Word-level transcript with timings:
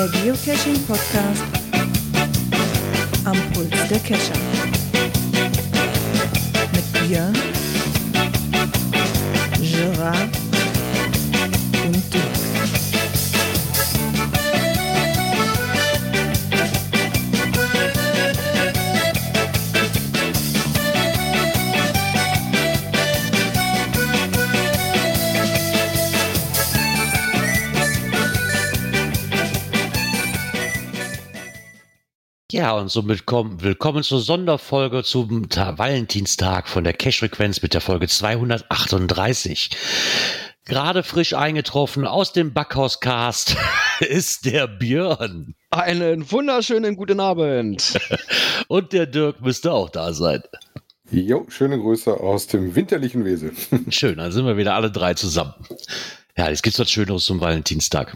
Der 0.00 0.08
Geocaching 0.08 0.82
Podcast 0.86 1.42
am 3.26 3.36
Puls 3.52 3.68
der 3.90 3.98
Cacher. 3.98 4.32
Mit 6.72 7.06
Björn, 7.06 7.36
Gerard 9.60 10.39
Ja, 32.60 32.72
und 32.72 32.90
somit 32.90 33.24
kommen, 33.24 33.62
willkommen 33.62 34.02
zur 34.02 34.20
Sonderfolge 34.20 35.02
zum 35.02 35.48
Ta 35.48 35.78
Valentinstag 35.78 36.68
von 36.68 36.84
der 36.84 36.92
Cash-Frequenz 36.92 37.62
mit 37.62 37.72
der 37.72 37.80
Folge 37.80 38.06
238. 38.06 39.70
Gerade 40.66 41.02
frisch 41.02 41.32
eingetroffen 41.32 42.06
aus 42.06 42.34
dem 42.34 42.52
Backhauscast 42.52 43.56
ist 44.00 44.44
der 44.44 44.66
Björn. 44.66 45.54
Einen 45.70 46.30
wunderschönen 46.30 46.96
guten 46.96 47.18
Abend. 47.18 47.98
Und 48.68 48.92
der 48.92 49.06
Dirk 49.06 49.40
müsste 49.40 49.72
auch 49.72 49.88
da 49.88 50.12
sein. 50.12 50.42
Jo, 51.10 51.46
schöne 51.48 51.78
Grüße 51.78 52.12
aus 52.12 52.46
dem 52.46 52.74
winterlichen 52.74 53.24
Wesel. 53.24 53.52
Schön, 53.88 54.18
dann 54.18 54.32
sind 54.32 54.44
wir 54.44 54.58
wieder 54.58 54.74
alle 54.74 54.90
drei 54.90 55.14
zusammen. 55.14 55.54
Ja, 56.36 56.50
jetzt 56.50 56.62
gibt's 56.62 56.78
was 56.78 56.90
Schöneres 56.90 57.24
zum 57.24 57.40
Valentinstag. 57.40 58.14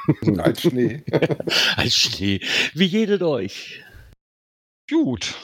Als 0.38 0.62
Schnee. 0.62 1.02
Als 1.76 1.94
Schnee. 1.94 2.40
Wie 2.74 2.84
jedet 2.84 3.22
euch? 3.22 3.82
Gut. 4.90 5.34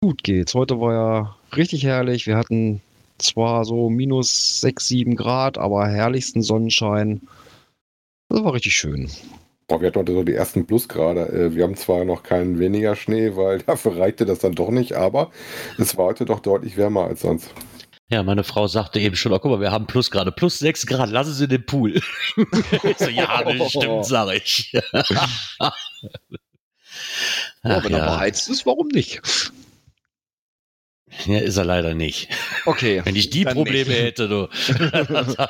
Gut 0.00 0.22
geht's. 0.22 0.54
Heute 0.54 0.80
war 0.80 0.92
ja 0.92 1.36
richtig 1.56 1.84
herrlich. 1.84 2.26
Wir 2.26 2.36
hatten 2.36 2.82
zwar 3.18 3.64
so 3.64 3.88
minus 3.88 4.60
6, 4.60 4.88
7 4.88 5.16
Grad, 5.16 5.58
aber 5.58 5.88
herrlichsten 5.88 6.42
Sonnenschein. 6.42 7.22
Das 8.28 8.42
war 8.44 8.54
richtig 8.54 8.74
schön. 8.74 9.10
Boah, 9.68 9.80
wir 9.80 9.88
hatten 9.88 9.98
heute 9.98 10.12
so 10.12 10.22
die 10.22 10.34
ersten 10.34 10.66
Plusgrade. 10.66 11.28
Äh, 11.28 11.54
Wir 11.54 11.64
haben 11.64 11.74
zwar 11.76 12.04
noch 12.04 12.22
keinen 12.22 12.58
weniger 12.58 12.94
Schnee, 12.94 13.34
weil 13.34 13.58
dafür 13.66 13.98
reichte 13.98 14.24
das 14.26 14.38
dann 14.40 14.52
doch 14.52 14.70
nicht, 14.70 14.92
aber 14.92 15.30
es 15.78 15.96
war 15.96 16.06
heute 16.06 16.24
doch 16.24 16.40
deutlich 16.40 16.76
wärmer 16.76 17.04
als 17.04 17.22
sonst. 17.22 17.52
Ja, 18.08 18.22
meine 18.22 18.44
Frau 18.44 18.68
sagte 18.68 19.00
eben 19.00 19.16
schon, 19.16 19.32
oh, 19.32 19.38
guck 19.40 19.50
mal, 19.50 19.60
wir 19.60 19.72
haben 19.72 19.86
plus 19.86 20.12
gerade, 20.12 20.30
plus 20.30 20.60
sechs 20.60 20.86
Grad, 20.86 21.10
lassen 21.10 21.32
Sie 21.32 21.48
den 21.48 21.66
Pool. 21.66 21.94
ich 22.36 22.98
so, 22.98 23.08
ja, 23.08 23.42
bestimmt, 23.58 24.06
sag 24.06 24.32
ich. 24.32 24.72
Ja, 24.72 24.82
Ach, 27.62 27.64
wenn 27.84 27.92
er 27.92 27.98
ja. 27.98 28.04
beheizt 28.04 28.48
ist, 28.48 28.64
warum 28.64 28.88
nicht? 28.88 29.20
ja, 31.26 31.38
ist 31.38 31.56
er 31.56 31.64
leider 31.64 31.94
nicht. 31.94 32.28
Okay. 32.64 33.00
Wenn 33.04 33.16
ich 33.16 33.30
die 33.30 33.44
Probleme 33.44 33.90
nicht. 33.90 34.02
hätte, 34.02 34.28
du. 34.28 34.48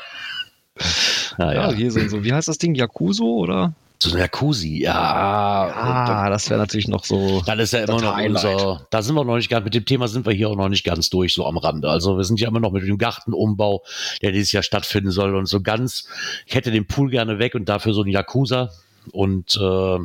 Ja, 1.39 1.47
naja, 1.47 1.73
hier 1.73 1.91
so, 1.91 2.07
so, 2.07 2.23
wie 2.23 2.35
heißt 2.35 2.49
das 2.49 2.59
Ding? 2.59 2.75
Yakuzo 2.75 3.25
oder? 3.25 3.73
So 3.99 4.13
ein 4.13 4.19
Jacuzzi, 4.19 4.83
ja. 4.83 4.95
Ah, 4.95 6.31
das 6.31 6.51
wäre 6.51 6.61
natürlich 6.61 6.89
noch 6.89 7.05
so. 7.05 7.43
Dann 7.47 7.59
ist 7.59 7.73
ja 7.73 7.81
immer 7.81 8.01
noch 8.01 8.17
Highlight. 8.17 8.45
unser, 8.45 8.87
da 8.91 9.03
sind 9.03 9.15
wir 9.15 9.25
noch 9.25 9.37
nicht 9.37 9.49
ganz, 9.49 9.65
mit 9.65 9.75
dem 9.75 9.85
Thema 9.85 10.09
sind 10.09 10.27
wir 10.27 10.33
hier 10.33 10.51
auch 10.51 10.57
noch 10.57 10.69
nicht 10.69 10.85
ganz 10.85 11.09
durch, 11.11 11.35
so 11.35 11.47
am 11.47 11.57
Rande. 11.57 11.89
Also 11.89 12.17
wir 12.17 12.25
sind 12.25 12.41
ja 12.41 12.49
immer 12.49 12.61
noch 12.61 12.73
mit 12.73 12.83
dem 12.83 12.99
Gartenumbau, 12.99 13.83
der 14.23 14.33
dieses 14.33 14.53
Jahr 14.53 14.63
stattfinden 14.63 15.11
soll 15.11 15.35
und 15.35 15.47
so 15.47 15.61
ganz, 15.61 16.09
ich 16.47 16.55
hätte 16.55 16.71
den 16.71 16.87
Pool 16.87 17.11
gerne 17.11 17.39
weg 17.39 17.55
und 17.55 17.69
dafür 17.69 17.95
so 17.95 18.03
ein 18.03 18.09
Jacuzza 18.09 18.71
und 19.13 19.57
äh, 19.57 19.99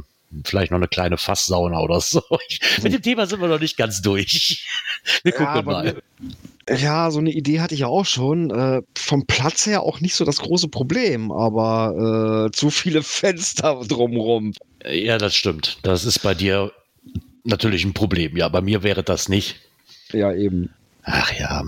vielleicht 0.46 0.72
noch 0.72 0.78
eine 0.78 0.88
kleine 0.88 1.18
Fasssauna 1.18 1.80
oder 1.80 2.00
so. 2.02 2.22
Mit 2.84 2.94
dem 2.94 3.02
Thema 3.02 3.26
sind 3.28 3.42
wir 3.42 3.48
noch 3.48 3.60
nicht 3.60 3.78
ganz 3.78 4.02
durch. 4.02 4.68
Wir 5.24 5.32
gucken 5.32 5.48
aber 5.48 5.72
mal. 5.72 6.02
Ja, 6.70 7.10
so 7.10 7.20
eine 7.20 7.32
Idee 7.32 7.60
hatte 7.60 7.74
ich 7.74 7.82
ja 7.82 7.88
auch 7.88 8.06
schon. 8.06 8.52
Äh, 8.52 8.82
vom 8.96 9.26
Platz 9.26 9.66
her 9.66 9.82
auch 9.82 10.00
nicht 10.00 10.14
so 10.16 10.26
das 10.26 10.38
große 10.38 10.68
Problem, 10.68 11.32
aber 11.32 12.48
äh, 12.48 12.52
zu 12.52 12.70
viele 12.70 13.04
Fenster 13.04 13.82
drumrum. 13.88 14.54
Ja, 14.86 15.18
das 15.18 15.36
stimmt. 15.36 15.80
Das 15.84 16.06
ist 16.06 16.20
bei 16.20 16.34
dir 16.36 16.72
natürlich 17.44 17.84
ein 17.84 17.94
Problem. 17.94 18.38
Ja, 18.38 18.48
bei 18.50 18.62
mir 18.62 18.84
wäre 18.84 19.04
das 19.04 19.28
nicht. 19.28 19.60
Ja, 20.12 20.34
eben. 20.34 20.70
Ach 21.04 21.32
ja. 21.34 21.64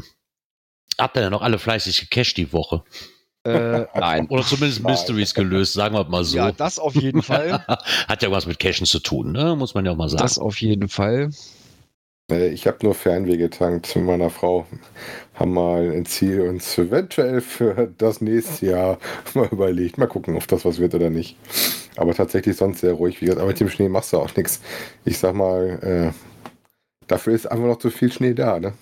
Habt 0.98 1.18
ihr 1.18 1.24
ja 1.24 1.30
noch 1.30 1.42
alle 1.42 1.58
fleißig 1.58 2.02
gecached 2.02 2.38
die 2.38 2.54
Woche? 2.54 2.84
Äh, 3.46 3.86
nein. 3.96 4.28
Oder 4.28 4.44
zumindest 4.44 4.84
Nein. 4.84 4.94
Mysteries 4.94 5.34
gelöst, 5.34 5.74
sagen 5.74 5.96
wir 5.96 6.04
mal 6.06 6.24
so. 6.24 6.38
Ja, 6.38 6.52
das 6.52 6.80
auf 6.80 6.96
jeden 6.96 7.22
Fall. 7.24 7.64
Hat 8.08 8.24
ja 8.24 8.32
was 8.32 8.46
mit 8.46 8.60
Cashen 8.60 8.86
zu 8.86 9.00
tun, 9.00 9.32
ne? 9.32 9.56
muss 9.56 9.74
man 9.74 9.86
ja 9.86 9.92
auch 9.92 9.98
mal 9.98 10.10
sagen. 10.10 10.24
Das 10.24 10.38
auf 10.40 10.62
jeden 10.62 10.88
Fall. 10.90 11.30
Äh, 12.32 12.50
Ich 12.50 12.68
habe 12.68 12.78
nur 12.84 12.96
Fernweh 12.96 13.38
getankt 13.38 13.96
mit 13.96 14.06
meiner 14.06 14.30
Frau. 14.30 14.66
Haben 15.36 15.54
mal 15.54 15.92
ein 15.92 16.06
Ziel 16.06 16.42
uns 16.42 16.78
eventuell 16.78 17.42
für 17.42 17.92
das 17.98 18.22
nächste 18.22 18.68
Jahr 18.68 18.98
mal 19.34 19.48
überlegt. 19.52 19.98
Mal 19.98 20.08
gucken, 20.08 20.38
ob 20.38 20.48
das 20.48 20.64
was 20.64 20.80
wird 20.80 20.96
oder 20.96 21.10
nicht. 21.10 21.36
Aber 21.98 22.14
tatsächlich 22.14 22.56
sonst 22.56 22.80
sehr 22.80 22.94
ruhig. 22.94 23.20
Wie 23.22 23.26
gesagt, 23.26 23.40
aber 23.42 23.50
mit 23.50 23.60
dem 23.60 23.70
Schnee 23.70 23.90
machst 23.90 24.14
du 24.14 24.18
auch 24.20 24.36
nichts. 24.36 24.62
Ich 25.06 25.18
sag 25.20 25.36
mal, 25.36 26.14
äh, 26.14 26.14
dafür 27.08 27.34
ist 27.34 27.52
einfach 27.52 27.66
noch 27.68 27.78
zu 27.78 27.90
viel 27.92 28.12
Schnee 28.12 28.34
da. 28.34 28.60
Ne? 28.60 28.74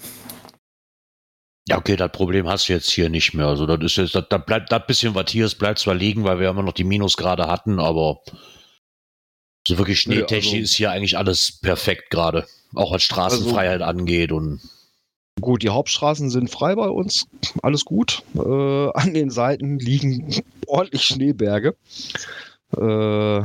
Ja, 1.68 1.78
okay, 1.78 1.96
das 1.96 2.12
Problem 2.12 2.48
hast 2.48 2.68
du 2.68 2.74
jetzt 2.74 2.90
hier 2.90 3.10
nicht 3.10 3.34
mehr. 3.34 3.48
Also, 3.48 3.66
das 3.66 3.80
ist 3.84 4.16
jetzt, 4.16 4.32
das 4.32 4.46
bleibt, 4.46 4.72
das 4.72 4.86
bisschen, 4.88 5.16
was 5.16 5.32
hier 5.32 5.46
ist, 5.46 5.56
bleibt 5.56 5.80
zwar 5.80 5.96
liegen, 5.96 6.24
weil 6.24 6.40
wir 6.40 6.50
immer 6.50 6.64
noch 6.64 6.74
die 6.74 6.84
Minusgrade 6.84 7.48
hatten, 7.48 7.80
aber 7.80 8.20
so 9.68 9.78
wirklich 9.78 10.00
schneetechnisch 10.00 10.54
also- 10.54 10.64
ist 10.64 10.76
hier 10.76 10.92
eigentlich 10.92 11.18
alles 11.18 11.60
perfekt 11.62 12.10
gerade. 12.10 12.48
Auch 12.74 12.92
was 12.92 13.04
Straßenfreiheit 13.04 13.82
angeht 13.82 14.32
und 14.32 14.62
Gut, 15.40 15.64
die 15.64 15.70
Hauptstraßen 15.70 16.30
sind 16.30 16.50
frei 16.50 16.76
bei 16.76 16.90
uns. 16.90 17.26
Alles 17.64 17.86
gut. 17.86 18.22
Äh, 18.36 18.90
an 18.94 19.14
den 19.14 19.30
Seiten 19.30 19.80
liegen 19.80 20.36
ordentlich 20.68 21.04
Schneeberge. 21.04 21.76
Äh, 22.78 23.44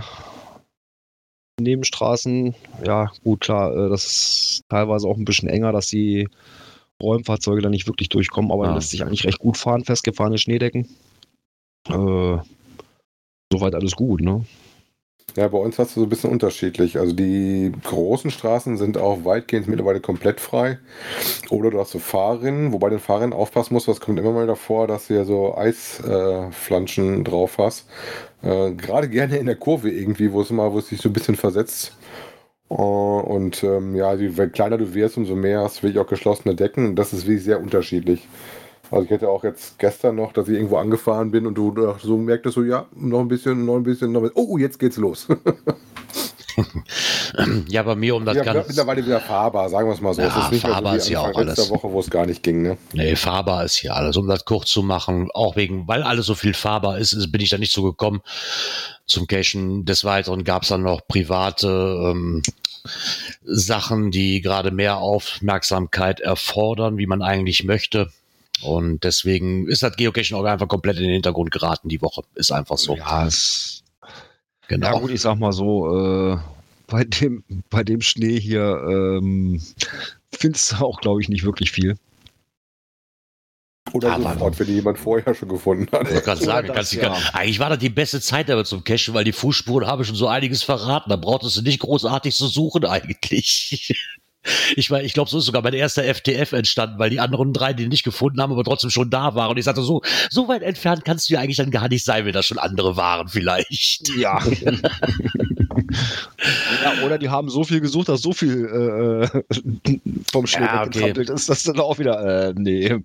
Nebenstraßen, 1.59 2.55
ja, 2.85 3.11
gut, 3.25 3.41
klar, 3.41 3.75
äh, 3.75 3.89
das 3.89 4.05
ist 4.05 4.65
teilweise 4.69 5.09
auch 5.09 5.17
ein 5.17 5.25
bisschen 5.25 5.49
enger, 5.49 5.73
dass 5.73 5.87
die 5.87 6.29
Räumfahrzeuge 7.03 7.63
da 7.63 7.69
nicht 7.69 7.87
wirklich 7.87 8.09
durchkommen, 8.09 8.51
aber 8.51 8.69
Ah. 8.69 8.75
lässt 8.75 8.91
sich 8.91 9.03
eigentlich 9.05 9.25
recht 9.25 9.39
gut 9.39 9.57
fahren, 9.57 9.85
festgefahrene 9.85 10.39
Schneedecken. 10.39 10.89
Äh, 11.89 12.39
soweit 13.53 13.75
alles 13.75 13.93
gut, 13.93 14.21
ne? 14.21 14.45
Ja, 15.37 15.49
bei 15.49 15.59
uns 15.59 15.79
hast 15.79 15.95
du 15.95 16.01
so 16.01 16.07
ein 16.07 16.09
bisschen 16.09 16.31
unterschiedlich. 16.31 16.99
Also 16.99 17.13
die 17.13 17.71
großen 17.85 18.31
Straßen 18.31 18.79
sind 18.79 18.97
auch 18.97 19.27
weitgehend 19.27 19.69
mittlerweile 19.69 20.01
komplett 20.01 20.41
frei. 20.41 20.79
Oder 21.51 21.71
du 21.71 21.79
hast 21.79 21.91
so 21.91 21.99
Fahrrinnen, 21.99 22.73
wobei 22.73 22.89
den 22.89 23.01
Fahrrinnen 23.01 23.35
aufpassen 23.35 23.75
musst, 23.75 23.87
was 23.87 24.01
kommt 24.01 24.19
immer 24.19 24.33
mal 24.33 24.47
davor, 24.47 24.87
dass 24.87 25.09
du 25.09 25.15
ja 25.15 25.25
so 25.25 25.55
Eisflanschen 25.55 27.21
äh, 27.21 27.25
drauf 27.25 27.59
hast. 27.59 27.87
Äh, 28.43 28.73
Gerade 28.73 29.11
gerne 29.11 29.37
in 29.37 29.45
der 29.47 29.57
Kurve 29.57 29.91
irgendwie, 29.91 30.33
wo 30.33 30.41
es 30.41 30.51
immer, 30.51 30.73
wo 30.73 30.79
es 30.79 30.89
sich 30.89 31.03
so 31.03 31.11
ein 31.11 31.13
bisschen 31.13 31.37
versetzt. 31.37 31.95
Äh, 32.71 32.75
und 32.75 33.63
ähm, 33.63 33.95
ja, 33.95 34.15
je 34.15 34.31
kleiner 34.49 34.79
du 34.79 34.95
wirst, 34.95 35.17
umso 35.17 35.35
mehr 35.35 35.61
hast 35.61 35.79
du 35.79 35.83
wirklich 35.85 36.01
auch 36.01 36.09
geschlossene 36.09 36.55
Decken. 36.55 36.87
Und 36.89 36.97
das 36.97 37.13
ist 37.13 37.27
wirklich 37.27 37.45
sehr 37.45 37.61
unterschiedlich. 37.61 38.27
Also 38.91 39.05
ich 39.05 39.11
hätte 39.11 39.29
auch 39.29 39.43
jetzt 39.43 39.79
gestern 39.79 40.17
noch, 40.17 40.33
dass 40.33 40.49
ich 40.49 40.55
irgendwo 40.55 40.77
angefahren 40.77 41.31
bin 41.31 41.47
und 41.47 41.55
du 41.55 41.75
so 42.01 42.17
merktest, 42.17 42.55
so 42.55 42.63
ja, 42.63 42.87
noch 42.95 43.21
ein 43.21 43.29
bisschen, 43.29 43.65
noch 43.65 43.77
ein 43.77 43.83
bisschen, 43.83 44.13
noch 44.13 44.21
ein 44.21 44.31
bisschen. 44.31 44.43
Oh, 44.49 44.59
jetzt 44.59 44.79
geht's 44.79 44.97
los. 44.97 45.27
ja, 47.69 47.83
bei 47.83 47.95
mir 47.97 48.15
um 48.15 48.25
das 48.25 48.37
ja, 48.37 48.45
Ganze. 48.45 48.65
mittlerweile 48.69 49.05
wieder 49.05 49.21
fahrbar, 49.21 49.69
sagen 49.69 49.89
wir 49.89 49.95
es 49.95 50.01
mal 50.01 50.15
so. 50.15 50.23
Ja, 50.23 50.29
ist 50.29 50.53
nicht 50.53 50.67
fahrbar 50.67 50.97
ist 50.97 51.05
so 51.05 51.11
wie 51.11 51.15
ja 51.15 51.21
auch 51.21 51.37
alles. 51.37 51.71
Woche, 51.71 51.91
wo 51.91 52.01
es 52.01 52.11
gar 52.11 52.27
nicht 52.27 52.43
ging, 52.43 52.63
ne? 52.63 52.79
Nee, 52.93 53.17
fahrbar 53.17 53.65
ist 53.65 53.75
hier 53.77 53.95
alles. 53.95 54.17
Um 54.17 54.29
das 54.29 54.45
kurz 54.45 54.71
zu 54.71 54.83
machen, 54.83 55.31
auch 55.35 55.57
wegen, 55.57 55.89
weil 55.89 56.03
alles 56.03 56.27
so 56.27 56.35
viel 56.35 56.55
fahrbar 56.55 56.99
ist, 56.99 57.13
ist 57.13 57.33
bin 57.33 57.41
ich 57.41 57.51
da 57.51 57.59
nicht 57.59 57.73
so 57.73 57.83
gekommen 57.83 58.23
zum 59.07 59.27
Cashen. 59.27 59.85
Des 59.85 60.05
Weiteren 60.05 60.45
gab 60.45 60.63
es 60.63 60.69
dann 60.69 60.83
noch 60.83 61.07
private 61.09 62.13
ähm, 62.13 62.43
Sachen, 63.45 64.11
die 64.11 64.41
gerade 64.41 64.71
mehr 64.71 64.99
Aufmerksamkeit 64.99 66.21
erfordern, 66.21 66.99
wie 66.99 67.07
man 67.07 67.23
eigentlich 67.23 67.65
möchte. 67.65 68.11
Und 68.63 69.05
deswegen 69.05 69.69
ist 69.69 69.83
das 69.83 69.97
Geocaching 69.97 70.37
auch 70.37 70.45
einfach 70.45 70.69
komplett 70.69 70.97
in 70.97 71.05
den 71.05 71.13
Hintergrund 71.13 71.51
geraten 71.51 71.89
die 71.89 72.01
Woche. 72.01 72.23
Ist 72.35 72.53
einfach 72.53 72.79
so. 72.79 72.97
Ja, 72.97 73.27
es, 73.27 73.83
genau. 74.69 74.87
ja 74.87 74.99
gut, 74.99 75.11
ich 75.11 75.21
sag 75.21 75.39
mal 75.39 75.53
so, 75.53 76.35
äh, 76.35 76.39
bei, 76.87 77.05
dem, 77.05 77.45
bei 77.71 77.85
dem 77.85 78.01
Schnee 78.01 78.41
hier 78.41 78.81
ähm, 78.89 79.61
findest 80.33 80.73
du 80.73 80.77
auch, 80.77 81.01
glaube 81.01 81.21
ich, 81.21 81.29
nicht 81.29 81.45
wirklich 81.45 81.71
viel. 81.71 81.97
Oder 83.93 84.13
Aber- 84.15 84.33
sofort, 84.33 84.59
wenn 84.59 84.67
die 84.67 84.75
jemand 84.75 84.99
vorher 84.99 85.35
schon 85.35 85.49
gefunden 85.49 85.87
hat. 85.93 86.11
Ich 86.11 86.23
gerade 86.23 86.43
sagen, 86.45 86.67
das, 86.69 86.77
kannst 86.77 86.93
du- 86.95 87.01
ja. 87.01 87.15
eigentlich 87.33 87.59
war 87.61 87.71
das 87.71 87.79
die 87.79 87.89
beste 87.89 88.21
Zeit 88.21 88.51
aber 88.51 88.65
zum 88.65 88.85
Cachen, 88.85 89.15
weil 89.15 89.25
die 89.25 89.33
Fußspuren 89.33 89.87
habe 89.87 90.05
schon 90.05 90.17
so 90.17 90.27
einiges 90.29 90.63
verraten. 90.63 91.09
Da 91.11 91.17
brauchtest 91.17 91.57
du 91.57 91.63
nicht 91.63 91.79
großartig 91.81 92.35
zu 92.35 92.47
suchen 92.49 92.85
eigentlich. 92.85 93.95
Ich, 94.77 94.91
mein, 94.91 95.05
ich 95.05 95.13
glaube, 95.13 95.29
so 95.29 95.39
ist 95.39 95.45
sogar 95.47 95.61
mein 95.63 95.75
erster 95.75 96.05
FTF 96.05 96.53
entstanden, 96.53 97.01
weil 97.01 97.11
die 97.11 97.19
anderen 97.19 97.53
drei 97.53 97.73
den 97.73 97.89
nicht 97.89 98.05
gefunden 98.05 98.41
haben, 98.41 98.53
aber 98.53 98.63
trotzdem 98.63 98.91
schon 98.91 99.11
da 99.11 99.35
waren. 99.35 99.51
Und 99.51 99.57
ich 99.57 99.65
sagte, 99.65 99.83
so, 99.83 100.03
so 100.31 100.47
weit 100.47 100.63
entfernt 100.63 101.05
kannst 101.05 101.29
du 101.29 101.35
ja 101.35 101.41
eigentlich 101.41 101.57
dann 101.57 101.73
gar 101.73 101.89
nicht 101.89 102.05
sein, 102.05 102.27
wenn 102.27 102.33
das 102.33 102.47
schon 102.47 102.59
andere 102.59 102.97
waren, 102.97 103.27
vielleicht. 103.27 104.09
Ja. 104.17 104.39
ja, 106.83 107.05
oder 107.05 107.19
die 107.19 107.29
haben 107.29 107.49
so 107.49 107.65
viel 107.65 107.81
gesucht, 107.81 108.09
dass 108.09 108.23
so 108.23 108.33
viel 108.33 108.65
äh, 108.67 109.43
vom 110.31 110.47
Schnee 110.47 110.65
Ja, 110.65 110.83
okay. 110.83 110.95
weggetrampelt 110.95 111.31
ist, 111.31 111.49
dass 111.49 111.63
dann 111.63 111.81
auch 111.81 111.99
wieder, 111.99 112.49
äh, 112.49 112.55
nee. 112.57 112.89
Ja, 112.89 113.01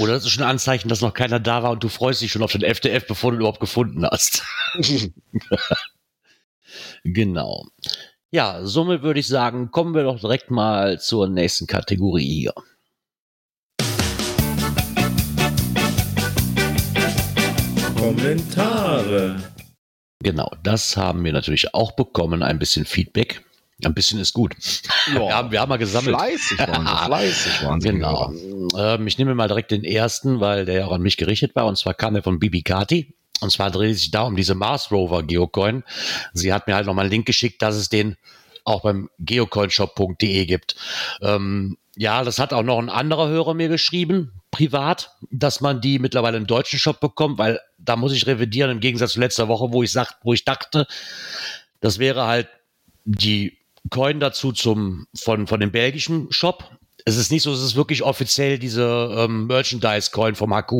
oder 0.00 0.14
das 0.14 0.24
ist 0.24 0.30
schon 0.30 0.44
ein 0.44 0.50
Anzeichen, 0.50 0.88
dass 0.88 1.00
noch 1.00 1.14
keiner 1.14 1.40
da 1.40 1.62
war 1.62 1.72
und 1.72 1.82
du 1.82 1.88
freust 1.88 2.22
dich 2.22 2.32
schon 2.32 2.42
auf 2.42 2.52
den 2.52 2.62
FTF, 2.62 3.06
bevor 3.06 3.30
du 3.30 3.36
ihn 3.36 3.40
überhaupt 3.40 3.60
gefunden 3.60 4.04
hast. 4.04 4.42
Genau. 7.04 7.66
Ja, 8.30 8.64
somit 8.64 9.02
würde 9.02 9.20
ich 9.20 9.28
sagen, 9.28 9.70
kommen 9.70 9.94
wir 9.94 10.02
doch 10.02 10.18
direkt 10.20 10.50
mal 10.50 11.00
zur 11.00 11.28
nächsten 11.28 11.66
Kategorie 11.66 12.40
hier. 12.40 12.54
Kommentare. 17.96 19.36
Genau, 20.22 20.50
das 20.62 20.96
haben 20.96 21.24
wir 21.24 21.32
natürlich 21.32 21.74
auch 21.74 21.92
bekommen, 21.92 22.42
ein 22.42 22.58
bisschen 22.58 22.86
Feedback. 22.86 23.42
Ein 23.84 23.92
bisschen 23.92 24.18
ist 24.18 24.32
gut. 24.32 24.56
Wir 25.12 25.34
haben, 25.34 25.50
wir 25.52 25.60
haben 25.60 25.68
mal 25.68 25.76
gesammelt. 25.76 26.16
Fleißig 26.16 26.58
waren 26.58 26.86
sie, 26.86 27.04
fleißig 27.04 27.62
waren 27.62 27.80
sie. 27.80 27.88
Genau. 27.90 28.32
Ähm, 28.74 29.06
ich 29.06 29.18
nehme 29.18 29.34
mal 29.34 29.48
direkt 29.48 29.70
den 29.70 29.84
ersten, 29.84 30.40
weil 30.40 30.64
der 30.64 30.76
ja 30.76 30.86
auch 30.86 30.92
an 30.92 31.02
mich 31.02 31.18
gerichtet 31.18 31.54
war. 31.54 31.66
Und 31.66 31.76
zwar 31.76 31.92
kam 31.92 32.16
er 32.16 32.22
von 32.22 32.38
Bibi 32.38 32.62
Kati. 32.62 33.14
Und 33.40 33.52
zwar 33.52 33.70
dreht 33.70 33.92
es 33.92 34.00
sich 34.00 34.10
da 34.10 34.22
um 34.22 34.34
diese 34.34 34.54
Mars 34.54 34.90
Rover 34.90 35.22
Geocoin. 35.22 35.84
Sie 36.32 36.54
hat 36.54 36.66
mir 36.66 36.74
halt 36.74 36.86
nochmal 36.86 37.04
einen 37.04 37.12
Link 37.12 37.26
geschickt, 37.26 37.60
dass 37.60 37.76
es 37.76 37.90
den 37.90 38.16
auch 38.64 38.80
beim 38.80 39.10
geocoinshop.de 39.18 40.46
gibt. 40.46 40.76
Ähm, 41.20 41.76
ja, 41.96 42.22
das 42.24 42.38
hat 42.38 42.52
auch 42.52 42.62
noch 42.62 42.78
ein 42.78 42.90
anderer 42.90 43.28
Hörer 43.28 43.54
mir 43.54 43.68
geschrieben, 43.68 44.32
privat, 44.50 45.10
dass 45.30 45.60
man 45.60 45.80
die 45.80 45.98
mittlerweile 45.98 46.36
im 46.36 46.46
deutschen 46.46 46.78
Shop 46.78 47.00
bekommt, 47.00 47.38
weil 47.38 47.60
da 47.78 47.96
muss 47.96 48.12
ich 48.12 48.26
revidieren 48.26 48.70
im 48.70 48.80
Gegensatz 48.80 49.12
zu 49.12 49.20
letzter 49.20 49.48
Woche, 49.48 49.72
wo 49.72 49.82
ich 49.82 49.92
sagt, 49.92 50.16
wo 50.22 50.32
ich 50.32 50.44
dachte, 50.44 50.86
das 51.80 51.98
wäre 51.98 52.26
halt 52.26 52.48
die 53.04 53.58
Coin 53.90 54.18
dazu 54.20 54.52
zum 54.52 55.06
von 55.16 55.46
von 55.46 55.60
dem 55.60 55.70
belgischen 55.72 56.30
Shop. 56.32 56.70
Es 57.04 57.16
ist 57.16 57.30
nicht 57.30 57.42
so, 57.42 57.52
es 57.52 57.62
ist 57.62 57.76
wirklich 57.76 58.02
offiziell 58.02 58.58
diese 58.58 59.14
ähm, 59.16 59.46
Merchandise-Coin 59.46 60.34
vom 60.34 60.52
HQ. 60.52 60.72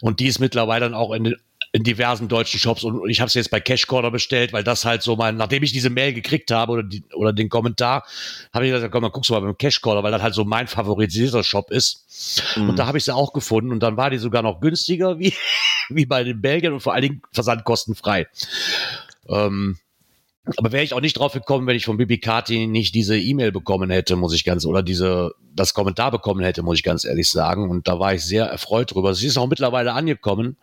Und 0.00 0.20
die 0.20 0.26
ist 0.26 0.38
mittlerweile 0.38 0.86
dann 0.86 0.94
auch 0.94 1.12
in, 1.12 1.24
den- 1.24 1.36
in 1.74 1.84
diversen 1.84 2.28
deutschen 2.28 2.60
Shops 2.60 2.84
und 2.84 3.08
ich 3.08 3.20
habe 3.20 3.28
es 3.28 3.34
jetzt 3.34 3.50
bei 3.50 3.58
Cash 3.58 3.86
Corner 3.86 4.10
bestellt, 4.10 4.52
weil 4.52 4.62
das 4.62 4.84
halt 4.84 5.02
so 5.02 5.16
mein, 5.16 5.36
nachdem 5.36 5.62
ich 5.62 5.72
diese 5.72 5.88
Mail 5.88 6.12
gekriegt 6.12 6.50
habe 6.50 6.72
oder, 6.72 6.82
die, 6.82 7.02
oder 7.14 7.32
den 7.32 7.48
Kommentar, 7.48 8.04
habe 8.52 8.66
ich 8.66 8.72
gesagt, 8.72 8.92
komm, 8.92 9.02
dann 9.02 9.10
guckst 9.10 9.30
du 9.30 9.34
mal 9.34 9.40
beim 9.40 9.56
Cash 9.56 9.80
Corner, 9.80 10.02
weil 10.02 10.12
das 10.12 10.20
halt 10.20 10.34
so 10.34 10.44
mein 10.44 10.66
favorisierter 10.66 11.42
Shop 11.42 11.70
ist. 11.70 12.52
Und 12.56 12.78
da 12.78 12.86
habe 12.86 12.98
ich 12.98 13.04
sie 13.04 13.14
auch 13.14 13.32
gefunden 13.32 13.72
und 13.72 13.82
dann 13.82 13.96
war 13.96 14.10
die 14.10 14.18
sogar 14.18 14.42
noch 14.42 14.60
günstiger 14.60 15.18
wie, 15.18 15.32
wie 15.88 16.04
bei 16.04 16.24
den 16.24 16.42
Belgiern 16.42 16.74
und 16.74 16.80
vor 16.80 16.92
allen 16.92 17.02
Dingen 17.02 17.22
versandkostenfrei. 17.32 18.26
Ähm, 19.28 19.78
aber 20.58 20.72
wäre 20.72 20.84
ich 20.84 20.92
auch 20.92 21.00
nicht 21.00 21.14
drauf 21.14 21.32
gekommen, 21.32 21.66
wenn 21.66 21.76
ich 21.76 21.84
von 21.84 21.96
Bibi 21.96 22.18
Kati 22.18 22.66
nicht 22.66 22.94
diese 22.94 23.16
E-Mail 23.16 23.52
bekommen 23.52 23.90
hätte, 23.90 24.16
muss 24.16 24.34
ich 24.34 24.44
ganz, 24.44 24.66
oder 24.66 24.82
diese, 24.82 25.30
das 25.54 25.72
Kommentar 25.72 26.10
bekommen 26.10 26.42
hätte, 26.42 26.62
muss 26.62 26.78
ich 26.78 26.82
ganz 26.82 27.04
ehrlich 27.04 27.30
sagen. 27.30 27.70
Und 27.70 27.88
da 27.88 27.98
war 27.98 28.12
ich 28.12 28.24
sehr 28.24 28.46
erfreut 28.46 28.92
drüber. 28.92 29.14
Sie 29.14 29.28
ist 29.28 29.38
auch 29.38 29.46
mittlerweile 29.46 29.92
angekommen 29.94 30.56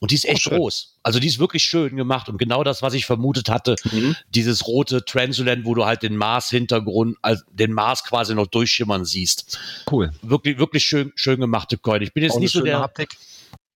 und 0.00 0.10
die 0.10 0.14
ist 0.14 0.24
echt 0.26 0.42
schön. 0.42 0.56
groß. 0.58 0.94
Also 1.02 1.18
die 1.20 1.26
ist 1.26 1.38
wirklich 1.38 1.62
schön 1.62 1.96
gemacht 1.96 2.28
und 2.28 2.38
genau 2.38 2.64
das, 2.64 2.82
was 2.82 2.94
ich 2.94 3.06
vermutet 3.06 3.48
hatte, 3.48 3.76
Mhm. 3.90 4.16
dieses 4.30 4.66
rote 4.66 5.04
Transulent, 5.04 5.64
wo 5.64 5.74
du 5.74 5.84
halt 5.84 6.02
den 6.02 6.16
Mars-Hintergrund, 6.16 7.16
also 7.22 7.42
den 7.50 7.72
Mars 7.72 8.04
quasi 8.04 8.34
noch 8.34 8.46
durchschimmern 8.46 9.04
siehst. 9.04 9.58
Cool. 9.90 10.12
Wirklich, 10.22 10.58
wirklich 10.58 10.84
schön, 10.84 11.12
schön 11.14 11.40
gemachte 11.40 11.78
Coin. 11.78 12.02
Ich 12.02 12.12
bin 12.12 12.22
jetzt 12.22 12.34
Auch 12.34 12.40
nicht 12.40 12.52
so 12.52 12.60
der, 12.60 12.80
Haptik. 12.80 13.16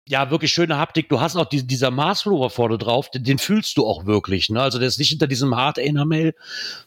Ja, 0.09 0.31
wirklich 0.31 0.51
schöne 0.51 0.77
Haptik. 0.77 1.07
Du 1.07 1.21
hast 1.21 1.35
auch 1.35 1.45
die, 1.45 1.65
dieser 1.67 1.91
Mars 1.91 2.25
Rover 2.25 2.49
vorne 2.49 2.79
drauf, 2.79 3.11
den, 3.11 3.23
den 3.23 3.37
fühlst 3.37 3.77
du 3.77 3.85
auch 3.85 4.07
wirklich. 4.07 4.49
Ne? 4.49 4.59
Also 4.59 4.79
der 4.79 4.87
ist 4.87 4.97
nicht 4.97 5.09
hinter 5.09 5.27
diesem 5.27 5.55
Hard 5.55 5.77
Enamel 5.77 6.33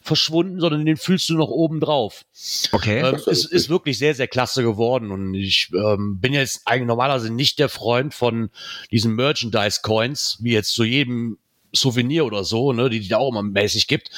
verschwunden, 0.01 0.59
sondern 0.59 0.85
den 0.85 0.97
fühlst 0.97 1.29
du 1.29 1.35
noch 1.35 1.47
oben 1.47 1.79
drauf. 1.79 2.25
Okay. 2.73 2.99
Ähm, 2.99 3.13
Das 3.13 3.27
ist 3.27 3.45
ist, 3.45 3.51
ist 3.53 3.69
wirklich 3.69 3.97
sehr, 3.97 4.13
sehr 4.13 4.27
klasse 4.27 4.61
geworden. 4.61 5.09
Und 5.11 5.35
ich 5.35 5.69
ähm, 5.73 6.19
bin 6.19 6.33
jetzt 6.33 6.63
eigentlich 6.65 6.87
normalerweise 6.87 7.31
nicht 7.31 7.59
der 7.59 7.69
Freund 7.69 8.13
von 8.13 8.49
diesen 8.91 9.15
Merchandise-Coins, 9.15 10.39
wie 10.41 10.51
jetzt 10.51 10.73
zu 10.73 10.83
jedem 10.83 11.37
Souvenir 11.75 12.25
oder 12.25 12.43
so, 12.43 12.71
ne, 12.71 12.89
die 12.89 12.99
die 12.99 13.07
da 13.07 13.17
auch 13.17 13.29
immer 13.29 13.43
mäßig 13.43 13.87
gibt. 13.87 14.09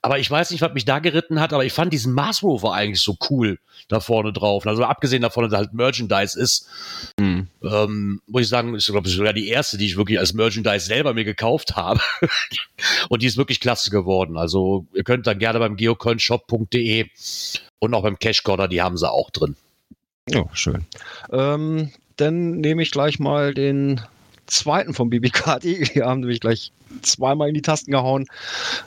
Aber 0.00 0.18
ich 0.18 0.30
weiß 0.30 0.50
nicht, 0.50 0.60
was 0.60 0.72
mich 0.74 0.84
da 0.84 1.00
geritten 1.00 1.40
hat, 1.40 1.52
aber 1.52 1.64
ich 1.64 1.72
fand 1.72 1.92
diesen 1.92 2.14
Mars 2.14 2.42
Rover 2.42 2.72
eigentlich 2.72 3.02
so 3.02 3.16
cool 3.28 3.58
da 3.88 3.98
vorne 4.00 4.32
drauf. 4.32 4.66
Also 4.66 4.84
abgesehen 4.84 5.22
davon, 5.22 5.48
dass 5.48 5.58
halt 5.58 5.72
Merchandise 5.74 6.38
ist, 6.40 6.68
Mhm. 7.18 7.48
ähm, 7.64 8.20
muss 8.26 8.42
ich 8.42 8.48
sagen, 8.48 8.74
ist, 8.74 8.86
glaube 8.86 9.08
ich, 9.08 9.14
sogar 9.14 9.32
die 9.32 9.48
erste, 9.48 9.78
die 9.78 9.86
ich 9.86 9.96
wirklich 9.96 10.18
als 10.18 10.32
Merchandise 10.32 10.86
selber 10.86 11.12
mir 11.14 11.24
gekauft 11.24 11.76
habe. 11.76 12.00
und 13.08 13.22
die 13.22 13.26
ist 13.26 13.36
wirklich 13.36 13.60
klasse 13.60 13.90
geworden. 13.90 14.36
Also 14.36 14.86
ihr 14.94 15.02
könnt 15.02 15.26
dann 15.26 15.38
gerne 15.38 15.58
beim 15.58 15.76
geocoinshop.de 15.76 17.06
und 17.80 17.94
auch 17.94 18.02
beim 18.02 18.18
Cash 18.18 18.42
Corner, 18.44 18.68
die 18.68 18.82
haben 18.82 18.96
sie 18.96 19.10
auch 19.10 19.30
drin. 19.30 19.56
Ja, 20.28 20.44
schön. 20.52 20.86
Ähm, 21.32 21.90
dann 22.16 22.60
nehme 22.60 22.82
ich 22.82 22.90
gleich 22.90 23.18
mal 23.18 23.54
den 23.54 24.00
zweiten 24.50 24.94
vom 24.94 25.10
BBKD. 25.10 25.90
Wir 25.94 26.06
haben 26.06 26.20
nämlich 26.20 26.40
gleich 26.40 26.72
zweimal 27.02 27.48
in 27.48 27.54
die 27.54 27.62
Tasten 27.62 27.92
gehauen. 27.92 28.26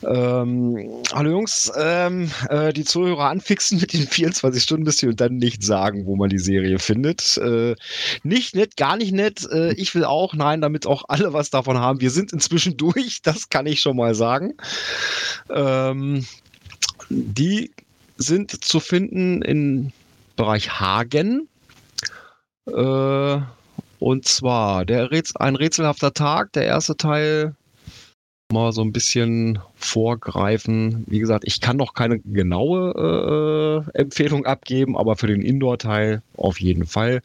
Ähm, 0.04 1.01
hallo 1.13 1.31
Jungs, 1.31 1.71
ähm, 1.77 2.30
äh, 2.50 2.74
die 2.74 2.83
Zuhörer 2.83 3.30
anfixen 3.30 3.80
mit 3.80 3.94
den 3.94 4.07
24 4.07 4.62
Stunden 4.62 4.86
bis 4.86 5.01
und 5.04 5.19
dann 5.19 5.38
nicht 5.38 5.63
sagen, 5.63 6.06
wo 6.06 6.15
man 6.15 6.30
die 6.30 6.39
Serie 6.39 6.80
findet. 6.80 7.38
Äh, 7.38 7.75
nicht 8.24 8.56
nett, 8.56 8.77
gar 8.77 8.98
nicht 8.98 9.13
nett. 9.13 9.48
Äh, 9.51 9.74
ich 9.74 9.95
will 9.95 10.06
auch, 10.06 10.33
nein, 10.33 10.62
damit 10.62 10.86
auch 10.86 11.06
alle 11.07 11.33
was 11.33 11.50
davon 11.50 11.77
haben. 11.77 12.01
Wir 12.01 12.12
sind 12.12 12.33
inzwischen 12.33 12.77
durch, 12.77 13.21
das 13.24 13.50
kann 13.50 13.66
ich 13.66 13.80
schon 13.81 13.98
mal 13.98 14.16
sagen. 14.16 14.54
Ähm, 15.50 16.25
die 17.09 17.71
sind 18.18 18.63
zu 18.63 18.80
finden 18.80 19.42
im 19.42 19.92
Bereich 20.36 20.80
Hagen. 20.80 21.48
Äh, 22.68 23.42
und 24.04 24.28
zwar 24.28 24.84
der 24.84 25.12
Rätsel, 25.12 25.38
ein 25.40 25.56
rätselhafter 25.56 26.14
Tag, 26.14 26.52
der 26.52 26.66
erste 26.66 26.98
Teil. 26.98 27.56
Mal 28.52 28.74
so 28.74 28.82
ein 28.82 28.92
bisschen 28.92 29.60
vorgreifen. 29.76 31.06
Wie 31.08 31.20
gesagt, 31.20 31.46
ich 31.48 31.62
kann 31.62 31.78
noch 31.78 31.94
keine 31.94 32.20
genaue 32.20 33.86
äh, 33.96 33.98
Empfehlung 33.98 34.46
abgeben, 34.46 34.98
aber 34.98 35.16
für 35.16 35.28
den 35.28 35.42
Indoor-Teil 35.42 36.22
auf 36.36 36.60
jeden 36.60 36.86
Fall. 36.86 37.22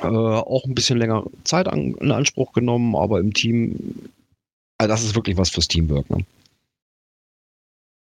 Äh, 0.00 0.06
auch 0.06 0.64
ein 0.64 0.74
bisschen 0.74 0.98
länger 0.98 1.24
Zeit 1.44 1.68
an, 1.68 1.94
in 1.94 2.10
Anspruch 2.10 2.52
genommen, 2.52 2.96
aber 2.96 3.20
im 3.20 3.34
Team, 3.34 4.10
also 4.78 4.88
das 4.88 5.04
ist 5.04 5.14
wirklich 5.14 5.36
was 5.36 5.50
fürs 5.50 5.68
Teamwork. 5.68 6.08
Ne? 6.08 6.24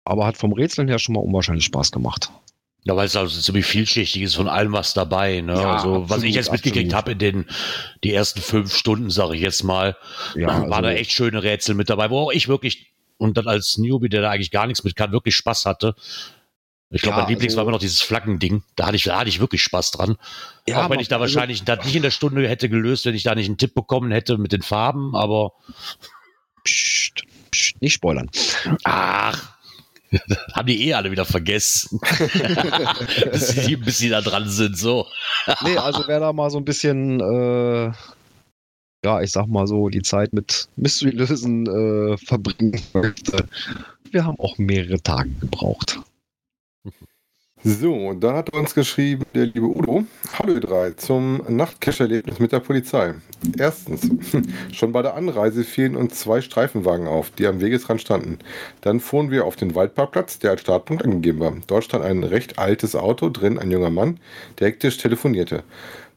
Aber 0.05 0.25
hat 0.25 0.38
vom 0.38 0.53
Rätseln 0.53 0.88
her 0.88 0.98
schon 0.98 1.13
mal 1.13 1.22
unwahrscheinlich 1.22 1.65
Spaß 1.65 1.91
gemacht. 1.91 2.32
Ja, 2.86 2.96
weil 2.98 3.06
es 3.06 3.16
also 3.16 3.40
ziemlich 3.40 3.66
vielschichtig 3.66 4.22
ist, 4.24 4.36
von 4.36 4.50
allem 4.50 4.74
was 4.74 4.94
dabei. 4.94 5.40
Ne? 5.42 5.54
Ja, 5.54 5.75
also, 5.75 6.02
was 6.04 6.12
absolut, 6.12 6.24
ich 6.25 6.36
jetzt 6.36 6.52
mitgekriegt 6.52 6.94
habe 6.94 7.13
in 7.13 7.18
den 7.20 7.46
die 8.04 8.13
ersten 8.13 8.42
fünf 8.42 8.75
Stunden, 8.75 9.10
sage 9.10 9.36
ich 9.36 9.42
jetzt 9.42 9.63
mal, 9.63 9.96
Ja, 10.36 10.48
waren 10.70 10.70
da 10.70 10.75
also- 10.90 11.00
echt 11.00 11.12
schöne 11.13 11.44
Rätsel 11.44 11.75
mit 11.75 11.90
dabei, 11.90 12.10
wo 12.10 12.20
auch 12.20 12.32
ich 12.32 12.48
wirklich, 12.50 12.88
und 13.18 13.38
dann 13.38 13.48
als 13.48 13.78
Newbie, 13.78 14.10
der 14.10 14.22
da 14.22 14.32
eigentlich 14.32 14.52
gar 14.52 14.68
nichts 14.68 14.84
mit 14.84 14.96
kann, 14.98 15.13
wirklich 15.13 15.36
Spaß 15.36 15.66
hatte. 15.66 15.96
Ich 16.90 17.02
glaube, 17.02 17.18
Ja, 17.18 17.24
mein 17.24 17.30
Lieblings 17.32 17.54
also- 17.54 17.58
war 17.58 17.63
immer 17.63 17.72
noch 17.72 17.80
dieses 17.80 18.02
Flaggending. 18.02 18.63
Da 18.75 18.86
hatte 18.88 18.98
ich, 18.98 19.04
da 19.04 19.18
hatte 19.18 19.30
ich 19.30 19.40
wirklich 19.40 19.63
Spaß 19.63 19.92
dran. 19.92 20.18
Ja, 20.68 20.86
auch 20.86 20.90
wenn 20.90 21.00
ich 21.00 21.08
da 21.08 21.20
also- 21.20 21.34
wahrscheinlich 21.36 21.63
das 21.63 21.86
nicht 21.86 21.96
in 21.96 22.02
der 22.04 22.12
Stunde 22.12 22.48
hätte 22.50 22.68
gelöst, 22.70 23.06
wenn 23.06 23.16
ich 23.16 23.24
da 23.24 23.34
nicht 23.34 23.48
einen 23.48 23.58
Tipp 23.58 23.74
bekommen 23.74 24.12
hätte 24.12 24.38
mit 24.38 24.52
den 24.52 24.62
Farben, 24.62 25.16
aber 25.16 25.54
Psst, 26.63 27.24
psst, 27.52 27.82
nicht 27.82 27.94
spoilern. 27.94 28.30
ach, 28.84 29.54
haben 30.53 30.67
die 30.67 30.88
eh 30.88 30.93
alle 30.93 31.12
wieder 31.12 31.25
vergessen. 31.25 32.00
bis, 33.32 33.55
die, 33.65 33.75
bis 33.77 33.98
die 33.98 34.10
da 34.10 34.22
dran 34.22 34.50
sind, 34.50 34.77
so. 34.77 35.08
Nee, 35.63 35.77
also 35.77 36.03
wer 36.08 36.20
da 36.20 36.34
mal 36.34 36.50
so 36.50 36.58
ein 36.58 36.65
bisschen, 36.65 37.20
äh, 37.20 37.91
ja, 39.05 39.22
ich 39.22 39.32
sag 39.32 39.48
mal 39.48 39.67
so, 39.67 39.89
die 39.89 40.01
Zeit 40.01 40.34
mit 40.34 40.67
Mystery 40.75 41.12
lösen 41.12 41.67
äh, 41.67 42.17
verbringen 42.17 42.82
möchte. 42.93 43.48
Wir 44.12 44.25
haben 44.25 44.39
auch 44.39 44.58
mehrere 44.58 45.01
Tage 45.01 45.29
gebraucht. 45.41 46.00
So, 47.65 48.12
dann 48.12 48.36
hat 48.36 48.50
uns 48.50 48.75
geschrieben 48.75 49.24
der 49.34 49.46
liebe 49.46 49.65
Udo, 49.65 50.03
Hallo 50.38 50.55
ihr 50.55 50.60
drei, 50.60 50.91
zum 50.91 51.41
Nachtcash-Erlebnis 51.48 52.39
mit 52.39 52.51
der 52.51 52.60
Polizei. 52.60 53.13
Erstens, 53.58 54.10
schon 54.74 54.91
bei 54.91 55.01
der 55.01 55.15
Anreise 55.15 55.63
fielen 55.63 55.96
uns 55.96 56.20
zwei 56.20 56.41
Streifenwagen 56.41 57.08
auf, 57.08 57.32
die 57.32 57.48
am 57.48 57.62
Wegesrand 57.62 58.01
standen. 58.01 58.39
Dann 58.82 59.00
fuhren 59.00 59.32
wir 59.32 59.46
auf 59.46 59.55
den 59.55 59.75
Waldparkplatz, 59.75 60.39
der 60.39 60.51
als 60.51 60.60
Startpunkt 60.60 61.05
angegeben 61.05 61.39
war. 61.39 61.53
Dort 61.67 61.86
stand 61.86 62.03
ein 62.03 62.25
recht 62.25 62.60
altes 62.60 62.98
Auto, 62.98 63.29
drin 63.29 63.58
ein 63.58 63.72
junger 63.72 63.91
Mann, 63.91 64.20
der 64.60 64.67
hektisch 64.67 64.98
telefonierte. 64.98 65.63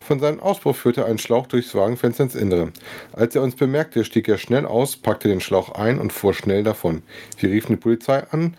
Von 0.01 0.19
seinem 0.19 0.41
Auspuff 0.41 0.79
führte 0.79 1.07
ein 1.07 1.19
Schlauch 1.19 1.47
durchs 1.47 1.77
Wagenfenster 1.77 2.25
ins 2.25 2.35
Innere. 2.35 2.73
Als 3.13 3.37
er 3.37 3.43
uns 3.43 3.55
bemerkte, 3.55 4.05
stieg 4.05 4.29
er 4.29 4.39
schnell 4.39 4.67
aus, 4.67 4.97
packte 4.97 5.29
den 5.29 5.41
Schlauch 5.41 5.71
ein 5.71 6.01
und 6.01 6.13
fuhr 6.13 6.35
schnell 6.35 6.65
davon. 6.65 7.03
Wir 7.39 7.51
riefen 7.51 7.77
die 7.77 7.81
Polizei 7.81 8.25
an, 8.31 8.57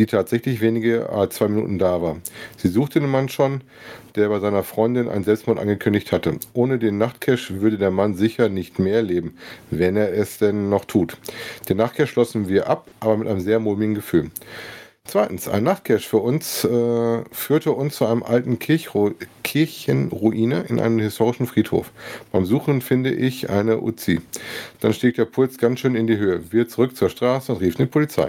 die 0.00 0.06
tatsächlich 0.06 0.62
wenige 0.62 1.10
als 1.10 1.34
zwei 1.34 1.48
Minuten 1.48 1.78
da 1.78 2.00
war. 2.00 2.16
Sie 2.56 2.68
suchte 2.68 3.00
den 3.00 3.10
Mann 3.10 3.28
schon, 3.28 3.60
der 4.14 4.30
bei 4.30 4.40
seiner 4.40 4.62
Freundin 4.62 5.10
einen 5.10 5.24
Selbstmord 5.24 5.58
angekündigt 5.58 6.10
hatte. 6.10 6.38
Ohne 6.54 6.78
den 6.78 6.96
Nachtcash 6.96 7.50
würde 7.50 7.76
der 7.76 7.90
Mann 7.90 8.14
sicher 8.14 8.48
nicht 8.48 8.78
mehr 8.78 9.02
leben, 9.02 9.36
wenn 9.70 9.96
er 9.96 10.14
es 10.14 10.38
denn 10.38 10.70
noch 10.70 10.86
tut. 10.86 11.18
Den 11.68 11.76
Nachtcash 11.76 12.10
schlossen 12.10 12.48
wir 12.48 12.70
ab, 12.70 12.88
aber 13.00 13.18
mit 13.18 13.28
einem 13.28 13.40
sehr 13.40 13.60
mulmigen 13.60 13.94
Gefühl. 13.94 14.30
Zweitens, 15.10 15.48
ein 15.48 15.64
Nachtcash 15.64 16.06
für 16.06 16.18
uns 16.18 16.62
äh, 16.62 17.24
führte 17.32 17.72
uns 17.72 17.96
zu 17.96 18.06
einem 18.06 18.22
alten 18.22 18.60
Kirchru 18.60 19.10
Kirchenruine 19.42 20.66
in 20.68 20.78
einem 20.78 21.00
historischen 21.00 21.48
Friedhof. 21.48 21.90
Beim 22.30 22.46
Suchen 22.46 22.80
finde 22.80 23.10
ich 23.10 23.50
eine 23.50 23.80
Uzi. 23.80 24.20
Dann 24.78 24.94
stieg 24.94 25.16
der 25.16 25.24
Puls 25.24 25.58
ganz 25.58 25.80
schön 25.80 25.96
in 25.96 26.06
die 26.06 26.16
Höhe. 26.16 26.52
Wir 26.52 26.68
zurück 26.68 26.96
zur 26.96 27.08
Straße 27.08 27.50
und 27.50 27.60
riefen 27.60 27.86
die 27.86 27.90
Polizei. 27.90 28.28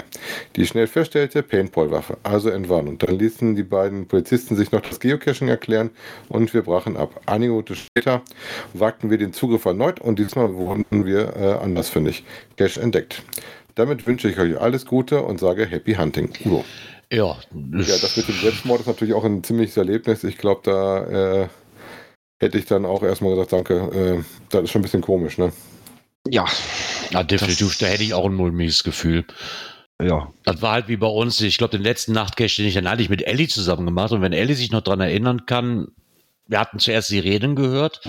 Die 0.56 0.66
schnell 0.66 0.88
feststellte, 0.88 1.44
Paintballwaffe, 1.44 2.18
also 2.24 2.50
Entwarnung. 2.50 2.98
Dann 2.98 3.20
ließen 3.20 3.56
die 3.56 3.62
beiden 3.62 4.08
Polizisten 4.08 4.56
sich 4.56 4.72
noch 4.72 4.82
das 4.82 5.00
Geocaching 5.00 5.50
erklären 5.50 5.92
und 6.30 6.52
wir 6.56 6.64
brachen 6.64 6.98
ab. 6.98 7.22
Einige 7.28 7.52
Minuten 7.52 7.76
später 7.76 8.24
wagten 8.74 9.12
wir 9.12 9.20
den 9.20 9.34
Zugriff 9.34 9.66
erneut 9.66 10.02
und 10.02 10.18
diesmal 10.18 10.56
wurden 10.56 11.06
wir 11.06 11.36
äh, 11.36 11.64
andersfindig. 11.64 12.24
Cache 12.58 12.82
entdeckt. 12.82 13.22
Damit 13.76 14.06
wünsche 14.06 14.30
ich 14.30 14.38
euch 14.38 14.60
alles 14.60 14.86
Gute 14.86 15.22
und 15.22 15.40
sage 15.40 15.66
Happy 15.66 15.94
Hunting. 15.96 16.30
Udo. 16.46 16.66
Ja, 17.12 17.38
Ja, 17.54 17.98
das 18.02 18.16
mit 18.16 18.28
dem 18.28 18.36
Selbstmord 18.36 18.82
ist 18.82 18.88
natürlich 18.88 19.14
auch 19.14 19.26
ein 19.26 19.44
ziemliches 19.44 19.76
Erlebnis. 19.76 20.24
Ich 20.24 20.38
glaube, 20.38 20.62
da 20.64 21.42
äh, 21.42 21.48
hätte 22.40 22.58
ich 22.58 22.66
dann 22.66 22.86
auch 22.86 23.04
erstmal 23.04 23.32
gesagt, 23.32 23.54
danke. 23.54 23.76
Äh, 24.20 24.24
das 24.50 24.64
ist 24.64 24.72
schon 24.72 24.80
ein 24.80 24.84
bisschen 24.84 25.02
komisch, 25.02 25.38
ne? 25.38 25.52
Ja, 26.28 26.46
ja 27.10 27.24
definitiv, 27.24 27.78
da 27.80 27.88
hätte 27.88 28.04
ich 28.04 28.14
auch 28.14 28.26
ein 28.26 28.34
mulmiges 28.36 28.84
Gefühl. 28.84 29.26
ja. 30.02 30.32
Das 30.44 30.62
war 30.62 30.74
halt 30.74 30.88
wie 30.88 30.98
bei 30.98 31.08
uns, 31.08 31.42
ich 31.42 31.58
glaube, 31.58 31.78
den 31.78 31.84
letzten 31.84 32.14
Nachtcash, 32.14 32.56
den 32.56 32.68
ich 32.68 32.76
dann 32.76 32.88
eigentlich 32.88 33.10
mit 33.10 33.26
Ellie 33.28 33.48
zusammen 33.48 33.86
gemacht 33.86 34.12
und 34.12 34.22
wenn 34.22 34.34
Ellie 34.34 34.56
sich 34.56 34.72
noch 34.72 34.82
dran 34.82 35.02
erinnern 35.02 35.46
kann, 35.46 35.88
wir 36.52 36.60
hatten 36.60 36.80
zuerst 36.80 37.10
die 37.10 37.20
Reden 37.20 37.56
gehört 37.56 38.02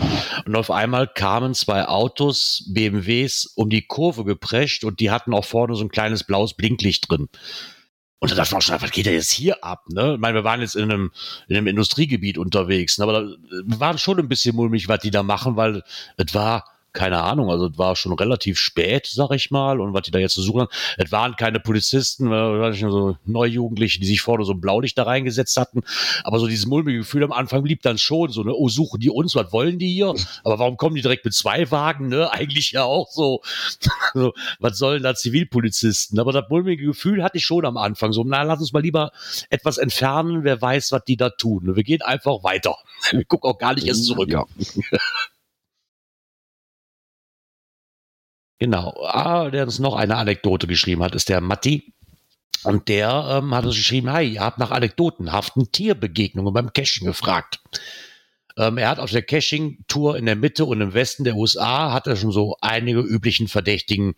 und 0.47 0.57
auf 0.57 0.73
einmal 0.73 1.07
kamen 1.07 1.55
zwei 1.55 1.87
Autos, 1.87 2.65
BMWs, 2.75 3.47
um 3.55 3.71
die 3.71 3.87
Kurve 3.87 4.25
geprescht 4.25 4.83
und 4.83 4.99
die 4.99 5.13
hatten 5.13 5.33
auch 5.33 5.45
vorne 5.45 5.77
so 5.77 5.85
ein 5.85 5.91
kleines 5.91 6.25
blaues 6.25 6.55
Blinklicht 6.55 7.09
drin. 7.09 7.29
Und 8.19 8.33
da 8.33 8.35
dachte 8.35 8.55
man 8.55 8.61
schon, 8.61 8.83
was 8.83 8.91
geht 8.91 9.07
denn 9.07 9.15
jetzt 9.15 9.31
hier 9.31 9.63
ab? 9.63 9.85
Ne? 9.91 10.15
Ich 10.15 10.21
meine, 10.21 10.39
wir 10.39 10.45
waren 10.45 10.61
jetzt 10.61 10.75
in 10.75 10.91
einem, 10.91 11.13
in 11.47 11.57
einem 11.57 11.69
Industriegebiet 11.69 12.37
unterwegs, 12.37 12.99
ne? 12.99 13.05
aber 13.05 13.13
da, 13.13 13.21
wir 13.65 13.81
waren 13.81 13.99
schon 13.99 14.19
ein 14.19 14.29
bisschen 14.29 14.57
mulmig, 14.57 14.89
was 14.89 15.01
die 15.01 15.13
da 15.13 15.23
machen, 15.23 15.55
weil 15.55 15.85
es 16.17 16.35
war, 16.35 16.65
keine 16.93 17.23
Ahnung, 17.23 17.51
also 17.51 17.69
es 17.69 17.79
war 17.79 17.97
schon 17.97 18.13
relativ 18.13 18.59
spät, 18.59 19.07
sag 19.11 19.31
ich 19.33 19.51
mal, 19.51 19.81
und 19.81 19.95
was 19.95 20.03
die 20.03 20.11
da 20.11 20.19
jetzt 20.19 20.35
zu 20.35 20.43
suchen 20.43 20.63
haben. 20.63 20.71
Es 20.99 21.11
waren 21.11 21.37
keine 21.37 21.59
Polizisten, 21.59 22.31
äh, 22.31 22.73
so 22.73 23.17
Neujugendliche, 23.25 23.99
die 23.99 24.07
sich 24.07 24.21
vorne 24.21 24.45
so 24.45 24.53
ein 24.53 24.61
Blaulicht 24.61 24.99
da 24.99 25.05
reingesetzt 25.05 25.57
hatten. 25.57 25.83
Aber 26.25 26.39
so 26.39 26.47
dieses 26.47 26.67
mulmige 26.67 26.99
Gefühl 26.99 27.25
am 27.25 27.33
Anfang 27.33 27.63
blieb 27.63 27.83
dann 27.83 27.97
schon 27.97 28.31
so, 28.31 28.43
ne, 28.43 28.53
oh, 28.55 28.69
suchen 28.69 29.01
die 29.01 29.09
uns, 29.09 29.35
was 29.35 29.53
wollen 29.53 29.79
die 29.79 29.93
hier? 29.93 30.15
Aber 30.45 30.59
warum 30.59 30.77
kommen 30.77 30.95
die 30.95 31.03
direkt 31.03 31.25
mit 31.25 31.35
zwei 31.35 31.71
Wagen, 31.71 32.09
ne? 32.09 32.31
Eigentlich 32.43 32.73
ja 32.73 32.85
auch 32.85 33.11
so, 33.11 33.41
so 34.15 34.33
was 34.61 34.77
sollen 34.77 35.03
da 35.03 35.15
Zivilpolizisten? 35.15 36.19
Aber 36.19 36.33
das 36.33 36.45
mulmige 36.51 36.85
Gefühl 36.85 37.23
hatte 37.23 37.39
ich 37.39 37.45
schon 37.45 37.65
am 37.65 37.79
Anfang, 37.79 38.13
so, 38.13 38.23
na, 38.25 38.43
lass 38.43 38.61
uns 38.61 38.73
mal 38.73 38.83
lieber 38.83 39.13
etwas 39.49 39.79
entfernen, 39.79 40.45
wer 40.45 40.61
weiß, 40.61 40.93
was 40.93 41.05
die 41.05 41.17
da 41.17 41.31
tun. 41.31 41.75
Wir 41.75 41.85
gehen 41.85 42.03
einfach 42.03 42.45
weiter. 42.45 42.77
Wir 43.11 43.25
gucken 43.25 43.51
auch 43.51 43.59
gar 43.59 43.75
nicht 43.75 43.87
erst 43.87 44.05
zurück. 44.07 44.31
Ja. 44.31 44.45
Genau. 48.63 48.95
Ah, 49.05 49.51
der 49.51 49.65
uns 49.65 49.81
noch 49.81 49.97
eine 49.97 50.15
Anekdote 50.15 50.69
geschrieben 50.69 51.03
hat, 51.03 51.17
ist 51.17 51.29
der 51.29 51.41
Matti. 51.41 51.93
Und 52.63 52.87
der 52.87 53.41
ähm, 53.43 53.53
hat 53.53 53.65
uns 53.65 53.75
geschrieben, 53.75 54.13
hi, 54.13 54.35
ihr 54.35 54.41
habt 54.41 54.59
nach 54.59 54.71
anekdotenhaften 54.71 55.73
Tierbegegnungen 55.73 56.55
beim 56.55 56.73
Caching 56.73 57.09
gefragt. 57.09 57.59
Ähm, 58.57 58.79
er 58.79 58.89
hat 58.89 59.01
auf 59.01 59.11
der 59.11 59.23
Caching-Tour 59.23 60.17
in 60.17 60.27
der 60.27 60.37
Mitte 60.37 60.65
und 60.65 60.81
im 60.81 60.95
Westen 60.95 61.25
der 61.25 61.35
USA 61.35 61.93
hat 61.93 62.07
er 62.07 62.15
schon 62.15 62.31
so 62.31 62.57
einige 62.61 63.01
üblichen 63.01 63.49
verdächtigen 63.49 64.15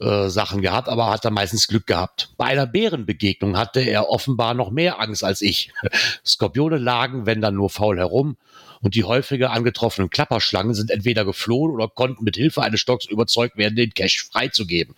äh, 0.00 0.28
Sachen 0.28 0.60
gehabt, 0.62 0.88
aber 0.88 1.10
hat 1.10 1.24
da 1.24 1.30
meistens 1.30 1.68
Glück 1.68 1.86
gehabt. 1.86 2.30
Bei 2.36 2.46
einer 2.46 2.66
Bärenbegegnung 2.66 3.56
hatte 3.56 3.80
er 3.80 4.10
offenbar 4.10 4.54
noch 4.54 4.70
mehr 4.70 5.00
Angst 5.00 5.24
als 5.24 5.40
ich. 5.40 5.72
Skorpione 6.24 6.78
lagen, 6.78 7.26
wenn 7.26 7.40
dann 7.40 7.54
nur 7.54 7.70
faul 7.70 7.96
herum 7.96 8.36
und 8.82 8.94
die 8.94 9.04
häufiger 9.04 9.52
angetroffenen 9.52 10.10
Klapperschlangen 10.10 10.74
sind 10.74 10.90
entweder 10.90 11.24
geflohen 11.24 11.72
oder 11.72 11.88
konnten 11.88 12.24
mit 12.24 12.36
Hilfe 12.36 12.62
eines 12.62 12.80
Stocks 12.80 13.06
überzeugt 13.06 13.56
werden, 13.56 13.74
den 13.76 13.94
Cache 13.94 14.24
freizugeben. 14.30 14.94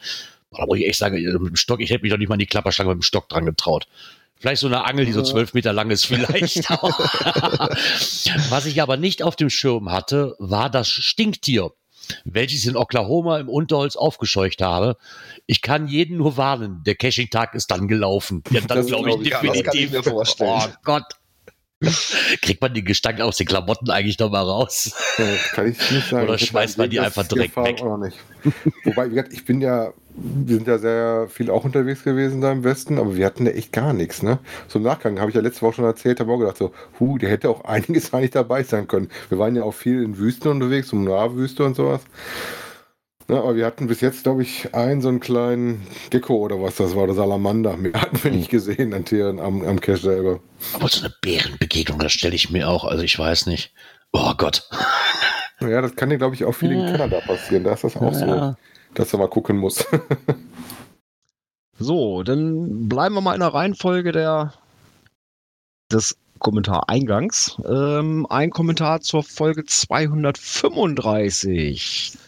Da 0.50 0.66
muss 0.66 0.78
ich 0.78 0.86
echt 0.86 0.98
sagen, 0.98 1.16
mit 1.16 1.50
dem 1.50 1.56
Stock, 1.56 1.80
ich 1.80 1.90
hätte 1.90 2.02
mich 2.02 2.10
doch 2.10 2.18
nicht 2.18 2.28
mal 2.28 2.34
an 2.34 2.40
die 2.40 2.46
Klapperschlange 2.46 2.90
mit 2.90 2.98
dem 2.98 3.02
Stock 3.02 3.28
dran 3.28 3.46
getraut. 3.46 3.86
Vielleicht 4.40 4.60
so 4.60 4.66
eine 4.68 4.84
Angel, 4.84 5.04
die 5.04 5.12
so 5.12 5.22
zwölf 5.22 5.52
Meter 5.54 5.72
lang 5.72 5.90
ist, 5.90 6.06
vielleicht. 6.06 6.70
Was 8.50 8.66
ich 8.66 8.80
aber 8.80 8.96
nicht 8.96 9.22
auf 9.22 9.36
dem 9.36 9.50
Schirm 9.50 9.90
hatte, 9.90 10.36
war 10.38 10.70
das 10.70 10.88
Stinktier, 10.88 11.72
welches 12.24 12.60
ich 12.60 12.66
in 12.66 12.76
Oklahoma 12.76 13.38
im 13.38 13.48
Unterholz 13.48 13.96
aufgescheucht 13.96 14.62
habe. 14.62 14.96
Ich 15.46 15.62
kann 15.62 15.88
jeden 15.88 16.18
nur 16.18 16.36
warnen, 16.36 16.82
der 16.84 16.94
Caching-Tag 16.94 17.54
ist 17.54 17.70
dann 17.70 17.88
gelaufen. 17.88 18.42
Ja, 18.50 18.60
dann 18.60 18.86
glaube 18.86 19.10
ich 19.10 19.16
glaub 19.16 19.22
ich, 19.22 19.30
ja, 19.30 19.42
das 19.42 19.52
definitiv. 19.52 19.64
kann 19.64 19.76
ich 19.76 19.90
mir 19.92 20.02
vorstellen. 20.02 20.50
Oh 20.50 20.68
Gott. 20.84 21.04
Kriegt 22.42 22.60
man 22.60 22.74
den 22.74 22.84
Gestank 22.84 23.20
aus 23.20 23.36
den 23.36 23.46
Klamotten 23.46 23.90
eigentlich 23.90 24.18
noch 24.18 24.30
mal 24.30 24.42
raus? 24.42 24.92
Äh, 25.16 25.36
Kann 25.54 25.70
ich 25.70 25.90
nicht 25.92 26.08
sagen. 26.08 26.26
Oder 26.26 26.36
schmeißt 26.36 26.76
man 26.76 26.90
die 26.90 26.98
einfach 26.98 27.26
direkt 27.28 27.56
Erfahrung 27.56 28.02
weg? 28.02 28.14
Wobei, 28.84 29.06
wie 29.06 29.10
gesagt, 29.10 29.32
ich 29.32 29.44
bin 29.44 29.60
ja 29.60 29.92
wir 30.20 30.56
sind 30.56 30.66
ja 30.68 30.78
sehr 30.78 31.28
viel 31.28 31.50
auch 31.50 31.64
unterwegs 31.64 32.04
gewesen 32.04 32.40
da 32.40 32.52
im 32.52 32.64
Westen, 32.64 32.98
aber 32.98 33.16
wir 33.16 33.26
hatten 33.26 33.44
da 33.44 33.50
echt 33.50 33.72
gar 33.72 33.92
nichts, 33.92 34.22
ne? 34.22 34.38
So 34.66 34.78
im 34.78 34.84
Nachgang 34.84 35.18
habe 35.20 35.30
ich 35.30 35.36
ja 35.36 35.42
letzte 35.42 35.62
Woche 35.62 35.74
schon 35.74 35.84
erzählt, 35.84 36.20
habe 36.20 36.32
auch 36.32 36.38
gedacht 36.38 36.56
so, 36.56 36.72
hu, 36.98 37.18
der 37.18 37.30
hätte 37.30 37.48
auch 37.50 37.64
einiges 37.64 38.12
eigentlich 38.12 38.30
dabei 38.30 38.62
sein 38.62 38.88
können. 38.88 39.08
Wir 39.28 39.38
waren 39.38 39.56
ja 39.56 39.62
auch 39.62 39.74
viel 39.74 40.02
in 40.02 40.18
Wüsten 40.18 40.48
unterwegs, 40.50 40.92
um 40.92 41.06
Wüste 41.06 41.64
und 41.64 41.76
sowas. 41.76 42.00
Ja, 43.30 43.40
aber 43.40 43.56
wir 43.56 43.66
hatten 43.66 43.88
bis 43.88 44.00
jetzt, 44.00 44.22
glaube 44.22 44.40
ich, 44.42 44.74
einen 44.74 45.02
so 45.02 45.08
einen 45.08 45.20
kleinen 45.20 45.86
Gecko 46.08 46.36
oder 46.36 46.62
was 46.62 46.76
das 46.76 46.96
war, 46.96 47.06
der 47.06 47.14
Salamander. 47.14 47.76
Mehr 47.76 47.92
hatten 47.92 48.24
wir 48.24 48.30
nicht 48.30 48.50
gesehen 48.50 48.94
an 48.94 49.04
Tieren 49.04 49.38
am, 49.38 49.62
am 49.66 49.80
Cache 49.80 49.98
selber. 49.98 50.40
Aber 50.72 50.88
so 50.88 51.00
eine 51.00 51.14
Bärenbegegnung, 51.20 51.98
das 51.98 52.12
stelle 52.12 52.34
ich 52.34 52.50
mir 52.50 52.68
auch, 52.70 52.84
also 52.84 53.02
ich 53.02 53.18
weiß 53.18 53.46
nicht. 53.46 53.72
Oh 54.12 54.32
Gott. 54.36 54.68
Ja, 55.60 55.82
das 55.82 55.96
kann 55.96 56.08
dir, 56.08 56.18
glaube 56.18 56.36
ich, 56.36 56.44
auch 56.44 56.52
viel 56.52 56.70
in 56.70 56.86
Kanada 56.86 57.18
passieren. 57.26 57.64
Da 57.64 57.72
ist 57.72 57.82
das 57.82 57.96
auch 57.96 58.12
Ja. 58.12 58.50
so, 58.52 58.56
dass 58.98 59.10
du 59.10 59.18
mal 59.18 59.28
gucken 59.28 59.58
musst. 59.58 59.86
So, 61.80 62.24
dann 62.24 62.88
bleiben 62.88 63.14
wir 63.14 63.20
mal 63.20 63.34
in 63.34 63.40
der 63.40 63.54
Reihenfolge 63.54 64.10
der, 64.10 64.52
des 65.92 66.16
Kommentareingangs. 66.40 67.56
Ähm, 67.64 68.26
ein 68.28 68.50
Kommentar 68.50 69.00
zur 69.00 69.22
Folge 69.22 69.64
235. 69.64 72.18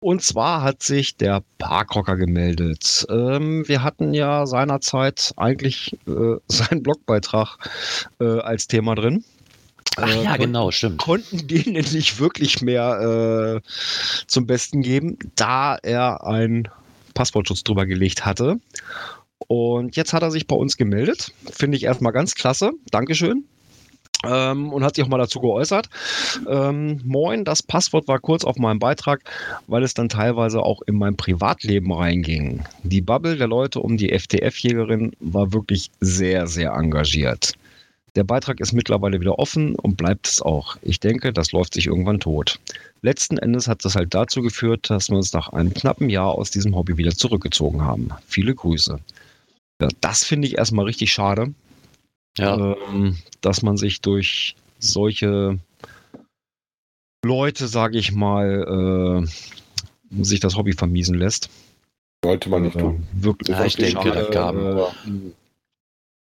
Und 0.00 0.24
zwar 0.24 0.62
hat 0.62 0.82
sich 0.82 1.16
der 1.16 1.44
Parkrocker 1.58 2.16
gemeldet. 2.16 3.06
Ähm, 3.08 3.62
wir 3.68 3.84
hatten 3.84 4.14
ja 4.14 4.46
seinerzeit 4.46 5.32
eigentlich 5.36 5.96
äh, 6.08 6.38
seinen 6.48 6.82
Blogbeitrag 6.82 7.58
äh, 8.20 8.40
als 8.40 8.66
Thema 8.66 8.96
drin. 8.96 9.22
Ach 9.96 10.08
Äh, 10.08 10.24
ja, 10.24 10.36
genau, 10.36 10.70
stimmt. 10.70 10.98
konnten 10.98 11.46
den 11.46 11.72
nicht 11.72 12.18
wirklich 12.18 12.62
mehr 12.62 13.60
äh, 13.62 13.68
zum 14.26 14.46
Besten 14.46 14.82
geben, 14.82 15.18
da 15.36 15.76
er 15.76 16.26
einen 16.26 16.68
Passwortschutz 17.14 17.62
drüber 17.62 17.86
gelegt 17.86 18.24
hatte. 18.24 18.56
Und 19.48 19.96
jetzt 19.96 20.12
hat 20.12 20.22
er 20.22 20.30
sich 20.30 20.46
bei 20.46 20.56
uns 20.56 20.76
gemeldet. 20.76 21.32
Finde 21.50 21.76
ich 21.76 21.84
erstmal 21.84 22.12
ganz 22.12 22.34
klasse. 22.34 22.72
Dankeschön. 22.90 23.44
Ähm, 24.24 24.72
und 24.72 24.84
hat 24.84 24.94
sich 24.94 25.04
auch 25.04 25.08
mal 25.08 25.18
dazu 25.18 25.40
geäußert. 25.40 25.88
Ähm, 26.48 27.00
moin, 27.04 27.44
das 27.44 27.62
Passwort 27.62 28.06
war 28.06 28.20
kurz 28.20 28.44
auf 28.44 28.56
meinem 28.56 28.78
Beitrag, 28.78 29.20
weil 29.66 29.82
es 29.82 29.94
dann 29.94 30.08
teilweise 30.08 30.60
auch 30.60 30.80
in 30.86 30.94
mein 30.94 31.16
Privatleben 31.16 31.92
reinging. 31.92 32.62
Die 32.84 33.00
Bubble 33.00 33.36
der 33.36 33.48
Leute 33.48 33.80
um 33.80 33.96
die 33.96 34.16
FTF-Jägerin 34.16 35.12
war 35.18 35.52
wirklich 35.52 35.90
sehr, 36.00 36.46
sehr 36.46 36.72
engagiert. 36.72 37.54
Der 38.14 38.24
Beitrag 38.24 38.60
ist 38.60 38.72
mittlerweile 38.72 39.20
wieder 39.20 39.38
offen 39.38 39.74
und 39.74 39.96
bleibt 39.96 40.28
es 40.28 40.42
auch. 40.42 40.76
Ich 40.82 41.00
denke, 41.00 41.32
das 41.32 41.52
läuft 41.52 41.72
sich 41.74 41.86
irgendwann 41.86 42.20
tot. 42.20 42.60
Letzten 43.00 43.38
Endes 43.38 43.68
hat 43.68 43.84
das 43.86 43.94
halt 43.96 44.12
dazu 44.12 44.42
geführt, 44.42 44.90
dass 44.90 45.08
wir 45.08 45.16
uns 45.16 45.32
nach 45.32 45.48
einem 45.48 45.72
knappen 45.72 46.10
Jahr 46.10 46.32
aus 46.32 46.50
diesem 46.50 46.76
Hobby 46.76 46.98
wieder 46.98 47.12
zurückgezogen 47.12 47.82
haben. 47.82 48.10
Viele 48.26 48.54
Grüße. 48.54 48.98
Ja, 49.80 49.88
das 50.02 50.24
finde 50.24 50.46
ich 50.46 50.58
erstmal 50.58 50.84
richtig 50.84 51.12
schade, 51.12 51.54
Ja, 52.36 52.76
ähm, 52.90 53.16
dass 53.40 53.62
man 53.62 53.78
sich 53.78 54.02
durch 54.02 54.56
solche 54.78 55.58
Leute, 57.24 57.66
sage 57.66 57.98
ich 57.98 58.12
mal, 58.12 59.24
äh, 59.24 60.22
sich 60.22 60.40
das 60.40 60.56
Hobby 60.56 60.74
vermiesen 60.74 61.14
lässt. 61.14 61.48
Sollte 62.24 62.50
man 62.50 62.62
nicht 62.62 62.76
Äh, 62.76 62.80
tun. 62.80 63.06
wirklich, 63.14 63.56
Ja, 63.56 63.64
ich 63.64 63.76
denke, 63.76 64.10
da 64.12 64.24
kam- 64.24 64.58
Äh, 64.58 65.32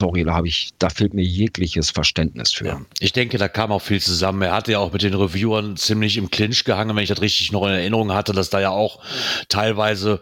sorry, 0.02 0.24
da 0.24 0.34
habe 0.34 0.48
ich, 0.48 0.70
da 0.80 0.90
fehlt 0.90 1.14
mir 1.14 1.24
jegliches 1.24 1.92
Verständnis 1.92 2.54
für. 2.54 2.66
Ja. 2.66 2.82
Ich 3.00 3.12
denke, 3.12 3.38
da 3.38 3.48
kam 3.48 3.72
auch 3.72 3.82
viel 3.82 4.02
zusammen. 4.02 4.42
Er 4.42 4.54
hatte 4.54 4.72
ja 4.72 4.80
auch 4.80 4.94
mit 4.94 5.02
den 5.02 5.14
Reviewern 5.14 5.76
ziemlich 5.78 6.18
im 6.18 6.30
Clinch 6.30 6.64
gehangen, 6.64 6.96
wenn 6.96 7.04
ich 7.04 7.10
das 7.10 7.22
richtig 7.22 7.52
noch 7.52 7.64
in 7.64 7.74
Erinnerung 7.74 8.14
hatte, 8.14 8.32
dass 8.32 8.50
da 8.50 8.62
ja 8.62 8.70
auch 8.70 9.00
teilweise 9.50 10.22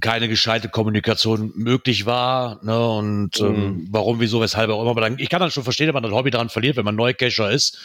keine 0.00 0.28
gescheite 0.28 0.68
Kommunikation 0.68 1.52
möglich 1.54 2.06
war. 2.06 2.60
Ne? 2.64 2.78
Und 2.88 3.40
ähm, 3.40 3.88
warum, 3.90 4.20
wieso, 4.20 4.40
weshalb 4.40 4.70
auch 4.70 4.80
immer. 4.80 4.90
Aber 4.90 5.00
dann, 5.02 5.18
ich 5.18 5.28
kann 5.28 5.40
dann 5.40 5.50
schon 5.50 5.64
verstehen, 5.64 5.88
wenn 5.88 5.94
man 5.94 6.02
das 6.02 6.12
Hobby 6.12 6.30
daran 6.30 6.48
verliert, 6.48 6.76
wenn 6.76 6.84
man 6.84 6.96
Neucacher 6.96 7.50
ist 7.50 7.78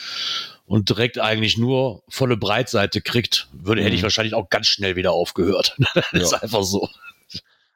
und 0.65 0.89
direkt 0.89 1.20
eigentlich 1.20 1.58
nur 1.58 2.04
volle 2.10 2.38
Breitseite 2.38 3.01
kriegt, 3.01 3.48
würde, 3.54 3.84
hätte 3.84 3.94
ich 3.94 4.01
Mhm. 4.01 4.04
wahrscheinlich 4.04 4.34
auch 4.34 4.50
ganz 4.50 4.68
schnell 4.68 4.96
wieder 4.96 5.12
aufgehört. 5.12 5.75
das 5.94 6.06
ist 6.13 6.34
einfach 6.34 6.64
so. 6.64 6.90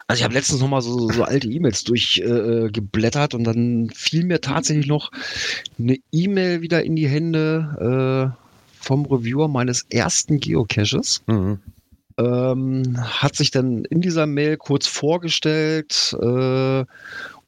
Also 0.09 0.21
ich 0.21 0.23
habe 0.23 0.33
letztens 0.33 0.59
noch 0.59 0.67
mal 0.67 0.81
so, 0.81 1.07
so 1.09 1.23
alte 1.23 1.47
E-Mails 1.47 1.83
durchgeblättert 1.83 2.69
äh, 2.69 2.71
geblättert 2.71 3.35
und 3.35 3.43
dann 3.43 3.91
fiel 3.93 4.25
mir 4.25 4.41
tatsächlich 4.41 4.87
noch 4.87 5.11
eine 5.77 5.97
E-Mail 6.11 6.61
wieder 6.61 6.83
in 6.83 6.95
die 6.95 7.07
Hände 7.07 8.33
äh, 8.35 8.83
vom 8.83 9.05
Reviewer 9.05 9.47
meines 9.47 9.85
ersten 9.91 10.39
Geocaches. 10.39 11.21
Mhm. 11.27 11.59
Ähm, 12.17 12.97
hat 12.97 13.35
sich 13.35 13.51
dann 13.51 13.85
in 13.85 14.01
dieser 14.01 14.25
Mail 14.25 14.57
kurz 14.57 14.87
vorgestellt 14.87 16.17
äh, 16.19 16.85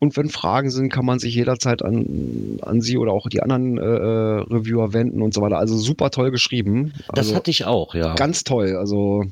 und 0.01 0.17
wenn 0.17 0.29
Fragen 0.29 0.71
sind, 0.71 0.89
kann 0.89 1.05
man 1.05 1.19
sich 1.19 1.35
jederzeit 1.35 1.83
an, 1.83 2.59
an 2.63 2.81
Sie 2.81 2.97
oder 2.97 3.11
auch 3.11 3.29
die 3.29 3.43
anderen 3.43 3.77
äh, 3.77 3.81
äh, 3.81 4.43
Reviewer 4.49 4.93
wenden 4.93 5.21
und 5.21 5.31
so 5.31 5.41
weiter. 5.41 5.59
Also 5.59 5.77
super 5.77 6.09
toll 6.09 6.31
geschrieben. 6.31 6.93
Das 7.09 7.27
also, 7.27 7.35
hatte 7.35 7.51
ich 7.51 7.65
auch, 7.65 7.93
ja. 7.93 8.15
ganz 8.15 8.43
toll. 8.43 8.75
Also 8.77 9.23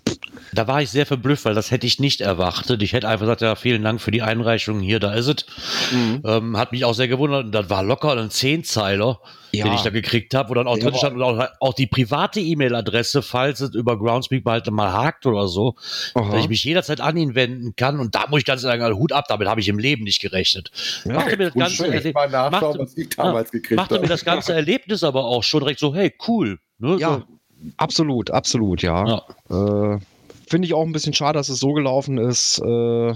Da 0.54 0.68
war 0.68 0.82
ich 0.82 0.92
sehr 0.92 1.08
verblüfft, 1.08 1.46
weil 1.46 1.56
das 1.56 1.72
hätte 1.72 1.88
ich 1.88 2.00
nicht 2.00 2.22
erwartet. 2.22 2.84
Ich 2.84 2.94
hätte 2.94 3.08
einfach 3.08 3.26
gesagt, 3.26 3.42
ja, 3.42 3.56
vielen 3.56 3.84
Dank 3.84 4.00
für 4.00 4.12
die 4.12 4.22
Einreichung. 4.22 4.80
Hier, 4.80 5.00
da 5.00 5.14
ist 5.14 5.28
es. 5.28 5.46
Ähm, 6.24 6.56
hat 6.56 6.72
mich 6.72 6.86
auch 6.86 6.94
sehr 6.94 7.08
gewundert. 7.08 7.46
Und 7.46 7.52
das 7.52 7.70
war 7.72 7.84
locker 7.84 8.16
ein 8.16 8.30
Zehnzeiler, 8.30 9.20
Ja. 9.52 9.66
den 9.66 9.74
ich 9.74 9.82
da 9.82 9.90
gekriegt 9.90 10.34
habe, 10.36 10.50
wo 10.50 10.54
dann 10.54 10.68
auch 10.68 10.78
Ja, 10.78 10.84
drin 10.86 10.96
stand 10.96 11.16
und 11.16 11.24
auch, 11.24 11.48
auch 11.60 11.74
die 11.74 11.88
private 11.88 12.40
E-Mail-Adresse, 12.40 13.22
falls 13.22 13.60
es 13.62 13.74
über 13.74 13.98
Groundspeak 13.98 14.46
mal, 14.46 14.62
mal 14.70 14.94
hakt 14.94 15.26
oder 15.26 15.48
so, 15.48 15.76
Aha. 16.14 16.32
dass 16.32 16.44
ich 16.44 16.50
mich 16.50 16.64
jederzeit 16.64 17.02
an 17.02 17.18
ihn 17.18 17.36
wenden 17.36 17.76
kann. 17.76 18.00
Und 18.00 18.14
da 18.16 18.26
muss 18.30 18.40
ich 18.40 18.46
ganz 18.46 18.62
sagen, 18.62 18.96
Hut 18.96 19.12
ab, 19.12 19.26
damit 19.28 19.48
habe 19.48 19.60
ich 19.62 19.68
im 19.68 19.80
Leben 19.80 20.04
nicht 20.04 20.22
gerechnet. 20.22 20.72
Ja, 21.06 21.14
machte 21.14 21.38
mir 21.38 21.46
das 21.52 21.54
ganze. 21.56 21.88
Erleb 21.88 22.16
machte- 22.16 23.76
machte 23.76 24.00
mir 24.00 24.08
das 24.08 24.50
Erlebnis 24.50 25.04
aber 25.04 25.26
auch 25.26 25.44
schon 25.44 25.62
direkt 25.62 25.80
so, 25.80 25.94
hey, 25.96 26.14
cool. 26.28 26.60
Ne? 26.78 26.98
Ja, 27.00 27.24
absolut, 27.78 28.32
absolut, 28.32 28.82
ja. 28.82 29.22
Ja. 29.50 29.94
Äh, 29.96 30.00
Finde 30.48 30.66
ich 30.66 30.74
auch 30.74 30.84
ein 30.84 30.92
bisschen 30.92 31.14
schade, 31.14 31.38
dass 31.38 31.50
es 31.50 31.60
so 31.60 31.74
gelaufen 31.74 32.18
ist. 32.18 32.60
Äh, 32.60 33.14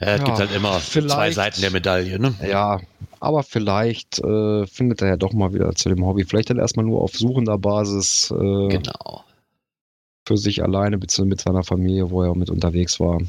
Ja, 0.00 0.06
es 0.14 0.18
Ja, 0.20 0.24
gibt 0.24 0.38
halt 0.38 0.52
immer 0.54 0.80
zwei 0.80 1.30
Seiten 1.30 1.60
der 1.60 1.70
Medaille. 1.70 2.18
Ne? 2.18 2.34
ja, 2.46 2.80
aber 3.20 3.42
vielleicht 3.42 4.18
äh, 4.20 4.66
findet 4.66 5.02
er 5.02 5.08
ja 5.08 5.16
doch 5.16 5.32
mal 5.34 5.52
wieder 5.52 5.74
zu 5.74 5.88
dem 5.90 6.04
Hobby. 6.04 6.24
Vielleicht 6.24 6.50
dann 6.50 6.58
erstmal 6.58 6.86
nur 6.86 7.02
auf 7.02 7.14
suchender 7.14 7.58
Basis 7.58 8.30
äh, 8.30 8.68
Genau. 8.68 9.24
für 10.26 10.36
sich 10.38 10.62
alleine 10.62 10.96
bzw. 10.98 11.26
mit 11.26 11.40
seiner 11.40 11.62
Familie, 11.64 12.10
wo 12.10 12.22
er 12.22 12.34
mit 12.34 12.48
unterwegs 12.50 12.98
war. 12.98 13.20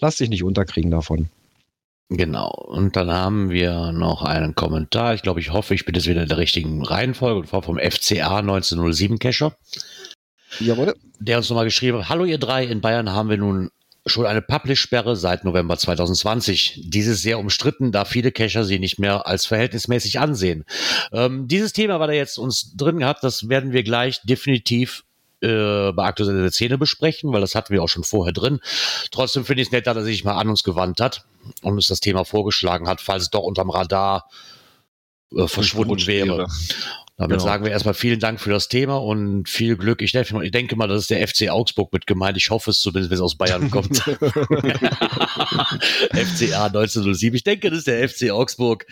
Lass 0.00 0.16
dich 0.16 0.28
nicht 0.28 0.44
unterkriegen 0.44 0.90
davon. 0.90 1.28
Genau. 2.10 2.50
Und 2.50 2.94
dann 2.96 3.10
haben 3.10 3.48
wir 3.50 3.92
noch 3.92 4.22
einen 4.22 4.54
Kommentar. 4.54 5.14
Ich 5.14 5.22
glaube, 5.22 5.40
ich 5.40 5.50
hoffe, 5.52 5.74
ich 5.74 5.86
bin 5.86 5.94
jetzt 5.94 6.06
wieder 6.06 6.22
in 6.22 6.28
der 6.28 6.36
richtigen 6.38 6.84
Reihenfolge. 6.84 7.40
Und 7.40 7.48
zwar 7.48 7.62
vom 7.62 7.78
FCA 7.78 8.36
1907 8.38 9.18
Cacher, 9.18 9.56
Jawohl. 10.60 10.94
der 11.18 11.38
uns 11.38 11.48
nochmal 11.48 11.64
geschrieben 11.64 11.98
hat, 11.98 12.10
Hallo 12.10 12.24
ihr 12.26 12.36
drei, 12.38 12.64
in 12.66 12.82
Bayern 12.82 13.10
haben 13.12 13.30
wir 13.30 13.38
nun 13.38 13.70
schon 14.06 14.26
eine 14.26 14.42
Publish-Sperre 14.42 15.16
seit 15.16 15.44
November 15.44 15.76
2020. 15.76 16.82
Diese 16.84 17.12
ist 17.12 17.22
sehr 17.22 17.38
umstritten, 17.38 17.92
da 17.92 18.04
viele 18.04 18.32
Cacher 18.32 18.64
sie 18.64 18.78
nicht 18.78 18.98
mehr 18.98 19.26
als 19.26 19.46
verhältnismäßig 19.46 20.18
ansehen. 20.18 20.64
Ähm, 21.12 21.46
dieses 21.46 21.72
Thema 21.72 22.00
war 22.00 22.08
da 22.08 22.12
jetzt 22.12 22.38
uns 22.38 22.74
drin 22.76 22.98
gehabt, 22.98 23.22
das 23.22 23.48
werden 23.48 23.72
wir 23.72 23.82
gleich 23.82 24.20
definitiv 24.22 25.04
äh, 25.40 25.92
bei 25.92 26.04
aktuelle 26.04 26.50
Szene 26.50 26.78
besprechen, 26.78 27.32
weil 27.32 27.40
das 27.40 27.54
hatten 27.54 27.72
wir 27.72 27.82
auch 27.82 27.88
schon 27.88 28.04
vorher 28.04 28.32
drin. 28.32 28.60
Trotzdem 29.10 29.44
finde 29.44 29.62
ich 29.62 29.68
es 29.68 29.72
nett, 29.72 29.86
dass 29.86 29.96
er 29.96 30.04
sich 30.04 30.24
mal 30.24 30.36
an 30.38 30.48
uns 30.48 30.64
gewandt 30.64 31.00
hat 31.00 31.24
und 31.62 31.74
uns 31.74 31.86
das 31.86 32.00
Thema 32.00 32.24
vorgeschlagen 32.24 32.88
hat, 32.88 33.00
falls 33.00 33.24
es 33.24 33.30
doch 33.30 33.42
unterm 33.42 33.70
Radar 33.70 34.28
äh, 34.28 34.51
verschwunden 35.46 36.06
wäre. 36.06 36.46
Damit 37.18 37.38
Genau. 37.38 37.44
sagen 37.52 37.64
wir 37.64 37.70
erstmal 37.70 37.94
vielen 37.94 38.18
Dank 38.20 38.40
für 38.40 38.50
das 38.50 38.68
Thema 38.68 38.96
und 38.96 39.48
viel 39.48 39.76
Glück. 39.76 40.00
Ich 40.02 40.12
denke, 40.12 40.44
ich 40.44 40.50
denke 40.50 40.74
mal, 40.76 40.88
das 40.88 41.02
ist 41.02 41.10
der 41.10 41.24
FC 41.28 41.50
Augsburg 41.50 41.92
mit 41.92 42.06
gemeint. 42.06 42.36
Ich 42.38 42.50
hoffe 42.50 42.70
es 42.70 42.80
zumindest, 42.80 43.10
wenn 43.10 43.16
es 43.16 43.22
aus 43.22 43.36
Bayern 43.36 43.70
kommt. 43.70 43.98
FCA 43.98 44.16
1907. 46.66 47.36
Ich 47.36 47.44
denke, 47.44 47.68
das 47.70 47.80
ist 47.80 47.86
der 47.86 48.08
FC 48.08 48.30
Augsburg. 48.30 48.86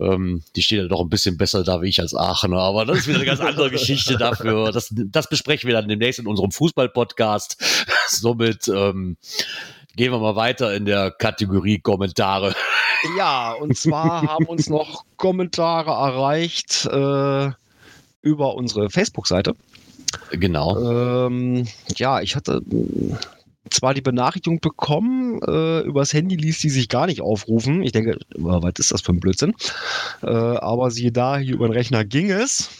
Ähm, 0.00 0.42
die 0.56 0.62
stehen 0.62 0.82
ja 0.82 0.88
doch 0.88 1.00
ein 1.00 1.08
bisschen 1.08 1.38
besser 1.38 1.62
da 1.62 1.80
wie 1.80 1.88
ich 1.88 2.00
als 2.00 2.14
Aachener, 2.14 2.58
aber 2.58 2.84
das 2.84 2.98
ist 2.98 3.06
wieder 3.06 3.18
eine 3.18 3.26
ganz 3.26 3.40
andere 3.40 3.70
Geschichte 3.70 4.18
dafür. 4.18 4.72
Das, 4.72 4.92
das 4.92 5.28
besprechen 5.28 5.68
wir 5.68 5.74
dann 5.74 5.88
demnächst 5.88 6.18
in 6.18 6.26
unserem 6.26 6.50
Fußball-Podcast. 6.50 7.56
Somit 8.08 8.68
ähm, 8.68 9.16
gehen 9.94 10.12
wir 10.12 10.18
mal 10.18 10.36
weiter 10.36 10.74
in 10.74 10.84
der 10.84 11.10
Kategorie 11.10 11.78
Kommentare. 11.78 12.54
Ja, 13.16 13.52
und 13.52 13.76
zwar 13.76 14.22
haben 14.22 14.46
uns 14.46 14.68
noch 14.68 15.04
Kommentare 15.16 15.90
erreicht 15.90 16.86
äh, 16.86 17.50
über 18.22 18.54
unsere 18.54 18.90
Facebook-Seite. 18.90 19.54
Genau. 20.30 21.26
Ähm, 21.26 21.66
ja, 21.96 22.20
ich 22.20 22.36
hatte 22.36 22.62
zwar 23.70 23.94
die 23.94 24.00
Benachrichtigung 24.00 24.60
bekommen, 24.60 25.40
äh, 25.42 25.80
übers 25.80 26.12
Handy 26.12 26.36
ließ 26.36 26.60
die 26.60 26.70
sich 26.70 26.88
gar 26.88 27.06
nicht 27.06 27.20
aufrufen. 27.20 27.82
Ich 27.82 27.92
denke, 27.92 28.18
was 28.36 28.72
ist 28.78 28.92
das 28.92 29.00
für 29.00 29.12
ein 29.12 29.20
Blödsinn? 29.20 29.54
Äh, 30.22 30.28
aber 30.28 30.90
siehe 30.90 31.12
da, 31.12 31.38
hier 31.38 31.54
über 31.54 31.68
den 31.68 31.72
Rechner 31.72 32.04
ging 32.04 32.30
es. 32.30 32.70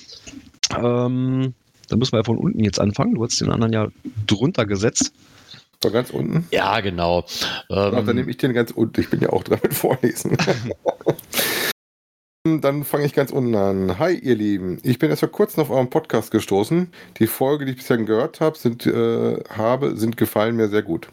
Ähm, 0.76 1.55
da 1.88 1.96
müssen 1.96 2.12
wir 2.12 2.20
ja 2.20 2.24
von 2.24 2.38
unten 2.38 2.64
jetzt 2.64 2.81
anfangen. 2.81 3.14
Du 3.14 3.24
hast 3.24 3.40
den 3.40 3.50
anderen 3.50 3.72
ja 3.72 3.88
drunter 4.26 4.66
gesetzt. 4.66 5.12
So 5.82 5.90
ganz 5.90 6.10
unten? 6.10 6.46
Ja, 6.50 6.80
genau. 6.80 7.24
Ähm, 7.70 7.94
Ach, 7.94 8.04
dann 8.04 8.16
nehme 8.16 8.30
ich 8.30 8.36
den 8.38 8.54
ganz 8.54 8.70
unten. 8.70 9.00
Ich 9.00 9.10
bin 9.10 9.20
ja 9.20 9.30
auch 9.30 9.44
dran 9.44 9.60
mit 9.62 9.74
Vorlesen. 9.74 10.36
Dann 12.60 12.84
fange 12.84 13.04
ich 13.04 13.12
ganz 13.12 13.32
unten 13.32 13.54
an. 13.56 13.98
Hi, 13.98 14.14
ihr 14.14 14.36
Lieben. 14.36 14.78
Ich 14.84 15.00
bin 15.00 15.10
erst 15.10 15.20
vor 15.20 15.30
kurzem 15.30 15.62
auf 15.62 15.70
euren 15.70 15.90
Podcast 15.90 16.30
gestoßen. 16.30 16.92
Die 17.18 17.26
Folge, 17.26 17.64
die 17.64 17.72
ich 17.72 17.78
bisher 17.78 17.96
gehört 17.96 18.40
habe, 18.40 18.56
sind, 18.56 18.86
äh, 18.86 19.42
habe, 19.50 19.96
sind 19.96 20.16
gefallen 20.16 20.54
mir 20.54 20.68
sehr 20.68 20.82
gut. 20.82 21.08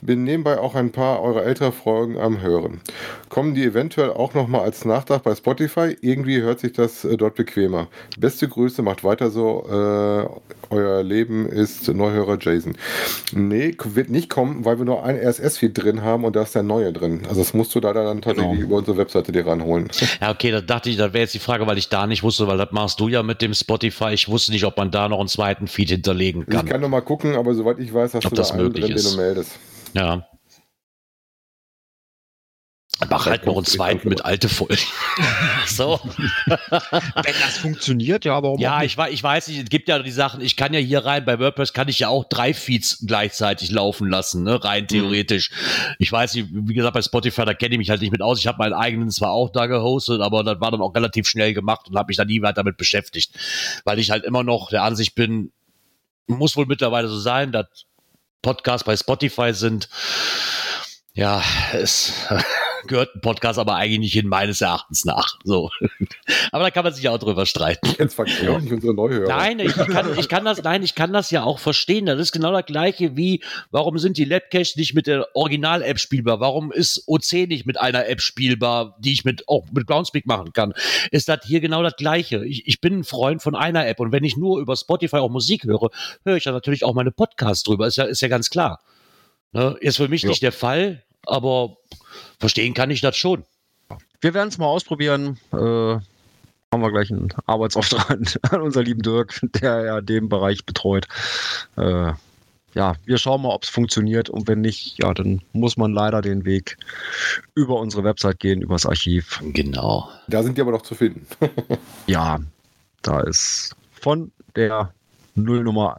Bin 0.00 0.22
nebenbei 0.22 0.58
auch 0.58 0.76
ein 0.76 0.92
paar 0.92 1.20
eurer 1.22 1.44
älteren 1.44 1.72
Folgen 1.72 2.18
am 2.18 2.40
Hören. 2.40 2.80
Kommen 3.28 3.54
die 3.54 3.64
eventuell 3.64 4.10
auch 4.10 4.32
nochmal 4.32 4.60
als 4.60 4.84
Nachtrag 4.84 5.24
bei 5.24 5.34
Spotify? 5.34 5.96
Irgendwie 6.00 6.40
hört 6.40 6.60
sich 6.60 6.72
das 6.72 7.04
äh, 7.04 7.16
dort 7.16 7.34
bequemer. 7.34 7.88
Beste 8.16 8.48
Grüße, 8.48 8.82
macht 8.82 9.02
weiter 9.02 9.30
so. 9.30 9.66
Äh, 9.68 10.48
euer 10.70 11.02
Leben 11.02 11.48
ist 11.48 11.88
Neuhörer 11.88 12.38
Jason. 12.40 12.76
Nee, 13.32 13.76
wird 13.84 14.08
nicht 14.08 14.30
kommen, 14.30 14.64
weil 14.64 14.78
wir 14.78 14.84
nur 14.84 15.04
ein 15.04 15.16
RSS-Feed 15.16 15.82
drin 15.82 16.02
haben 16.02 16.24
und 16.24 16.36
da 16.36 16.42
ist 16.42 16.54
der 16.54 16.62
neue 16.62 16.92
drin. 16.92 17.22
Also 17.28 17.40
das 17.40 17.52
musst 17.52 17.74
du 17.74 17.80
leider 17.80 18.04
dann 18.04 18.22
tatsächlich 18.22 18.58
genau. 18.58 18.66
über 18.66 18.76
unsere 18.76 18.96
Webseite 18.98 19.32
dir 19.32 19.46
ranholen. 19.46 19.88
Ja, 20.20 20.30
okay, 20.30 20.50
da 20.50 20.60
dachte 20.60 20.90
ich, 20.90 20.96
da 20.96 21.12
wäre 21.12 21.22
jetzt 21.22 21.34
die 21.34 21.38
Frage, 21.38 21.66
weil 21.66 21.78
ich 21.78 21.90
da 21.90 22.06
nicht 22.06 22.22
wusste, 22.22 22.48
weil 22.48 22.58
das 22.58 22.72
machst 22.72 22.98
du 22.98 23.08
ja 23.08 23.22
mit 23.22 23.40
dem 23.40 23.54
Spotify. 23.54 24.10
Ich 24.12 24.28
wusste 24.28 24.52
nicht, 24.52 24.64
ob 24.64 24.76
man 24.76 24.90
da 24.90 25.08
noch 25.08 25.20
einen 25.20 25.28
zweiten 25.28 25.68
Feed 25.68 25.90
hinterlegen 25.90 26.46
kann. 26.46 26.66
Ich 26.66 26.72
kann 26.72 26.80
nur 26.80 26.90
mal 26.90 27.02
gucken, 27.02 27.36
aber 27.36 27.54
soweit 27.54 27.78
ich 27.78 27.92
weiß, 27.92 28.14
hast 28.14 28.26
ob 28.26 28.34
du 28.34 28.42
da 28.42 28.48
einen 28.48 28.72
drin, 28.72 28.92
ist. 28.92 29.04
den 29.04 29.12
du 29.12 29.22
meldest. 29.22 29.52
Ja. 29.94 30.28
Mach 33.08 33.26
halt 33.26 33.46
noch 33.46 33.54
einen 33.56 33.64
zweiten 33.64 34.08
mit 34.08 34.24
alte 34.24 34.48
Folgen. 34.48 34.76
so. 35.66 36.00
Wenn 36.46 37.34
das 37.40 37.58
funktioniert, 37.58 38.24
ja, 38.24 38.34
aber 38.34 38.56
Ja, 38.58 38.82
ich, 38.82 38.98
ich 38.98 39.22
weiß 39.22 39.48
nicht, 39.48 39.62
es 39.62 39.70
gibt 39.70 39.88
ja 39.88 40.00
die 40.00 40.10
Sachen, 40.10 40.40
ich 40.40 40.56
kann 40.56 40.74
ja 40.74 40.80
hier 40.80 41.04
rein, 41.04 41.24
bei 41.24 41.38
WordPress 41.38 41.72
kann 41.72 41.86
ich 41.86 42.00
ja 42.00 42.08
auch 42.08 42.24
drei 42.24 42.52
Feeds 42.52 43.04
gleichzeitig 43.06 43.70
laufen 43.70 44.08
lassen, 44.08 44.42
ne, 44.42 44.62
rein 44.64 44.84
mhm. 44.84 44.88
theoretisch. 44.88 45.50
Mhm. 45.50 45.94
Ich 46.00 46.10
weiß 46.10 46.34
nicht, 46.34 46.48
wie 46.50 46.74
gesagt, 46.74 46.94
bei 46.94 47.02
Spotify, 47.02 47.44
da 47.44 47.54
kenne 47.54 47.74
ich 47.74 47.78
mich 47.78 47.90
halt 47.90 48.00
nicht 48.00 48.10
mit 48.10 48.20
aus. 48.20 48.40
Ich 48.40 48.48
habe 48.48 48.58
meinen 48.58 48.74
eigenen 48.74 49.12
zwar 49.12 49.30
auch 49.30 49.50
da 49.50 49.66
gehostet, 49.66 50.20
aber 50.20 50.42
das 50.42 50.60
war 50.60 50.72
dann 50.72 50.80
auch 50.80 50.94
relativ 50.94 51.28
schnell 51.28 51.54
gemacht 51.54 51.88
und 51.88 51.96
habe 51.96 52.08
mich 52.08 52.16
da 52.16 52.24
nie 52.24 52.42
weiter 52.42 52.64
damit 52.64 52.78
beschäftigt. 52.78 53.32
Weil 53.84 54.00
ich 54.00 54.10
halt 54.10 54.24
immer 54.24 54.42
noch 54.42 54.70
der 54.70 54.82
Ansicht 54.82 55.14
bin, 55.14 55.52
muss 56.26 56.56
wohl 56.56 56.66
mittlerweile 56.66 57.06
so 57.06 57.18
sein, 57.18 57.52
dass 57.52 57.86
Podcasts 58.42 58.84
bei 58.84 58.96
Spotify 58.96 59.52
sind. 59.52 59.88
Ja, 61.12 61.42
es 61.72 62.12
gehört 62.86 63.14
ein 63.14 63.20
Podcast 63.20 63.58
aber 63.58 63.74
eigentlich 63.74 63.98
nicht 63.98 64.12
hin, 64.12 64.28
meines 64.28 64.60
Erachtens 64.60 65.04
nach. 65.04 65.38
So. 65.44 65.70
aber 66.52 66.64
da 66.64 66.70
kann 66.70 66.84
man 66.84 66.92
sich 66.92 67.04
ja 67.04 67.12
auch 67.12 67.18
drüber 67.18 67.46
streiten. 67.46 67.94
Jetzt 67.98 68.14
verkehrt 68.14 68.42
ja. 68.42 68.58
nicht 68.58 68.72
unsere 68.72 68.94
Neuhörer. 68.94 69.28
Nein, 69.28 69.58
ich 69.58 69.74
kann, 69.74 70.18
ich 70.18 70.28
kann 70.28 70.44
das, 70.44 70.62
nein, 70.62 70.82
ich 70.82 70.94
kann 70.94 71.12
das 71.12 71.30
ja 71.30 71.42
auch 71.42 71.58
verstehen. 71.58 72.06
Das 72.06 72.18
ist 72.20 72.32
genau 72.32 72.52
das 72.52 72.66
Gleiche 72.66 73.16
wie, 73.16 73.42
warum 73.70 73.98
sind 73.98 74.18
die 74.18 74.24
Labcaches 74.24 74.76
nicht 74.76 74.94
mit 74.94 75.06
der 75.06 75.26
Original-App 75.34 75.98
spielbar? 75.98 76.40
Warum 76.40 76.72
ist 76.72 77.04
OC 77.06 77.48
nicht 77.48 77.66
mit 77.66 77.80
einer 77.80 78.06
App 78.08 78.20
spielbar, 78.20 78.96
die 79.00 79.12
ich 79.12 79.24
mit, 79.24 79.48
auch 79.48 79.66
mit 79.72 79.86
Groundspeak 79.86 80.26
machen 80.26 80.52
kann? 80.52 80.74
Ist 81.10 81.28
das 81.28 81.40
hier 81.44 81.60
genau 81.60 81.82
das 81.82 81.96
Gleiche? 81.96 82.44
Ich, 82.44 82.66
ich 82.66 82.80
bin 82.80 83.00
ein 83.00 83.04
Freund 83.04 83.42
von 83.42 83.54
einer 83.54 83.86
App 83.86 84.00
und 84.00 84.12
wenn 84.12 84.24
ich 84.24 84.36
nur 84.36 84.60
über 84.60 84.76
Spotify 84.76 85.16
auch 85.16 85.30
Musik 85.30 85.64
höre, 85.64 85.90
höre 86.24 86.36
ich 86.36 86.44
ja 86.44 86.52
natürlich 86.52 86.84
auch 86.84 86.94
meine 86.94 87.10
Podcasts 87.10 87.64
drüber. 87.64 87.86
Ist 87.86 87.96
ja, 87.96 88.04
ist 88.04 88.20
ja 88.20 88.28
ganz 88.28 88.50
klar. 88.50 88.80
Ne? 89.52 89.76
Ist 89.80 89.96
für 89.96 90.08
mich 90.08 90.22
ja. 90.22 90.28
nicht 90.28 90.42
der 90.42 90.52
Fall, 90.52 91.04
aber 91.26 91.77
verstehen 92.38 92.74
kann 92.74 92.90
ich 92.90 93.00
das 93.00 93.16
schon. 93.16 93.44
Wir 94.20 94.34
werden 94.34 94.48
es 94.48 94.58
mal 94.58 94.66
ausprobieren. 94.66 95.38
Äh, 95.52 95.56
haben 96.70 96.82
wir 96.82 96.90
gleich 96.90 97.10
einen 97.10 97.28
Arbeitsauftrag 97.46 98.18
an 98.50 98.60
unseren 98.60 98.84
lieben 98.84 99.02
Dirk, 99.02 99.40
der 99.42 99.84
ja 99.84 100.00
den 100.00 100.28
Bereich 100.28 100.66
betreut. 100.66 101.06
Äh, 101.76 102.12
ja, 102.74 102.94
wir 103.06 103.18
schauen 103.18 103.42
mal, 103.42 103.54
ob 103.54 103.64
es 103.64 103.70
funktioniert 103.70 104.28
und 104.28 104.46
wenn 104.46 104.60
nicht, 104.60 105.02
ja, 105.02 105.14
dann 105.14 105.40
muss 105.52 105.76
man 105.76 105.92
leider 105.92 106.20
den 106.20 106.44
Weg 106.44 106.76
über 107.54 107.80
unsere 107.80 108.04
Website 108.04 108.38
gehen, 108.40 108.60
übers 108.60 108.84
Archiv. 108.84 109.40
Genau. 109.42 110.08
Da 110.28 110.42
sind 110.42 110.58
die 110.58 110.62
aber 110.62 110.72
noch 110.72 110.82
zu 110.82 110.94
finden. 110.94 111.26
ja, 112.06 112.38
da 113.02 113.20
ist 113.22 113.74
von 113.92 114.30
der 114.54 114.92
Nullnummer 115.34 115.98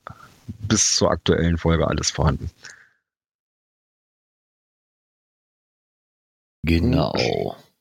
bis 0.67 0.95
zur 0.95 1.11
aktuellen 1.11 1.57
Folge 1.57 1.87
alles 1.87 2.11
vorhanden. 2.11 2.51
Genau. 6.63 7.13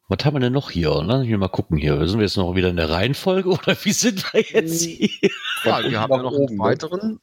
Was 0.09 0.25
haben 0.25 0.37
wir 0.37 0.41
denn 0.41 0.55
noch 0.55 0.71
hier? 0.71 1.03
Lass 1.05 1.27
mich 1.27 1.37
mal 1.37 1.49
gucken 1.49 1.77
hier. 1.77 2.07
Sind 2.09 2.19
wir 2.19 2.25
jetzt 2.25 2.37
noch 2.37 2.55
wieder 2.55 2.69
in 2.71 2.77
der 2.77 2.91
Reihenfolge 2.91 3.49
oder 3.51 3.77
wie 3.83 3.93
sind 3.93 4.33
wir 4.33 4.41
jetzt 4.41 4.85
hm. 4.85 4.91
hier? 4.91 5.31
Ja, 5.65 5.83
wir 5.83 6.01
haben 6.01 6.13
ja 6.13 6.23
noch 6.23 6.35
einen 6.35 6.59
weiteren. 6.59 7.21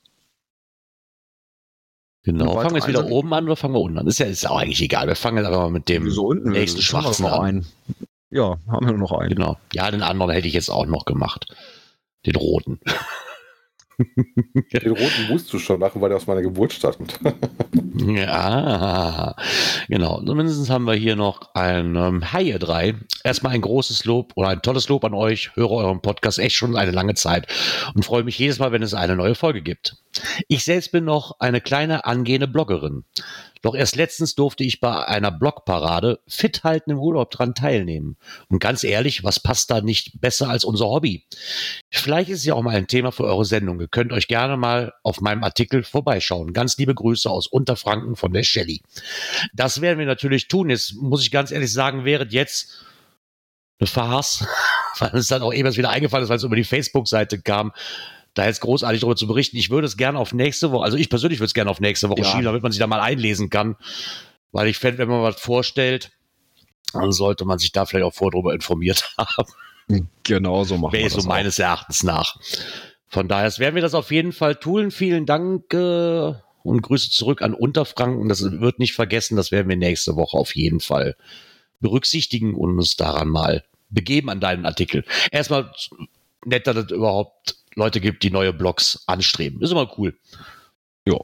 Genau. 2.23 2.55
Fangen 2.55 2.71
wir 2.71 2.77
jetzt 2.77 2.87
wieder 2.87 3.05
oben 3.05 3.33
an 3.33 3.45
oder 3.45 3.55
fangen 3.55 3.75
wir 3.75 3.81
unten 3.81 3.99
an? 3.99 4.07
Ist 4.07 4.17
ja, 4.17 4.25
ist 4.25 4.49
auch 4.49 4.57
eigentlich 4.57 4.81
egal. 4.81 5.07
Wir 5.07 5.15
fangen 5.15 5.37
jetzt 5.37 5.47
einfach 5.47 5.61
mal 5.61 5.69
mit 5.69 5.89
dem 5.89 6.09
so 6.09 6.25
unten, 6.25 6.51
nächsten 6.51 6.81
Schwarzen 6.81 7.23
noch 7.23 7.33
an. 7.33 7.45
Einen. 7.45 7.65
Ja, 8.31 8.57
haben 8.67 8.85
wir 8.85 8.93
nur 8.93 9.09
noch 9.09 9.11
einen. 9.11 9.29
Genau. 9.29 9.57
Ja, 9.73 9.89
den 9.91 10.01
anderen 10.01 10.31
hätte 10.31 10.47
ich 10.47 10.55
jetzt 10.55 10.69
auch 10.69 10.85
noch 10.87 11.05
gemacht. 11.05 11.55
Den 12.25 12.35
roten. 12.35 12.79
Den 14.73 14.91
roten 14.91 15.27
musst 15.29 15.51
du 15.53 15.59
schon 15.59 15.79
machen, 15.79 16.01
weil 16.01 16.09
der 16.09 16.17
aus 16.17 16.27
meiner 16.27 16.41
Geburt 16.41 16.73
stammt. 16.73 17.19
ja, 18.07 19.35
genau. 19.87 20.21
Zumindest 20.25 20.69
haben 20.69 20.85
wir 20.85 20.95
hier 20.95 21.15
noch 21.15 21.53
ein 21.53 21.95
ähm, 21.95 22.23
ihr 22.39 22.59
drei. 22.59 22.95
Erstmal 23.23 23.53
ein 23.53 23.61
großes 23.61 24.05
Lob 24.05 24.33
oder 24.35 24.49
ein 24.49 24.61
tolles 24.61 24.89
Lob 24.89 25.05
an 25.05 25.13
euch. 25.13 25.55
Höre 25.55 25.71
euren 25.71 26.01
Podcast 26.01 26.39
echt 26.39 26.55
schon 26.55 26.75
eine 26.75 26.91
lange 26.91 27.15
Zeit 27.15 27.47
und 27.93 28.03
freue 28.03 28.23
mich 28.23 28.37
jedes 28.37 28.59
Mal, 28.59 28.71
wenn 28.71 28.83
es 28.83 28.93
eine 28.93 29.15
neue 29.15 29.35
Folge 29.35 29.61
gibt. 29.61 29.97
Ich 30.47 30.63
selbst 30.63 30.91
bin 30.91 31.05
noch 31.05 31.39
eine 31.39 31.61
kleine 31.61 32.05
angehende 32.05 32.47
Bloggerin. 32.47 33.03
Doch 33.61 33.75
erst 33.75 33.95
letztens 33.95 34.35
durfte 34.35 34.63
ich 34.63 34.79
bei 34.79 35.05
einer 35.05 35.31
Blogparade 35.31 36.19
fit 36.27 36.63
halten 36.63 36.91
im 36.91 36.99
Urlaub 36.99 37.31
dran 37.31 37.55
teilnehmen. 37.55 38.17
Und 38.49 38.59
ganz 38.59 38.83
ehrlich, 38.83 39.23
was 39.23 39.39
passt 39.39 39.71
da 39.71 39.81
nicht 39.81 40.21
besser 40.21 40.49
als 40.49 40.63
unser 40.63 40.85
Hobby? 40.85 41.25
Vielleicht 41.89 42.29
ist 42.29 42.39
es 42.39 42.45
ja 42.45 42.53
auch 42.53 42.61
mal 42.61 42.75
ein 42.75 42.87
Thema 42.87 43.11
für 43.11 43.23
eure 43.23 43.45
Sendung. 43.45 43.79
Ihr 43.79 43.87
könnt 43.87 44.11
euch 44.11 44.27
gerne 44.27 44.57
mal 44.57 44.93
auf 45.03 45.21
meinem 45.21 45.43
Artikel 45.43 45.83
vorbeischauen. 45.83 46.53
Ganz 46.53 46.77
liebe 46.77 46.93
Grüße 46.93 47.29
aus 47.29 47.47
Unterfranken 47.47 48.15
von 48.15 48.33
der 48.33 48.43
Shelly. 48.43 48.81
Das 49.53 49.81
werden 49.81 49.99
wir 49.99 50.05
natürlich 50.05 50.47
tun. 50.47 50.69
Jetzt 50.69 50.95
muss 50.95 51.23
ich 51.23 51.31
ganz 51.31 51.51
ehrlich 51.51 51.71
sagen, 51.71 52.05
während 52.05 52.33
jetzt 52.33 52.85
eine 53.79 53.87
Farce, 53.87 54.47
weil 54.99 55.15
es 55.15 55.27
dann 55.27 55.41
auch 55.41 55.53
eben 55.53 55.75
wieder 55.75 55.89
eingefallen 55.89 56.23
ist, 56.23 56.29
weil 56.29 56.37
es 56.37 56.43
über 56.43 56.55
die 56.55 56.63
Facebook-Seite 56.63 57.41
kam 57.41 57.71
da 58.35 58.45
jetzt 58.45 58.61
großartig 58.61 59.01
darüber 59.01 59.15
zu 59.15 59.27
berichten. 59.27 59.57
Ich 59.57 59.69
würde 59.69 59.87
es 59.87 59.97
gerne 59.97 60.19
auf 60.19 60.33
nächste 60.33 60.71
Woche, 60.71 60.83
also 60.83 60.97
ich 60.97 61.09
persönlich 61.09 61.39
würde 61.39 61.47
es 61.47 61.53
gerne 61.53 61.71
auf 61.71 61.79
nächste 61.79 62.09
Woche 62.09 62.21
ja. 62.21 62.25
schieben, 62.25 62.45
damit 62.45 62.61
man 62.61 62.71
sich 62.71 62.79
da 62.79 62.87
mal 62.87 62.99
einlesen 62.99 63.49
kann. 63.49 63.75
Weil 64.51 64.67
ich 64.67 64.77
fände, 64.77 64.99
wenn 64.99 65.07
man 65.07 65.23
was 65.23 65.39
vorstellt, 65.39 66.11
dann 66.93 67.11
sollte 67.11 67.45
man 67.45 67.59
sich 67.59 67.71
da 67.71 67.85
vielleicht 67.85 68.05
auch 68.05 68.13
vor 68.13 68.31
darüber 68.31 68.53
informiert 68.53 69.13
haben. 69.17 70.07
Genau 70.23 70.63
so 70.63 70.77
machen 70.77 70.93
Wäre 70.93 71.03
wir 71.03 71.09
das 71.09 71.23
so 71.23 71.27
meines 71.27 71.59
Erachtens 71.59 72.03
nach. 72.03 72.37
Von 73.07 73.27
daher 73.27 73.55
werden 73.57 73.75
wir 73.75 73.81
das 73.81 73.93
auf 73.93 74.11
jeden 74.11 74.31
Fall 74.31 74.55
tun. 74.55 74.91
Vielen 74.91 75.25
Dank 75.25 75.73
äh, 75.73 76.33
und 76.63 76.81
Grüße 76.81 77.11
zurück 77.11 77.41
an 77.41 77.53
Unterfranken. 77.53 78.27
Das 78.27 78.43
wird 78.43 78.79
nicht 78.79 78.93
vergessen. 78.93 79.37
Das 79.37 79.51
werden 79.51 79.69
wir 79.69 79.77
nächste 79.77 80.15
Woche 80.15 80.37
auf 80.37 80.55
jeden 80.55 80.79
Fall 80.79 81.15
berücksichtigen 81.79 82.55
und 82.55 82.77
uns 82.77 82.95
daran 82.95 83.29
mal 83.29 83.63
begeben 83.89 84.29
an 84.29 84.39
deinen 84.39 84.65
Artikel. 84.65 85.05
Erstmal 85.31 85.71
nett, 86.45 86.67
dass 86.67 86.77
es 86.77 86.91
überhaupt 86.91 87.57
Leute 87.75 87.99
gibt, 88.01 88.23
die 88.23 88.31
neue 88.31 88.53
Blogs 88.53 89.03
anstreben. 89.05 89.61
Ist 89.61 89.71
immer 89.71 89.91
cool. 89.97 90.17
Ja. 91.05 91.17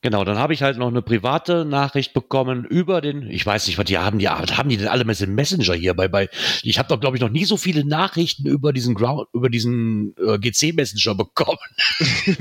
Genau, 0.00 0.22
dann 0.22 0.38
habe 0.38 0.54
ich 0.54 0.62
halt 0.62 0.78
noch 0.78 0.86
eine 0.86 1.02
private 1.02 1.64
Nachricht 1.64 2.14
bekommen 2.14 2.64
über 2.64 3.00
den, 3.00 3.28
ich 3.28 3.44
weiß 3.44 3.66
nicht, 3.66 3.78
was 3.78 3.86
die 3.86 3.98
haben, 3.98 4.20
die 4.20 4.28
haben 4.28 4.68
die 4.68 4.76
denn 4.76 4.86
alle 4.86 5.04
mit 5.04 5.20
dem 5.20 5.34
Messenger 5.34 5.74
hier 5.74 5.92
bei, 5.94 6.06
bei, 6.06 6.28
ich 6.62 6.78
habe 6.78 6.88
doch, 6.88 7.00
glaube 7.00 7.16
ich, 7.16 7.20
noch 7.20 7.30
nie 7.30 7.44
so 7.44 7.56
viele 7.56 7.84
Nachrichten 7.84 8.46
über 8.46 8.72
diesen 8.72 8.94
Ground, 8.94 9.26
über 9.32 9.50
diesen 9.50 10.14
äh, 10.16 10.38
GC 10.38 10.76
Messenger 10.76 11.16
bekommen. 11.16 11.58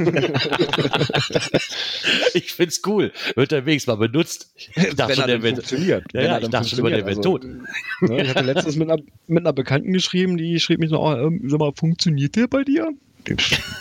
ich 2.36 2.54
find's 2.54 2.82
cool. 2.86 3.12
Wird 3.36 3.52
der 3.52 3.66
wenigstens 3.66 3.92
mal 3.92 4.08
benutzt. 4.08 4.54
Ich 4.76 4.96
dachte 4.96 5.16
schon, 5.16 5.26
der 5.26 5.42
wird, 5.42 5.56
funktioniert. 5.56 6.06
Ja, 6.14 6.22
ja 6.22 6.38
ich 6.40 6.50
dachte 6.50 6.70
schon 6.70 6.86
der 6.86 7.08
wird 7.08 7.18
also, 7.18 7.22
tot. 7.22 7.44
Ne, 8.02 8.22
ich 8.22 8.30
hatte 8.30 8.44
letztens 8.46 8.76
mit 8.76 8.88
einer, 8.88 9.02
mit 9.26 9.44
einer 9.44 9.54
Bekannten 9.54 9.94
geschrieben, 9.94 10.38
die 10.38 10.60
schrieb 10.60 10.80
mich 10.80 10.92
so, 10.92 11.00
oh, 11.00 11.12
ähm, 11.12 11.42
sag 11.48 11.60
mal, 11.60 11.72
funktioniert 11.76 12.36
der 12.36 12.48
bei 12.48 12.64
dir? 12.64 12.94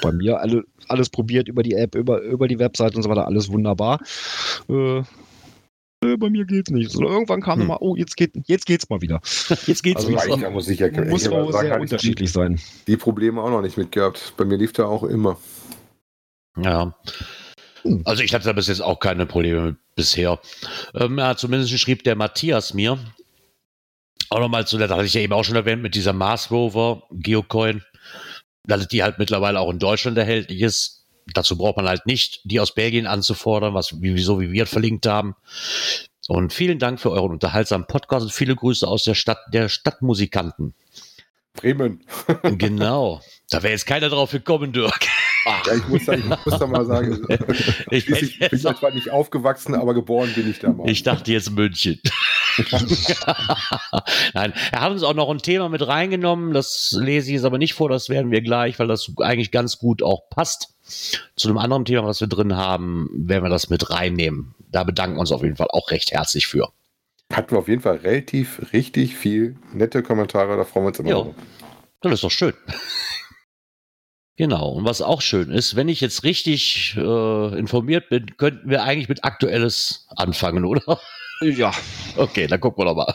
Bei 0.03 0.13
mir 0.13 0.41
alle, 0.41 0.65
alles 0.89 1.09
probiert 1.09 1.49
über 1.49 1.63
die 1.63 1.75
App, 1.75 1.95
über, 1.95 2.21
über 2.23 2.49
die 2.49 2.59
Website 2.59 2.97
und 2.97 3.03
so 3.03 3.09
weiter, 3.09 3.27
alles 3.27 3.51
wunderbar. 3.51 4.01
Äh, 4.69 5.03
äh, 6.03 6.17
bei 6.17 6.31
mir 6.31 6.45
geht's 6.45 6.71
nicht. 6.71 6.91
So, 6.91 7.03
irgendwann 7.03 7.41
kam 7.41 7.61
hm. 7.61 7.69
mal, 7.69 7.79
oh, 7.81 7.97
jetzt, 7.97 8.17
geht, 8.17 8.33
jetzt 8.47 8.67
geht's 8.67 8.89
mal 8.89 9.01
wieder. 9.01 9.21
Jetzt 9.67 9.83
geht's 9.83 10.05
also 10.05 10.11
wieder. 10.11 10.39
Ja, 10.39 10.51
muss 10.51 10.69
ich 10.69 10.79
ja, 10.79 10.91
muss 11.05 11.23
ich 11.23 11.31
auch 11.31 11.53
sehr 11.53 11.81
unterschiedlich 11.81 12.33
sein. 12.33 12.61
Die 12.87 12.97
Probleme 12.97 13.41
auch 13.41 13.51
noch 13.51 13.63
nicht 13.63 13.77
mitgehabt. 13.77 14.35
Bei 14.37 14.45
mir 14.45 14.59
lief 14.59 14.73
der 14.73 14.89
auch 14.89 15.05
immer. 15.05 15.39
Ja. 16.57 16.95
Hm. 17.83 18.03
Also 18.05 18.23
ich 18.23 18.35
hatte 18.35 18.45
da 18.45 18.53
bis 18.53 18.69
jetzt 18.69 18.83
auch 18.83 19.01
keine 19.01 19.27
Probleme 19.27 19.77
bisher. 19.95 20.39
Ähm, 20.95 21.19
ja, 21.19 21.37
zumindest 21.37 21.79
schrieb 21.79 22.05
der 22.05 22.17
Matthias 22.17 22.75
mir, 22.75 22.99
auch 24.31 24.41
nochmal 24.41 24.67
zu, 24.67 24.77
das 24.79 24.91
hatte 24.91 25.05
ich 25.05 25.15
ja 25.15 25.21
eben 25.21 25.33
auch 25.33 25.45
schon 25.45 25.57
erwähnt, 25.57 25.83
mit 25.83 25.95
dieser 25.95 26.13
Mars 26.13 26.51
Rover 26.51 27.05
Geocoin, 27.11 27.83
dass 28.67 28.89
die 28.89 29.03
halt 29.03 29.19
mittlerweile 29.19 29.61
auch 29.61 29.71
in 29.71 29.79
Deutschland 29.79 30.19
erhältlich 30.19 30.61
ist. 30.61 31.05
dazu 31.35 31.59
braucht 31.59 31.77
man 31.77 31.89
halt 31.89 32.07
nicht, 32.07 32.41
die 32.45 32.61
aus 32.61 32.75
Belgien 32.75 33.07
anzufordern, 33.07 33.75
was, 33.75 34.01
wie, 34.01 34.19
so 34.19 34.41
wie 34.41 34.53
wir 34.53 34.67
verlinkt 34.67 35.07
haben. 35.07 35.35
Und 36.29 36.53
vielen 36.53 36.79
Dank 36.79 37.01
für 37.01 37.11
euren 37.11 37.33
unterhaltsamen 37.33 37.87
Podcast 37.87 38.27
und 38.27 38.33
viele 38.33 38.57
Grüße 38.57 38.87
aus 38.87 39.05
der 39.05 39.15
Stadt 39.15 39.39
der 39.53 39.69
Stadtmusikanten. 39.69 40.75
Bremen. 41.55 42.05
genau. 42.43 43.21
Da 43.51 43.63
wäre 43.63 43.73
jetzt 43.73 43.87
keiner 43.87 44.09
drauf 44.09 44.31
gekommen, 44.31 44.73
Dirk. 44.73 45.09
Ja, 45.47 45.75
ich 45.75 45.87
muss 45.87 46.05
da, 46.05 46.15
ich 46.15 46.25
muss 46.25 46.59
da 46.59 46.67
mal 46.67 46.85
sagen, 46.85 47.25
ich, 47.91 48.09
ich 48.11 48.39
bin 48.39 48.59
zwar 48.59 48.91
nicht 48.91 49.11
aufgewachsen, 49.11 49.77
aber 49.77 49.95
geboren 49.95 50.33
bin 50.35 50.51
ich 50.51 50.59
da 50.59 50.73
mal. 50.73 50.91
Ich 50.91 51.05
dachte 51.05 51.31
jetzt 51.31 51.53
München. 51.53 52.01
Nein, 54.35 54.53
er 54.73 54.81
hat 54.81 54.91
uns 54.91 55.05
auch 55.05 55.15
noch 55.15 55.31
ein 55.31 55.39
Thema 55.39 55.69
mit 55.69 55.87
reingenommen, 55.87 56.53
das 56.53 56.97
lese 56.99 57.29
ich 57.29 57.35
jetzt 57.35 57.45
aber 57.45 57.59
nicht 57.59 57.75
vor, 57.75 57.89
das 57.89 58.09
werden 58.09 58.33
wir 58.33 58.41
gleich, 58.41 58.79
weil 58.81 58.89
das 58.89 59.09
eigentlich 59.19 59.53
ganz 59.53 59.79
gut 59.79 60.03
auch 60.03 60.29
passt. 60.31 60.75
Zu 61.37 61.49
einem 61.49 61.59
anderen 61.59 61.85
Thema, 61.85 62.05
was 62.05 62.21
wir 62.21 62.29
drin 62.29 62.57
haben, 62.57 63.09
werden 63.13 63.45
wir 63.45 63.51
das 63.51 63.71
mit 63.71 63.91
reinnehmen. 63.91 64.55
Da 64.73 64.83
bedanken 64.83 65.17
wir 65.17 65.21
uns 65.21 65.33
auf 65.33 65.43
jeden 65.43 65.57
Fall 65.57 65.69
auch 65.71 65.91
recht 65.93 66.11
herzlich 66.11 66.49
für. 66.49 66.73
Hatten 67.33 67.53
wir 67.53 67.59
auf 67.59 67.69
jeden 67.69 67.83
Fall 67.83 67.97
relativ 67.97 68.73
richtig 68.73 69.15
viel 69.15 69.57
nette 69.73 70.03
Kommentare, 70.03 70.57
da 70.57 70.65
freuen 70.65 70.87
wir 70.87 70.89
uns 70.89 70.99
immer. 70.99 71.11
Ja, 71.11 71.27
das 72.01 72.15
ist 72.15 72.25
doch 72.25 72.31
schön. 72.31 72.53
Genau. 74.39 74.69
Und 74.73 74.85
was 74.85 75.01
auch 75.01 75.23
schön 75.23 75.51
ist, 75.51 75.77
wenn 75.77 75.89
ich 75.89 76.03
jetzt 76.03 76.23
richtig 76.23 76.95
äh, 76.99 77.59
informiert 77.59 78.11
bin, 78.11 78.37
könnten 78.37 78.69
wir 78.69 78.83
eigentlich 78.83 79.09
mit 79.09 79.25
Aktuelles 79.25 80.07
anfangen, 80.15 80.67
oder? 80.67 81.01
Ja. 81.41 81.73
Okay, 82.17 82.47
dann 82.47 82.61
gucken 82.61 82.85
wir 82.85 82.87
doch 82.87 82.97
mal. 82.97 83.15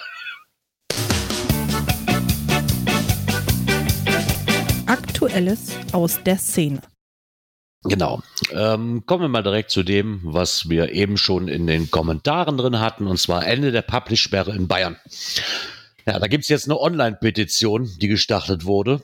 Aktuelles 4.87 5.77
aus 5.91 6.21
der 6.23 6.37
Szene. 6.37 6.81
Genau. 7.83 8.21
Ähm, 8.51 9.03
kommen 9.05 9.23
wir 9.23 9.27
mal 9.27 9.43
direkt 9.43 9.71
zu 9.71 9.83
dem, 9.83 10.21
was 10.23 10.69
wir 10.69 10.91
eben 10.91 11.17
schon 11.17 11.47
in 11.47 11.65
den 11.67 11.89
Kommentaren 11.89 12.57
drin 12.57 12.79
hatten, 12.79 13.07
und 13.07 13.17
zwar 13.17 13.45
Ende 13.45 13.71
der 13.71 13.81
Publish-Sperre 13.83 14.55
in 14.55 14.67
Bayern. 14.67 14.97
Ja, 16.05 16.19
da 16.19 16.27
gibt 16.27 16.43
es 16.43 16.49
jetzt 16.49 16.65
eine 16.65 16.79
Online-Petition, 16.79 17.89
die 17.99 18.07
gestartet 18.07 18.65
wurde. 18.65 19.03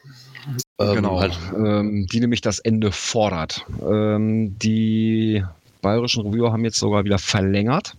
Ähm, 0.80 0.96
genau, 0.96 1.20
halt. 1.20 1.38
ähm, 1.56 2.06
die 2.08 2.20
nämlich 2.20 2.42
das 2.42 2.60
Ende 2.60 2.92
fordert. 2.92 3.66
Ähm, 3.82 4.58
die 4.60 5.44
bayerischen 5.82 6.26
Reviewer 6.26 6.52
haben 6.52 6.66
jetzt 6.66 6.78
sogar 6.78 7.04
wieder 7.04 7.18
verlängert. 7.18 7.96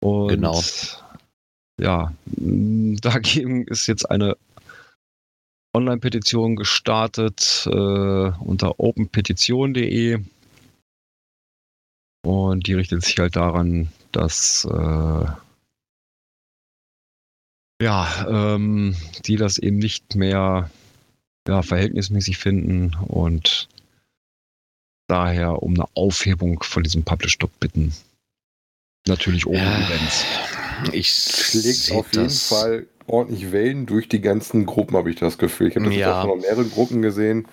Und 0.00 0.28
genau. 0.28 0.60
Ja, 1.80 2.12
dagegen 2.26 3.66
ist 3.68 3.86
jetzt 3.86 4.10
eine 4.10 4.36
Online-Petition 5.76 6.56
gestartet 6.56 7.68
äh, 7.70 8.30
unter 8.40 8.80
openpetition.de. 8.80 10.18
Und 12.26 12.66
die 12.66 12.74
richtet 12.74 13.04
sich 13.04 13.18
halt 13.18 13.36
daran, 13.36 13.92
dass 14.10 14.64
äh, 14.64 15.26
ja, 17.80 18.26
ähm, 18.28 18.96
die 19.26 19.36
das 19.36 19.58
eben 19.58 19.78
nicht 19.78 20.16
mehr 20.16 20.68
ja, 21.48 21.62
verhältnismäßig 21.62 22.38
finden 22.38 22.94
und 23.08 23.68
daher 25.08 25.62
um 25.62 25.74
eine 25.74 25.86
Aufhebung 25.94 26.62
von 26.62 26.82
diesem 26.82 27.02
Publish-Stop 27.02 27.58
bitten. 27.58 27.94
Natürlich 29.06 29.46
ohne 29.46 29.58
ja, 29.58 29.86
Events. 29.86 30.24
Ich 30.92 31.08
schlägt 31.10 31.92
auf 31.92 32.12
jeden 32.12 32.30
Fall 32.30 32.86
ordentlich 33.08 33.52
Wellen 33.52 33.86
durch 33.86 34.08
die 34.08 34.20
ganzen 34.20 34.66
Gruppen, 34.66 34.96
habe 34.96 35.10
ich 35.10 35.16
das 35.16 35.38
Gefühl. 35.38 35.68
Ich 35.68 35.76
habe 35.76 35.86
das 35.86 35.96
ja. 35.96 36.20
auch 36.20 36.28
schon 36.28 36.40
mehrere 36.40 36.64
Gruppen 36.64 37.02
gesehen. 37.02 37.46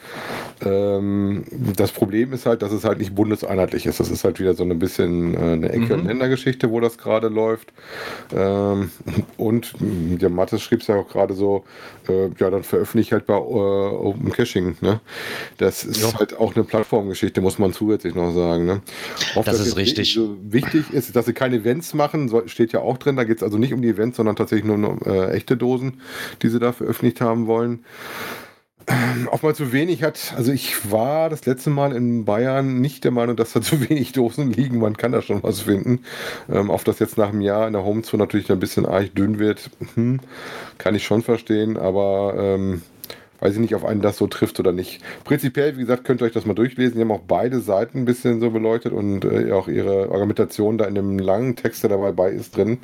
Ähm, 0.63 1.43
das 1.75 1.91
Problem 1.91 2.33
ist 2.33 2.45
halt, 2.45 2.61
dass 2.61 2.71
es 2.71 2.83
halt 2.83 2.99
nicht 2.99 3.15
bundeseinheitlich 3.15 3.85
ist. 3.85 3.99
Das 3.99 4.09
ist 4.09 4.23
halt 4.23 4.39
wieder 4.39 4.53
so 4.53 4.63
ein 4.63 4.79
bisschen 4.79 5.33
äh, 5.33 5.37
eine 5.37 5.69
Ecke- 5.69 5.93
mhm. 5.95 6.01
und 6.01 6.05
Ländergeschichte, 6.05 6.71
wo 6.71 6.79
das 6.79 6.97
gerade 6.97 7.27
läuft. 7.27 7.73
Ähm, 8.35 8.91
und 9.37 9.73
der 9.79 10.29
Mattes 10.29 10.61
schrieb 10.61 10.81
es 10.81 10.87
ja 10.87 10.95
auch 10.95 11.07
gerade 11.07 11.33
so, 11.33 11.63
äh, 12.07 12.29
ja, 12.37 12.49
dann 12.49 12.63
veröffentliche 12.63 13.15
halt 13.15 13.25
bei 13.25 13.35
äh, 13.35 13.37
Open 13.37 14.31
Caching. 14.31 14.77
Ne? 14.81 14.99
Das 15.57 15.83
ist 15.83 16.01
jo. 16.01 16.13
halt 16.17 16.37
auch 16.37 16.55
eine 16.55 16.63
Plattformgeschichte, 16.63 17.41
muss 17.41 17.59
man 17.59 17.73
zusätzlich 17.73 18.15
noch 18.15 18.33
sagen. 18.33 18.65
Ne? 18.65 18.81
Das, 19.35 19.45
das 19.45 19.59
ist 19.59 19.77
richtig. 19.77 20.13
So 20.13 20.37
wichtig 20.41 20.91
ist, 20.91 21.15
dass 21.15 21.25
sie 21.25 21.33
keine 21.33 21.57
Events 21.57 21.93
machen, 21.93 22.31
steht 22.47 22.73
ja 22.73 22.79
auch 22.79 22.97
drin. 22.97 23.15
Da 23.15 23.23
geht 23.23 23.37
es 23.37 23.43
also 23.43 23.57
nicht 23.57 23.73
um 23.73 23.81
die 23.81 23.89
Events, 23.89 24.17
sondern 24.17 24.35
tatsächlich 24.35 24.65
nur 24.65 24.75
um 24.75 24.99
äh, 25.05 25.35
echte 25.45 25.57
Dosen, 25.57 26.01
die 26.41 26.49
sie 26.49 26.59
da 26.59 26.71
veröffentlicht 26.71 27.21
haben 27.21 27.45
wollen. 27.45 27.85
Ähm, 28.87 29.27
ob 29.31 29.41
man 29.41 29.55
zu 29.55 29.71
wenig 29.71 30.03
hat, 30.03 30.33
also 30.37 30.51
ich 30.51 30.91
war 30.91 31.29
das 31.29 31.45
letzte 31.45 31.71
Mal 31.71 31.95
in 31.95 32.25
Bayern 32.25 32.81
nicht 32.81 33.03
der 33.03 33.11
Meinung, 33.11 33.35
dass 33.35 33.53
da 33.53 33.61
zu 33.61 33.87
wenig 33.89 34.11
Dosen 34.11 34.51
liegen. 34.51 34.79
Man 34.79 34.97
kann 34.97 35.11
da 35.11 35.21
schon 35.21 35.41
was 35.43 35.61
finden. 35.61 36.03
Ähm, 36.51 36.69
auf 36.69 36.83
das 36.83 36.99
jetzt 36.99 37.17
nach 37.17 37.29
einem 37.29 37.41
Jahr 37.41 37.67
in 37.67 37.73
der 37.73 37.83
Home 37.83 38.01
Tour 38.01 38.19
natürlich 38.19 38.51
ein 38.51 38.59
bisschen 38.59 38.85
arg 38.85 39.13
dünn 39.15 39.39
wird, 39.39 39.69
hm, 39.95 40.19
kann 40.77 40.95
ich 40.95 41.05
schon 41.05 41.21
verstehen, 41.23 41.77
aber 41.77 42.35
ähm, 42.37 42.81
weiß 43.45 43.53
ich 43.53 43.59
nicht, 43.59 43.75
auf 43.75 43.85
einen 43.85 44.01
das 44.01 44.17
so 44.17 44.25
trifft 44.25 44.59
oder 44.59 44.71
nicht. 44.71 45.01
Prinzipiell, 45.23 45.77
wie 45.77 45.81
gesagt, 45.81 46.03
könnt 46.03 46.21
ihr 46.21 46.25
euch 46.25 46.33
das 46.33 46.47
mal 46.47 46.55
durchlesen. 46.55 46.95
Die 46.95 47.01
haben 47.01 47.11
auch 47.11 47.21
beide 47.27 47.59
Seiten 47.59 47.99
ein 47.99 48.05
bisschen 48.05 48.39
so 48.39 48.49
beleuchtet 48.49 48.91
und 48.91 49.23
äh, 49.23 49.51
auch 49.51 49.67
ihre 49.67 50.09
Argumentation 50.11 50.79
da 50.79 50.85
in 50.85 50.95
dem 50.95 51.19
langen 51.19 51.55
Text, 51.55 51.83
der 51.83 51.91
dabei 51.91 52.11
bei 52.11 52.31
ist, 52.31 52.57
drin. 52.57 52.79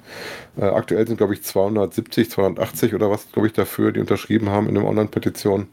Äh, 0.58 0.66
aktuell 0.66 1.08
sind, 1.08 1.18
glaube 1.18 1.34
ich, 1.34 1.42
270, 1.42 2.30
280 2.30 2.94
oder 2.94 3.10
was, 3.10 3.32
glaube 3.32 3.48
ich, 3.48 3.54
dafür, 3.54 3.92
die 3.92 4.00
unterschrieben 4.00 4.50
haben 4.50 4.70
in 4.70 4.76
der 4.76 4.86
Online-Petition. 4.86 5.68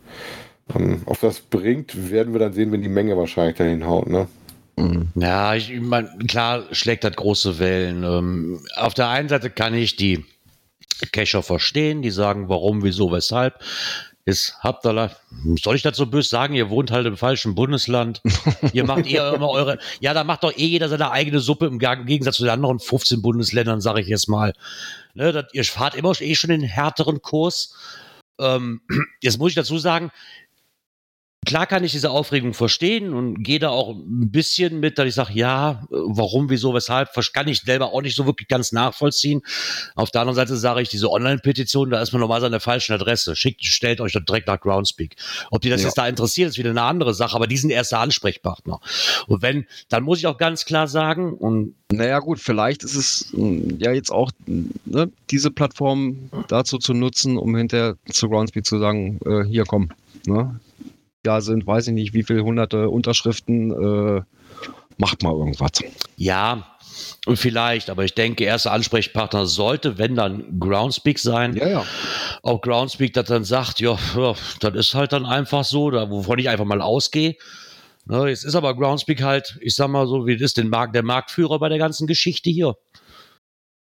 Ähm, 0.74 1.02
ob 1.04 1.20
das 1.20 1.40
bringt, 1.40 2.10
werden 2.10 2.32
wir 2.32 2.40
dann 2.40 2.54
sehen, 2.54 2.72
wenn 2.72 2.82
die 2.82 2.88
Menge 2.88 3.16
wahrscheinlich 3.16 3.56
dahin 3.56 3.86
haut, 3.86 4.08
ne? 4.08 4.26
Mhm. 4.76 5.08
Ja, 5.16 5.54
ich 5.54 5.78
meine, 5.80 6.08
klar 6.28 6.64
schlägt 6.72 7.04
das 7.04 7.14
große 7.14 7.58
Wellen. 7.58 8.04
Ähm, 8.04 8.60
auf 8.76 8.94
der 8.94 9.08
einen 9.08 9.28
Seite 9.28 9.50
kann 9.50 9.74
ich 9.74 9.96
die 9.96 10.24
Cacher 11.12 11.42
verstehen, 11.42 12.02
die 12.02 12.10
sagen, 12.10 12.48
warum, 12.48 12.82
wieso, 12.82 13.12
weshalb 13.12 13.60
ist 14.28 14.62
Habdallah, 14.62 15.10
soll 15.58 15.76
ich 15.76 15.82
das 15.82 15.96
so 15.96 16.04
böse 16.04 16.28
sagen, 16.28 16.52
ihr 16.52 16.68
wohnt 16.68 16.90
halt 16.90 17.06
im 17.06 17.16
falschen 17.16 17.54
Bundesland. 17.54 18.20
ihr 18.74 18.84
macht 18.84 19.06
eher 19.06 19.32
immer 19.32 19.48
eure, 19.48 19.78
ja, 20.00 20.12
da 20.12 20.22
macht 20.22 20.44
doch 20.44 20.52
eh 20.52 20.66
jeder 20.66 20.90
seine 20.90 21.10
eigene 21.10 21.40
Suppe 21.40 21.64
im 21.64 21.78
Gegensatz 21.78 22.36
zu 22.36 22.42
den 22.42 22.52
anderen 22.52 22.78
15 22.78 23.22
Bundesländern, 23.22 23.80
sage 23.80 24.02
ich 24.02 24.06
jetzt 24.06 24.28
mal. 24.28 24.52
Ne, 25.14 25.32
das, 25.32 25.46
ihr 25.54 25.64
fahrt 25.64 25.94
immer 25.94 26.12
eh 26.20 26.34
schon 26.34 26.50
den 26.50 26.60
härteren 26.60 27.22
Kurs. 27.22 27.74
Ähm, 28.38 28.82
jetzt 29.22 29.38
muss 29.38 29.52
ich 29.52 29.54
dazu 29.54 29.78
sagen, 29.78 30.10
Klar 31.48 31.66
kann 31.66 31.82
ich 31.82 31.92
diese 31.92 32.10
Aufregung 32.10 32.52
verstehen 32.52 33.14
und 33.14 33.42
gehe 33.42 33.58
da 33.58 33.70
auch 33.70 33.96
ein 33.96 34.30
bisschen 34.30 34.80
mit, 34.80 34.98
dass 34.98 35.06
ich 35.06 35.14
sage, 35.14 35.32
ja, 35.32 35.82
warum, 35.88 36.50
wieso, 36.50 36.74
weshalb, 36.74 37.08
kann 37.32 37.48
ich 37.48 37.60
selber 37.60 37.94
auch 37.94 38.02
nicht 38.02 38.14
so 38.14 38.26
wirklich 38.26 38.48
ganz 38.48 38.70
nachvollziehen. 38.70 39.40
Auf 39.94 40.10
der 40.10 40.20
anderen 40.20 40.36
Seite 40.36 40.58
sage 40.58 40.82
ich, 40.82 40.90
diese 40.90 41.10
Online-Petition, 41.10 41.88
da 41.88 42.02
ist 42.02 42.12
man 42.12 42.20
normalerweise 42.20 42.46
an 42.46 42.52
der 42.52 42.60
falschen 42.60 42.92
Adresse. 42.92 43.34
Schickt, 43.34 43.64
stellt 43.64 44.02
euch 44.02 44.12
doch 44.12 44.20
direkt 44.20 44.46
nach 44.46 44.60
Groundspeak. 44.60 45.16
Ob 45.50 45.62
die 45.62 45.70
das 45.70 45.80
ja. 45.80 45.86
jetzt 45.86 45.96
da 45.96 46.06
interessiert, 46.06 46.50
ist 46.50 46.58
wieder 46.58 46.68
eine 46.68 46.82
andere 46.82 47.14
Sache, 47.14 47.34
aber 47.34 47.46
die 47.46 47.56
sind 47.56 47.70
erster 47.70 48.00
Ansprechpartner. 48.00 48.80
Und 49.26 49.40
wenn, 49.40 49.66
dann 49.88 50.02
muss 50.02 50.18
ich 50.18 50.26
auch 50.26 50.36
ganz 50.36 50.66
klar 50.66 50.86
sagen, 50.86 51.32
und 51.32 51.74
naja 51.90 52.18
gut, 52.18 52.40
vielleicht 52.40 52.84
ist 52.84 52.94
es 52.94 53.32
hm, 53.32 53.78
ja 53.78 53.92
jetzt 53.92 54.10
auch 54.10 54.30
ne, 54.46 55.10
diese 55.30 55.50
Plattform 55.50 56.28
dazu 56.48 56.76
zu 56.76 56.92
nutzen, 56.92 57.38
um 57.38 57.56
hinterher 57.56 57.96
zu 58.10 58.28
Groundspeak 58.28 58.66
zu 58.66 58.78
sagen, 58.78 59.18
äh, 59.24 59.44
hier 59.44 59.64
komm, 59.64 59.88
ne, 60.26 60.60
da 61.22 61.40
sind, 61.40 61.66
weiß 61.66 61.88
ich 61.88 61.94
nicht, 61.94 62.14
wie 62.14 62.22
viele 62.22 62.42
hunderte 62.42 62.88
Unterschriften, 62.88 63.70
äh, 63.72 64.22
macht 64.98 65.22
mal 65.22 65.32
irgendwas. 65.32 65.70
Ja, 66.16 66.76
vielleicht, 67.34 67.90
aber 67.90 68.04
ich 68.04 68.14
denke, 68.14 68.44
erster 68.44 68.72
Ansprechpartner 68.72 69.46
sollte, 69.46 69.98
wenn 69.98 70.16
dann 70.16 70.58
Groundspeak 70.58 71.18
sein. 71.18 71.54
Ja, 71.56 71.68
ja. 71.68 71.84
Auch 72.42 72.60
Groundspeak, 72.60 73.12
das 73.12 73.28
dann 73.28 73.44
sagt, 73.44 73.80
ja, 73.80 73.96
ja 74.16 74.34
das 74.60 74.74
ist 74.74 74.94
halt 74.94 75.12
dann 75.12 75.24
einfach 75.24 75.64
so, 75.64 75.90
da, 75.90 76.10
wovon 76.10 76.38
ich 76.38 76.48
einfach 76.48 76.64
mal 76.64 76.82
ausgehe. 76.82 77.36
Ne, 78.06 78.28
jetzt 78.28 78.44
ist 78.44 78.54
aber 78.54 78.74
Groundspeak 78.74 79.22
halt, 79.22 79.58
ich 79.60 79.74
sag 79.74 79.88
mal 79.88 80.06
so, 80.06 80.26
wie 80.26 80.34
das 80.34 80.42
ist, 80.42 80.56
den 80.56 80.68
Markt, 80.68 80.94
der 80.94 81.04
Marktführer 81.04 81.58
bei 81.58 81.68
der 81.68 81.78
ganzen 81.78 82.06
Geschichte 82.06 82.50
hier. 82.50 82.74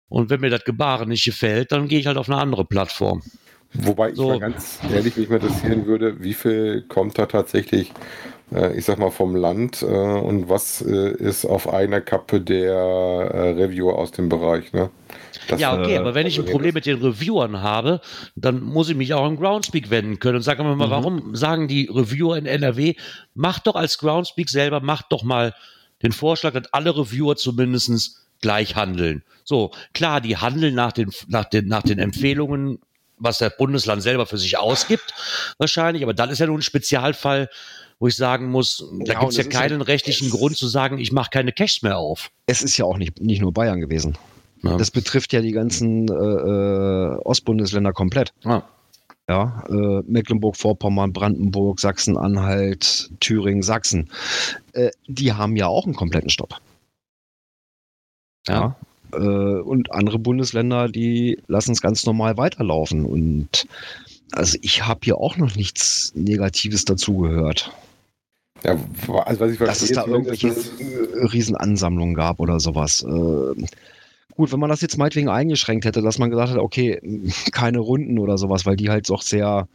Und 0.07 0.29
wenn 0.29 0.41
mir 0.41 0.49
das 0.49 0.63
Gebaren 0.63 1.09
nicht 1.09 1.25
gefällt, 1.25 1.71
dann 1.71 1.87
gehe 1.87 1.99
ich 1.99 2.05
halt 2.05 2.17
auf 2.17 2.29
eine 2.29 2.37
andere 2.37 2.65
Plattform. 2.65 3.23
Wobei 3.73 4.13
so. 4.13 4.23
ich 4.23 4.29
mal 4.29 4.39
ganz 4.39 4.79
ehrlich 4.91 5.15
mich 5.15 5.29
interessieren 5.29 5.85
würde, 5.85 6.21
wie 6.21 6.33
viel 6.33 6.83
kommt 6.87 7.17
da 7.17 7.25
tatsächlich, 7.25 7.93
äh, 8.53 8.77
ich 8.77 8.85
sag 8.85 8.99
mal, 8.99 9.11
vom 9.11 9.35
Land 9.35 9.81
äh, 9.81 9.85
und 9.85 10.49
was 10.49 10.81
äh, 10.81 11.11
ist 11.11 11.45
auf 11.45 11.69
einer 11.69 12.01
Kappe 12.01 12.41
der 12.41 12.73
äh, 12.73 13.49
Reviewer 13.51 13.97
aus 13.97 14.11
dem 14.11 14.29
Bereich, 14.29 14.73
ne? 14.73 14.89
Das, 15.47 15.59
ja, 15.59 15.77
okay, 15.77 15.97
aber 15.97 16.13
wenn 16.13 16.27
ich 16.27 16.37
ein 16.37 16.45
Problem 16.45 16.73
mit 16.73 16.85
den 16.85 17.01
Reviewern 17.01 17.61
habe, 17.61 18.01
dann 18.35 18.61
muss 18.61 18.89
ich 18.89 18.95
mich 18.95 19.13
auch 19.13 19.25
an 19.25 19.37
Groundspeak 19.37 19.89
wenden 19.89 20.19
können 20.19 20.37
und 20.37 20.43
sagen 20.43 20.63
wir 20.63 20.75
mal, 20.75 20.87
mhm. 20.87 20.91
warum 20.91 21.35
sagen 21.35 21.67
die 21.67 21.89
Reviewer 21.91 22.37
in 22.37 22.45
NRW, 22.45 22.95
macht 23.33 23.67
doch 23.67 23.75
als 23.75 23.97
Groundspeak 23.97 24.49
selber, 24.49 24.81
macht 24.81 25.07
doch 25.09 25.23
mal 25.23 25.53
den 26.03 26.11
Vorschlag, 26.11 26.53
dass 26.53 26.73
alle 26.73 26.95
Reviewer 26.95 27.37
zumindest 27.37 28.27
gleich 28.41 28.75
handeln. 28.75 29.23
So, 29.43 29.71
klar, 29.93 30.21
die 30.21 30.37
handeln 30.37 30.75
nach 30.75 30.91
den, 30.91 31.11
nach 31.27 31.45
den, 31.45 31.67
nach 31.67 31.83
den 31.83 31.99
Empfehlungen 31.99 32.79
was 33.21 33.37
der 33.37 33.49
Bundesland 33.49 34.01
selber 34.01 34.25
für 34.25 34.37
sich 34.37 34.57
ausgibt, 34.57 35.13
wahrscheinlich. 35.57 36.03
Aber 36.03 36.13
das 36.13 36.31
ist 36.31 36.39
ja 36.39 36.47
nun 36.47 36.59
ein 36.59 36.63
Spezialfall, 36.63 37.49
wo 37.99 38.07
ich 38.07 38.15
sagen 38.15 38.49
muss, 38.49 38.83
da 39.05 39.13
Ja, 39.13 39.19
gibt 39.19 39.31
es 39.31 39.37
ja 39.37 39.43
keinen 39.43 39.81
rechtlichen 39.81 40.29
Grund 40.31 40.57
zu 40.57 40.67
sagen, 40.67 40.97
ich 40.97 41.11
mache 41.11 41.29
keine 41.29 41.51
Caches 41.51 41.83
mehr 41.83 41.97
auf. 41.97 42.31
Es 42.47 42.63
ist 42.63 42.77
ja 42.77 42.85
auch 42.85 42.97
nicht, 42.97 43.21
nicht 43.21 43.41
nur 43.41 43.53
Bayern 43.53 43.79
gewesen. 43.79 44.17
Ja. 44.63 44.77
Das 44.77 44.91
betrifft 44.91 45.33
ja 45.33 45.41
die 45.41 45.51
ganzen 45.51 46.07
äh, 46.07 46.13
äh, 46.13 47.17
Ostbundesländer 47.23 47.93
komplett. 47.93 48.33
Ja. 48.43 48.63
Ja, 49.29 49.63
äh, 49.69 50.01
Mecklenburg-Vorpommern, 50.07 51.13
Brandenburg, 51.13 51.79
Sachsen-Anhalt, 51.79 53.11
Thüringen, 53.21 53.61
Sachsen. 53.61 54.09
Äh, 54.73 54.89
die 55.07 55.31
haben 55.31 55.55
ja 55.55 55.67
auch 55.67 55.85
einen 55.85 55.95
kompletten 55.95 56.29
Stopp. 56.29 56.55
Ja. 58.47 58.75
Äh, 59.13 59.61
und 59.61 59.91
andere 59.91 60.19
Bundesländer, 60.19 60.87
die 60.87 61.39
lassen 61.47 61.71
es 61.71 61.81
ganz 61.81 62.05
normal 62.05 62.37
weiterlaufen. 62.37 63.05
Und 63.05 63.65
also 64.31 64.57
ich 64.61 64.85
habe 64.85 65.01
hier 65.03 65.17
auch 65.17 65.37
noch 65.37 65.55
nichts 65.55 66.11
Negatives 66.15 66.85
dazu 66.85 67.17
gehört, 67.17 67.71
Ja, 68.63 68.77
also 69.25 69.39
was 69.39 69.51
ich 69.51 69.59
dass 69.59 69.81
es 69.81 69.91
da 69.91 70.05
irgendwelche 70.05 70.49
ist- 70.49 70.79
äh, 70.79 71.25
Riesenansammlungen 71.25 72.15
gab 72.15 72.39
oder 72.39 72.59
sowas. 72.59 73.03
Äh, 73.03 73.63
gut, 74.35 74.51
wenn 74.51 74.59
man 74.59 74.69
das 74.69 74.81
jetzt 74.81 74.97
meinetwegen 74.97 75.29
eingeschränkt 75.29 75.85
hätte, 75.85 76.01
dass 76.01 76.17
man 76.19 76.29
gesagt 76.29 76.51
hat, 76.51 76.57
okay, 76.59 76.99
keine 77.51 77.79
Runden 77.79 78.19
oder 78.19 78.37
sowas, 78.37 78.65
weil 78.65 78.75
die 78.75 78.89
halt 78.89 79.09
doch 79.09 79.21
sehr 79.21 79.67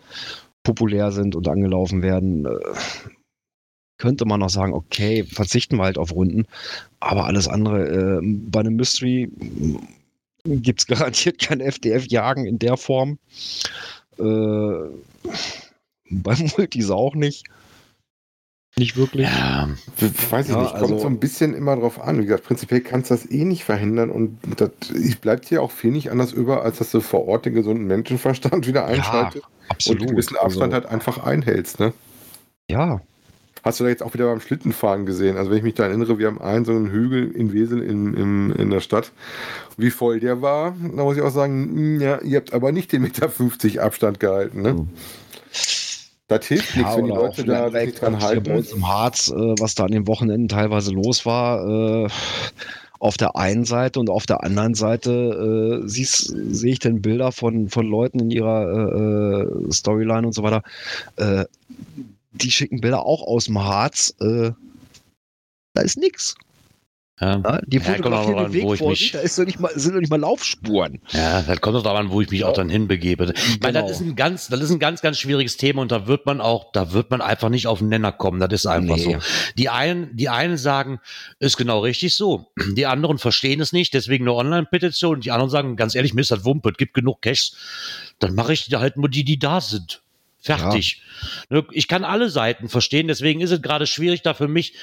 populär 0.63 1.13
sind 1.13 1.37
und 1.37 1.47
angelaufen 1.49 2.03
werden, 2.03 2.47
äh, 2.47 2.51
könnte 3.99 4.25
man 4.27 4.41
noch 4.41 4.51
sagen, 4.51 4.73
okay, 4.73 5.25
verzichten 5.25 5.77
wir 5.77 5.85
halt 5.85 5.99
auf 5.99 6.13
Runden. 6.13 6.47
Aber 7.01 7.25
alles 7.27 7.49
andere, 7.49 8.19
äh, 8.19 8.21
bei 8.23 8.61
einem 8.61 8.77
Mystery 8.77 9.31
gibt 10.45 10.81
es 10.81 10.87
garantiert 10.87 11.39
kein 11.41 11.61
FDF-Jagen 11.61 12.47
in 12.47 12.59
der 12.59 12.77
Form. 12.77 13.19
Äh, 14.19 14.23
beim 16.11 16.51
Multis 16.57 16.91
auch 16.91 17.15
nicht. 17.15 17.45
Nicht 18.79 18.95
wirklich. 18.99 19.27
Ja, 19.27 19.71
Weiß 20.29 20.49
ich 20.49 20.53
Ja, 20.55 20.61
nicht, 20.61 20.73
kommt 20.73 20.83
also- 20.83 20.99
so 20.99 21.07
ein 21.07 21.19
bisschen 21.19 21.55
immer 21.55 21.77
drauf 21.77 21.99
an. 21.99 22.19
Wie 22.21 22.25
gesagt, 22.27 22.45
prinzipiell 22.45 22.83
kannst 22.83 23.11
du 23.11 23.15
das 23.15 23.31
eh 23.31 23.45
nicht 23.47 23.65
verhindern 23.65 24.11
und 24.11 24.39
das 24.59 24.71
bleibt 25.23 25.49
dir 25.49 25.63
auch 25.63 25.71
viel 25.71 25.93
nicht 25.93 26.11
anders 26.11 26.33
über, 26.35 26.63
als 26.63 26.77
dass 26.77 26.91
du 26.91 27.01
vor 27.01 27.27
Ort 27.27 27.47
den 27.47 27.55
gesunden 27.55 27.87
Menschenverstand 27.87 28.67
wieder 28.67 28.85
einschaltest 28.85 29.45
und 29.47 29.71
absolut. 29.71 30.01
einen 30.03 30.11
gewissen 30.11 30.37
Abstand 30.37 30.75
Also, 30.75 30.85
halt 30.85 30.87
einfach 30.87 31.25
einhältst. 31.25 31.81
Ne? 31.81 31.95
ja, 32.71 33.01
Hast 33.67 33.81
du 33.81 33.85
da 33.85 33.91
jetzt 33.91 34.05
auch 34.05 34.15
wieder 34.15 34.27
beim 34.27 34.39
Schlittenfahren 34.41 35.07
gesehen? 35.07 35.37
Also 35.37 35.51
wenn 35.51 35.59
ich 35.59 35.65
mich 35.65 35.75
da 35.75 35.87
erinnere, 35.87 36.21
wir 36.21 36.29
haben 36.29 36.41
einen 36.41 36.65
so 36.65 36.71
einen 36.71 36.89
Hügel 36.89 37.33
in 37.33 37.53
Wesel 37.53 37.83
in, 37.83 38.15
in, 38.15 38.51
in 38.53 38.71
der 38.71 38.79
Stadt. 38.79 39.11
Wie 39.77 39.91
voll 39.91 40.21
der 40.21 40.41
war, 40.41 40.77
da 40.81 41.03
muss 41.03 41.17
ich 41.17 41.23
auch 41.25 41.33
sagen, 41.33 42.01
ja, 42.01 42.21
ihr 42.23 42.37
habt 42.37 42.55
aber 42.55 42.71
nicht 42.71 42.93
den 42.93 43.03
Meter 43.03 43.29
50 43.29 43.81
Abstand 43.81 44.21
gehalten. 44.21 44.63
Ne? 44.63 44.75
Mhm. 44.75 44.89
Das 46.29 46.47
hilft 46.47 46.77
nichts, 46.77 46.97
wenn 46.97 47.07
die 47.07 47.11
Leute 47.11 47.43
da 47.43 47.69
sich 47.73 47.95
dran 47.97 48.21
hier 48.21 48.41
bei 48.41 48.55
uns 48.55 48.69
halten. 48.69 48.77
im 48.77 48.89
Harz, 48.89 49.33
äh, 49.35 49.55
was 49.59 49.75
da 49.75 49.87
an 49.87 49.91
den 49.91 50.07
Wochenenden 50.07 50.47
teilweise 50.47 50.93
los 50.93 51.27
war. 51.27 52.05
Äh, 52.05 52.09
auf 53.01 53.17
der 53.17 53.35
einen 53.35 53.65
Seite 53.65 53.99
und 53.99 54.11
auf 54.11 54.27
der 54.27 54.45
anderen 54.45 54.75
Seite 54.75 55.83
äh, 55.83 55.89
sehe 55.89 56.73
ich 56.73 56.79
dann 56.79 57.03
Bilder 57.03 57.33
von, 57.33 57.69
von 57.69 57.85
Leuten 57.85 58.21
in 58.21 58.31
ihrer 58.31 58.63
äh, 58.71 59.43
äh, 59.43 59.73
Storyline 59.73 60.25
und 60.25 60.35
so 60.35 60.45
weiter. 60.45 60.63
Äh, 61.17 61.47
die 62.43 62.51
schicken 62.51 62.81
Bilder 62.81 63.05
auch 63.05 63.23
aus 63.23 63.45
dem 63.47 63.59
Harz. 63.63 64.15
Äh, 64.21 64.53
da 65.75 65.83
ist 65.83 65.99
nix. 65.99 66.35
ja. 67.21 67.39
Ja? 67.45 67.61
Die 67.67 67.77
Ja, 67.79 67.83
fotografieren 67.83 68.37
noch 68.37 68.45
den 68.45 68.53
Weg 68.53 68.79
vor 68.79 68.95
sich, 68.97 69.13
da 69.13 69.21
ist 69.21 69.39
doch 69.39 69.45
nicht 69.45 69.59
mal, 69.61 69.71
sind 69.75 69.95
doch 69.95 70.01
nicht 70.01 70.11
mal 70.11 70.21
Laufspuren. 70.21 71.01
Ja, 71.13 71.41
das 71.43 71.61
kommt 71.61 71.75
doch 71.77 71.83
daran, 71.83 72.11
wo 72.11 72.21
ich 72.21 72.31
mich 72.31 72.45
auch 72.45 72.53
dann 72.55 72.69
hinbegebe. 72.71 73.33
Ich 73.35 73.61
meine, 73.61 73.75
Genau. 73.75 73.89
das 73.89 74.01
ist 74.01 74.07
ein 74.07 74.17
ganz, 74.17 74.49
das 74.49 74.61
ist 74.61 74.71
ein 74.71 74.79
ganz, 74.79 75.01
ganz 75.03 75.19
schwieriges 75.19 75.57
Thema 75.59 75.83
und 75.83 75.93
da 75.93 76.07
wird 76.07 76.25
man 76.27 76.41
auch, 76.43 76.73
da 76.73 76.93
wird 76.93 77.11
man 77.11 77.21
einfach 77.23 77.49
nicht 77.51 77.67
auf 77.67 77.79
den 77.81 77.89
Nenner 77.89 78.13
kommen. 78.13 78.39
Das 78.41 78.53
ist 78.53 78.67
einfach 78.67 78.97
Nee. 78.97 79.15
so. 79.15 79.19
Die 79.59 79.69
einen, 79.71 80.15
die 80.17 80.29
einen 80.31 80.57
sagen, 80.59 80.99
ist 81.39 81.57
genau 81.57 81.81
richtig 81.81 82.15
so. 82.17 82.53
Die 82.75 82.87
anderen 82.87 83.19
verstehen 83.19 83.61
es 83.61 83.73
nicht, 83.73 83.93
deswegen 83.95 84.25
eine 84.25 84.35
Online-Petition. 84.35 85.21
Die 85.21 85.31
anderen 85.31 85.51
sagen, 85.51 85.77
ganz 85.77 85.95
ehrlich, 85.95 86.13
mir 86.15 86.21
ist 86.23 86.31
das 86.31 86.45
Wumpe, 86.45 86.71
es 86.71 86.77
gibt 86.77 86.95
genug 86.95 87.21
Cash. 87.23 87.53
Dann 88.19 88.35
mache 88.35 88.53
ich 88.55 88.69
halt 88.75 88.97
nur 88.97 89.09
die, 89.11 89.25
die 89.25 89.39
da 89.39 89.61
sind. 89.61 90.03
Fertig. 90.47 91.03
Ne, 91.51 91.65
Ich 91.73 91.89
kann 91.89 92.05
alle 92.05 92.31
Seiten 92.31 92.69
verstehen, 92.69 93.09
deswegen 93.09 93.41
ist 93.41 93.51
es 93.51 93.63
gerade 93.63 93.87
schwierig 93.87 94.23
da 94.23 94.33
für 94.35 94.49
mich, 94.49 94.75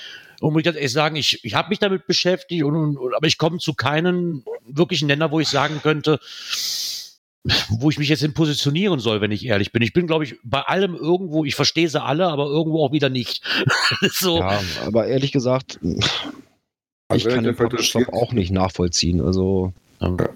um 0.41 0.53
mich 0.55 0.65
ehrlich 0.65 0.91
sagen, 0.91 1.15
ich, 1.15 1.43
ich 1.43 1.53
habe 1.55 1.69
mich 1.69 1.79
damit 1.79 2.05
beschäftigt, 2.05 2.63
und, 2.63 2.75
und, 2.97 3.15
aber 3.15 3.27
ich 3.27 3.37
komme 3.37 3.59
zu 3.59 3.73
keinen 3.73 4.43
wirklichen 4.65 5.07
Nenner, 5.07 5.31
wo 5.31 5.39
ich 5.39 5.47
sagen 5.47 5.79
könnte, 5.81 6.19
wo 7.69 7.89
ich 7.89 7.97
mich 7.99 8.07
jetzt 8.07 8.21
hin 8.21 8.33
positionieren 8.33 8.99
soll, 8.99 9.19
wenn 9.19 9.31
ich 9.31 9.45
ehrlich 9.45 9.71
bin. 9.73 9.81
Ich 9.81 9.91
bin, 9.91 10.07
glaube 10.07 10.23
ich, 10.23 10.35
bei 10.43 10.61
allem 10.61 10.95
irgendwo, 10.95 11.43
ich 11.43 11.55
verstehe 11.55 11.89
sie 11.89 12.01
alle, 12.01 12.27
aber 12.27 12.45
irgendwo 12.45 12.85
auch 12.85 12.91
wieder 12.93 13.09
nicht. 13.09 13.41
So, 14.11 14.37
Ja, 14.39 14.61
aber 14.85 15.07
ehrlich 15.07 15.31
gesagt, 15.33 15.79
Also 15.81 15.97
ich 17.17 17.25
wenn 17.25 17.35
kann 17.35 17.43
den 17.43 17.55
der 17.55 17.83
Shop 17.83 18.01
interessiert- 18.01 18.13
auch 18.13 18.31
nicht 18.31 18.51
nachvollziehen. 18.51 19.19
Also 19.21 19.73
Ja, 19.75 19.82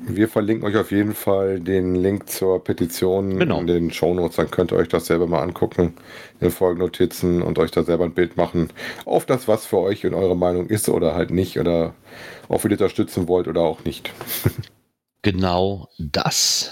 Wir 0.07 0.27
verlinken 0.29 0.65
euch 0.67 0.77
auf 0.77 0.91
jeden 0.91 1.13
Fall 1.13 1.59
den 1.59 1.95
Link 1.95 2.29
zur 2.29 2.63
Petition 2.63 3.37
Genau. 3.39 3.59
in 3.59 3.67
den 3.67 3.91
Shownotes. 3.91 4.37
Dann 4.37 4.49
könnt 4.51 4.71
ihr 4.71 4.77
euch 4.77 4.87
das 4.87 5.07
selber 5.07 5.27
mal 5.27 5.41
angucken 5.41 5.93
in 6.39 6.47
den 6.47 6.51
Folgennotizen 6.51 7.41
und 7.41 7.59
euch 7.59 7.71
da 7.71 7.83
selber 7.83 8.05
ein 8.05 8.13
Bild 8.13 8.37
machen. 8.37 8.71
Auf 9.05 9.25
das, 9.25 9.47
was 9.47 9.65
für 9.65 9.79
euch 9.79 10.05
und 10.05 10.13
eure 10.13 10.37
Meinung 10.37 10.67
ist 10.67 10.87
oder 10.89 11.15
halt 11.15 11.31
nicht. 11.31 11.59
Oder 11.59 11.93
ob 12.47 12.63
ihr 12.63 12.69
das 12.69 12.77
unterstützen 12.79 13.27
wollt 13.27 13.47
oder 13.47 13.61
auch 13.61 13.83
nicht. 13.83 14.11
genau 15.21 15.89
das. 15.99 16.71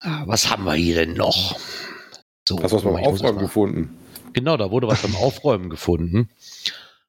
Ah, 0.00 0.22
Was 0.26 0.50
haben 0.50 0.64
wir 0.64 0.74
hier 0.74 0.96
denn 1.06 1.14
noch? 1.14 1.56
So, 2.48 2.62
Hast 2.62 2.72
du 2.72 2.76
was 2.76 2.82
beim 2.84 2.96
Aufräumen 2.96 3.38
gefunden? 3.38 3.98
Genau, 4.34 4.56
da 4.56 4.70
wurde 4.70 4.88
was 4.88 5.00
beim 5.02 5.14
Aufräumen 5.20 5.70
gefunden. 5.70 6.28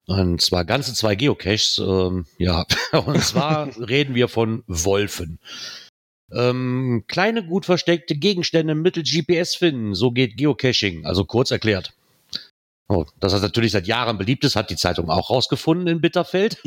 Und 0.08 0.42
zwar 0.42 0.66
ganze 0.66 0.94
zwei 0.94 1.16
Geocaches. 1.16 1.80
Ähm, 1.80 2.26
ja, 2.38 2.66
und 3.06 3.24
zwar 3.24 3.70
reden 3.80 4.16
wir 4.16 4.28
von 4.28 4.64
Wolfen. 4.68 5.40
Ähm, 6.32 7.06
kleine, 7.08 7.46
gut 7.46 7.66
versteckte 7.66 8.16
Gegenstände 8.16 8.76
mittels 8.76 9.12
GPS 9.12 9.56
finden. 9.56 9.96
So 9.96 10.12
geht 10.12 10.38
Geocaching. 10.38 11.06
Also 11.06 11.26
kurz 11.26 11.52
erklärt. 11.52 11.94
Oh, 12.88 13.06
dass 13.20 13.32
das 13.32 13.42
natürlich 13.42 13.72
seit 13.72 13.88
Jahren 13.88 14.20
beliebt 14.20 14.44
ist, 14.44 14.56
hat 14.56 14.70
die 14.70 14.76
Zeitung 14.76 15.10
auch 15.10 15.32
rausgefunden 15.32 15.88
in 15.88 16.02
Bitterfeld. 16.02 16.62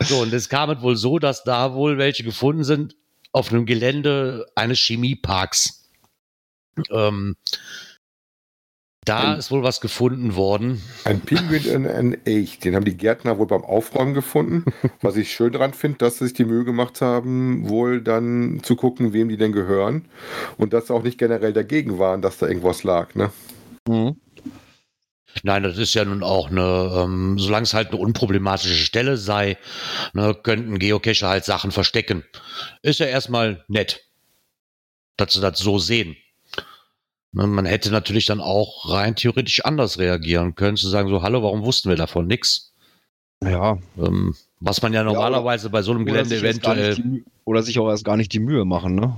so, 0.00 0.22
und 0.22 0.32
es 0.32 0.48
kam 0.48 0.70
es 0.70 0.80
wohl 0.80 0.96
so, 0.96 1.18
dass 1.18 1.44
da 1.44 1.74
wohl 1.74 1.98
welche 1.98 2.24
gefunden 2.24 2.64
sind 2.64 2.96
auf 3.32 3.52
einem 3.52 3.66
Gelände 3.66 4.46
eines 4.54 4.78
Chemieparks. 4.78 5.90
Ähm, 6.90 7.36
da 9.08 9.32
Ein- 9.32 9.38
ist 9.38 9.50
wohl 9.50 9.62
was 9.62 9.80
gefunden 9.80 10.34
worden. 10.36 10.82
Ein 11.04 11.20
Pinguin 11.20 11.66
und 11.76 11.86
ein 11.86 12.26
Elch. 12.26 12.58
Den 12.58 12.74
haben 12.76 12.84
die 12.84 12.96
Gärtner 12.96 13.38
wohl 13.38 13.46
beim 13.46 13.64
Aufräumen 13.64 14.14
gefunden. 14.14 14.64
Was 15.00 15.16
ich 15.16 15.32
schön 15.32 15.52
dran 15.52 15.72
finde, 15.74 15.98
dass 15.98 16.18
sie 16.18 16.24
sich 16.26 16.34
die 16.34 16.44
Mühe 16.44 16.64
gemacht 16.64 17.00
haben, 17.00 17.68
wohl 17.68 18.00
dann 18.02 18.60
zu 18.62 18.76
gucken, 18.76 19.12
wem 19.12 19.28
die 19.28 19.36
denn 19.36 19.52
gehören. 19.52 20.04
Und 20.56 20.72
dass 20.72 20.88
sie 20.88 20.94
auch 20.94 21.02
nicht 21.02 21.18
generell 21.18 21.52
dagegen 21.52 21.98
waren, 21.98 22.22
dass 22.22 22.38
da 22.38 22.46
irgendwas 22.46 22.84
lag. 22.84 23.14
Ne? 23.14 23.30
Nein, 25.42 25.62
das 25.62 25.78
ist 25.78 25.94
ja 25.94 26.04
nun 26.04 26.22
auch 26.22 26.50
eine, 26.50 26.90
ähm, 27.04 27.38
solange 27.38 27.64
es 27.64 27.74
halt 27.74 27.88
eine 27.88 27.98
unproblematische 27.98 28.74
Stelle 28.74 29.16
sei, 29.16 29.56
ne, 30.12 30.34
könnten 30.34 30.78
Geocacher 30.78 31.28
halt 31.28 31.44
Sachen 31.44 31.70
verstecken. 31.70 32.24
Ist 32.82 33.00
ja 33.00 33.06
erstmal 33.06 33.64
nett, 33.68 34.04
dass 35.16 35.34
sie 35.34 35.40
das 35.40 35.58
so 35.58 35.78
sehen. 35.78 36.16
Ne, 37.32 37.46
man 37.46 37.66
hätte 37.66 37.90
natürlich 37.90 38.26
dann 38.26 38.40
auch 38.40 38.88
rein 38.90 39.14
theoretisch 39.14 39.64
anders 39.64 39.98
reagieren 39.98 40.54
können, 40.54 40.76
zu 40.76 40.88
sagen 40.88 41.08
so, 41.08 41.22
hallo, 41.22 41.42
warum 41.42 41.62
wussten 41.64 41.88
wir 41.90 41.96
davon 41.96 42.26
nix? 42.26 42.72
ja, 43.44 43.78
Ähm, 43.98 44.34
was 44.60 44.82
man 44.82 44.92
ja 44.92 45.02
oder- 45.02 45.12
normalerweise 45.12 45.70
bei 45.70 45.82
so 45.82 45.92
einem 45.92 46.02
oder 46.02 46.12
Gelände 46.12 46.36
eventuell 46.36 46.94
die, 46.96 47.24
oder 47.44 47.62
sich 47.62 47.78
auch 47.78 47.88
erst 47.88 48.04
gar 48.04 48.16
nicht 48.16 48.32
die 48.32 48.40
Mühe 48.40 48.64
machen, 48.64 48.94
ne? 48.96 49.14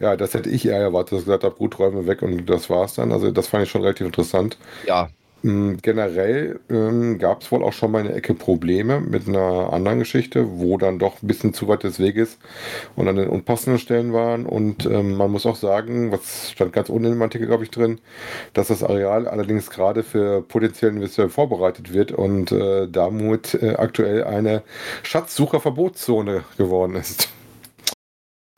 Ja, 0.00 0.16
das 0.16 0.32
hätte 0.32 0.48
ich 0.48 0.64
eher 0.64 0.78
erwartet, 0.78 1.12
dass 1.12 1.18
ich 1.20 1.24
gesagt 1.26 1.44
habe, 1.44 1.56
gut, 1.56 1.78
räumen 1.78 1.96
wir 1.96 2.06
weg 2.06 2.22
und 2.22 2.46
das 2.46 2.70
war's 2.70 2.94
dann. 2.94 3.10
Also 3.12 3.30
das 3.32 3.48
fand 3.48 3.64
ich 3.64 3.70
schon 3.70 3.82
relativ 3.82 4.06
interessant. 4.06 4.56
Ja, 4.86 5.10
Generell 5.42 6.58
ähm, 6.68 7.18
gab 7.18 7.42
es 7.42 7.52
wohl 7.52 7.62
auch 7.62 7.72
schon 7.72 7.92
mal 7.92 8.00
eine 8.00 8.12
Ecke 8.12 8.34
Probleme 8.34 9.00
mit 9.00 9.28
einer 9.28 9.72
anderen 9.72 10.00
Geschichte, 10.00 10.58
wo 10.58 10.78
dann 10.78 10.98
doch 10.98 11.22
ein 11.22 11.28
bisschen 11.28 11.54
zu 11.54 11.68
weit 11.68 11.84
des 11.84 12.00
Weges 12.00 12.38
und 12.96 13.06
an 13.06 13.14
den 13.14 13.28
unpassenden 13.28 13.78
Stellen 13.78 14.12
waren. 14.12 14.46
Und 14.46 14.84
ähm, 14.86 15.14
man 15.14 15.30
muss 15.30 15.46
auch 15.46 15.54
sagen, 15.54 16.10
was 16.10 16.50
stand 16.50 16.72
ganz 16.72 16.88
unten 16.88 17.12
im 17.12 17.22
Artikel, 17.22 17.46
glaube 17.46 17.62
ich, 17.62 17.70
drin, 17.70 18.00
dass 18.52 18.68
das 18.68 18.82
Areal 18.82 19.28
allerdings 19.28 19.70
gerade 19.70 20.02
für 20.02 20.42
potenzielle 20.42 20.96
Investoren 20.96 21.30
vorbereitet 21.30 21.92
wird 21.92 22.10
und 22.10 22.50
äh, 22.50 22.88
damit 22.88 23.54
äh, 23.54 23.76
aktuell 23.76 24.24
eine 24.24 24.62
Schatzsucherverbotszone 25.04 26.42
geworden 26.56 26.96
ist. 26.96 27.28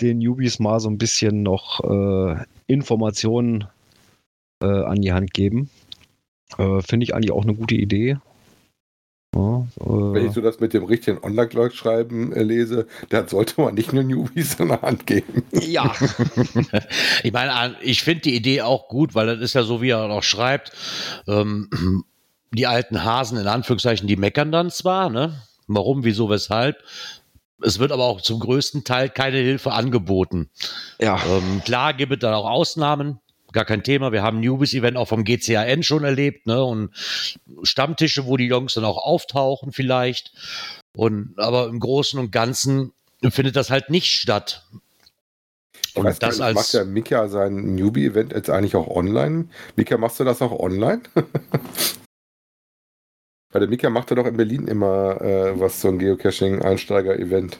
den 0.00 0.18
Newbies 0.18 0.60
mal 0.60 0.78
so 0.78 0.88
ein 0.88 0.98
bisschen 0.98 1.42
noch 1.42 1.80
äh, 1.80 2.36
Informationen 2.68 3.64
äh, 4.62 4.66
an 4.66 5.02
die 5.02 5.12
Hand 5.12 5.34
geben. 5.34 5.68
Äh, 6.56 6.80
Finde 6.82 7.04
ich 7.04 7.14
eigentlich 7.14 7.32
auch 7.32 7.42
eine 7.42 7.54
gute 7.54 7.74
Idee. 7.74 8.18
Ja, 9.38 9.66
Wenn 9.76 10.24
äh, 10.24 10.26
ich 10.26 10.32
so 10.32 10.40
das 10.40 10.58
mit 10.58 10.72
dem 10.74 10.84
richtigen 10.84 11.22
Online-Schreiben 11.22 12.32
äh, 12.32 12.42
lese, 12.42 12.86
dann 13.08 13.28
sollte 13.28 13.60
man 13.60 13.74
nicht 13.74 13.92
nur 13.92 14.02
Newbies 14.02 14.54
in 14.54 14.68
der 14.68 14.82
Hand 14.82 15.06
geben. 15.06 15.44
ja, 15.52 15.92
Ich 17.22 17.32
meine, 17.32 17.76
ich 17.80 18.02
finde 18.02 18.22
die 18.22 18.34
Idee 18.34 18.62
auch 18.62 18.88
gut, 18.88 19.14
weil 19.14 19.26
das 19.26 19.40
ist 19.40 19.54
ja 19.54 19.62
so, 19.62 19.80
wie 19.80 19.90
er 19.90 20.10
auch 20.10 20.22
schreibt. 20.22 20.72
Ähm, 21.26 22.04
die 22.50 22.66
alten 22.66 23.04
Hasen 23.04 23.38
in 23.38 23.46
Anführungszeichen, 23.46 24.08
die 24.08 24.16
meckern 24.16 24.50
dann 24.50 24.70
zwar, 24.70 25.10
ne? 25.10 25.42
Warum, 25.66 26.02
wieso, 26.04 26.30
weshalb? 26.30 26.82
Es 27.60 27.78
wird 27.78 27.92
aber 27.92 28.04
auch 28.04 28.20
zum 28.20 28.40
größten 28.40 28.84
Teil 28.84 29.08
keine 29.10 29.38
Hilfe 29.38 29.72
angeboten. 29.72 30.48
ja, 31.00 31.20
Ähm, 31.28 31.60
klar 31.64 31.92
gibt 31.92 32.12
es 32.12 32.18
dann 32.20 32.34
auch 32.34 32.48
Ausnahmen, 32.48 33.20
gar 33.52 33.64
kein 33.64 33.82
Thema. 33.82 34.12
Wir 34.12 34.22
haben 34.22 34.38
ein 34.38 34.40
Newbies-Event 34.40 34.96
auch 34.96 35.08
vom 35.08 35.24
GCAN 35.24 35.82
schon 35.82 36.04
erlebt, 36.04 36.46
ne? 36.46 36.62
Und 36.62 36.90
Stammtische, 37.62 38.26
wo 38.26 38.36
die 38.36 38.46
Jungs 38.46 38.74
dann 38.74 38.84
auch 38.84 38.98
auftauchen, 38.98 39.72
vielleicht. 39.72 40.32
Und 40.96 41.34
aber 41.38 41.68
im 41.68 41.80
Großen 41.80 42.18
und 42.18 42.30
Ganzen 42.32 42.92
findet 43.30 43.56
das 43.56 43.70
halt 43.70 43.90
nicht 43.90 44.12
statt. 44.12 44.66
Gar 45.94 46.04
das 46.14 46.36
nicht, 46.38 46.42
als- 46.42 46.54
macht 46.54 46.74
der 46.74 46.84
Mika 46.84 47.28
sein 47.28 47.74
Newbie-Event 47.74 48.32
jetzt 48.32 48.50
eigentlich 48.50 48.76
auch 48.76 48.88
online? 48.88 49.48
Mika, 49.76 49.96
machst 49.98 50.20
du 50.20 50.24
das 50.24 50.42
auch 50.42 50.58
online? 50.58 51.02
Weil 53.50 53.60
der 53.60 53.68
Mika 53.70 53.88
macht 53.88 54.10
ja 54.10 54.16
doch 54.16 54.26
in 54.26 54.36
Berlin 54.36 54.68
immer 54.68 55.20
äh, 55.22 55.58
was, 55.58 55.80
so 55.80 55.88
ein 55.88 55.98
Geocaching-Einsteiger-Event. 55.98 57.58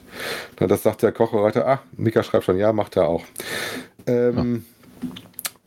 Das 0.57 0.83
sagt 0.83 1.03
der 1.03 1.13
Kocherreiter, 1.13 1.67
ah, 1.67 1.83
Mika 1.97 2.23
schreibt 2.23 2.45
schon, 2.45 2.59
ja, 2.59 2.75
macht 2.75 2.97
er 2.97 3.09
auch. 3.09 3.25
Ähm, 4.07 4.67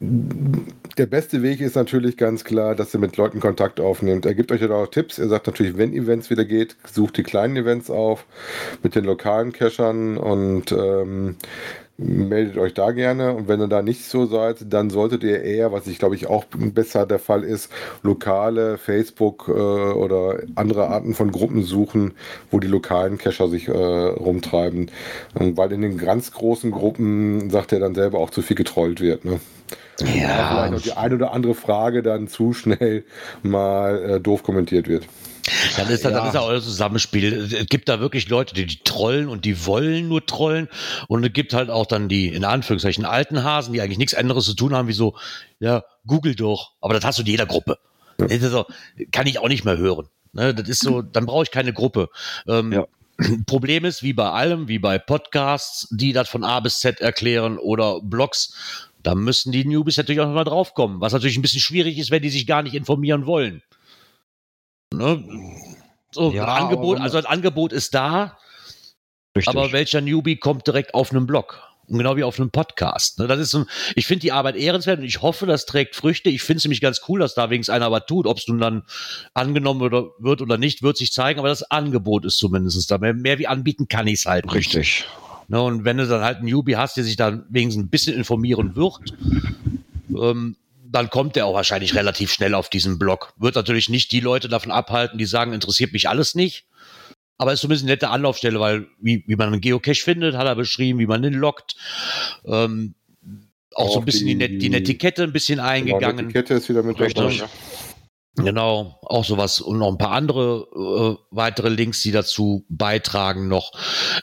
Der 0.04 1.06
beste 1.06 1.44
Weg 1.44 1.62
ist 1.62 1.76
natürlich 1.76 2.18
ganz 2.18 2.44
klar, 2.44 2.74
dass 2.74 2.92
ihr 2.96 3.00
mit 3.00 3.18
Leuten 3.18 3.40
Kontakt 3.40 3.80
aufnehmt. 3.80 4.26
Er 4.26 4.34
gibt 4.34 4.52
euch 4.52 4.62
ja 4.62 4.72
auch 4.72 4.88
Tipps. 4.88 5.20
Er 5.20 5.28
sagt 5.28 5.46
natürlich, 5.46 5.78
wenn 5.78 5.94
Events 5.94 6.32
wieder 6.32 6.44
geht, 6.44 6.76
sucht 6.92 7.18
die 7.18 7.24
kleinen 7.24 7.56
Events 7.56 7.92
auf 7.92 8.26
mit 8.82 8.96
den 8.96 9.06
lokalen 9.06 9.52
Cachern 9.52 10.18
und 10.18 10.72
ähm, 10.72 11.36
meldet 11.98 12.58
euch 12.58 12.74
da 12.74 12.90
gerne. 12.92 13.36
Und 13.36 13.48
wenn 13.48 13.62
ihr 13.62 13.68
da 13.68 13.84
nicht 13.84 14.06
so 14.06 14.26
seid, 14.26 14.74
dann 14.74 14.90
solltet 14.90 15.24
ihr 15.24 15.44
eher, 15.44 15.72
was 15.72 15.86
ich 15.86 16.00
glaube 16.00 16.16
ich 16.16 16.26
auch 16.26 16.46
besser 16.50 17.06
der 17.06 17.20
Fall 17.20 17.44
ist, 17.44 17.72
lokale 18.02 18.80
Facebook 18.80 19.50
äh, 19.50 19.52
oder 19.52 20.40
andere 20.56 20.88
Arten 20.88 21.14
von 21.14 21.32
Gruppen 21.32 21.62
suchen, 21.62 22.14
wo 22.50 22.60
die 22.60 22.68
lokalen 22.68 23.20
Cacher 23.20 23.50
sich 23.50 23.68
äh, 23.68 23.72
rumtreiben. 23.72 24.90
Und 25.36 25.58
weil 25.58 25.72
in 25.74 25.84
den 25.84 26.00
ganz 26.00 26.32
großen 26.32 26.72
Gruppen, 26.72 27.52
sagt 27.52 27.72
er 27.72 27.80
dann 27.80 27.94
selber, 27.94 28.18
auch 28.18 28.32
zu 28.32 28.42
viel 28.42 28.58
getrollt 28.58 29.00
wird. 29.00 29.26
Ne? 29.26 29.40
Ja, 30.02 30.68
Vielleicht 30.68 30.74
auch 30.74 30.82
die 30.82 30.94
eine 30.98 31.16
oder 31.16 31.32
andere 31.34 31.56
Frage 31.56 32.04
dann 32.04 32.28
zu 32.28 32.54
schnell 32.54 33.04
mal 33.44 34.04
äh, 34.04 34.20
doof 34.20 34.44
kommentiert 34.44 34.88
wird. 34.88 35.06
Dann 35.76 35.88
ist, 35.90 36.06
das, 36.06 36.12
Ja. 36.12 36.20
dann 36.20 36.28
ist 36.28 36.34
ja 36.36 36.42
auch 36.42 36.52
das 36.52 36.64
Zusammenspiel. 36.64 37.50
Es 37.54 37.66
gibt 37.68 37.90
da 37.90 38.00
wirklich 38.00 38.30
Leute, 38.30 38.54
die, 38.54 38.66
die 38.66 38.80
trollen 38.84 39.28
und 39.28 39.44
die 39.46 39.66
wollen 39.66 40.08
nur 40.08 40.26
trollen. 40.26 40.68
Und 41.08 41.24
es 41.26 41.34
gibt 41.34 41.54
halt 41.54 41.70
auch 41.70 41.86
dann 41.86 42.10
die, 42.10 42.28
in 42.28 42.44
Anführungszeichen, 42.46 43.06
alten 43.06 43.44
Hasen, 43.44 43.74
die 43.74 43.82
eigentlich 43.82 43.98
nichts 43.98 44.14
anderes 44.14 44.46
zu 44.46 44.54
tun 44.54 44.74
haben, 44.76 44.88
wie 44.88 44.94
so, 44.94 45.16
ja, 45.60 45.84
google 46.06 46.36
doch. 46.36 46.74
Aber 46.80 46.94
das 46.94 47.04
hast 47.04 47.18
du 47.18 47.24
in 47.24 47.28
jeder 47.28 47.46
Gruppe. 47.48 47.78
Das 48.18 48.32
ist 48.32 48.52
so, 48.52 48.66
kann 49.12 49.26
ich 49.26 49.40
auch 49.40 49.48
nicht 49.48 49.66
mehr 49.66 49.78
hören. 49.78 50.08
Ne, 50.34 50.54
das 50.54 50.70
ist 50.70 50.82
so, 50.82 51.02
dann 51.02 51.26
brauche 51.26 51.44
ich 51.44 51.52
keine 51.52 51.74
Gruppe. 51.74 52.10
Ähm, 52.48 52.72
Ja. 52.72 52.86
Problem 53.46 53.84
ist, 53.86 54.02
wie 54.04 54.14
bei 54.14 54.30
allem, 54.30 54.68
wie 54.68 54.80
bei 54.80 54.98
Podcasts, 54.98 55.88
die 55.92 56.14
das 56.14 56.30
von 56.30 56.44
A 56.44 56.60
bis 56.60 56.80
Z 56.80 57.02
erklären 57.02 57.58
oder 57.58 58.00
Blogs, 58.02 58.90
da 59.04 59.16
müssen 59.16 59.52
die 59.52 59.66
Newbies 59.66 59.98
natürlich 59.98 60.22
auch 60.22 60.28
noch 60.28 60.34
mal 60.34 60.44
draufkommen. 60.44 61.02
Was 61.02 61.14
natürlich 61.14 61.38
ein 61.38 61.42
bisschen 61.42 61.62
schwierig 61.62 61.98
ist, 61.98 62.12
wenn 62.12 62.22
die 62.22 62.30
sich 62.30 62.48
gar 62.48 62.64
nicht 62.64 62.76
informieren 62.76 63.26
wollen. 63.26 63.62
Ne? 64.94 65.24
So, 66.12 66.32
Ja, 66.32 66.44
ein 66.46 66.64
Angebot, 66.64 67.00
also 67.00 67.18
ein 67.18 67.26
Angebot 67.26 67.72
ist 67.72 67.94
da, 67.94 68.38
richtig. 69.36 69.48
aber 69.56 69.72
welcher 69.72 70.02
Newbie 70.02 70.38
kommt 70.38 70.68
direkt 70.68 70.94
auf 70.94 71.12
einen 71.12 71.26
Blog? 71.26 71.62
Und 71.88 71.98
genau 71.98 72.16
wie 72.16 72.24
auf 72.24 72.40
einem 72.40 72.52
Podcast. 72.52 73.20
Ne? 73.20 73.28
Das 73.28 73.40
ist 73.40 73.52
so, 73.52 73.66
ich 73.96 74.06
finde 74.06 74.22
die 74.22 74.32
Arbeit 74.32 74.56
ehrenswert 74.56 75.00
und 75.00 75.06
ich 75.06 75.22
hoffe, 75.22 75.46
das 75.46 75.66
trägt 75.66 75.96
Früchte. 75.96 76.30
Ich 76.30 76.42
finde 76.42 76.60
es 76.60 76.64
nämlich 76.64 76.80
ganz 76.80 77.02
cool, 77.10 77.20
dass 77.20 77.34
da 77.34 77.50
wenigstens 77.50 77.76
einer 77.76 77.92
was 77.92 78.06
tut. 78.06 78.28
Ob 78.28 78.38
es 78.38 78.48
nun 78.48 78.60
dann 78.60 78.84
angenommen 79.34 79.82
oder, 79.82 80.12
wird 80.20 80.42
oder 80.42 80.58
nicht, 80.58 80.84
wird 80.84 80.96
sich 80.96 81.12
zeigen, 81.12 81.40
aber 81.40 81.50
das 81.50 81.64
Angebot 81.70 82.24
ist 82.24 82.38
zumindest 82.38 82.90
da. 82.92 82.98
Mehr, 82.98 83.14
mehr 83.14 83.40
wie 83.40 83.48
anbieten 83.48 83.90
kann 83.90 84.08
ich 84.08 84.20
es 84.20 84.26
halt 84.26 84.46
nicht. 84.54 85.06
Ne, 85.52 85.62
und 85.62 85.84
wenn 85.84 85.98
du 85.98 86.08
dann 86.08 86.22
halt 86.22 86.38
einen 86.38 86.46
Newbie 86.48 86.78
hast, 86.78 86.96
der 86.96 87.04
sich 87.04 87.18
dann 87.18 87.46
wenigstens 87.50 87.84
ein 87.84 87.90
bisschen 87.90 88.16
informieren 88.16 88.78
wird, 88.78 89.02
ähm, 90.18 90.56
dann 90.90 91.10
kommt 91.10 91.36
der 91.36 91.46
auch 91.46 91.54
wahrscheinlich 91.54 91.94
relativ 91.94 92.32
schnell 92.32 92.54
auf 92.56 92.70
diesen 92.70 92.98
Blog. 92.98 93.34
Wird 93.38 93.56
natürlich 93.56 93.90
nicht 93.90 94.14
die 94.14 94.22
Leute 94.22 94.48
davon 94.48 94.72
abhalten, 94.72 95.18
die 95.18 95.26
sagen, 95.26 95.52
interessiert 95.52 95.92
mich 95.92 96.08
alles 96.08 96.36
nicht. 96.36 96.66
Aber 97.38 97.52
ist 97.52 97.60
zumindest 97.60 97.84
eine 97.84 97.92
nette 97.94 98.08
Anlaufstelle, 98.10 98.62
weil 98.62 98.88
wie, 99.02 99.26
wie 99.28 99.36
man 99.36 99.48
einen 99.48 99.60
Geocache 99.60 99.96
findet, 100.02 100.36
hat 100.38 100.46
er 100.48 100.56
beschrieben, 100.56 101.00
wie 101.00 101.06
man 101.08 101.22
den 101.22 101.34
lockt. 101.34 101.76
Ähm, 102.46 102.94
auch, 103.74 103.88
so 103.90 103.96
Auch 103.96 103.98
ein 104.00 104.06
bisschen 104.06 104.28
die, 104.28 104.36
die- 104.36 104.40
Net 104.40 104.62
die 104.62 104.70
Netiquette 104.70 105.24
ein 105.24 105.34
bisschen 105.34 105.58
Genau, 105.58 105.68
eingegangen. 105.68 106.28
die 106.28 106.34
Kette 106.34 106.54
ist 106.54 106.70
wieder 106.70 106.84
mit 106.84 106.98
dabei. 106.98 107.34
Genau, 108.38 108.98
auch 109.04 109.26
sowas 109.26 109.60
und 109.60 109.78
noch 109.80 109.90
ein 109.90 109.98
paar 109.98 110.12
andere 110.14 110.68
äh, 110.74 111.24
weitere 111.32 111.68
Links, 111.68 112.02
die 112.02 112.12
dazu 112.14 112.66
beitragen 112.70 113.50
noch. 113.50 113.74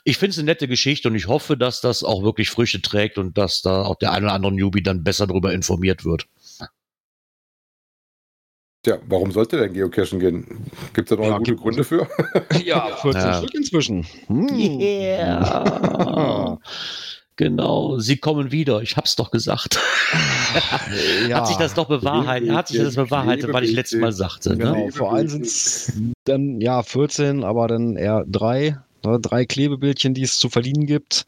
Ich 0.04 0.16
finde 0.16 0.30
es 0.30 0.38
eine 0.38 0.46
nette 0.46 0.66
Geschichte 0.66 1.08
und 1.08 1.14
ich 1.14 1.28
hoffe, 1.28 1.58
dass 1.58 1.82
das 1.82 2.02
auch 2.02 2.22
wirklich 2.22 2.48
Früchte 2.48 2.80
trägt 2.80 3.18
und 3.18 3.36
dass 3.36 3.60
da 3.60 3.82
auch 3.82 3.96
der 3.96 4.12
ein 4.12 4.24
oder 4.24 4.32
andere 4.32 4.52
Newbie 4.52 4.82
dann 4.82 5.04
besser 5.04 5.26
darüber 5.26 5.52
informiert 5.52 6.06
wird. 6.06 6.26
Tja, 8.82 8.98
warum 9.08 9.30
sollte 9.32 9.58
denn 9.58 9.74
Geocachen 9.74 10.20
gehen? 10.20 10.70
Gibt 10.94 11.10
es 11.10 11.16
da 11.16 11.22
noch 11.22 11.30
Ja, 11.30 11.38
gute 11.38 11.50
gibt- 11.50 11.62
Gründe 11.62 11.84
für? 11.84 12.08
Ja, 12.64 12.96
14 12.96 13.20
Ja. 13.20 13.34
Stück 13.38 13.54
inzwischen. 13.54 14.06
Hm. 14.28 14.48
Yeah. 14.80 16.58
genau, 17.38 17.98
sie 17.98 18.18
kommen 18.18 18.52
wieder. 18.52 18.82
Ich 18.82 18.98
hab's 18.98 19.16
doch 19.16 19.30
gesagt. 19.30 19.80
Ja. 21.28 21.40
Hat 21.40 21.48
sich 21.48 21.58
das 21.58 21.74
doch 21.74 21.88
bewahrheitet? 21.88 22.50
Hat 22.50 22.68
sich 22.68 22.78
das 22.78 22.94
bewahrheitet, 22.94 23.52
weil 23.52 23.64
ich 23.64 23.72
letztes 23.72 24.00
Mal 24.00 24.12
sagte. 24.12 24.50
Ne? 24.50 24.56
Genau, 24.56 24.88
vor 24.88 25.12
allem 25.12 25.28
sind 25.28 25.44
es 25.44 25.92
dann 26.24 26.62
ja 26.62 26.82
14, 26.82 27.44
aber 27.44 27.68
dann 27.68 27.96
eher 27.96 28.24
drei, 28.26 28.78
ne, 29.04 29.20
drei 29.20 29.44
Klebebildchen, 29.44 30.14
die 30.14 30.22
es 30.22 30.38
zu 30.38 30.48
verdienen 30.48 30.86
gibt. 30.86 31.26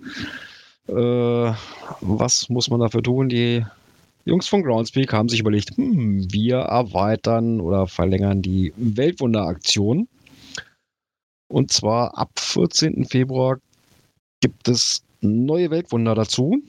Äh, 0.88 1.52
was 2.00 2.48
muss 2.48 2.70
man 2.70 2.80
dafür 2.80 3.02
tun? 3.02 3.28
Die 3.28 3.62
Jungs 4.24 4.48
von 4.48 4.62
Groundspeak 4.62 5.12
haben 5.12 5.28
sich 5.28 5.40
überlegt, 5.40 5.76
hm, 5.76 6.32
wir 6.32 6.56
erweitern 6.56 7.60
oder 7.60 7.86
verlängern 7.86 8.40
die 8.40 8.72
Weltwunder-Aktion. 8.76 10.08
Und 11.48 11.70
zwar 11.70 12.16
ab 12.16 12.30
14. 12.38 13.04
Februar 13.04 13.58
gibt 14.40 14.68
es 14.68 15.02
neue 15.20 15.70
Weltwunder 15.70 16.14
dazu. 16.14 16.62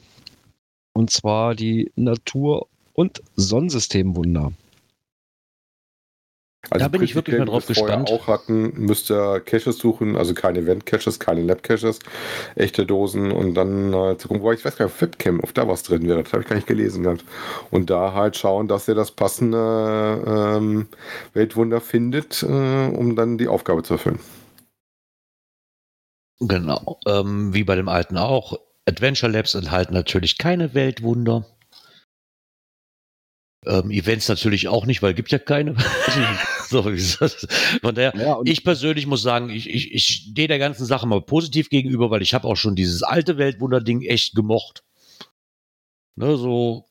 Und 0.94 1.10
zwar 1.10 1.56
die 1.56 1.92
Natur- 1.96 2.68
und 2.94 3.22
Sonnensystemwunder. 3.36 4.52
Da 6.70 6.88
bin 6.88 7.02
ich 7.02 7.16
wirklich 7.16 7.38
mal 7.38 7.46
drauf 7.46 7.68
es 7.68 7.78
vorher 7.78 7.98
gespannt. 7.98 8.22
auch 8.22 8.28
hatten, 8.28 8.74
müsst 8.76 9.10
ihr 9.10 9.40
Caches 9.40 9.78
suchen, 9.80 10.16
also 10.16 10.36
keine 10.36 10.60
Event-Caches, 10.60 11.20
keine 11.20 11.42
Lab-Caches, 11.42 12.00
echte 12.56 12.86
Dosen 12.86 13.32
und 13.32 13.56
dann 13.56 13.94
halt 13.96 14.22
zu 14.22 14.28
gucken, 14.28 14.44
wobei 14.44 14.54
ich 14.54 14.64
weiß 14.64 14.78
gar 14.78 14.86
nicht, 14.86 14.94
auf 14.94 15.02
Webcam, 15.02 15.40
ob 15.40 15.54
da 15.56 15.68
was 15.68 15.82
drin 15.84 16.08
wäre, 16.08 16.22
das 16.22 16.32
habe 16.34 16.44
ich 16.44 16.50
gar 16.50 16.56
nicht 16.56 16.68
gelesen 16.68 17.04
gehabt. 17.04 17.26
Und 17.72 17.90
da 17.90 18.14
halt 18.14 18.38
schauen, 18.38 18.68
dass 18.68 18.88
ihr 18.88 18.96
das 18.96 19.12
passende 19.12 20.24
ähm, 20.58 20.88
Weltwunder 21.34 21.82
findet, 21.82 22.44
äh, 22.44 22.46
um 22.46 23.16
dann 23.16 23.40
die 23.40 23.48
Aufgabe 23.48 23.82
zu 23.82 23.96
erfüllen. 23.96 24.20
Genau. 26.42 27.00
Ähm, 27.06 27.54
wie 27.54 27.64
bei 27.64 27.76
dem 27.76 27.88
alten 27.88 28.18
auch. 28.18 28.58
Adventure 28.88 29.32
Labs 29.32 29.54
enthalten 29.54 29.94
natürlich 29.94 30.38
keine 30.38 30.74
Weltwunder. 30.74 31.46
Ähm, 33.64 33.92
Events 33.92 34.28
natürlich 34.28 34.68
auch 34.68 34.88
nicht, 34.88 35.04
weil 35.04 35.12
es 35.12 35.16
gibt 35.16 35.32
ja 35.32 35.38
keine. 35.38 35.76
so. 36.68 36.82
Von 36.82 37.94
daher, 37.94 38.14
Ja, 38.16 38.40
ich 38.44 38.64
persönlich 38.64 39.06
muss 39.06 39.22
sagen, 39.22 39.52
ich, 39.52 39.70
ich, 39.70 39.94
ich 39.94 40.06
stehe 40.06 40.48
der 40.48 40.58
ganzen 40.58 40.86
Sache 40.86 41.06
mal 41.06 41.22
positiv 41.22 41.70
gegenüber, 41.70 42.10
weil 42.10 42.24
ich 42.24 42.34
habe 42.34 42.48
auch 42.48 42.58
schon 42.58 42.76
dieses 42.76 43.04
alte 43.04 43.38
Weltwunder-Ding 43.38 44.02
echt 44.02 44.34
gemocht. 44.34 44.84
Ne, 46.16 46.38
so 46.38 46.90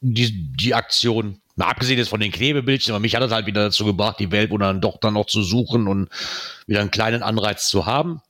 die, 0.00 0.52
die 0.56 0.74
Aktion. 0.74 1.42
Mal 1.56 1.66
abgesehen 1.68 1.98
jetzt 1.98 2.08
von 2.08 2.20
den 2.20 2.32
Klebebildchen, 2.32 2.94
aber 2.94 3.00
mich 3.00 3.14
hat 3.14 3.22
das 3.22 3.30
halt 3.30 3.44
wieder 3.44 3.64
dazu 3.64 3.84
gebracht, 3.84 4.18
die 4.18 4.30
Weltwunder 4.30 4.68
dann 4.68 4.80
doch 4.80 4.98
dann 4.98 5.12
noch 5.12 5.26
zu 5.26 5.42
suchen 5.42 5.86
und 5.86 6.08
wieder 6.66 6.80
einen 6.80 6.90
kleinen 6.90 7.22
Anreiz 7.22 7.68
zu 7.68 7.84
haben. 7.84 8.22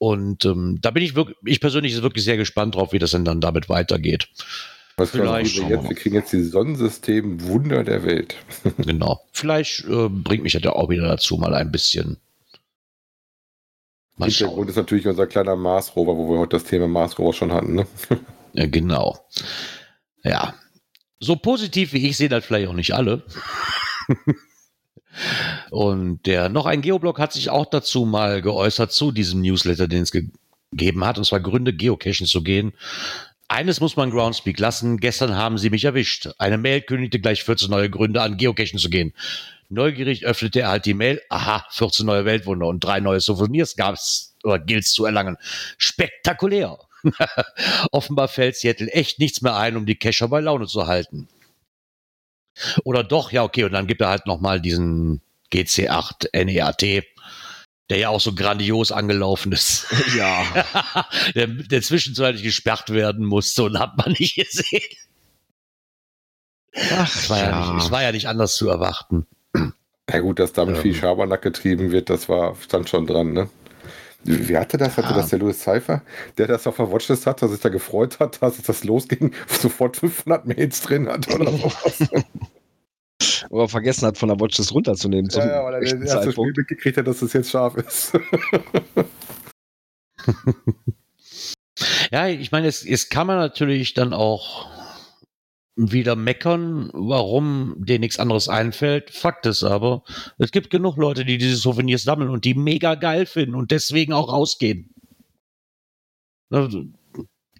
Und 0.00 0.46
ähm, 0.46 0.78
da 0.80 0.92
bin 0.92 1.02
ich 1.02 1.14
wirklich, 1.14 1.36
ich 1.44 1.60
persönlich 1.60 1.92
ist 1.92 2.00
wirklich 2.00 2.24
sehr 2.24 2.38
gespannt 2.38 2.74
drauf, 2.74 2.94
wie 2.94 2.98
das 2.98 3.10
denn 3.10 3.26
dann 3.26 3.42
damit 3.42 3.68
weitergeht. 3.68 4.28
Was 4.96 5.10
Vielleicht 5.10 5.56
wir, 5.56 5.60
schauen 5.60 5.68
wir 5.68 5.76
jetzt, 5.76 5.88
wir 5.90 5.96
kriegen 5.96 6.14
jetzt 6.14 6.32
die 6.32 6.42
Sonnensystem 6.42 7.46
Wunder 7.46 7.84
der 7.84 8.02
Welt. 8.02 8.34
Genau. 8.78 9.20
Vielleicht 9.30 9.84
äh, 9.84 10.08
bringt 10.08 10.42
mich 10.42 10.54
das 10.54 10.62
ja 10.62 10.72
auch 10.72 10.88
wieder 10.88 11.06
dazu, 11.06 11.36
mal 11.36 11.52
ein 11.52 11.70
bisschen. 11.70 12.16
Mal 14.16 14.30
schauen. 14.30 14.48
Hintergrund 14.48 14.70
ist 14.70 14.76
natürlich 14.76 15.06
unser 15.06 15.26
kleiner 15.26 15.54
Mars 15.54 15.94
Rover, 15.94 16.16
wo 16.16 16.30
wir 16.30 16.38
heute 16.38 16.56
das 16.56 16.64
Thema 16.64 16.88
Mars 16.88 17.18
Rover 17.18 17.34
schon 17.34 17.52
hatten. 17.52 17.74
Ne? 17.74 17.86
Ja, 18.52 18.66
genau. 18.66 19.16
Ja. 20.24 20.54
So 21.20 21.36
positiv 21.36 21.92
wie 21.92 22.08
ich 22.08 22.16
sehe 22.16 22.28
das 22.28 22.44
vielleicht 22.44 22.68
auch 22.68 22.72
nicht 22.72 22.94
alle. 22.94 23.22
Und 25.70 26.26
der 26.26 26.48
noch 26.48 26.66
ein 26.66 26.82
Geoblog 26.82 27.18
hat 27.18 27.32
sich 27.32 27.50
auch 27.50 27.66
dazu 27.66 28.04
mal 28.04 28.42
geäußert 28.42 28.92
zu 28.92 29.12
diesem 29.12 29.40
Newsletter, 29.40 29.88
den 29.88 30.02
es 30.02 30.12
ge 30.12 30.28
gegeben 30.72 31.04
hat, 31.04 31.18
und 31.18 31.24
zwar 31.24 31.40
Gründe, 31.40 31.72
Geocachen 31.72 32.26
zu 32.26 32.44
gehen. 32.44 32.72
Eines 33.48 33.80
muss 33.80 33.96
man 33.96 34.12
Groundspeak 34.12 34.60
lassen. 34.60 34.98
Gestern 34.98 35.34
haben 35.34 35.58
sie 35.58 35.70
mich 35.70 35.84
erwischt. 35.84 36.28
Eine 36.38 36.58
Mail 36.58 36.82
kündigte 36.82 37.18
gleich 37.18 37.42
14 37.42 37.68
neue 37.68 37.90
Gründe 37.90 38.22
an, 38.22 38.36
Geocachen 38.36 38.78
zu 38.78 38.88
gehen. 38.88 39.12
Neugierig 39.68 40.24
öffnete 40.24 40.60
er 40.60 40.68
halt 40.68 40.86
die 40.86 40.94
Mail. 40.94 41.20
Aha, 41.28 41.66
14 41.70 42.06
neue 42.06 42.24
Weltwunder 42.24 42.68
und 42.68 42.78
drei 42.78 43.00
neue 43.00 43.20
Souvenirs 43.20 43.74
gab's 43.74 44.36
oder 44.44 44.60
gilt's 44.60 44.92
zu 44.92 45.04
erlangen. 45.04 45.36
Spektakulär. 45.78 46.78
Offenbar 47.90 48.28
fällt 48.28 48.54
Seattle 48.54 48.92
echt 48.92 49.18
nichts 49.18 49.42
mehr 49.42 49.56
ein, 49.56 49.76
um 49.76 49.86
die 49.86 49.96
Cacher 49.96 50.28
bei 50.28 50.40
Laune 50.40 50.68
zu 50.68 50.86
halten. 50.86 51.28
Oder 52.84 53.04
doch, 53.04 53.32
ja, 53.32 53.42
okay, 53.44 53.64
und 53.64 53.72
dann 53.72 53.86
gibt 53.86 54.00
er 54.00 54.08
halt 54.08 54.26
nochmal 54.26 54.60
diesen 54.60 55.20
GC8 55.52 56.44
NEAT, 56.44 57.04
der 57.90 57.98
ja 57.98 58.08
auch 58.08 58.20
so 58.20 58.34
grandios 58.34 58.92
angelaufen 58.92 59.52
ist. 59.52 59.86
ja, 60.16 60.44
der, 61.34 61.46
der 61.46 61.82
zwischenzeitlich 61.82 62.42
gesperrt 62.42 62.90
werden 62.90 63.26
musste 63.26 63.64
und 63.64 63.78
hat 63.78 63.96
man 63.96 64.12
nicht 64.18 64.36
gesehen. 64.36 64.96
ach, 66.74 67.14
Es 67.14 67.30
war 67.30 67.38
ja, 67.38 67.72
nicht, 67.74 67.84
es 67.84 67.90
war 67.90 68.02
ja 68.02 68.12
nicht 68.12 68.28
anders 68.28 68.54
zu 68.54 68.68
erwarten. 68.68 69.26
Ja 70.08 70.18
gut, 70.20 70.38
dass 70.40 70.52
damit 70.52 70.76
Ähm. 70.76 70.82
viel 70.82 70.94
Schabernack 70.94 71.42
getrieben 71.42 71.92
wird, 71.92 72.10
das 72.10 72.28
war 72.28 72.56
stand 72.56 72.88
schon 72.88 73.06
dran, 73.06 73.32
ne? 73.32 73.48
Wie 74.24 74.56
hatte 74.56 74.76
das? 74.76 74.96
Hatte 74.96 75.08
Ja. 75.10 75.16
das 75.16 75.30
der 75.30 75.38
Louis 75.38 75.60
Cypher, 75.62 76.02
der 76.38 76.46
das 76.46 76.66
auf 76.66 76.76
der 76.76 76.90
Watchlist 76.92 77.26
hat, 77.26 77.40
dass 77.42 77.50
sich 77.52 77.60
da 77.60 77.68
gefreut 77.70 78.18
hat, 78.20 78.40
dass 78.42 78.60
das 78.62 78.84
losging, 78.84 79.32
sofort 79.48 79.96
500 79.96 80.46
Mails 80.46 80.82
drin 80.82 81.08
hat 81.08 81.32
oder 81.34 81.50
sowas? 81.52 82.08
aber 83.50 83.68
vergessen 83.68 84.06
hat, 84.06 84.16
von 84.18 84.28
der 84.28 84.38
Watchlist 84.40 84.72
runterzunehmen. 84.72 85.30
zum 85.30 85.42
ja, 85.42 85.48
ja, 85.48 85.64
weil 85.64 85.74
er 85.74 85.80
das 85.80 86.10
erste 86.14 86.32
Spiel 86.32 86.52
mitgekriegt 86.56 86.96
hat, 86.96 87.06
dass 87.06 87.22
es 87.22 87.32
jetzt 87.32 87.50
scharf 87.50 87.76
ist. 87.76 88.12
Ja, 92.12 92.26
ich 92.28 92.52
meine, 92.52 92.66
jetzt, 92.66 92.84
jetzt 92.84 93.10
kann 93.10 93.26
man 93.26 93.38
natürlich 93.38 93.94
dann 93.94 94.12
auch 94.12 94.68
wieder 95.80 96.16
meckern, 96.16 96.90
warum 96.92 97.76
denen 97.78 98.00
nichts 98.00 98.18
anderes 98.18 98.48
einfällt. 98.48 99.10
Fakt 99.10 99.46
ist 99.46 99.62
aber, 99.62 100.02
es 100.38 100.50
gibt 100.50 100.70
genug 100.70 100.96
Leute, 100.96 101.24
die 101.24 101.38
diese 101.38 101.56
Souvenirs 101.56 102.02
sammeln 102.02 102.30
und 102.30 102.44
die 102.44 102.54
mega 102.54 102.94
geil 102.94 103.26
finden 103.26 103.54
und 103.54 103.70
deswegen 103.70 104.12
auch 104.12 104.32
rausgehen. 104.32 104.90
Ne, 106.50 106.92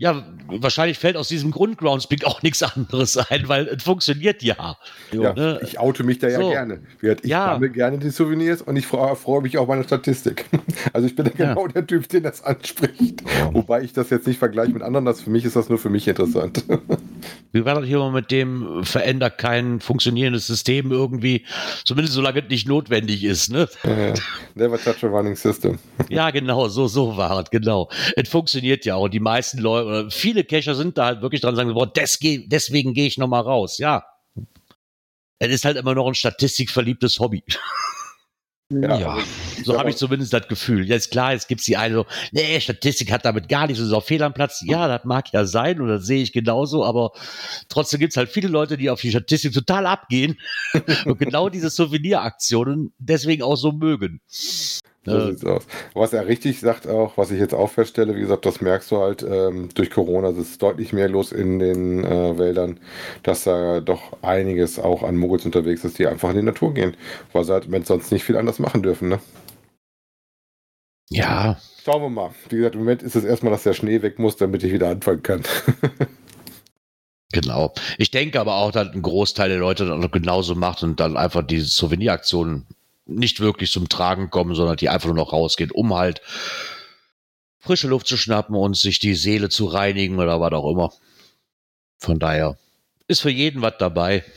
Ja, 0.01 0.25
wahrscheinlich 0.49 0.99
fällt 0.99 1.19
aus 1.19 1.29
diesem 1.29 1.51
Grund 1.51 1.77
Groundspeak 1.77 2.25
auch 2.25 2.41
nichts 2.43 2.63
anderes 2.63 3.19
ein, 3.19 3.49
weil 3.49 3.67
es 3.69 3.83
funktioniert 3.83 4.43
ja. 4.43 4.77
ja, 5.13 5.35
ne? 5.35 5.61
ich 5.63 5.79
oute 5.79 6.05
mich 6.05 6.19
da 6.19 6.29
ja 6.29 6.39
So. 6.41 6.49
gerne. 6.51 6.81
Ich 7.03 7.29
Ja. 7.29 7.53
sammle 7.53 7.69
gerne 7.69 7.99
die 7.99 8.09
Souvenirs 8.09 8.63
und 8.63 8.77
ich 8.77 8.87
freue, 8.87 9.15
freue 9.15 9.43
mich 9.43 9.59
auf 9.59 9.69
meine 9.69 9.85
Statistik. 9.85 10.47
Also 10.95 11.07
ich 11.07 11.15
bin 11.15 11.27
ja 11.27 11.33
Ja. 11.37 11.55
genau 11.55 11.67
der 11.69 11.87
Typ, 11.87 12.09
den 12.09 12.23
das 12.23 12.43
anspricht. 12.43 13.23
Wobei 13.53 13.83
ich 13.83 13.93
das 13.93 14.09
jetzt 14.09 14.27
nicht 14.27 14.39
vergleiche 14.39 14.73
mit 14.73 14.83
anderen, 14.83 15.05
das 15.05 15.21
für 15.21 15.29
mich 15.31 15.45
ist 15.45 15.55
das 15.57 15.69
nur 15.69 15.79
für 15.79 15.91
mich 15.91 16.09
interessant. 16.09 16.65
Wie 17.53 17.65
war 17.67 17.75
das 17.75 17.85
hier 17.85 17.99
mal 17.99 18.11
mit 18.11 18.31
dem, 18.31 18.83
verändert 18.85 19.37
kein 19.37 19.81
funktionierendes 19.81 20.47
System 20.47 20.91
irgendwie, 20.93 21.45
zumindest 21.85 22.15
solange 22.15 22.41
es 22.43 22.49
nicht 22.49 22.67
notwendig 22.67 23.23
ist, 23.25 23.51
ne? 23.53 23.69
Never 24.55 24.79
touch 24.79 25.05
a 25.05 25.09
running 25.09 25.37
system. 25.37 25.79
Ja, 26.09 26.31
genau, 26.31 26.69
so, 26.69 26.87
so 26.89 27.17
war 27.19 27.41
es, 27.43 27.51
genau. 27.51 27.91
Es 28.17 28.29
funktioniert 28.31 28.85
ja 28.87 28.97
und 28.97 29.13
die 29.13 29.21
meisten 29.21 29.59
Leute, 29.59 29.90
oder 29.91 30.11
viele 30.11 30.45
Cacher 30.45 30.75
sind 30.75 30.97
da 30.99 31.07
halt 31.07 31.23
wirklich 31.23 31.41
dran 31.41 31.51
und 31.51 31.57
sagen, 31.57 31.75
boah, 31.75 31.93
des, 31.93 32.19
geh- 32.19 32.47
deswegen 32.49 32.95
gehe 32.95 33.07
ich 33.07 33.19
nochmal 33.19 33.43
raus, 33.43 33.79
ja. 33.79 34.05
Es 35.39 35.51
ist 35.51 35.65
halt 35.65 35.77
immer 35.77 35.95
noch 35.95 36.07
ein 36.07 36.15
statistikverliebtes 36.15 37.19
Hobby. 37.21 37.45
Ja, 38.73 38.97
Ja. 38.99 39.19
So 39.65 39.77
habe 39.77 39.91
ich 39.91 39.97
zumindest 39.97 40.33
das 40.33 40.47
Gefühl. 40.47 40.87
Jetzt 40.87 41.11
klar, 41.11 41.35
es 41.35 41.49
gibt 41.49 41.67
die 41.67 41.77
eine 41.77 41.93
so, 41.97 42.07
nee, 42.31 42.61
Statistik 42.61 43.11
hat 43.11 43.25
damit 43.25 43.49
gar 43.49 43.67
nichts, 43.67 43.81
es 43.81 43.89
ist 43.89 43.93
auch 43.93 44.05
fehl 44.05 44.23
am 44.23 44.33
Platz. 44.33 44.63
Ja, 44.65 44.87
das 44.87 45.05
mag 45.05 45.33
ja 45.33 45.45
sein 45.45 45.81
und 45.81 45.89
das 45.89 46.07
sehe 46.07 46.23
ich 46.23 46.33
genauso, 46.33 46.85
aber 46.85 47.11
trotzdem 47.69 47.99
gibt 47.99 48.13
es 48.13 48.17
halt 48.17 48.29
viele 48.31 48.47
Leute, 48.47 48.77
die 48.77 48.89
auf 48.89 49.01
die 49.01 49.11
Statistik 49.11 49.53
total 49.53 49.87
abgehen 49.87 50.39
und 51.05 51.19
genau 51.19 51.49
diese 51.49 51.69
Souveniraktionen 51.69 52.93
deswegen 52.99 53.43
auch 53.43 53.57
so 53.57 53.73
mögen. 53.73 54.21
So 55.05 55.17
Äh, 55.17 55.21
sieht's 55.21 55.45
aus. 55.45 55.67
Was 55.95 56.13
er 56.13 56.27
richtig 56.27 56.61
sagt 56.61 56.87
auch, 56.87 57.17
was 57.17 57.31
ich 57.31 57.39
jetzt 57.41 57.55
auch 57.55 57.71
feststelle, 57.71 58.15
wie 58.17 58.21
gesagt, 58.21 58.45
das 58.47 58.61
merkst 58.61 58.91
du 58.91 58.99
halt 58.99 59.23
ähm, 59.23 59.71
durch 59.75 59.91
Corona, 59.91 60.29
es 60.31 60.39
ist 60.39 60.63
deutlich 60.63 60.93
mehr 60.93 61.09
los 61.09 61.33
in 61.33 61.59
den 61.59 62.05
äh, 62.05 62.39
Wäldern, 62.39 62.81
dass 63.23 63.45
da 63.45 63.81
doch 63.81 64.19
einiges 64.23 64.79
auch 64.79 65.03
an 65.03 65.17
Muggels 65.17 65.47
unterwegs 65.47 65.85
ist, 65.85 65.99
die 65.99 66.07
einfach 66.07 66.31
in 66.31 66.37
die 66.37 66.43
Natur 66.43 66.75
gehen, 66.75 66.97
weil 67.33 67.45
sie 67.45 67.53
halt 67.53 67.65
Moment 67.67 67.87
sonst 67.87 68.13
nicht 68.13 68.25
viel 68.25 68.37
anders 68.37 68.59
machen 68.59 68.83
dürfen. 68.83 69.09
Ne? 69.09 69.21
ja, 71.11 71.59
Schauen 71.85 72.03
wir 72.03 72.11
mal. 72.11 72.31
Wie 72.51 72.57
gesagt, 72.57 72.75
im 72.75 72.83
Moment 72.83 73.03
ist 73.03 73.17
es 73.17 73.25
erstmal, 73.25 73.53
dass 73.53 73.63
der 73.63 73.73
Schnee 73.73 74.03
weg 74.03 74.19
muss, 74.19 74.37
damit 74.37 74.63
ich 74.63 74.73
wieder 74.73 74.89
anfangen 74.91 75.23
kann. 75.23 75.43
Genau. 77.33 77.73
Ich 77.99 78.11
denke 78.11 78.41
aber 78.41 78.57
auch, 78.57 78.73
dass 78.73 78.89
ein 78.89 79.03
Großteil 79.03 79.49
der 79.49 79.59
Leute 79.59 79.87
dann 79.87 80.05
auch 80.05 80.11
genauso 80.11 80.55
macht 80.57 80.83
und 80.83 80.99
dann 80.99 81.17
einfach 81.17 81.43
die 81.47 81.61
Souveniraktionen 81.61 82.67
nicht 83.11 83.41
wirklich 83.41 83.71
zum 83.71 83.89
Tragen 83.89 84.31
kommen, 84.31 84.55
sondern 84.55 84.77
die 84.77 84.89
einfach 84.89 85.07
nur 85.09 85.17
noch 85.17 85.33
rausgehen, 85.33 85.71
um 85.71 85.95
halt 85.95 86.21
frische 87.59 87.89
Luft 87.89 88.07
zu 88.07 88.17
schnappen 88.17 88.57
und 88.57 88.77
sich 88.77 88.99
die 88.99 89.15
Seele 89.15 89.49
zu 89.51 89.67
reinigen 89.67 90.19
oder 90.19 90.41
was 90.41 90.53
auch 90.53 90.71
immer. 90.71 90.93
Von 91.99 92.19
daher 92.19 92.57
ist 93.07 93.21
für 93.21 93.31
jeden 93.31 93.61
was 93.63 93.75
dabei. 93.79 94.25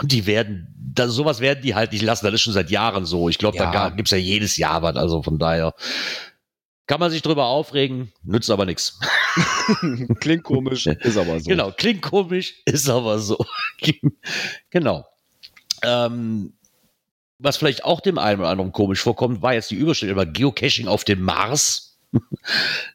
Und 0.00 0.12
die 0.12 0.24
werden, 0.26 0.72
da, 0.94 1.08
sowas 1.08 1.40
werden 1.40 1.62
die 1.64 1.74
halt 1.74 1.90
nicht 1.90 2.02
lassen. 2.02 2.24
Das 2.24 2.34
ist 2.34 2.42
schon 2.42 2.52
seit 2.52 2.70
Jahren 2.70 3.04
so. 3.06 3.28
Ich 3.28 3.38
glaube, 3.38 3.56
Ja. 3.56 3.64
da 3.64 3.72
ga- 3.72 3.88
gibt's 3.90 4.12
ja 4.12 4.18
jedes 4.18 4.56
Jahr 4.56 4.82
was. 4.82 4.94
Also 4.94 5.20
von 5.24 5.36
daher 5.38 5.74
kann 6.86 7.00
man 7.00 7.10
sich 7.10 7.22
drüber 7.22 7.46
aufregen, 7.46 8.12
nützt 8.22 8.50
aber 8.50 8.66
nichts. 8.66 9.00
Klingt 10.20 10.44
komisch, 10.44 10.86
ist 10.86 11.16
aber 11.16 11.40
so. 11.40 11.48
Genau, 11.50 11.72
klingt 11.72 12.02
komisch, 12.02 12.54
ist 12.66 12.88
aber 12.88 13.18
so. 13.18 13.36
genau. 14.70 15.04
Ähm, 15.82 16.52
was 17.40 17.56
vielleicht 17.56 17.84
auch 17.84 18.00
dem 18.00 18.18
einen 18.18 18.40
oder 18.40 18.50
anderen 18.50 18.72
komisch 18.72 19.00
vorkommt, 19.00 19.42
war 19.42 19.54
jetzt 19.54 19.70
die 19.70 19.76
Überschrift 19.76 20.12
über 20.12 20.26
Geocaching 20.26 20.88
auf 20.88 21.04
dem 21.04 21.22
Mars. 21.22 21.98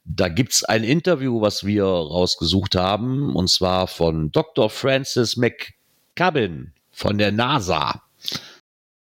da 0.05 0.27
gibt's 0.27 0.63
ein 0.63 0.83
Interview, 0.83 1.41
was 1.41 1.65
wir 1.65 1.85
rausgesucht 1.85 2.75
haben, 2.75 3.35
und 3.35 3.49
zwar 3.49 3.87
von 3.87 4.31
Dr. 4.31 4.69
Francis 4.69 5.37
McCubbin 5.37 6.73
von 6.91 7.17
der 7.17 7.31
NASA. 7.31 8.03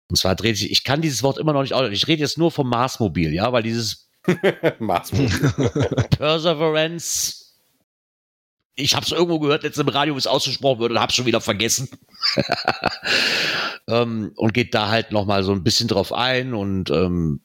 Und 0.09 0.17
zwar 0.17 0.37
dreht 0.37 0.57
sich, 0.57 0.71
ich 0.71 0.85
kann 0.85 1.03
dieses 1.03 1.23
Wort 1.23 1.39
immer 1.39 1.53
noch 1.53 1.63
nicht 1.63 1.75
aus. 1.75 1.91
Ich 1.91 2.07
rede 2.07 2.21
jetzt 2.21 2.39
nur 2.39 2.53
vom 2.53 2.69
Marsmobil, 2.69 3.33
ja, 3.33 3.53
weil 3.53 3.65
dieses 3.65 4.09
Perseverance 6.19 7.46
ich 8.77 8.95
habe 8.95 9.07
es 9.07 9.13
irgendwo 9.13 9.41
gehört, 9.41 9.63
letztens 9.63 9.89
im 9.89 9.95
Radio, 9.95 10.15
wie 10.15 10.19
es 10.19 10.27
ausgesprochen 10.27 10.81
wird 10.81 10.93
und 10.93 11.01
habe 11.01 11.13
schon 11.13 11.27
wieder 11.27 11.41
vergessen. 11.41 11.89
ähm, 13.89 14.33
und 14.37 14.53
geht 14.53 14.75
da 14.75 14.89
halt 14.89 15.13
nochmal 15.13 15.43
so 15.43 15.53
ein 15.53 15.65
bisschen 15.65 15.89
drauf 15.89 16.13
ein 16.13 16.55
und 16.55 16.91
ähm, 16.91 17.41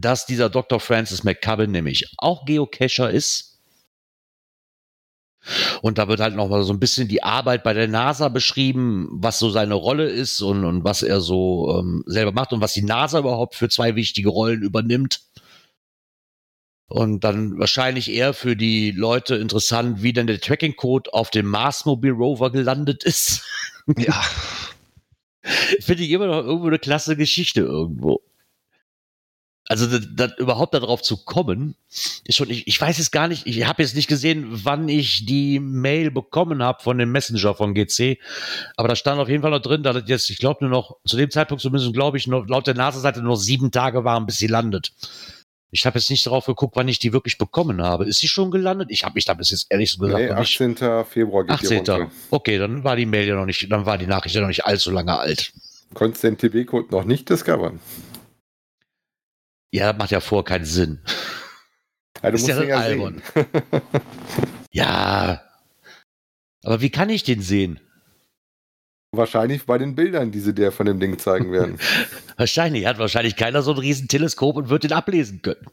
dass 0.00 0.26
dieser 0.26 0.48
Dr. 0.48 0.80
Francis 0.80 1.24
McCubbin 1.24 1.72
nämlich 1.72 2.14
auch 2.16 2.44
Geocacher 2.46 3.10
ist. 3.10 3.58
Und 5.82 5.98
da 5.98 6.06
wird 6.06 6.20
halt 6.20 6.36
nochmal 6.36 6.62
so 6.62 6.72
ein 6.72 6.80
bisschen 6.80 7.08
die 7.08 7.22
Arbeit 7.22 7.64
bei 7.64 7.72
der 7.72 7.88
NASA 7.88 8.28
beschrieben, 8.28 9.08
was 9.10 9.38
so 9.38 9.50
seine 9.50 9.74
Rolle 9.74 10.08
ist 10.08 10.40
und, 10.42 10.64
und 10.64 10.84
was 10.84 11.02
er 11.02 11.20
so 11.20 11.78
ähm, 11.78 12.04
selber 12.06 12.32
macht 12.32 12.52
und 12.52 12.60
was 12.60 12.74
die 12.74 12.82
NASA 12.82 13.18
überhaupt 13.18 13.54
für 13.54 13.68
zwei 13.68 13.96
wichtige 13.96 14.28
Rollen 14.28 14.62
übernimmt. 14.62 15.22
Und 16.90 17.22
dann 17.22 17.56
wahrscheinlich 17.56 18.10
eher 18.10 18.34
für 18.34 18.56
die 18.56 18.90
Leute 18.90 19.36
interessant, 19.36 20.02
wie 20.02 20.12
denn 20.12 20.26
der 20.26 20.40
Tracking-Code 20.40 21.14
auf 21.14 21.30
dem 21.30 21.46
Mars 21.46 21.84
Mobile 21.84 22.14
Rover 22.14 22.50
gelandet 22.50 23.04
ist. 23.04 23.42
Ja. 23.96 24.22
Finde 25.80 26.04
ich 26.04 26.10
immer 26.10 26.26
noch 26.26 26.44
irgendwo 26.44 26.68
eine 26.68 26.78
klasse 26.78 27.16
Geschichte 27.16 27.62
irgendwo. 27.62 28.20
Also 29.64 29.86
das, 29.86 30.06
das, 30.12 30.38
überhaupt 30.38 30.74
darauf 30.74 31.02
zu 31.02 31.16
kommen, 31.24 31.74
ist 32.24 32.36
schon, 32.36 32.50
ich, 32.50 32.68
ich 32.68 32.80
weiß 32.80 32.98
es 32.98 33.10
gar 33.10 33.26
nicht, 33.26 33.46
ich 33.46 33.66
habe 33.66 33.82
jetzt 33.82 33.96
nicht 33.96 34.06
gesehen, 34.06 34.46
wann 34.50 34.88
ich 34.88 35.26
die 35.26 35.58
Mail 35.58 36.10
bekommen 36.10 36.62
habe 36.62 36.82
von 36.82 36.98
dem 36.98 37.10
Messenger 37.10 37.54
von 37.54 37.74
GC, 37.74 38.18
aber 38.76 38.88
da 38.88 38.96
stand 38.96 39.20
auf 39.20 39.28
jeden 39.28 39.42
Fall 39.42 39.50
noch 39.50 39.62
drin, 39.62 39.82
dass 39.82 39.94
das 39.94 40.08
jetzt, 40.08 40.30
ich 40.30 40.38
glaube 40.38 40.64
nur 40.64 40.70
noch, 40.70 40.96
zu 41.04 41.16
dem 41.16 41.30
Zeitpunkt 41.30 41.62
zumindest 41.62 41.92
glaube 41.94 42.18
ich, 42.18 42.26
noch, 42.26 42.46
laut 42.46 42.66
der 42.66 42.74
NASA-Seite 42.74 43.22
nur 43.22 43.36
sieben 43.36 43.70
Tage 43.70 44.04
waren, 44.04 44.26
bis 44.26 44.38
sie 44.38 44.48
landet. 44.48 44.92
Ich 45.72 45.86
habe 45.86 45.98
jetzt 45.98 46.10
nicht 46.10 46.26
darauf 46.26 46.46
geguckt, 46.46 46.74
wann 46.76 46.88
ich 46.88 46.98
die 46.98 47.12
wirklich 47.12 47.38
bekommen 47.38 47.80
habe. 47.80 48.04
Ist 48.04 48.18
sie 48.18 48.28
schon 48.28 48.50
gelandet? 48.50 48.90
Ich 48.90 49.04
habe 49.04 49.14
mich 49.14 49.24
da 49.24 49.34
bis 49.34 49.50
jetzt 49.50 49.66
ehrlich 49.70 49.96
gesagt 49.98 50.14
nee, 50.14 50.30
18. 50.30 50.70
Nicht. 50.70 50.80
Februar 51.08 51.44
geht 51.44 51.52
18. 51.52 51.68
Die 51.68 51.76
runter. 51.76 52.10
Okay, 52.30 52.58
dann 52.58 52.82
war 52.82 52.96
die 52.96 53.06
Mail 53.06 53.28
ja 53.28 53.36
noch 53.36 53.46
nicht, 53.46 53.70
dann 53.70 53.86
war 53.86 53.96
die 53.96 54.06
Nachricht 54.06 54.34
ja 54.34 54.40
noch 54.40 54.48
nicht 54.48 54.64
allzu 54.64 54.90
lange 54.90 55.16
alt. 55.16 55.52
Konntest 55.94 56.24
den 56.24 56.38
TB-Code 56.38 56.88
noch 56.90 57.04
nicht 57.04 57.28
discovern? 57.28 57.80
Ja, 59.72 59.92
das 59.92 59.98
macht 59.98 60.10
ja 60.10 60.20
vor 60.20 60.44
keinen 60.44 60.64
Sinn. 60.64 61.00
Ja, 62.22 62.30
du 62.30 62.36
ist 62.36 62.42
musst 62.42 62.58
ja, 62.58 62.64
ja 62.64 62.76
albern. 62.78 63.22
ja. 64.72 65.42
Aber 66.62 66.80
wie 66.80 66.90
kann 66.90 67.08
ich 67.08 67.22
den 67.22 67.40
sehen? 67.40 67.80
Wahrscheinlich 69.12 69.66
bei 69.66 69.76
den 69.76 69.96
Bildern, 69.96 70.30
die 70.30 70.38
sie 70.38 70.54
dir 70.54 70.70
von 70.70 70.86
dem 70.86 71.00
Ding 71.00 71.18
zeigen 71.18 71.50
werden. 71.50 71.78
wahrscheinlich. 72.36 72.86
Hat 72.86 72.98
wahrscheinlich 72.98 73.34
keiner 73.34 73.60
so 73.62 73.72
ein 73.72 73.78
riesen 73.78 74.06
Teleskop 74.06 74.54
und 74.56 74.68
wird 74.68 74.84
den 74.84 74.92
ablesen 74.92 75.42
können. 75.42 75.66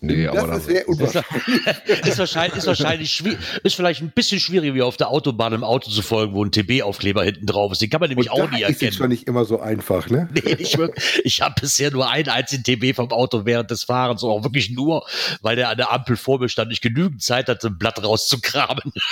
Nee, 0.00 0.24
das 0.24 0.36
aber 0.36 0.56
ist 0.56 0.66
sehr 0.66 0.88
unwahrscheinlich. 0.88 2.06
ist 2.06 2.18
wahrscheinlich, 2.18 2.58
ist 2.58 2.66
wahrscheinlich 2.66 3.24
ist 3.62 3.74
vielleicht 3.74 4.02
ein 4.02 4.10
bisschen 4.10 4.40
schwierig, 4.40 4.74
wie 4.74 4.82
auf 4.82 4.96
der 4.96 5.08
Autobahn 5.08 5.52
im 5.52 5.64
Auto 5.64 5.90
zu 5.90 6.02
folgen, 6.02 6.34
wo 6.34 6.44
ein 6.44 6.50
TB-Aufkleber 6.50 7.24
hinten 7.24 7.46
drauf 7.46 7.72
ist. 7.72 7.82
Den 7.82 7.90
kann 7.90 8.00
man 8.00 8.08
nämlich 8.08 8.30
Und 8.30 8.42
auch 8.42 8.50
nie 8.50 8.62
erkennen. 8.62 8.90
Ist 8.90 8.96
schon 8.96 9.08
nicht 9.08 9.26
immer 9.26 9.44
so 9.44 9.60
einfach, 9.60 10.08
ne? 10.08 10.28
Nee, 10.32 10.56
ich, 10.58 10.76
ich 11.24 11.40
habe 11.40 11.54
bisher 11.60 11.90
nur 11.90 12.10
einen 12.10 12.28
einzigen 12.28 12.62
TB 12.62 12.94
vom 12.94 13.10
Auto 13.10 13.44
während 13.44 13.70
des 13.70 13.84
Fahrens, 13.84 14.22
auch 14.24 14.42
wirklich 14.44 14.70
nur, 14.70 15.06
weil 15.42 15.56
der 15.56 15.70
an 15.70 15.76
der 15.76 15.92
Ampel 15.92 16.16
vor 16.16 16.38
mir 16.38 16.48
stand, 16.48 16.72
ich 16.72 16.80
genügend 16.80 17.22
Zeit 17.22 17.48
hatte, 17.48 17.68
ein 17.68 17.78
Blatt 17.78 18.02
rauszugraben. 18.02 18.92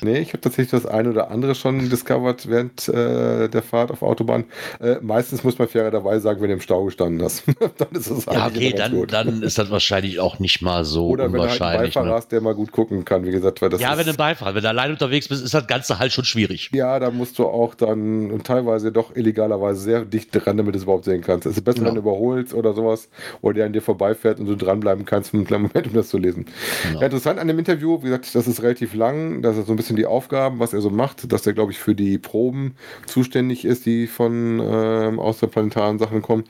Nee, 0.00 0.20
ich 0.20 0.28
habe 0.28 0.40
tatsächlich 0.40 0.70
das 0.70 0.86
eine 0.86 1.10
oder 1.10 1.30
andere 1.30 1.56
schon 1.56 1.90
discovered 1.90 2.48
während 2.48 2.88
äh, 2.88 3.48
der 3.48 3.62
Fahrt 3.62 3.90
auf 3.90 4.02
Autobahn. 4.02 4.44
Äh, 4.80 4.96
meistens 5.00 5.42
muss 5.42 5.58
man 5.58 5.66
fairer 5.66 5.90
dabei 5.90 6.20
sagen, 6.20 6.40
wenn 6.40 6.48
du 6.48 6.54
im 6.54 6.60
Stau 6.60 6.84
gestanden 6.84 7.20
hast. 7.22 7.42
dann 7.78 7.88
ist 7.92 8.08
es 8.08 8.26
Ja, 8.26 8.46
okay, 8.46 8.72
dann, 8.72 9.06
dann 9.08 9.42
ist 9.42 9.58
das 9.58 9.70
wahrscheinlich 9.70 10.20
auch 10.20 10.27
nicht 10.38 10.62
mal 10.62 10.84
so 10.84 11.08
Oder 11.08 11.32
wenn 11.32 11.40
du 11.40 11.48
halt 11.48 11.60
einen 11.60 11.82
Beifahrer 11.82 12.06
ne? 12.06 12.12
hast, 12.12 12.32
der 12.32 12.40
mal 12.40 12.54
gut 12.54 12.72
gucken 12.72 13.04
kann, 13.04 13.24
wie 13.24 13.30
gesagt. 13.30 13.62
Weil 13.62 13.70
das 13.70 13.80
ja, 13.80 13.96
wenn 13.96 14.04
du 14.04 14.10
einen 14.10 14.16
Beifahrer, 14.16 14.54
wenn 14.54 14.62
du 14.62 14.68
allein 14.68 14.90
unterwegs 14.90 15.28
bist, 15.28 15.44
ist 15.44 15.54
das 15.54 15.66
Ganze 15.66 15.98
halt 15.98 16.12
schon 16.12 16.24
schwierig. 16.24 16.70
Ja, 16.72 16.98
da 16.98 17.10
musst 17.10 17.38
du 17.38 17.46
auch 17.46 17.74
dann 17.74 18.30
und 18.30 18.46
teilweise 18.46 18.92
doch 18.92 19.14
illegalerweise 19.14 19.80
sehr 19.80 20.04
dicht 20.04 20.28
dran, 20.32 20.56
damit 20.56 20.74
du 20.74 20.78
es 20.78 20.84
überhaupt 20.84 21.04
sehen 21.04 21.22
kannst. 21.22 21.46
Es 21.46 21.56
ist 21.56 21.64
besser, 21.64 21.78
genau. 21.78 21.88
wenn 21.88 21.94
du 21.96 22.00
überholst 22.00 22.54
oder 22.54 22.74
sowas, 22.74 23.08
oder 23.40 23.54
der 23.54 23.66
an 23.66 23.72
dir 23.72 23.82
vorbeifährt 23.82 24.40
und 24.40 24.46
du 24.46 24.56
dranbleiben 24.56 25.04
kannst 25.04 25.30
für 25.30 25.36
einen 25.36 25.46
kleinen 25.46 25.64
Moment, 25.64 25.86
um 25.86 25.92
das 25.94 26.08
zu 26.08 26.18
lesen. 26.18 26.46
Genau. 26.84 27.00
Ja, 27.00 27.06
interessant 27.06 27.38
an 27.38 27.48
dem 27.48 27.58
Interview, 27.58 27.98
wie 28.02 28.06
gesagt, 28.06 28.34
das 28.34 28.46
ist 28.46 28.62
relativ 28.62 28.94
lang, 28.94 29.42
das 29.42 29.56
ist 29.56 29.66
so 29.66 29.72
ein 29.72 29.76
bisschen 29.76 29.96
die 29.96 30.06
Aufgaben, 30.06 30.58
was 30.58 30.72
er 30.72 30.80
so 30.80 30.90
macht, 30.90 31.32
dass 31.32 31.46
er, 31.46 31.52
glaube 31.52 31.72
ich, 31.72 31.78
für 31.78 31.94
die 31.94 32.18
Proben 32.18 32.74
zuständig 33.06 33.64
ist, 33.64 33.86
die 33.86 34.06
von 34.06 34.60
ähm, 34.62 35.20
außerplanetaren 35.20 35.98
Sachen 35.98 36.22
kommen, 36.22 36.44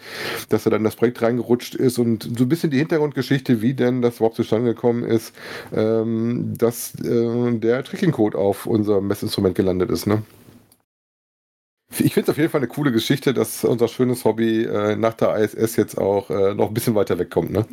dass 0.49 0.67
er 0.67 0.71
dann 0.71 0.81
in 0.81 0.85
das 0.85 0.97
Projekt 0.97 1.23
reingerutscht 1.23 1.75
ist 1.75 1.99
und 1.99 2.29
so 2.37 2.45
ein 2.45 2.49
bisschen 2.49 2.71
die 2.71 2.79
Hintergrundgeschichte, 2.79 3.63
wie 3.63 3.68
denn 3.75 4.03
das 4.03 4.17
überhaupt 4.17 4.37
zustande 4.37 4.75
gekommen 4.75 5.05
ist, 5.05 5.35
ähm, 5.75 6.55
dass 6.57 6.95
äh, 7.01 7.53
der 7.59 7.85
Tracking-Code 7.85 8.37
auf 8.37 8.67
unserem 8.67 9.07
Messinstrument 9.07 9.55
gelandet 9.55 9.91
ist. 9.91 10.07
Ne? 10.07 10.23
Ich 11.99 12.15
finde 12.15 12.31
es 12.31 12.31
auf 12.31 12.39
jeden 12.39 12.51
Fall 12.51 12.61
eine 12.61 12.69
coole 12.69 12.93
Geschichte, 12.93 13.33
dass 13.33 13.65
unser 13.65 13.89
schönes 13.89 14.25
Hobby 14.25 14.65
äh, 14.65 14.97
nach 14.97 15.15
der 15.15 15.37
ISS 15.37 15.77
jetzt 15.77 15.99
auch 15.99 16.31
äh, 16.31 16.55
noch 16.55 16.69
ein 16.69 16.75
bisschen 16.75 16.95
weiter 16.95 17.19
wegkommt. 17.19 17.51
Ne? 17.51 17.67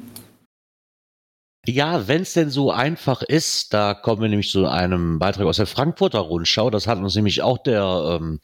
Ja, 1.68 2.08
wenn 2.08 2.22
es 2.22 2.34
denn 2.34 2.50
so 2.50 2.72
einfach 2.72 3.24
ist, 3.24 3.74
da 3.74 3.96
kommen 3.96 4.22
wir 4.22 4.30
nämlich 4.30 4.52
zu 4.52 4.68
einem 4.68 5.18
Beitrag 5.18 5.48
aus 5.48 5.58
der 5.58 5.66
Frankfurter 5.66 6.20
Rundschau. 6.20 6.70
Das 6.70 6.86
hat 6.86 7.00
uns 7.00 7.16
nämlich 7.16 7.42
auch 7.42 7.58
der 7.58 8.20
ähm, 8.22 8.40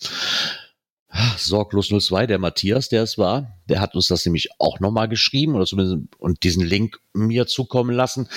Sorglos 1.37 1.89
02, 1.89 2.27
der 2.27 2.39
Matthias, 2.39 2.87
der 2.87 3.03
es 3.03 3.17
war, 3.17 3.57
der 3.67 3.81
hat 3.81 3.95
uns 3.95 4.07
das 4.07 4.25
nämlich 4.25 4.49
auch 4.59 4.79
nochmal 4.79 5.09
geschrieben 5.09 5.55
oder 5.55 5.65
zumindest 5.65 5.97
und 6.17 6.43
diesen 6.43 6.65
Link 6.65 6.99
mir 7.13 7.47
zukommen 7.47 7.93
lassen, 7.93 8.29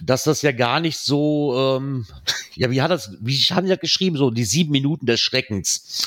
dass 0.00 0.24
das 0.24 0.42
ja 0.42 0.52
gar 0.52 0.80
nicht 0.80 0.98
so, 0.98 1.78
ähm, 1.78 2.06
ja, 2.54 2.70
wie 2.70 2.82
hat 2.82 2.90
das, 2.90 3.16
wie 3.20 3.36
haben 3.36 3.64
die 3.64 3.70
das 3.70 3.80
geschrieben, 3.80 4.16
so 4.16 4.30
die 4.30 4.44
sieben 4.44 4.70
Minuten 4.70 5.06
des 5.06 5.20
Schreckens, 5.20 6.06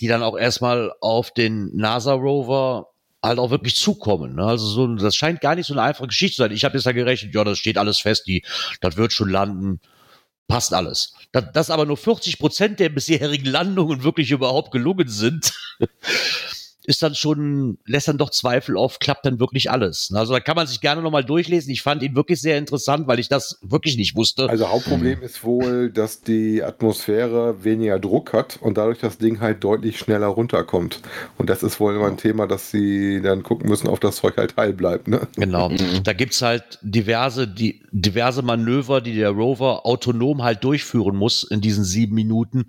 die 0.00 0.08
dann 0.08 0.22
auch 0.22 0.38
erstmal 0.38 0.92
auf 1.00 1.30
den 1.30 1.76
NASA-Rover 1.76 2.88
halt 3.22 3.38
auch 3.38 3.50
wirklich 3.50 3.76
zukommen. 3.76 4.36
Ne? 4.36 4.44
Also 4.44 4.66
so, 4.66 4.86
das 4.94 5.14
scheint 5.14 5.42
gar 5.42 5.54
nicht 5.54 5.66
so 5.66 5.74
eine 5.74 5.82
einfache 5.82 6.08
Geschichte 6.08 6.36
zu 6.36 6.42
sein. 6.42 6.52
Ich 6.52 6.64
habe 6.64 6.76
jetzt 6.76 6.86
da 6.86 6.92
gerechnet, 6.92 7.34
ja, 7.34 7.44
das 7.44 7.58
steht 7.58 7.76
alles 7.76 7.98
fest, 7.98 8.26
die, 8.26 8.44
das 8.80 8.96
wird 8.96 9.12
schon 9.12 9.28
landen 9.28 9.80
passt 10.50 10.74
alles. 10.74 11.14
Dass, 11.32 11.52
dass 11.52 11.70
aber 11.70 11.86
nur 11.86 11.96
40 11.96 12.38
Prozent 12.38 12.80
der 12.80 12.90
bisherigen 12.90 13.46
Landungen 13.46 14.02
wirklich 14.02 14.30
überhaupt 14.30 14.72
gelungen 14.72 15.08
sind, 15.08 15.54
ist 16.84 17.02
dann 17.02 17.14
schon, 17.14 17.78
lässt 17.86 18.08
dann 18.08 18.18
doch 18.18 18.30
Zweifel 18.30 18.76
auf, 18.76 18.98
klappt 18.98 19.26
dann 19.26 19.38
wirklich 19.38 19.70
alles. 19.70 20.10
Also 20.14 20.32
da 20.32 20.40
kann 20.40 20.56
man 20.56 20.66
sich 20.66 20.80
gerne 20.80 21.02
nochmal 21.02 21.24
durchlesen. 21.24 21.70
Ich 21.70 21.82
fand 21.82 22.02
ihn 22.02 22.16
wirklich 22.16 22.40
sehr 22.40 22.58
interessant, 22.58 23.06
weil 23.06 23.18
ich 23.18 23.28
das 23.28 23.58
wirklich 23.62 23.96
nicht 23.96 24.16
wusste. 24.16 24.48
Also 24.48 24.68
Hauptproblem 24.68 25.22
ist 25.22 25.44
wohl, 25.44 25.90
dass 25.90 26.22
die 26.22 26.62
Atmosphäre 26.62 27.62
weniger 27.64 27.98
Druck 27.98 28.32
hat 28.32 28.58
und 28.60 28.78
dadurch 28.78 28.98
das 28.98 29.18
Ding 29.18 29.40
halt 29.40 29.62
deutlich 29.62 29.98
schneller 29.98 30.28
runterkommt. 30.28 31.00
Und 31.36 31.50
das 31.50 31.62
ist 31.62 31.80
wohl 31.80 31.94
immer 31.94 32.06
ein 32.06 32.16
Thema, 32.16 32.46
dass 32.46 32.70
sie 32.70 33.20
dann 33.22 33.42
gucken 33.42 33.68
müssen, 33.68 33.88
ob 33.88 34.00
das 34.00 34.16
Zeug 34.16 34.36
halt 34.36 34.56
heil 34.56 34.72
bleibt. 34.72 35.06
Ne? 35.08 35.28
Genau. 35.36 35.68
Mhm. 35.68 36.02
Da 36.02 36.12
gibt's 36.12 36.40
halt 36.42 36.78
diverse, 36.82 37.46
die, 37.46 37.82
diverse 37.92 38.42
Manöver, 38.42 39.00
die 39.00 39.14
der 39.14 39.30
Rover 39.30 39.84
autonom 39.86 40.42
halt 40.42 40.64
durchführen 40.64 41.16
muss 41.16 41.42
in 41.42 41.60
diesen 41.60 41.84
sieben 41.84 42.14
Minuten. 42.14 42.66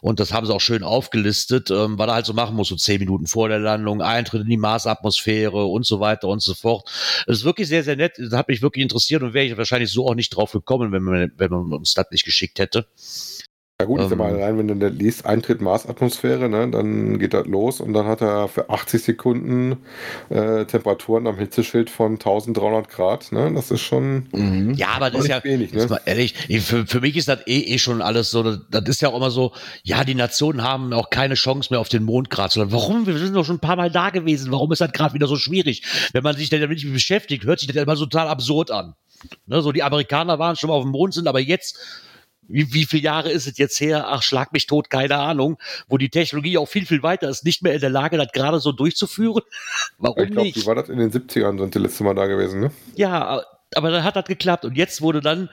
Und 0.00 0.20
das 0.20 0.32
haben 0.32 0.46
sie 0.46 0.54
auch 0.54 0.60
schön 0.60 0.82
aufgelistet, 0.82 1.70
ähm, 1.70 1.98
weil 1.98 2.08
er 2.08 2.14
halt 2.14 2.26
so 2.26 2.32
machen 2.32 2.56
muss, 2.56 2.68
so 2.68 2.76
zehn 2.76 2.98
Minuten 2.98 3.26
vor 3.26 3.41
vor 3.42 3.48
der 3.48 3.58
Landung, 3.58 4.02
Eintritt 4.02 4.42
in 4.42 4.48
die 4.48 4.56
Marsatmosphäre 4.56 5.66
und 5.66 5.84
so 5.84 5.98
weiter 5.98 6.28
und 6.28 6.40
so 6.40 6.54
fort. 6.54 6.88
Das 7.26 7.38
ist 7.38 7.44
wirklich 7.44 7.66
sehr, 7.66 7.82
sehr 7.82 7.96
nett. 7.96 8.12
Das 8.16 8.34
hat 8.34 8.46
mich 8.46 8.62
wirklich 8.62 8.84
interessiert 8.84 9.24
und 9.24 9.34
wäre 9.34 9.44
ich 9.44 9.56
wahrscheinlich 9.56 9.90
so 9.90 10.06
auch 10.06 10.14
nicht 10.14 10.30
drauf 10.30 10.52
gekommen, 10.52 10.92
wenn 10.92 11.02
man, 11.02 11.32
wenn 11.36 11.50
man 11.50 11.72
uns 11.72 11.94
das 11.94 12.06
nicht 12.12 12.24
geschickt 12.24 12.60
hätte. 12.60 12.86
Ja 13.82 13.86
gut, 13.86 13.98
ist 13.98 14.04
ähm, 14.04 14.10
ja 14.12 14.16
mal 14.16 14.40
rein, 14.40 14.58
wenn 14.58 14.78
du 14.78 14.88
liest, 14.88 15.26
Eintritt 15.26 15.60
Marsatmosphäre, 15.60 16.48
ne, 16.48 16.70
dann 16.70 17.18
geht 17.18 17.34
das 17.34 17.48
los 17.48 17.80
und 17.80 17.94
dann 17.94 18.06
hat 18.06 18.20
er 18.20 18.46
für 18.46 18.70
80 18.70 19.02
Sekunden 19.02 19.78
äh, 20.28 20.64
Temperaturen 20.66 21.26
am 21.26 21.36
Hitzeschild 21.36 21.90
von 21.90 22.12
1300 22.12 22.88
Grad. 22.88 23.32
Ne? 23.32 23.50
Das 23.52 23.72
ist 23.72 23.80
schon 23.80 24.28
mhm. 24.30 24.74
Ja, 24.74 24.90
aber 24.90 25.10
das 25.10 25.22
ist 25.22 25.28
ja, 25.28 25.42
wenig, 25.42 25.72
ne? 25.72 25.88
mal 25.88 26.00
ehrlich, 26.04 26.34
für, 26.62 26.86
für 26.86 27.00
mich 27.00 27.16
ist 27.16 27.26
das 27.26 27.40
eh, 27.48 27.74
eh 27.74 27.78
schon 27.78 28.02
alles 28.02 28.30
so, 28.30 28.56
das 28.56 28.84
ist 28.84 29.02
ja 29.02 29.08
auch 29.08 29.16
immer 29.16 29.32
so, 29.32 29.50
ja, 29.82 30.04
die 30.04 30.14
Nationen 30.14 30.62
haben 30.62 30.92
auch 30.92 31.10
keine 31.10 31.34
Chance 31.34 31.72
mehr 31.72 31.80
auf 31.80 31.88
den 31.88 32.04
Mond 32.04 32.30
gerade, 32.30 32.52
sondern 32.52 32.70
warum? 32.70 33.04
Wir 33.08 33.18
sind 33.18 33.34
doch 33.34 33.44
schon 33.44 33.56
ein 33.56 33.60
paar 33.60 33.74
Mal 33.74 33.90
da 33.90 34.10
gewesen, 34.10 34.52
warum 34.52 34.70
ist 34.70 34.80
das 34.80 34.92
gerade 34.92 35.12
wieder 35.12 35.26
so 35.26 35.34
schwierig? 35.34 35.82
Wenn 36.12 36.22
man 36.22 36.36
sich 36.36 36.50
damit 36.50 36.70
beschäftigt, 36.92 37.44
hört 37.46 37.58
sich 37.58 37.66
das 37.66 37.82
immer 37.82 37.96
so 37.96 38.06
total 38.06 38.28
absurd 38.28 38.70
an. 38.70 38.94
Ne, 39.46 39.60
so 39.60 39.72
die 39.72 39.82
Amerikaner 39.82 40.38
waren 40.38 40.54
schon 40.54 40.68
mal 40.68 40.74
auf 40.74 40.84
dem 40.84 40.92
Mond, 40.92 41.14
sind 41.14 41.26
aber 41.26 41.40
jetzt 41.40 41.78
wie, 42.48 42.72
wie 42.72 42.84
viele 42.84 43.04
Jahre 43.04 43.30
ist 43.30 43.46
es 43.46 43.58
jetzt 43.58 43.80
her? 43.80 44.06
Ach, 44.08 44.22
schlag 44.22 44.52
mich 44.52 44.66
tot, 44.66 44.90
keine 44.90 45.16
Ahnung, 45.16 45.58
wo 45.88 45.98
die 45.98 46.10
Technologie 46.10 46.58
auch 46.58 46.66
viel, 46.66 46.86
viel 46.86 47.02
weiter 47.02 47.28
ist, 47.28 47.44
nicht 47.44 47.62
mehr 47.62 47.74
in 47.74 47.80
der 47.80 47.90
Lage, 47.90 48.16
das 48.16 48.32
gerade 48.32 48.60
so 48.60 48.72
durchzuführen. 48.72 49.42
Warum 49.98 50.22
ich 50.22 50.30
glaub, 50.30 50.44
nicht? 50.44 50.56
Wie 50.56 50.66
war 50.66 50.74
das 50.74 50.88
in 50.88 50.98
den 50.98 51.10
70ern, 51.10 51.58
sind 51.58 51.74
die 51.74 51.78
letzte 51.78 52.04
Mal 52.04 52.14
da 52.14 52.26
gewesen, 52.26 52.60
ne? 52.60 52.70
Ja, 52.94 53.42
aber 53.74 53.90
dann 53.90 54.04
hat 54.04 54.16
das 54.16 54.26
geklappt. 54.26 54.64
Und 54.64 54.76
jetzt, 54.76 55.00
wo 55.00 55.12
du 55.12 55.20
dann 55.20 55.48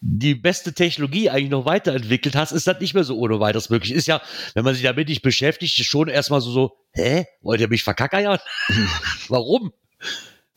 die 0.00 0.34
beste 0.34 0.72
Technologie 0.72 1.30
eigentlich 1.30 1.50
noch 1.50 1.64
weiterentwickelt 1.64 2.36
hast, 2.36 2.52
ist 2.52 2.66
das 2.66 2.80
nicht 2.80 2.94
mehr 2.94 3.04
so 3.04 3.16
ohne 3.18 3.40
weiteres 3.40 3.70
möglich. 3.70 3.92
Ist 3.92 4.06
ja, 4.06 4.20
wenn 4.54 4.64
man 4.64 4.74
sich 4.74 4.84
damit 4.84 5.08
nicht 5.08 5.22
beschäftigt, 5.22 5.74
schon 5.84 6.08
erstmal 6.08 6.40
so, 6.40 6.50
so 6.50 6.76
hä? 6.92 7.26
Wollt 7.42 7.60
ihr 7.60 7.68
mich 7.68 7.82
verkackeiern? 7.82 8.38
Warum? 9.28 9.72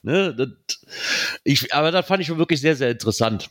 Ne, 0.03 0.35
das, 0.35 0.79
ich, 1.43 1.73
aber 1.73 1.91
das 1.91 2.05
fand 2.05 2.21
ich 2.21 2.27
schon 2.27 2.38
wirklich 2.38 2.61
sehr, 2.61 2.75
sehr 2.75 2.91
interessant. 2.91 3.49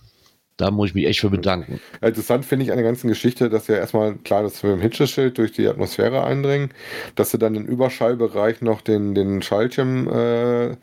Da 0.56 0.70
muss 0.70 0.90
ich 0.90 0.94
mich 0.94 1.06
echt 1.06 1.20
für 1.20 1.30
bedanken. 1.30 1.80
Interessant 2.00 2.44
finde 2.44 2.64
ich 2.64 2.70
an 2.70 2.78
der 2.78 2.86
ganzen 2.86 3.08
Geschichte, 3.08 3.50
dass 3.50 3.66
ja 3.66 3.76
erstmal 3.76 4.14
klar, 4.16 4.42
dass 4.42 4.62
wir 4.62 4.72
im 4.72 4.80
Hitzeschild 4.80 5.36
durch 5.36 5.52
die 5.52 5.68
Atmosphäre 5.68 6.24
eindringen, 6.24 6.70
dass 7.14 7.30
sie 7.30 7.38
dann 7.38 7.54
im 7.54 7.66
Überschallbereich 7.66 8.62
noch 8.62 8.80
den, 8.80 9.14
den 9.14 9.42
Schaltschirm 9.42 10.08
äh, 10.08 10.76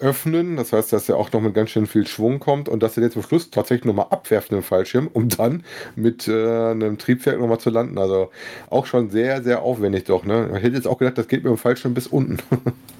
öffnen. 0.00 0.56
Das 0.56 0.72
heißt, 0.72 0.92
dass 0.92 1.08
er 1.08 1.16
auch 1.16 1.32
noch 1.32 1.40
mit 1.40 1.54
ganz 1.54 1.70
schön 1.70 1.86
viel 1.86 2.06
Schwung 2.06 2.38
kommt 2.38 2.68
und 2.68 2.82
dass 2.82 2.96
er 2.96 3.02
jetzt 3.02 3.14
zum 3.14 3.22
Schluss 3.22 3.50
tatsächlich 3.50 3.84
nochmal 3.84 4.06
abwerfen 4.10 4.56
den 4.56 4.62
Fallschirm, 4.62 5.08
um 5.12 5.28
dann 5.28 5.64
mit 5.96 6.28
äh, 6.28 6.70
einem 6.70 6.98
Triebwerk 6.98 7.38
nochmal 7.40 7.60
zu 7.60 7.70
landen. 7.70 7.98
Also 7.98 8.30
auch 8.70 8.86
schon 8.86 9.10
sehr, 9.10 9.42
sehr 9.42 9.62
aufwendig 9.62 10.04
doch. 10.04 10.24
Ne? 10.24 10.50
Ich 10.56 10.62
hätte 10.62 10.76
jetzt 10.76 10.86
auch 10.86 10.98
gedacht, 10.98 11.18
das 11.18 11.28
geht 11.28 11.44
mit 11.44 11.50
dem 11.50 11.58
Fallschirm 11.58 11.94
bis 11.94 12.06
unten. 12.06 12.38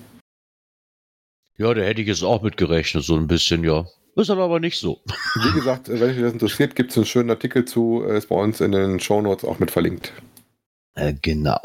ja, 1.59 1.75
da 1.75 1.83
hätte 1.83 2.01
ich 2.01 2.09
jetzt 2.09 2.23
auch 2.23 2.43
mit 2.43 2.57
gerechnet, 2.57 3.05
so 3.05 3.17
ein 3.17 3.27
bisschen, 3.27 3.65
ja. 3.65 3.87
Ist 4.15 4.31
dann 4.31 4.41
aber 4.41 4.59
nicht 4.59 4.79
so. 4.79 5.01
Wie 5.45 5.53
gesagt, 5.53 5.89
wenn 5.89 6.03
euch 6.03 6.21
das 6.21 6.33
interessiert, 6.33 6.75
gibt 6.75 6.91
es 6.91 6.97
einen 6.97 7.07
schönen 7.07 7.31
Artikel 7.31 7.65
zu, 7.65 8.05
äh, 8.05 8.19
ist 8.19 8.29
bei 8.29 8.37
uns 8.37 8.61
in 8.61 8.73
den 8.73 8.99
Shownotes 8.99 9.45
auch 9.45 9.59
mit 9.61 9.71
verlinkt. 9.71 10.13
Äh, 10.95 11.15
genau. 11.23 11.61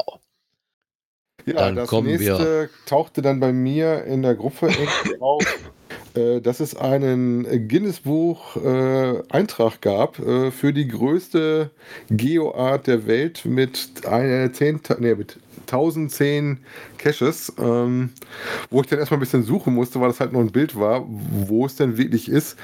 Ja, 1.46 1.54
dann 1.54 1.76
das 1.76 1.90
nächste 1.90 2.28
wir. 2.62 2.70
tauchte 2.86 3.22
dann 3.22 3.40
bei 3.40 3.52
mir 3.52 4.04
in 4.04 4.22
der 4.22 4.34
Gruppe 4.34 4.70
auf, 5.20 5.44
äh, 6.14 6.40
dass 6.40 6.60
es 6.60 6.76
einen 6.76 7.68
Guinness-Buch 7.68 8.56
äh, 8.56 9.22
Eintrag 9.30 9.80
gab 9.80 10.18
äh, 10.20 10.50
für 10.50 10.72
die 10.72 10.86
größte 10.86 11.70
Geoart 12.08 12.86
der 12.86 13.06
Welt 13.06 13.44
mit, 13.44 14.06
einer 14.06 14.52
10, 14.52 14.80
nee, 15.00 15.14
mit 15.14 15.38
1010 15.66 16.58
Caches, 16.98 17.52
ähm, 17.58 18.10
wo 18.70 18.80
ich 18.80 18.86
dann 18.86 18.98
erstmal 18.98 19.18
ein 19.18 19.20
bisschen 19.20 19.42
suchen 19.42 19.74
musste, 19.74 20.00
weil 20.00 20.08
das 20.08 20.20
halt 20.20 20.32
nur 20.32 20.42
ein 20.42 20.52
Bild 20.52 20.78
war, 20.78 21.04
wo 21.08 21.66
es 21.66 21.76
denn 21.76 21.98
wirklich 21.98 22.28
ist. 22.28 22.56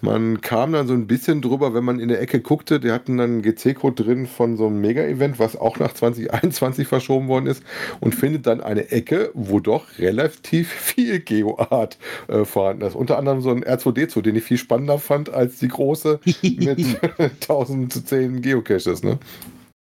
Man 0.00 0.40
kam 0.40 0.72
dann 0.72 0.86
so 0.86 0.94
ein 0.94 1.06
bisschen 1.06 1.40
drüber, 1.40 1.74
wenn 1.74 1.84
man 1.84 2.00
in 2.00 2.08
der 2.08 2.20
Ecke 2.20 2.40
guckte, 2.40 2.80
die 2.80 2.90
hatten 2.90 3.16
dann 3.16 3.30
einen 3.30 3.42
GC-Code 3.42 4.02
drin 4.02 4.26
von 4.26 4.56
so 4.56 4.66
einem 4.66 4.80
Mega-Event, 4.80 5.38
was 5.38 5.56
auch 5.56 5.78
nach 5.78 5.94
2021 5.94 6.86
verschoben 6.86 7.28
worden 7.28 7.46
ist 7.46 7.62
und 8.00 8.14
findet 8.14 8.46
dann 8.46 8.60
eine 8.60 8.90
Ecke, 8.90 9.30
wo 9.34 9.60
doch 9.60 9.98
relativ 9.98 10.68
viel 10.68 11.20
Geoart 11.20 11.98
äh, 12.28 12.44
vorhanden 12.44 12.86
ist. 12.86 12.94
Unter 12.94 13.18
anderem 13.18 13.40
so 13.40 13.50
ein 13.50 13.64
R2D2, 13.64 14.22
den 14.22 14.36
ich 14.36 14.44
viel 14.44 14.58
spannender 14.58 14.98
fand 14.98 15.30
als 15.30 15.58
die 15.58 15.68
große 15.68 16.20
mit 16.42 16.78
1010 17.18 18.42
Geocaches. 18.42 19.02
Ne? 19.02 19.18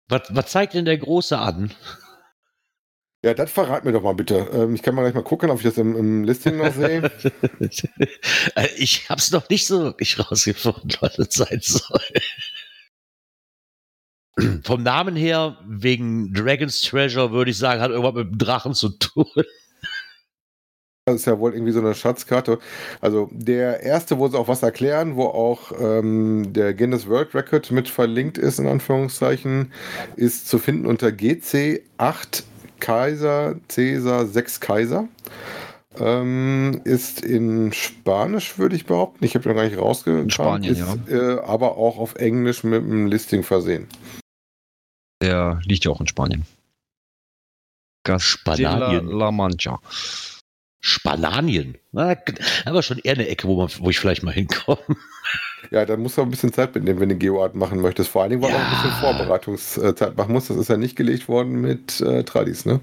Was, 0.09 0.23
was 0.31 0.51
zeigt 0.51 0.75
denn 0.75 0.85
der 0.85 0.99
Große 0.99 1.39
an? 1.39 1.73
Ja, 3.25 3.33
das 3.33 3.51
verrat 3.51 3.87
mir 3.87 3.93
doch 3.93 4.03
mal 4.03 4.13
bitte. 4.13 4.51
Ähm, 4.53 4.75
ich 4.75 4.83
kann 4.83 4.95
mal 4.95 5.01
gleich 5.01 5.15
mal 5.15 5.23
gucken, 5.23 5.49
ob 5.49 5.57
ich 5.57 5.65
das 5.65 5.79
im, 5.79 5.97
im 5.97 6.25
Listing 6.25 6.59
noch 6.59 6.75
sehe. 6.75 7.11
Äh, 8.55 8.69
ich 8.77 9.09
habe 9.09 9.19
es 9.19 9.31
noch 9.31 9.49
nicht 9.49 9.67
so 9.67 9.83
wirklich 9.83 10.19
rausgefunden, 10.19 10.93
was 11.01 11.19
es 11.19 11.35
sein 11.35 11.59
soll. 11.63 12.01
Vom 14.65 14.83
Namen 14.83 15.17
her, 15.17 15.57
wegen 15.67 16.35
Dragon's 16.35 16.83
Treasure, 16.83 17.33
würde 17.33 17.51
ich 17.51 17.57
sagen, 17.57 17.81
hat 17.81 17.91
irgendwas 17.91 18.15
mit 18.15 18.31
dem 18.31 18.39
Drachen 18.39 18.75
zu 18.75 18.91
tun. 18.91 19.27
Das 21.07 21.17
ist 21.17 21.27
ja 21.27 21.39
wohl 21.39 21.53
irgendwie 21.53 21.73
so 21.73 21.81
eine 21.81 21.95
Schatzkarte. 21.95 22.59
Also 23.03 23.29
der 23.31 23.81
erste, 23.83 24.19
wo 24.19 24.27
sie 24.29 24.39
auch 24.39 24.49
was 24.49 24.63
erklären, 24.63 25.17
wo 25.17 25.25
auch 25.25 25.71
ähm, 25.79 26.55
der 26.55 26.73
Guinness 26.73 27.07
World 27.07 27.35
Record 27.35 27.71
mit 27.71 27.91
verlinkt 27.91 28.39
ist, 28.39 28.59
in 28.59 28.67
Anführungszeichen, 28.67 29.71
ist 30.17 30.49
zu 30.49 30.59
finden 30.59 30.87
unter 30.87 31.13
GC 31.13 31.83
8 31.99 32.45
Kaiser, 32.81 33.57
Cäsar, 33.69 34.27
sechs 34.27 34.61
Kaiser. 34.61 35.09
Ähm, 35.97 36.81
ist 36.85 37.21
in 37.21 37.73
Spanisch, 37.73 38.59
würde 38.59 38.75
ich 38.75 38.85
behaupten. 38.85 39.25
Ich 39.25 39.35
habe 39.37 39.49
noch 39.49 39.55
gar 39.55 39.65
nicht 39.65 39.79
rausgekommen. 39.79 40.31
Spanien, 40.31 40.75
ist, 40.75 40.81
ja. 41.09 41.37
Äh, 41.37 41.41
aber 41.41 41.77
auch 41.77 41.99
auf 41.99 42.17
Englisch 42.17 42.65
mit 42.65 42.83
einem 42.83 43.07
Listing 43.07 43.45
versehen. 43.45 43.87
Der 45.23 45.61
liegt 45.65 45.85
ja 45.85 45.93
auch 45.93 46.01
in 46.01 46.09
Spanien. 46.09 46.47
Castilla 48.03 49.01
La 49.01 49.31
Mancha. 49.31 49.81
Spanien. 50.81 51.79
Na, 51.93 52.17
aber 52.67 52.83
schon 52.83 52.99
eher 52.99 53.15
eine 53.15 53.29
Ecke, 53.29 53.49
wo, 53.49 53.57
man, 53.57 53.71
wo 53.79 53.89
ich 53.89 53.99
vielleicht 53.99 54.23
mal 54.23 54.35
hinkomme. 54.35 54.79
Ja, 55.75 55.85
da 55.85 55.97
musst 55.97 56.17
du 56.17 56.23
auch 56.23 56.27
ein 56.27 56.31
bisschen 56.31 56.53
Zeit 56.53 56.73
mitnehmen, 56.73 57.01
wenn 57.01 57.09
du 57.09 57.17
Geoart 57.17 57.57
machen 57.57 57.81
möchtest. 57.81 58.09
Vor 58.09 58.23
allen 58.23 58.31
Dingen, 58.31 58.43
weil 58.43 58.51
ja. 58.51 58.59
du 58.59 58.63
auch 58.63 58.69
ein 58.69 58.77
bisschen 58.77 59.01
Vorbereitungszeit 59.01 60.17
machen 60.17 60.33
musst. 60.33 60.49
Das 60.49 60.57
ist 60.57 60.69
ja 60.69 60.77
nicht 60.77 60.95
gelegt 60.95 61.27
worden 61.27 61.61
mit 61.61 62.01
äh, 62.01 62.23
Tradis, 62.23 62.65
ne? 62.65 62.79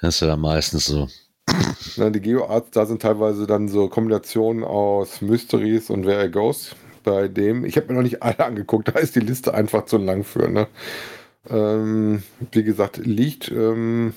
Das 0.00 0.14
ist 0.14 0.20
ja 0.22 0.36
meistens 0.36 0.86
so. 0.86 1.06
Na, 1.98 2.08
die 2.08 2.22
Geoarts, 2.22 2.70
da 2.70 2.86
sind 2.86 3.02
teilweise 3.02 3.46
dann 3.46 3.68
so 3.68 3.88
Kombinationen 3.90 4.64
aus 4.64 5.20
Mysteries 5.20 5.90
und 5.90 6.06
Where 6.06 6.24
It 6.24 6.32
Goes. 6.32 6.76
Bei 7.02 7.28
dem, 7.28 7.66
ich 7.66 7.76
habe 7.76 7.88
mir 7.88 7.96
noch 7.96 8.02
nicht 8.04 8.22
alle 8.22 8.40
angeguckt, 8.40 8.88
da 8.88 8.98
ist 8.98 9.14
die 9.14 9.20
Liste 9.20 9.52
einfach 9.52 9.84
zu 9.84 9.98
lang 9.98 10.24
für, 10.24 10.48
ne? 10.48 10.66
Ähm, 11.50 12.22
wie 12.52 12.62
gesagt, 12.62 12.98
liegt 12.98 13.50
ähm, 13.50 14.14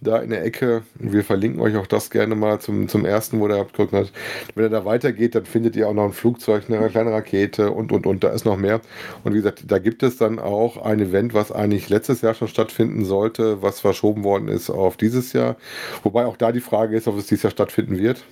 da 0.00 0.18
in 0.18 0.30
der 0.30 0.44
Ecke. 0.44 0.82
Wir 0.94 1.22
verlinken 1.22 1.60
euch 1.60 1.76
auch 1.76 1.86
das 1.86 2.10
gerne 2.10 2.34
mal 2.34 2.58
zum, 2.60 2.88
zum 2.88 3.04
ersten, 3.04 3.38
wo 3.40 3.46
der 3.46 3.58
abgeguckt 3.58 3.92
hat. 3.92 4.10
Wenn 4.56 4.64
er 4.64 4.70
da 4.70 4.84
weitergeht, 4.84 5.36
dann 5.36 5.44
findet 5.44 5.76
ihr 5.76 5.88
auch 5.88 5.94
noch 5.94 6.04
ein 6.04 6.12
Flugzeug, 6.12 6.64
eine 6.68 6.88
kleine 6.90 7.12
Rakete 7.12 7.70
und, 7.70 7.92
und, 7.92 8.06
und. 8.06 8.24
Da 8.24 8.30
ist 8.30 8.44
noch 8.44 8.56
mehr. 8.56 8.80
Und 9.22 9.34
wie 9.34 9.38
gesagt, 9.38 9.64
da 9.68 9.78
gibt 9.78 10.02
es 10.02 10.16
dann 10.16 10.40
auch 10.40 10.76
ein 10.78 10.98
Event, 11.00 11.32
was 11.32 11.52
eigentlich 11.52 11.88
letztes 11.90 12.22
Jahr 12.22 12.34
schon 12.34 12.48
stattfinden 12.48 13.04
sollte, 13.04 13.62
was 13.62 13.80
verschoben 13.80 14.24
worden 14.24 14.48
ist 14.48 14.68
auf 14.68 14.96
dieses 14.96 15.32
Jahr. 15.32 15.56
Wobei 16.02 16.26
auch 16.26 16.36
da 16.36 16.50
die 16.50 16.60
Frage 16.60 16.96
ist, 16.96 17.06
ob 17.06 17.16
es 17.18 17.26
dieses 17.26 17.44
Jahr 17.44 17.52
stattfinden 17.52 17.98
wird. 17.98 18.24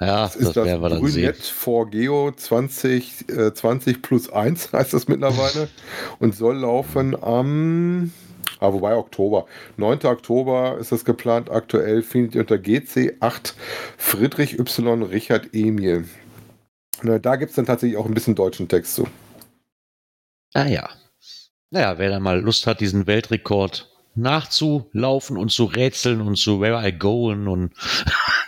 Ja, 0.00 0.24
das, 0.24 0.36
ist 0.36 0.56
das, 0.56 0.66
werden 0.66 0.82
wir 0.82 0.88
dann 0.88 1.06
sehen. 1.06 1.34
for 1.34 1.88
Geo 1.88 2.32
20, 2.32 3.28
äh, 3.28 3.54
20 3.54 4.02
plus 4.02 4.28
1 4.28 4.72
heißt 4.72 4.92
das 4.92 5.06
mittlerweile 5.06 5.68
und 6.18 6.34
soll 6.34 6.56
laufen 6.56 7.14
am, 7.22 8.12
ah, 8.58 8.72
wobei 8.72 8.96
Oktober, 8.96 9.46
9. 9.76 10.04
Oktober 10.04 10.78
ist 10.78 10.90
das 10.90 11.04
geplant. 11.04 11.48
Aktuell 11.48 12.02
findet 12.02 12.34
ihr 12.34 12.40
unter 12.40 12.56
GC8 12.56 13.54
Friedrich 13.96 14.58
Y. 14.58 15.02
Richard 15.04 15.50
Emil. 15.52 16.08
Na, 17.02 17.18
da 17.20 17.36
gibt 17.36 17.50
es 17.50 17.56
dann 17.56 17.66
tatsächlich 17.66 17.96
auch 17.96 18.06
ein 18.06 18.14
bisschen 18.14 18.34
deutschen 18.34 18.66
Text 18.66 18.94
zu. 18.94 19.06
Ah 20.54 20.66
ja. 20.66 20.88
Naja, 21.70 21.98
wer 21.98 22.10
da 22.10 22.20
mal 22.20 22.40
Lust 22.40 22.66
hat, 22.66 22.80
diesen 22.80 23.06
Weltrekord 23.06 23.90
nachzulaufen 24.14 25.36
und 25.36 25.50
zu 25.50 25.64
rätseln 25.64 26.20
und 26.20 26.36
zu 26.36 26.60
Where 26.60 26.86
I 26.86 26.92
Go 26.96 27.30
und 27.30 27.72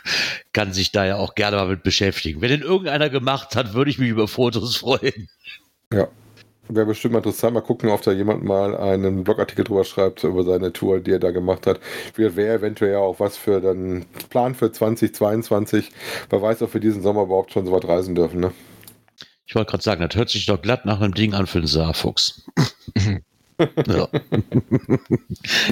kann 0.52 0.72
sich 0.72 0.92
da 0.92 1.04
ja 1.04 1.16
auch 1.16 1.34
gerne 1.34 1.56
mal 1.56 1.68
mit 1.68 1.82
beschäftigen. 1.82 2.40
Wenn 2.40 2.50
den 2.50 2.62
irgendeiner 2.62 3.10
gemacht 3.10 3.56
hat, 3.56 3.74
würde 3.74 3.90
ich 3.90 3.98
mich 3.98 4.08
über 4.08 4.28
Fotos 4.28 4.76
freuen. 4.76 5.28
Ja, 5.92 6.08
wäre 6.68 6.86
bestimmt 6.86 7.12
mal 7.12 7.18
interessant. 7.18 7.54
Mal 7.54 7.60
gucken, 7.60 7.90
ob 7.90 8.02
da 8.02 8.12
jemand 8.12 8.44
mal 8.44 8.76
einen 8.76 9.24
Blogartikel 9.24 9.64
drüber 9.64 9.84
schreibt 9.84 10.24
über 10.24 10.44
seine 10.44 10.72
Tour, 10.72 11.00
die 11.00 11.12
er 11.12 11.18
da 11.18 11.30
gemacht 11.30 11.66
hat. 11.66 11.80
Wäre 12.14 12.54
eventuell 12.54 12.92
ja 12.92 12.98
auch 12.98 13.20
was 13.20 13.36
für 13.36 13.60
dann 13.60 14.06
Plan 14.30 14.54
für 14.54 14.72
2022. 14.72 15.90
Wer 16.30 16.42
weiß, 16.42 16.62
ob 16.62 16.74
wir 16.74 16.80
diesen 16.80 17.02
Sommer 17.02 17.22
überhaupt 17.22 17.52
schon 17.52 17.66
so 17.66 17.72
weit 17.72 17.86
reisen 17.86 18.14
dürfen, 18.14 18.40
ne? 18.40 18.52
Ich 19.48 19.54
wollte 19.54 19.70
gerade 19.70 19.82
sagen, 19.84 20.00
das 20.00 20.16
hört 20.16 20.28
sich 20.28 20.46
doch 20.46 20.60
glatt 20.60 20.86
nach 20.86 21.00
einem 21.00 21.14
Ding 21.14 21.32
an 21.32 21.46
für 21.46 21.60
den 21.60 21.68
Saarfuchs. 21.68 22.46
Ja. 23.86 24.08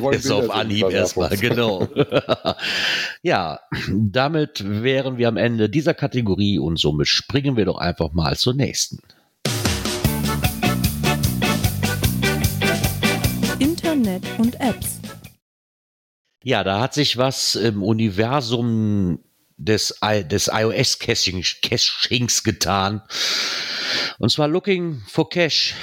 Ist 0.13 0.31
auf 0.31 0.51
Anhieb 0.51 0.91
erstmal, 0.91 1.37
genau. 1.37 1.87
ja, 3.23 3.61
damit 3.89 4.65
wären 4.67 5.19
wir 5.19 5.29
am 5.29 5.37
Ende 5.37 5.69
dieser 5.69 5.95
Kategorie 5.95 6.59
und 6.59 6.79
somit 6.79 7.09
springen 7.09 7.57
wir 7.57 7.67
doch 7.67 7.79
einfach 7.79 8.13
mal 8.13 8.37
zur 8.37 8.55
nächsten. 8.55 8.99
Internet 13.59 14.25
und 14.39 14.61
Apps. 14.61 15.01
Ja, 16.43 16.65
da 16.65 16.81
hat 16.81 16.95
sich 16.95 17.17
was 17.17 17.55
im 17.55 17.83
Universum 17.83 19.19
des, 19.57 19.95
des 20.27 20.51
iOS-Cachings 20.53 22.43
getan. 22.43 23.03
Und 24.19 24.31
zwar 24.31 24.49
Looking 24.49 25.03
for 25.07 25.29
Cash 25.29 25.75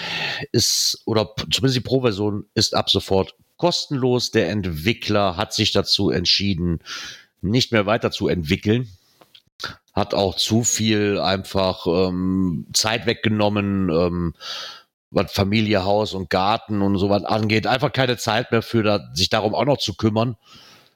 ist, 0.52 1.02
oder 1.06 1.34
zumindest 1.52 1.78
die 1.78 1.82
Pro-Version 1.82 2.46
ist 2.54 2.76
ab 2.76 2.90
sofort 2.90 3.36
kostenlos. 3.58 4.32
Der 4.32 4.50
Entwickler 4.50 5.38
hat 5.38 5.54
sich 5.54 5.72
dazu 5.72 6.10
entschieden, 6.10 6.80
nicht 7.42 7.72
mehr 7.72 7.86
weiter 7.86 8.12
zu 8.12 8.28
entwickeln. 8.28 8.90
Hat 9.94 10.14
auch 10.14 10.36
zu 10.36 10.64
viel 10.64 11.20
einfach 11.20 11.86
ähm, 11.86 12.68
Zeit 12.74 13.06
weggenommen, 13.06 13.90
ähm, 13.90 14.34
was 15.12 15.32
Familie, 15.32 15.84
Haus 15.84 16.14
und 16.14 16.30
Garten 16.30 16.82
und 16.82 16.98
sowas 16.98 17.24
angeht. 17.24 17.68
Einfach 17.68 17.92
keine 17.92 18.18
Zeit 18.18 18.52
mehr 18.52 18.62
für 18.62 18.84
da, 18.84 19.10
sich 19.14 19.30
darum 19.30 19.54
auch 19.54 19.66
noch 19.66 19.78
zu 19.78 19.94
kümmern. 19.96 20.38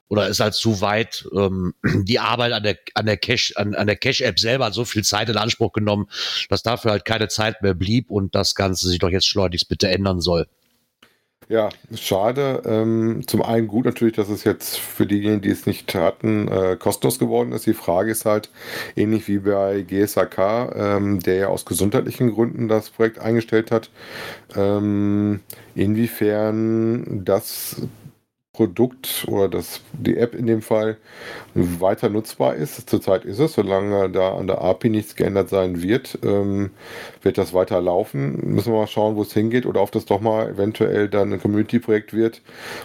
Oder 0.08 0.28
ist 0.28 0.40
halt 0.40 0.54
zu 0.54 0.82
weit. 0.82 1.28
Ähm, 1.36 1.74
die 2.04 2.20
Arbeit 2.20 2.54
an 2.54 2.64
der, 2.64 2.78
an 2.94 3.06
der 3.06 3.18
Cache, 3.18 3.54
an, 3.56 3.76
an 3.76 3.88
der 3.88 3.96
Cache-App 3.96 4.40
selber 4.40 4.66
hat 4.66 4.74
so 4.74 4.86
viel 4.86 5.04
Zeit 5.04 5.30
in 5.30 5.38
Anspruch 5.38 5.74
genommen, 5.74 6.08
dass 6.50 6.64
dafür 6.64 6.92
halt 6.92 7.06
keine 7.06 7.28
Zeit 7.28 7.62
mehr 7.62 7.74
blieb 7.74 8.10
und 8.10 8.36
das 8.36 8.56
Ganze 8.56 8.88
sich 8.88 9.00
doch 9.00 9.10
jetzt 9.10 9.28
schleunigst 9.28 9.70
bitte 9.70 9.90
ändern 9.90 10.22
soll. 10.22 10.48
Ja, 11.48 11.70
schade. 11.94 12.64
Ähm, 12.66 13.24
zum 13.28 13.44
einen 13.44 13.68
gut 13.68 13.86
natürlich, 13.86 14.16
dass 14.16 14.30
es 14.30 14.44
jetzt 14.44 14.80
für 14.80 15.06
diejenigen, 15.06 15.42
die 15.42 15.52
es 15.52 15.68
nicht 15.68 15.94
hatten, 15.94 16.48
äh, 16.48 16.76
kostenlos 16.76 17.20
geworden 17.20 17.52
ist. 17.52 17.68
Die 17.68 17.76
Frage 17.76 18.12
ist 18.12 18.26
halt, 18.26 18.50
ähnlich 18.96 19.28
wie 19.28 19.38
bei 19.40 19.84
GSAK, 19.84 20.40
ähm, 20.76 21.20
der 21.20 21.36
ja 21.36 21.48
aus 21.50 21.66
gesundheitlichen 21.66 22.34
Gründen 22.34 22.68
das 22.68 22.90
Projekt 22.90 23.20
eingestellt 23.20 23.70
hat, 23.70 23.92
ähm, 24.56 25.42
inwiefern 25.76 27.24
das 27.24 27.76
Produkt 28.56 29.26
oder 29.28 29.50
das, 29.50 29.82
die 29.92 30.16
App 30.16 30.34
in 30.34 30.48
dem 30.48 30.62
Fall 30.62 30.96
weiter 31.54 32.08
nutzbar 32.10 32.56
ist. 32.56 32.90
Zurzeit 32.90 33.26
ist 33.26 33.40
es, 33.40 33.54
solange 33.54 34.10
da 34.10 34.36
an 34.36 34.48
der 34.48 34.62
API 34.62 34.90
nichts 34.90 35.18
geändert 35.18 35.50
sein 35.50 35.82
wird, 35.82 36.20
ähm, 36.24 36.72
wird 37.22 37.38
das 37.38 37.54
weiter 37.54 37.82
laufen. 37.82 38.54
Müssen 38.54 38.72
wir 38.72 38.80
mal 38.80 38.88
schauen, 38.88 39.18
wo 39.18 39.24
es 39.24 39.34
hingeht 39.34 39.66
oder 39.66 39.82
ob 39.82 39.92
das 39.92 40.06
doch 40.06 40.22
mal 40.22 40.50
eventuell 40.50 41.10
dann 41.10 41.34
ein 41.34 41.42
Community-Projekt 41.42 42.14
wird 42.14 42.42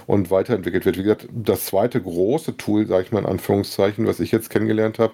und 0.09 0.33
weiterentwickelt 0.33 0.87
wird. 0.87 0.99
Wie 0.99 1.05
gesagt, 1.05 1.29
das 1.31 1.67
zweite 1.67 2.01
große 2.01 2.57
Tool, 2.57 2.87
sage 2.87 3.05
ich 3.05 3.13
mal 3.13 3.21
in 3.21 3.27
Anführungszeichen, 3.27 4.09
was 4.09 4.19
ich 4.19 4.33
jetzt 4.33 4.51
kennengelernt 4.51 4.99
habe, 4.99 5.13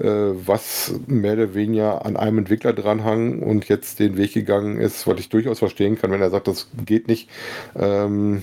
äh, 0.00 0.34
was 0.44 0.92
mehr 1.06 1.34
oder 1.34 1.54
weniger 1.54 2.04
an 2.04 2.16
einem 2.16 2.38
Entwickler 2.38 2.72
dranhang 2.72 3.42
und 3.42 3.68
jetzt 3.68 4.00
den 4.00 4.16
Weg 4.16 4.34
gegangen 4.34 4.80
ist, 4.80 5.06
was 5.06 5.20
ich 5.20 5.28
durchaus 5.28 5.60
verstehen 5.60 5.96
kann, 5.96 6.10
wenn 6.10 6.20
er 6.20 6.30
sagt, 6.30 6.48
das 6.48 6.68
geht 6.84 7.06
nicht. 7.06 7.28
Ähm, 7.76 8.42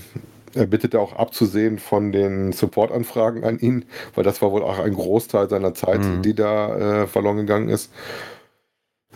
er 0.54 0.66
bittet 0.66 0.94
auch 0.96 1.14
abzusehen 1.14 1.78
von 1.78 2.12
den 2.12 2.52
Supportanfragen 2.52 3.44
an 3.44 3.58
ihn, 3.58 3.84
weil 4.14 4.24
das 4.24 4.42
war 4.42 4.52
wohl 4.52 4.62
auch 4.62 4.78
ein 4.78 4.94
Großteil 4.94 5.48
seiner 5.48 5.74
Zeit, 5.74 6.00
mhm. 6.00 6.22
die 6.22 6.34
da 6.34 7.02
äh, 7.02 7.06
verloren 7.06 7.38
gegangen 7.38 7.68
ist. 7.68 7.90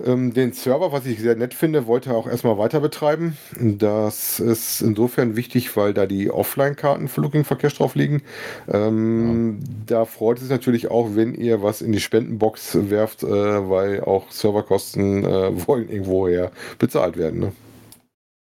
Ähm, 0.04 0.34
den 0.34 0.52
Server, 0.52 0.92
was 0.92 1.06
ich 1.06 1.20
sehr 1.20 1.36
nett 1.36 1.54
finde, 1.54 1.86
wollte 1.86 2.10
er 2.10 2.16
auch 2.16 2.26
erstmal 2.26 2.58
weiter 2.58 2.80
betreiben. 2.80 3.36
Das 3.58 4.40
ist 4.40 4.82
insofern 4.82 5.36
wichtig, 5.36 5.74
weil 5.76 5.94
da 5.94 6.06
die 6.06 6.30
Offline-Karten 6.30 7.08
für 7.08 7.20
Looking 7.22 7.44
for 7.44 7.56
Cash 7.56 7.76
drauf 7.76 7.94
liegen. 7.94 8.22
Ähm, 8.70 9.60
ja. 9.60 9.66
Da 9.86 10.04
freut 10.04 10.40
es 10.42 10.50
natürlich 10.50 10.90
auch, 10.90 11.10
wenn 11.14 11.34
ihr 11.34 11.62
was 11.62 11.80
in 11.80 11.92
die 11.92 12.00
Spendenbox 12.00 12.90
werft, 12.90 13.22
äh, 13.22 13.28
weil 13.28 14.02
auch 14.02 14.30
Serverkosten 14.30 15.24
äh, 15.24 15.66
wollen 15.66 15.88
irgendwoher 15.88 16.50
bezahlt 16.78 17.16
werden. 17.16 17.40
Ne? 17.40 17.52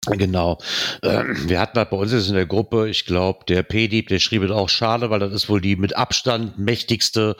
Genau. 0.06 0.58
Ähm, 1.02 1.48
wir 1.48 1.60
hatten 1.60 1.78
halt 1.78 1.90
bei 1.90 1.96
uns 1.96 2.12
jetzt 2.12 2.28
in 2.28 2.34
der 2.34 2.46
Gruppe, 2.46 2.88
ich 2.88 3.06
glaube, 3.06 3.44
der 3.46 3.62
P-Dieb, 3.62 4.08
der 4.08 4.18
schrieb 4.18 4.42
es 4.42 4.50
auch 4.50 4.68
schade, 4.68 5.10
weil 5.10 5.18
das 5.18 5.32
ist 5.32 5.48
wohl 5.48 5.60
die 5.60 5.76
mit 5.76 5.96
Abstand 5.96 6.58
mächtigste 6.58 7.36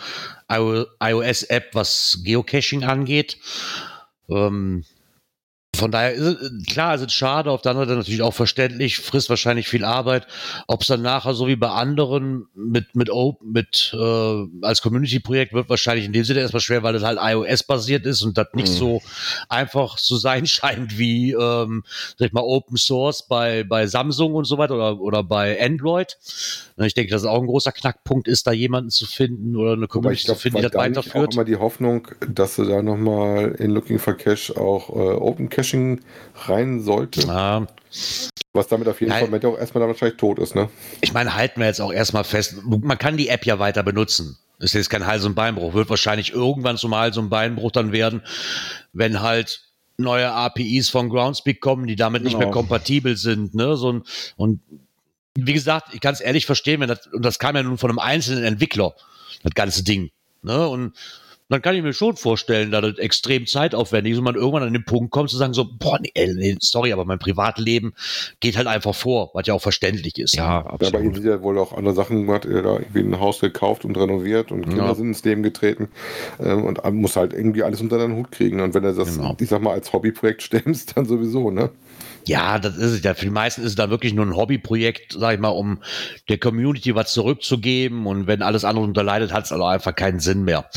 iOS-App, 0.48 1.74
was 1.74 2.20
Geocaching 2.24 2.84
angeht. 2.84 3.38
Ähm, 4.28 4.84
von 5.77 5.91
daher 5.91 6.12
ist 6.12 6.22
es, 6.24 6.66
klar, 6.66 6.95
ist 6.95 7.03
es 7.03 7.12
schade, 7.12 7.51
auf 7.51 7.62
der 7.62 7.70
anderen 7.70 7.89
Seite 7.89 7.99
natürlich 7.99 8.22
auch 8.22 8.35
verständlich, 8.35 8.99
frisst 8.99 9.31
wahrscheinlich 9.31 9.68
viel 9.68 9.85
Arbeit. 9.85 10.27
Ob 10.66 10.83
es 10.83 10.89
dann 10.89 11.03
nachher 11.03 11.35
so 11.35 11.47
wie 11.47 11.57
bei 11.57 11.68
anderen 11.68 12.47
mit, 12.55 12.97
mit 12.97 13.11
Open, 13.11 13.53
mit 13.53 13.95
äh, 13.97 14.45
als 14.62 14.83
Community-Projekt 14.83 15.53
wird 15.53 15.68
wahrscheinlich 15.68 16.07
in 16.07 16.12
dem 16.12 16.24
Sinne 16.24 16.41
erstmal 16.41 16.61
schwer, 16.61 16.83
weil 16.83 16.95
das 16.95 17.05
halt 17.05 17.18
iOS-basiert 17.20 18.07
ist 18.07 18.22
und 18.22 18.37
das 18.37 18.49
nicht 18.55 18.68
mhm. 18.68 18.77
so 18.77 19.03
einfach 19.49 19.97
zu 19.97 20.16
sein 20.16 20.47
scheint 20.47 20.99
wie, 20.99 21.33
ähm, 21.33 21.85
sag 22.16 22.29
ich 22.29 22.33
mal, 22.33 22.43
Open 22.43 22.77
Source 22.77 23.27
bei, 23.29 23.64
bei 23.64 23.87
Samsung 23.87 24.35
und 24.35 24.45
so 24.45 24.59
weiter 24.59 24.74
oder, 24.74 25.01
oder 25.01 25.22
bei 25.22 25.62
Android. 25.62 26.16
Ich 26.79 26.93
denke, 26.93 27.11
dass 27.11 27.24
auch 27.24 27.41
ein 27.41 27.47
großer 27.47 27.72
Knackpunkt 27.72 28.29
ist, 28.29 28.47
da 28.47 28.53
jemanden 28.53 28.91
zu 28.91 29.07
finden 29.07 29.57
oder 29.57 29.72
eine 29.72 29.89
Community 29.89 30.24
glaub, 30.24 30.37
zu 30.37 30.43
finden, 30.43 30.59
die 30.59 30.62
das 30.64 30.74
weiterführt. 30.74 31.07
Ich 31.07 31.14
habe 31.14 31.33
immer 31.33 31.45
die 31.45 31.57
Hoffnung, 31.57 32.09
dass 32.29 32.57
du 32.57 32.64
da 32.64 32.83
nochmal 32.83 33.53
in 33.59 33.70
Looking 33.70 33.99
for 33.99 34.14
Cash 34.14 34.51
auch 34.51 34.91
äh, 34.91 35.14
Open 35.14 35.49
Caching 35.49 36.01
rein 36.35 36.83
sollte. 36.83 37.27
Ah. 37.29 37.66
Was 38.53 38.68
damit 38.68 38.89
auf 38.89 39.01
jeden 39.01 39.11
Nein. 39.11 39.31
Fall 39.31 39.51
auch 39.51 39.59
erstmal 39.59 39.81
dann 39.81 39.89
wahrscheinlich 39.89 40.18
tot 40.18 40.39
ist, 40.39 40.55
ne? 40.55 40.68
Ich 41.01 41.14
meine, 41.14 41.35
halten 41.35 41.61
wir 41.61 41.66
jetzt 41.66 41.81
auch 41.81 41.93
erstmal 41.93 42.24
fest, 42.24 42.57
man 42.64 42.99
kann 42.99 43.16
die 43.16 43.29
App 43.29 43.47
ja 43.47 43.59
weiter 43.59 43.83
benutzen. 43.83 44.37
Das 44.59 44.70
ist 44.70 44.74
jetzt 44.74 44.91
kein 44.91 45.07
Hals- 45.07 45.24
und 45.24 45.35
Beinbruch. 45.35 45.74
Wird 45.74 45.91
wahrscheinlich 45.91 46.33
irgendwann 46.33 46.77
zum 46.77 46.95
Hals- 46.95 47.18
und 47.18 47.29
Beinbruch 47.29 47.70
dann 47.72 47.93
werden, 47.93 48.22
wenn 48.93 49.20
halt 49.20 49.62
neue 49.99 50.31
APIs 50.31 50.89
von 50.89 51.09
Groundspeak 51.09 51.61
kommen, 51.61 51.87
die 51.87 51.97
damit 51.97 52.20
genau. 52.22 52.29
nicht 52.29 52.39
mehr 52.39 52.49
genau. 52.49 52.59
kompatibel 52.61 53.16
sind. 53.16 53.55
Ne? 53.55 53.77
So 53.77 53.93
ein, 53.93 54.03
und 54.37 54.61
wie 55.37 55.53
gesagt, 55.53 55.95
ich 55.95 56.01
kann 56.01 56.14
es 56.14 56.20
ehrlich 56.20 56.47
verstehen, 56.47 56.80
wenn 56.80 56.89
das, 56.89 57.07
und 57.09 57.24
das 57.24 57.39
kam 57.39 57.57
ja 57.57 57.62
nun 57.62 57.78
von 57.78 57.91
einem 57.91 57.99
einzelnen 57.99 58.45
Entwickler, 58.45 58.95
das 59.43 59.55
ganze 59.55 59.84
Ding. 59.84 60.11
Ne? 60.43 60.66
Und 60.68 60.95
dann 61.49 61.62
kann 61.62 61.76
ich 61.76 61.82
mir 61.82 61.93
schon 61.93 62.16
vorstellen, 62.16 62.72
dass 62.72 62.82
das 62.82 62.99
extrem 62.99 63.47
zeitaufwendig 63.47 64.12
ist 64.12 64.18
und 64.18 64.24
man 64.24 64.34
irgendwann 64.34 64.64
an 64.64 64.72
den 64.72 64.84
Punkt 64.84 65.12
kommt 65.12 65.30
zu 65.30 65.37
sagen 65.37 65.55
so, 65.55 65.64
boah, 65.78 65.99
nee, 66.01 66.11
nee, 66.14 66.57
sorry, 66.61 66.93
aber 66.93 67.05
mein 67.05 67.20
Privatleben 67.20 67.95
geht 68.41 68.57
halt 68.57 68.66
einfach 68.66 68.95
vor, 68.95 69.30
was 69.32 69.47
ja 69.47 69.55
auch 69.55 69.62
verständlich 69.62 70.18
ist. 70.18 70.34
Ja, 70.34 70.66
absolut. 70.66 70.82
Ja, 70.82 71.09
aber 71.09 71.18
ihr 71.18 71.30
ja 71.30 71.43
wohl 71.43 71.59
auch 71.59 71.72
andere 71.72 71.95
Sachen 71.95 72.26
gemacht, 72.26 72.47
ihr 72.47 72.62
da 72.62 72.74
irgendwie 72.74 73.01
ein 73.01 73.20
Haus 73.20 73.41
gekauft 73.41 73.84
und 73.84 73.97
renoviert 73.97 74.51
und 74.51 74.68
Kinder 74.68 74.87
ja. 74.87 74.95
sind 74.95 75.09
ins 75.09 75.24
Leben 75.24 75.45
getreten 75.45 75.89
ähm, 76.41 76.64
und 76.64 76.82
muss 76.95 77.14
halt 77.14 77.32
irgendwie 77.32 77.62
alles 77.62 77.80
unter 77.80 77.99
deinen 77.99 78.16
Hut 78.16 78.32
kriegen 78.32 78.61
und 78.61 78.74
wenn 78.74 78.82
er 78.82 78.95
das, 78.95 79.16
genau. 79.16 79.37
ich 79.39 79.49
sag 79.49 79.62
mal, 79.62 79.72
als 79.72 79.93
Hobbyprojekt 79.93 80.43
stemmst, 80.47 80.97
dann 80.97 81.05
sowieso, 81.05 81.51
ne? 81.51 81.70
Ja, 82.27 82.59
das 82.59 82.77
ist 82.77 82.93
es 82.93 83.03
ja. 83.03 83.14
Für 83.14 83.24
die 83.24 83.31
meisten 83.31 83.62
ist 83.62 83.68
es 83.68 83.74
da 83.77 83.91
wirklich 83.91 84.12
nur 84.12 84.27
ein 84.27 84.37
Hobbyprojekt, 84.37 85.14
sag 85.18 85.35
ich 85.35 85.41
mal, 85.41 85.49
um 85.49 85.79
der 86.29 86.39
Community 86.39 86.95
was 86.95 87.12
zurückzugeben. 87.12 88.07
Und 88.07 88.27
wenn 88.27 88.43
alles 88.43 88.64
andere 88.64 88.85
unterleidet, 88.85 89.33
hat 89.33 89.45
es 89.45 89.53
also 89.53 89.64
einfach 89.64 89.95
keinen 89.95 90.20
Sinn 90.20 90.45
mehr. 90.45 90.68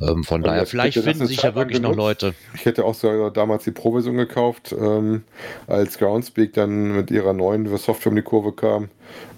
Ähm, 0.00 0.24
von 0.24 0.42
daher, 0.42 0.66
vielleicht 0.66 0.98
finden 0.98 1.26
sich 1.26 1.42
ja 1.42 1.54
wirklich 1.54 1.80
noch 1.80 1.94
Leute. 1.94 2.34
Ich 2.54 2.64
hätte 2.64 2.84
auch 2.84 2.94
so 2.94 3.30
damals 3.30 3.64
die 3.64 3.70
Provision 3.70 4.16
gekauft, 4.16 4.74
ähm, 4.78 5.24
als 5.66 5.98
Groundspeak 5.98 6.54
dann 6.54 6.92
mit 6.96 7.10
ihrer 7.10 7.32
neuen 7.32 7.66
Software 7.76 8.10
um 8.10 8.16
die 8.16 8.22
Kurve 8.22 8.52
kam 8.52 8.88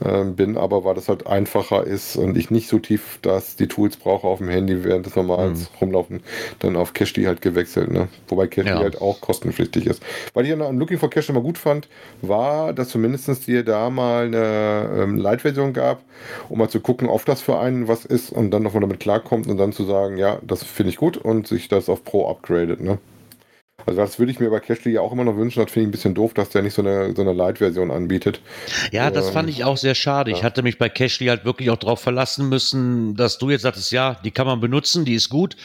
ähm, 0.04 0.34
bin, 0.34 0.56
aber 0.56 0.84
weil 0.84 0.94
das 0.94 1.08
halt 1.08 1.26
einfacher 1.26 1.84
ist 1.84 2.16
und 2.16 2.36
ich 2.36 2.50
nicht 2.50 2.68
so 2.68 2.78
tief 2.78 3.18
dass 3.22 3.56
die 3.56 3.68
Tools 3.68 3.96
brauche 3.96 4.26
auf 4.26 4.38
dem 4.38 4.48
Handy 4.48 4.82
während 4.82 5.06
des 5.06 5.16
normals 5.16 5.60
mhm. 5.60 5.66
Rumlaufen, 5.80 6.22
dann 6.60 6.76
auf 6.76 6.94
Cashly 6.94 7.24
halt 7.24 7.42
gewechselt. 7.42 7.90
Ne? 7.90 8.08
Wobei 8.28 8.46
Cashly 8.46 8.70
ja. 8.70 8.78
halt 8.78 9.00
auch 9.00 9.20
kostenpflichtig 9.20 9.86
ist. 9.86 10.02
Was 10.32 10.46
ich 10.46 10.52
an 10.52 10.78
Looking 10.78 10.98
for 10.98 11.10
Cash 11.10 11.28
immer 11.28 11.39
gut 11.42 11.58
fand, 11.58 11.88
war, 12.22 12.72
dass 12.72 12.88
zumindest 12.88 13.46
dir 13.46 13.64
da 13.64 13.90
mal 13.90 14.26
eine 14.26 15.02
ähm, 15.02 15.16
Light-Version 15.16 15.72
gab, 15.72 16.02
um 16.48 16.58
mal 16.58 16.68
zu 16.68 16.80
gucken, 16.80 17.08
ob 17.08 17.24
das 17.24 17.40
für 17.40 17.58
einen 17.58 17.88
was 17.88 18.04
ist 18.04 18.30
und 18.30 18.50
dann 18.50 18.62
nochmal 18.62 18.80
damit 18.80 19.00
klarkommt 19.00 19.46
und 19.46 19.56
dann 19.58 19.72
zu 19.72 19.84
sagen, 19.84 20.16
ja, 20.16 20.38
das 20.42 20.64
finde 20.64 20.90
ich 20.90 20.96
gut 20.96 21.16
und 21.16 21.46
sich 21.46 21.68
das 21.68 21.88
auf 21.88 22.04
Pro 22.04 22.28
upgradet. 22.28 22.80
Ne? 22.80 22.98
Also 23.86 24.00
das 24.00 24.18
würde 24.18 24.32
ich 24.32 24.40
mir 24.40 24.50
bei 24.50 24.60
Cashly 24.60 24.92
ja 24.92 25.00
auch 25.00 25.12
immer 25.12 25.24
noch 25.24 25.36
wünschen. 25.36 25.60
Das 25.60 25.70
finde 25.70 25.84
ich 25.84 25.88
ein 25.88 25.92
bisschen 25.92 26.14
doof, 26.14 26.34
dass 26.34 26.50
der 26.50 26.62
nicht 26.62 26.74
so 26.74 26.82
eine, 26.82 27.14
so 27.14 27.22
eine 27.22 27.32
Light-Version 27.32 27.90
anbietet. 27.90 28.40
Ja, 28.92 29.10
das 29.10 29.28
ähm, 29.28 29.32
fand 29.32 29.50
ich 29.50 29.64
auch 29.64 29.76
sehr 29.76 29.94
schade. 29.94 30.30
Ja. 30.30 30.36
Ich 30.36 30.44
hatte 30.44 30.62
mich 30.62 30.78
bei 30.78 30.88
Cashly 30.88 31.26
halt 31.26 31.44
wirklich 31.44 31.70
auch 31.70 31.76
darauf 31.76 32.00
verlassen 32.00 32.48
müssen, 32.48 33.14
dass 33.16 33.38
du 33.38 33.50
jetzt 33.50 33.62
sagtest, 33.62 33.92
ja, 33.92 34.16
die 34.24 34.30
kann 34.30 34.46
man 34.46 34.60
benutzen, 34.60 35.04
die 35.04 35.14
ist 35.14 35.28
gut. 35.28 35.56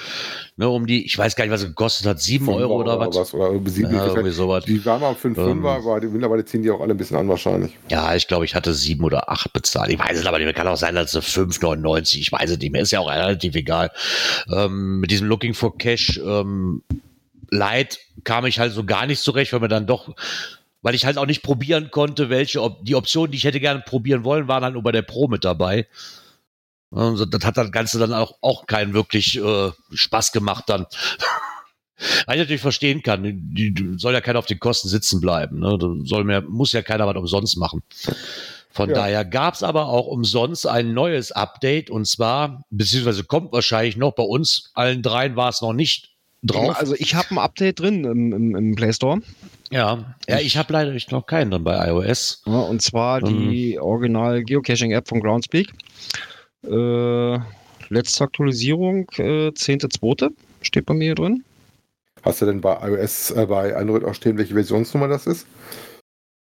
Ne, 0.58 0.70
um 0.70 0.88
die, 0.88 1.06
ich 1.06 1.18
weiß 1.18 1.36
gar 1.36 1.44
nicht, 1.44 1.52
was 1.52 1.62
sie 1.62 1.68
gekostet 1.68 2.08
hat, 2.08 2.22
sieben 2.22 2.48
Euro 2.48 2.76
oder, 2.76 2.98
oder 2.98 3.08
was? 3.08 3.34
Oder 3.34 3.52
sieben, 3.70 3.94
ja, 3.94 4.06
irgendwie 4.06 4.32
sowas. 4.32 4.64
Die 4.64 4.86
waren 4.86 5.02
mal 5.02 5.14
für 5.14 5.28
einen 5.28 5.36
Fünfer, 5.36 5.78
ähm, 5.78 5.88
aber 5.88 6.02
mittlerweile 6.02 6.46
ziehen 6.46 6.64
die 6.64 6.72
auch 6.72 6.80
alle 6.80 6.94
ein 6.94 6.98
bisschen 6.98 7.18
an 7.18 7.28
wahrscheinlich. 7.28 7.78
Ja, 7.90 8.16
ich 8.16 8.28
glaube, 8.28 8.46
ich 8.46 8.56
hatte 8.56 8.74
sieben 8.74 9.04
oder 9.04 9.30
acht 9.30 9.52
bezahlt. 9.52 9.92
Ich 9.92 10.00
weiß 10.00 10.18
es 10.18 10.26
aber 10.26 10.38
nicht 10.38 10.46
mehr. 10.46 10.54
Kann 10.54 10.68
auch 10.68 10.78
sein, 10.78 10.96
dass 10.96 11.14
es 11.14 11.26
5,99. 11.26 12.20
Ich 12.20 12.32
weiß 12.32 12.52
es 12.52 12.60
nicht 12.60 12.72
mehr. 12.72 12.82
Ist 12.82 12.92
ja 12.92 13.00
auch 13.00 13.10
relativ 13.10 13.56
egal. 13.56 13.92
Ähm, 14.50 15.02
mit 15.02 15.12
diesem 15.12 15.28
Looking 15.28 15.54
for 15.54 15.78
Cash 15.78 16.22
ähm, 16.26 16.84
Light 17.50 18.00
kam 18.24 18.46
ich 18.46 18.60
halt 18.60 18.74
so 18.74 18.84
gar 18.84 19.06
nicht 19.06 19.22
zurecht, 19.22 19.54
weil 19.54 19.60
mir 19.60 19.68
dann 19.68 19.88
doch, 19.88 20.16
weil 20.82 20.96
ich 20.96 21.06
halt 21.06 21.18
auch 21.18 21.26
nicht 21.26 21.44
probieren 21.44 21.92
konnte, 21.92 22.30
welche, 22.30 22.62
Op 22.62 22.86
die 22.86 22.96
Optionen, 22.96 23.32
die 23.32 23.38
ich 23.38 23.44
hätte 23.44 23.60
gerne 23.60 23.82
probieren 23.82 24.24
wollen, 24.24 24.48
waren 24.48 24.64
halt 24.64 24.74
nur 24.74 24.84
bei 24.84 24.92
der 24.92 25.02
Pro 25.02 25.28
mit 25.28 25.44
dabei. 25.44 25.88
Also 26.92 27.26
das 27.26 27.44
hat 27.44 27.58
das 27.58 27.72
Ganze 27.72 28.00
dann 28.00 28.14
auch, 28.14 28.38
auch 28.42 28.68
keinen 28.68 28.94
wirklich 28.94 29.38
äh, 29.38 29.72
Spaß 29.94 30.32
gemacht 30.32 30.66
dann. 30.68 30.86
Weil 32.26 32.36
ich 32.36 32.42
natürlich 32.42 32.62
verstehen 32.62 33.04
kann, 33.04 33.24
die, 33.24 33.74
die, 33.74 33.98
soll 33.98 34.14
ja 34.14 34.22
keiner 34.22 34.40
auf 34.40 34.46
den 34.46 34.60
Kosten 34.60 34.90
sitzen 34.90 35.22
bleiben. 35.22 35.60
Ne? 35.60 35.78
Soll 36.04 36.26
mehr, 36.26 36.42
muss 36.42 36.74
ja 36.74 36.82
keiner 36.82 37.08
was 37.08 37.16
umsonst 37.16 37.58
machen. 37.58 37.84
Von 38.70 38.90
ja. 38.90 38.96
daher 38.96 39.24
gab 39.24 39.54
es 39.54 39.64
aber 39.64 39.88
auch 39.88 40.06
umsonst 40.06 40.68
ein 40.68 40.94
neues 40.94 41.32
Update 41.32 41.90
und 41.90 42.06
zwar, 42.06 42.66
beziehungsweise 42.70 43.24
kommt 43.24 43.54
wahrscheinlich 43.54 43.96
noch, 43.96 44.14
bei 44.16 44.24
uns 44.24 44.72
allen 44.74 45.02
dreien 45.02 45.38
war 45.38 45.48
es 45.48 45.62
noch 45.62 45.72
nicht 45.72 46.15
drauf. 46.46 46.78
Also 46.78 46.96
ich 46.98 47.16
habe 47.16 47.32
ein 47.32 47.38
Update 47.38 47.80
drin 47.80 48.04
im, 48.04 48.34
im, 48.34 48.56
im, 48.56 48.76
Play 48.76 48.94
Store. 48.94 49.22
Ja, 49.72 50.16
ja, 50.28 50.40
ich 50.40 50.58
habe 50.58 50.74
leider, 50.74 50.94
ich 50.94 51.08
glaube, 51.08 51.26
keinen 51.26 51.52
drin 51.52 51.64
bei 51.64 51.90
iOS. 51.90 52.44
Ja, 52.46 52.60
und 52.60 52.82
zwar 52.82 53.24
ähm. 53.24 53.50
die 53.50 53.80
Original 53.80 54.44
Geocaching 54.44 54.92
App 54.92 55.08
von 55.08 55.22
Groundspeak. 55.22 55.72
Äh, 56.64 57.40
letzte 57.90 58.24
Aktualisierung, 58.24 59.08
äh, 59.18 59.50
10.2. 59.50 60.32
steht 60.62 60.86
bei 60.86 60.94
mir 60.94 61.16
drin. 61.16 61.44
Hast 62.24 62.42
du 62.42 62.46
denn 62.46 62.62
bei 62.62 62.78
iOS, 62.90 63.32
äh, 63.32 63.46
bei 63.46 63.76
Android 63.76 64.04
auch 64.04 64.16
stehen, 64.16 64.38
welche 64.38 64.54
Versionsnummer 64.54 65.08
das 65.08 65.28
ist? 65.28 65.46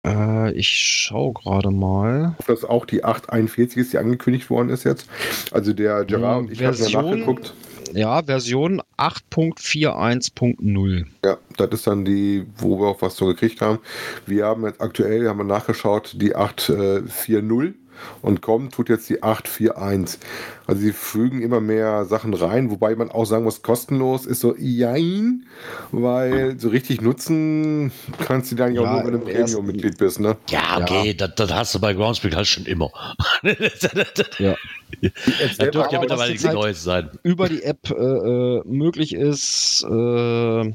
Äh, 0.06 0.52
ich 0.54 0.70
schau 0.70 1.34
gerade 1.34 1.72
mal. 1.72 2.36
Ob 2.40 2.48
das 2.48 2.64
auch 2.64 2.86
die 2.86 3.04
841 3.04 3.78
ist, 3.78 3.94
die 3.94 3.98
angekündigt 3.98 4.50
worden 4.50 4.70
ist 4.70 4.84
jetzt. 4.84 5.08
Also 5.52 5.74
der 5.74 6.06
Gerard 6.06 6.40
und 6.40 6.52
ich 6.52 6.64
haben 6.64 6.78
nachgeguckt. 6.92 7.54
Ja, 7.94 8.24
Version 8.24 8.82
8.41.0. 8.98 11.06
Ja, 11.24 11.38
das 11.58 11.70
ist 11.72 11.88
dann 11.88 12.06
die, 12.06 12.46
wo 12.58 12.80
wir 12.80 12.88
auch 12.88 13.02
was 13.02 13.16
so 13.16 13.28
gekriegt 13.28 13.62
haben. 13.62 13.80
Wir 14.26 14.46
haben 14.46 14.66
jetzt 14.66 14.82
aktuell, 14.82 15.28
haben 15.28 15.38
wir 15.38 15.44
nachgeschaut, 15.44 16.14
die 16.16 16.36
840 16.36 17.79
und 18.22 18.41
kommen 18.41 18.70
tut 18.70 18.89
jetzt 18.89 19.10
die 19.10 19.24
841. 19.24 20.20
Also 20.68 20.82
sie 20.82 20.93
fügen 20.93 21.41
immer 21.41 21.62
mehr 21.62 22.06
Sachen 22.06 22.34
rein, 22.34 22.70
wobei 22.70 22.95
man 22.95 23.10
auch 23.10 23.26
sagen 23.26 23.43
muss, 23.43 23.62
kostenlos 23.62 24.26
ist 24.26 24.39
so 24.39 24.56
jein, 24.56 25.45
weil 25.91 26.60
so 26.60 26.70
richtig 26.70 27.02
nutzen 27.02 27.91
kannst 28.20 28.52
du 28.52 28.64
eigentlich 28.64 28.82
Ja, 28.82 28.82
auch 28.82 29.04
nur, 29.04 29.14
wenn 29.14 29.20
du 29.20 29.26
Premium-Mitglied 29.26 29.97
bist, 29.97 30.20
ne? 30.20 30.38
Ja, 30.50 30.78
okay, 30.82 31.14
Das, 31.14 31.32
das 31.36 31.54
hast 31.54 31.76
du 31.76 31.80
bei 31.80 31.93
Groundspeak 31.93 32.36
halt 32.36 32.47
schon 32.47 32.66
immer. 32.66 32.91
Ja. 34.38 34.56
Das 35.02 35.58
dürfte 35.58 35.93
ja 35.93 36.00
mittlerweile 36.00 36.32
nichts 36.32 36.45
Neues 36.45 36.84
sein. 36.84 37.10
Über 37.24 37.47
die 37.47 37.64
App 37.64 37.89
äh, 37.89 37.93
äh, 37.93 38.62
möglich 38.66 39.14
ist. 39.14 39.86
Äh, 39.89 40.74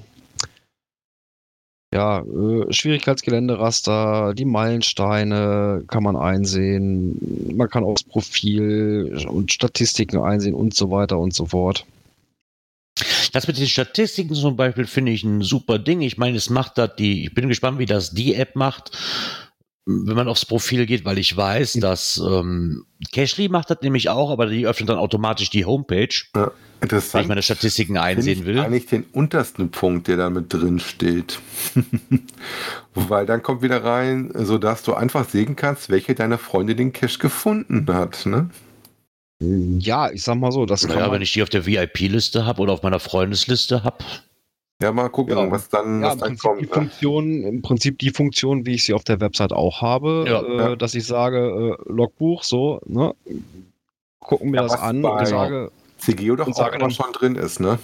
ja, 1.95 2.19
äh, 2.19 2.73
Schwierigkeitsgeländeraster, 2.73 4.35
die 4.35 4.45
Meilensteine 4.45 5.85
kann 5.87 6.03
man 6.03 6.17
einsehen. 6.17 7.55
Man 7.57 7.71
kann 7.71 7.85
auch 7.85 7.95
das 7.95 8.03
Profil 8.03 9.25
und 9.29 9.53
Statistiken 9.53 10.19
einsehen 10.19 10.55
und 10.55 10.75
so 10.75 10.91
weiter 10.91 11.19
und 11.21 11.33
so 11.33 11.47
fort. 11.47 11.87
Das 13.33 13.47
mit 13.47 13.59
den 13.59 13.69
Statistiken 13.69 14.35
zum 14.35 14.57
Beispiel 14.57 14.87
finde 14.87 15.13
ich 15.13 15.23
ein 15.23 15.43
super 15.43 15.79
Ding. 15.79 16.01
Ich 16.01 16.19
meine, 16.19 16.37
es 16.37 16.51
macht 16.51 16.79
das 16.79 16.97
die, 16.97 17.25
ich 17.25 17.35
bin 17.35 17.49
gespannt, 17.49 17.79
wie 17.79 17.87
das 17.87 18.11
die 18.11 18.35
App 18.35 18.57
macht, 18.57 18.91
wenn 19.87 20.17
man 20.17 20.29
aufs 20.29 20.47
Profil 20.47 20.87
geht, 20.87 21.05
weil 21.05 21.19
ich 21.19 21.37
weiß, 21.37 21.75
dass 21.75 22.17
ähm, 22.27 22.87
Cashly 23.13 23.49
macht 23.51 23.69
das 23.71 23.79
nämlich 23.83 24.09
auch, 24.09 24.31
aber 24.31 24.47
die 24.47 24.67
öffnet 24.67 24.89
dann 24.89 24.99
automatisch 24.99 25.51
die 25.51 25.67
Homepage, 25.67 26.09
Ja, 26.35 26.47
wenn 26.47 26.53
interessant. 26.81 27.23
ich 27.23 27.29
meine 27.29 27.43
Statistiken 27.43 27.99
einsehen 27.99 28.41
ich 28.41 28.47
will. 28.47 28.59
eigentlich 28.61 28.87
den 28.87 29.05
untersten 29.13 29.71
Punkt, 29.71 30.09
der 30.09 30.17
da 30.17 30.31
mit 30.31 30.53
drin 30.53 30.79
steht. 30.81 31.39
Weil 32.95 33.27
dann 33.27 33.43
kommt 33.43 33.63
wieder 33.63 33.85
rein, 33.85 34.31
sodass 34.35 34.83
du 34.85 34.95
einfach 34.95 35.29
sehen 35.29 35.57
kannst, 35.57 35.91
welche 35.91 36.15
deiner 36.15 36.39
Freunde 36.39 36.75
den 36.75 36.93
Cache 36.93 37.19
gefunden 37.19 37.87
hat. 37.93 38.25
Ne? 38.27 38.49
Ja, 39.41 40.11
ich 40.11 40.23
sag 40.23 40.37
mal 40.37 40.53
so, 40.53 40.65
das 40.65 40.83
kann 40.87 40.91
Naja, 40.97 41.07
man, 41.09 41.17
wenn 41.17 41.23
ich 41.23 41.33
die 41.33 41.43
auf 41.43 41.49
der 41.51 41.67
VIP-Liste 41.67 42.47
habe 42.47 42.63
oder 42.63 42.73
auf 42.73 42.83
meiner 42.83 43.01
Freundesliste 43.01 43.83
habe. 43.85 43.99
Ja, 44.83 44.93
mal 44.93 45.09
gucken, 45.09 45.37
Ja. 45.37 45.51
was 45.51 45.69
dann, 45.69 46.01
ja, 46.03 46.09
was 46.09 46.15
im 46.15 46.21
dann 46.21 46.39
kommt. 46.39 46.61
die 46.61 46.67
ne? 46.67 46.73
Funktion, 46.73 47.43
im 47.43 47.63
Prinzip 47.63 47.99
die 47.99 48.11
Funktion, 48.11 48.67
wie 48.67 48.75
ich 48.75 48.85
sie 48.85 48.93
auf 48.95 49.05
der 49.05 49.21
Website 49.21 49.53
auch 49.53 49.81
habe, 49.83 50.25
Ja, 50.27 50.43
äh, 50.43 50.57
ja. 50.71 50.77
dass 50.77 50.95
ich 50.95 51.07
sage, 51.07 51.77
äh, 51.79 51.93
Logbuch, 51.93 52.43
so, 52.43 52.81
ne, 52.87 53.15
gucken 54.21 54.53
Ja, 54.53 54.63
das 54.63 54.73
an 54.75 55.05
und 55.05 55.27
sage, 55.27 55.71
CGO 55.99 56.37
doch 56.37 56.47
Und 56.49 56.53
auch 56.55 56.57
sage 56.57 56.79
dann- 56.79 56.91
schon 56.91 57.13
drin 57.13 57.37
ist, 57.37 57.61
ne? 57.61 57.79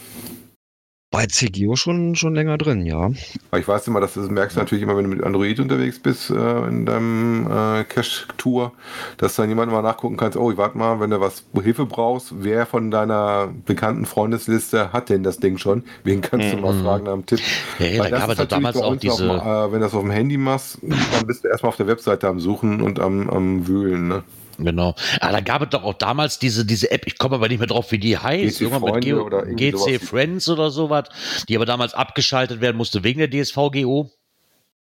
Bei 1.12 1.26
CGO 1.26 1.74
schon, 1.74 2.14
schon 2.14 2.36
länger 2.36 2.56
drin, 2.56 2.86
ja. 2.86 3.10
Ich 3.58 3.66
weiß 3.66 3.88
immer, 3.88 4.00
das 4.00 4.16
ist- 4.16 4.30
merkst 4.30 4.56
du 4.56 4.60
natürlich 4.60 4.82
immer, 4.84 4.96
wenn 4.96 5.02
du 5.04 5.10
mit 5.10 5.24
Android 5.24 5.58
unterwegs 5.58 5.98
bist 5.98 6.30
äh, 6.30 6.68
in 6.68 6.86
deinem 6.86 7.46
äh, 7.50 7.82
Cache-Tour, 7.84 8.70
dass 9.16 9.34
dann 9.34 9.48
jemand 9.48 9.72
mal 9.72 9.82
nachgucken 9.82 10.16
kannst, 10.16 10.38
oh, 10.38 10.56
warte 10.56 10.78
mal, 10.78 11.00
wenn 11.00 11.10
du 11.10 11.20
was 11.20 11.44
Hilfe 11.60 11.84
brauchst, 11.84 12.32
wer 12.44 12.64
von 12.64 12.92
deiner 12.92 13.48
bekannten 13.66 14.06
Freundesliste 14.06 14.92
hat 14.92 15.08
denn 15.08 15.24
das 15.24 15.38
Ding 15.38 15.58
schon? 15.58 15.82
Wen 16.04 16.20
kannst 16.20 16.52
du 16.52 16.58
mal 16.58 16.72
Mhm. 16.74 16.82
fragen 16.84 17.04
nach 17.04 17.12
einem 17.14 17.26
Tipp? 17.26 17.40
Ja, 17.80 17.86
ja, 17.86 18.02
Weil 18.04 18.10
da 18.12 18.18
das 18.28 18.36
gab 18.36 18.38
es 18.38 18.48
damals 18.48 18.76
auch 18.76 18.94
diese. 18.96 19.12
Auf, 19.14 19.18
dem, 19.18 19.30
äh, 19.30 19.64
wenn 19.72 19.80
du 19.80 19.86
das 19.86 19.94
auf 19.94 20.02
dem 20.02 20.10
Handy 20.12 20.36
machst, 20.36 20.78
dann 20.82 21.26
bist 21.26 21.42
du 21.42 21.48
erstmal 21.48 21.70
auf 21.70 21.76
der 21.76 21.88
Webseite 21.88 22.28
am 22.28 22.38
Suchen 22.38 22.80
und 22.82 23.00
am, 23.00 23.28
am 23.28 23.66
Wühlen. 23.66 24.06
Ne? 24.06 24.22
Genau. 24.64 24.94
Ah, 25.20 25.32
da 25.32 25.40
gab 25.40 25.62
es 25.62 25.70
doch 25.70 25.82
auch 25.84 25.94
damals 25.94 26.38
diese, 26.38 26.64
diese 26.64 26.90
App, 26.90 27.06
ich 27.06 27.18
komme 27.18 27.36
aber 27.36 27.48
nicht 27.48 27.58
mehr 27.58 27.66
drauf, 27.66 27.90
wie 27.92 27.98
die 27.98 28.18
heißt. 28.18 28.58
GC 28.58 28.60
Irgendwann 28.62 28.82
mit 28.82 28.90
Freunde 28.90 29.06
Geo- 29.06 29.24
oder 29.24 29.42
GC. 29.46 29.98
Friends 30.00 30.48
oder 30.48 30.70
sowas, 30.70 31.08
die 31.48 31.56
aber 31.56 31.66
damals 31.66 31.94
abgeschaltet 31.94 32.60
werden 32.60 32.76
musste 32.76 33.04
wegen 33.04 33.18
der 33.18 33.30
DSVGO. 33.30 34.10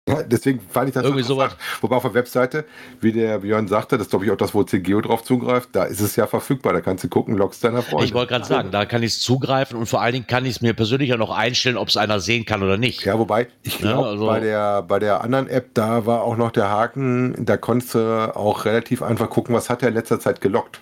Ja, 0.10 0.24
deswegen 0.24 0.60
fand 0.60 0.89
ich 0.89 0.93
das 0.95 1.03
Irgendwie 1.03 1.24
so 1.24 1.34
interessant. 1.34 1.62
Wobei 1.82 1.95
auf 1.95 2.03
der 2.03 2.14
Webseite, 2.14 2.66
wie 3.01 3.12
der 3.12 3.39
Björn 3.39 3.68
sagte, 3.68 3.97
das 3.97 4.07
ist 4.07 4.10
glaube 4.10 4.26
ich 4.26 4.32
auch 4.32 4.38
das, 4.38 4.53
wo 4.53 4.64
CGO 4.64 5.01
drauf 5.01 5.24
zugreift, 5.24 5.70
da 5.74 5.84
ist 5.84 5.99
es 6.01 6.16
ja 6.16 6.28
verfügbar. 6.28 6.74
Da 6.74 6.82
kannst 6.82 7.03
du 7.03 7.10
gucken, 7.10 7.38
logs 7.38 7.60
deiner 7.60 7.82
Freunde. 7.82 8.05
Ich 8.05 8.14
wollte 8.14 8.34
gerade 8.34 8.45
sagen, 8.45 8.72
da 8.72 8.86
kann 8.86 9.03
ich 9.03 9.14
es 9.14 9.22
zugreifen 9.22 9.78
und 9.78 9.86
vor 9.86 10.01
allen 10.01 10.14
Dingen 10.14 10.28
kann 10.28 10.45
ich 10.45 10.51
es 10.57 10.62
mir 10.62 10.74
persönlich 10.74 11.14
auch 11.14 11.18
noch 11.18 11.36
einstellen, 11.36 11.78
ob 11.78 11.88
es 11.89 11.97
einer 11.97 12.20
sehen 12.20 12.45
kann 12.45 12.64
oder 12.64 12.78
nicht. 12.78 13.05
Ja, 13.05 13.18
wobei, 13.20 13.47
ich 13.64 13.80
Ja, 13.80 13.91
glaube, 13.93 14.07
also- 14.10 14.26
bei, 14.26 14.39
der, 14.39 14.82
bei 14.82 14.99
der 14.99 15.22
anderen 15.24 15.47
App, 15.47 15.70
da 15.74 16.05
war 16.05 16.24
auch 16.24 16.38
noch 16.38 16.51
der 16.51 16.70
Haken, 16.70 17.45
da 17.45 17.57
konntest 17.57 17.95
du 17.95 18.36
auch 18.36 18.66
relativ 18.66 19.01
einfach 19.03 19.30
gucken, 19.30 19.53
was 19.55 19.70
hat 19.70 19.82
er 19.84 19.89
in 19.89 19.93
letzter 19.95 20.20
Zeit 20.20 20.41
gelockt. 20.41 20.82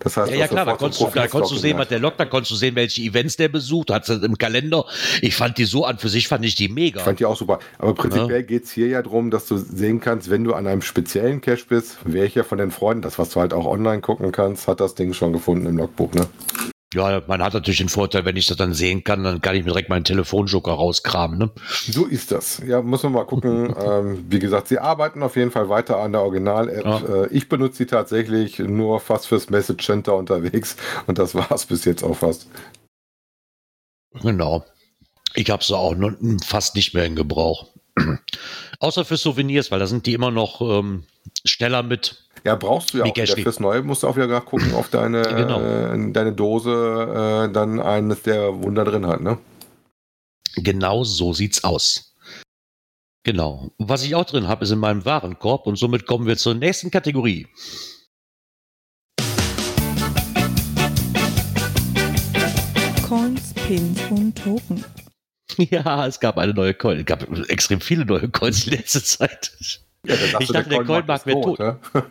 Das 0.00 0.16
heißt, 0.16 0.32
Ja, 0.32 0.38
ja 0.38 0.48
klar, 0.48 0.64
da 0.64 0.74
konntest, 0.74 1.00
du, 1.00 1.10
da 1.14 1.26
konntest 1.26 1.52
du 1.52 1.58
sehen, 1.58 1.78
was 1.78 1.88
der 1.88 1.98
lockt, 1.98 2.18
da 2.18 2.24
konntest 2.24 2.50
du 2.50 2.56
sehen, 2.56 2.74
welche 2.74 3.02
Events 3.02 3.36
der 3.36 3.48
besucht, 3.48 3.90
hat 3.90 4.08
es 4.08 4.22
im 4.22 4.36
Kalender. 4.36 4.84
Ich 5.20 5.36
fand 5.36 5.58
die 5.58 5.64
so 5.64 5.84
an 5.84 5.98
für 5.98 6.08
sich, 6.08 6.28
fand 6.28 6.44
ich 6.44 6.54
die 6.54 6.68
mega. 6.68 6.98
Ich 6.98 7.04
fand 7.04 7.20
die 7.20 7.24
auch 7.24 7.36
super. 7.36 7.58
Aber 7.78 7.94
prinzipiell 7.94 8.42
geht 8.42 8.64
es 8.64 8.72
hier 8.72 8.88
ja 8.88 9.02
darum, 9.02 9.30
dass 9.30 9.46
du 9.46 9.56
sehen 9.56 10.00
kannst, 10.00 10.30
wenn 10.30 10.44
du 10.44 10.54
an 10.54 10.66
einem 10.66 10.82
speziellen 10.82 11.40
Cache 11.40 11.64
bist, 11.68 11.98
welcher 12.04 12.44
von 12.44 12.58
den 12.58 12.70
Freunden, 12.70 13.02
das 13.02 13.18
was 13.18 13.30
du 13.30 13.40
halt 13.40 13.52
auch 13.52 13.66
online 13.66 14.00
gucken 14.00 14.32
kannst, 14.32 14.66
hat 14.68 14.80
das 14.80 14.94
Ding 14.94 15.12
schon 15.12 15.32
gefunden 15.32 15.66
im 15.66 15.76
Logbuch. 15.76 16.12
Ne? 16.14 16.26
Ja, 16.92 17.22
man 17.26 17.42
hat 17.42 17.54
natürlich 17.54 17.78
den 17.78 17.88
Vorteil, 17.88 18.24
wenn 18.24 18.36
ich 18.36 18.46
das 18.46 18.56
dann 18.56 18.74
sehen 18.74 19.04
kann, 19.04 19.24
dann 19.24 19.40
kann 19.40 19.54
ich 19.54 19.62
mir 19.64 19.70
direkt 19.70 19.88
meinen 19.88 20.04
Telefonjoker 20.04 20.72
rauskramen. 20.72 21.38
Ne? 21.38 21.50
So 21.68 22.06
ist 22.06 22.32
das. 22.32 22.62
Ja, 22.66 22.82
muss 22.82 23.02
man 23.02 23.12
mal 23.12 23.24
gucken. 23.24 23.74
ähm, 23.84 24.24
wie 24.28 24.38
gesagt, 24.38 24.68
sie 24.68 24.78
arbeiten 24.78 25.22
auf 25.22 25.36
jeden 25.36 25.50
Fall 25.50 25.68
weiter 25.68 25.98
an 25.98 26.12
der 26.12 26.22
Original-App. 26.22 26.84
Ja. 26.84 27.24
Äh, 27.24 27.28
ich 27.28 27.48
benutze 27.48 27.78
sie 27.78 27.86
tatsächlich 27.86 28.58
nur 28.58 29.00
fast 29.00 29.26
fürs 29.26 29.50
Message 29.50 29.84
Center 29.84 30.16
unterwegs 30.16 30.76
und 31.06 31.18
das 31.18 31.34
war 31.34 31.50
es 31.52 31.66
bis 31.66 31.84
jetzt 31.84 32.02
auch 32.02 32.16
fast. 32.16 32.46
Genau. 34.20 34.64
Ich 35.34 35.50
habe 35.50 35.64
sie 35.64 35.76
auch 35.76 35.94
fast 36.44 36.76
nicht 36.76 36.94
mehr 36.94 37.06
in 37.06 37.16
Gebrauch. 37.16 37.71
Außer 38.78 39.04
für 39.04 39.16
Souvenirs, 39.16 39.70
weil 39.70 39.78
da 39.78 39.86
sind 39.86 40.06
die 40.06 40.14
immer 40.14 40.30
noch 40.30 40.60
ähm, 40.60 41.04
schneller 41.44 41.82
mit. 41.82 42.24
Ja, 42.44 42.56
brauchst 42.56 42.92
du 42.92 42.98
ja 42.98 43.04
auch 43.04 43.16
wieder 43.16 43.26
fürs 43.36 43.60
Neue, 43.60 43.82
musst 43.82 44.02
du 44.02 44.08
auch 44.08 44.16
wieder 44.16 44.40
gucken, 44.40 44.74
auf 44.74 44.88
deine, 44.88 45.22
Genau. 45.36 45.60
äh, 45.60 46.12
deine 46.12 46.32
Dose 46.32 47.48
äh, 47.48 47.52
dann 47.52 47.80
eines 47.80 48.22
der 48.22 48.62
Wunder 48.62 48.84
drin 48.84 49.06
hat. 49.06 49.20
Ne? 49.20 49.38
Genau 50.56 51.04
so 51.04 51.32
sieht's 51.32 51.64
aus. 51.64 52.14
Genau. 53.24 53.70
Was 53.78 54.02
ich 54.02 54.14
auch 54.16 54.24
drin 54.24 54.48
habe, 54.48 54.64
ist 54.64 54.72
in 54.72 54.80
meinem 54.80 55.04
Warenkorb 55.04 55.66
und 55.66 55.76
somit 55.76 56.06
kommen 56.06 56.26
wir 56.26 56.36
zur 56.36 56.54
nächsten 56.54 56.90
Kategorie. 56.90 57.46
Coins, 63.08 63.54
Pins 63.54 64.00
und 64.10 64.34
Token. 64.36 64.84
Ja, 65.70 66.06
es 66.06 66.20
gab 66.20 66.38
eine 66.38 66.54
neue 66.54 66.74
Coin. 66.74 66.98
Es 66.98 67.06
gab 67.06 67.26
extrem 67.48 67.80
viele 67.80 68.04
neue 68.04 68.28
Coins 68.28 68.66
in 68.66 68.72
letzter 68.72 69.02
Zeit. 69.02 69.52
Ja, 70.04 70.14
Ich 70.40 70.48
dachte, 70.48 70.68
der 70.68 70.84
Coinmarkt 70.84 71.26
wäre 71.26 71.40
tot, 71.40 71.58
ne? 71.60 71.78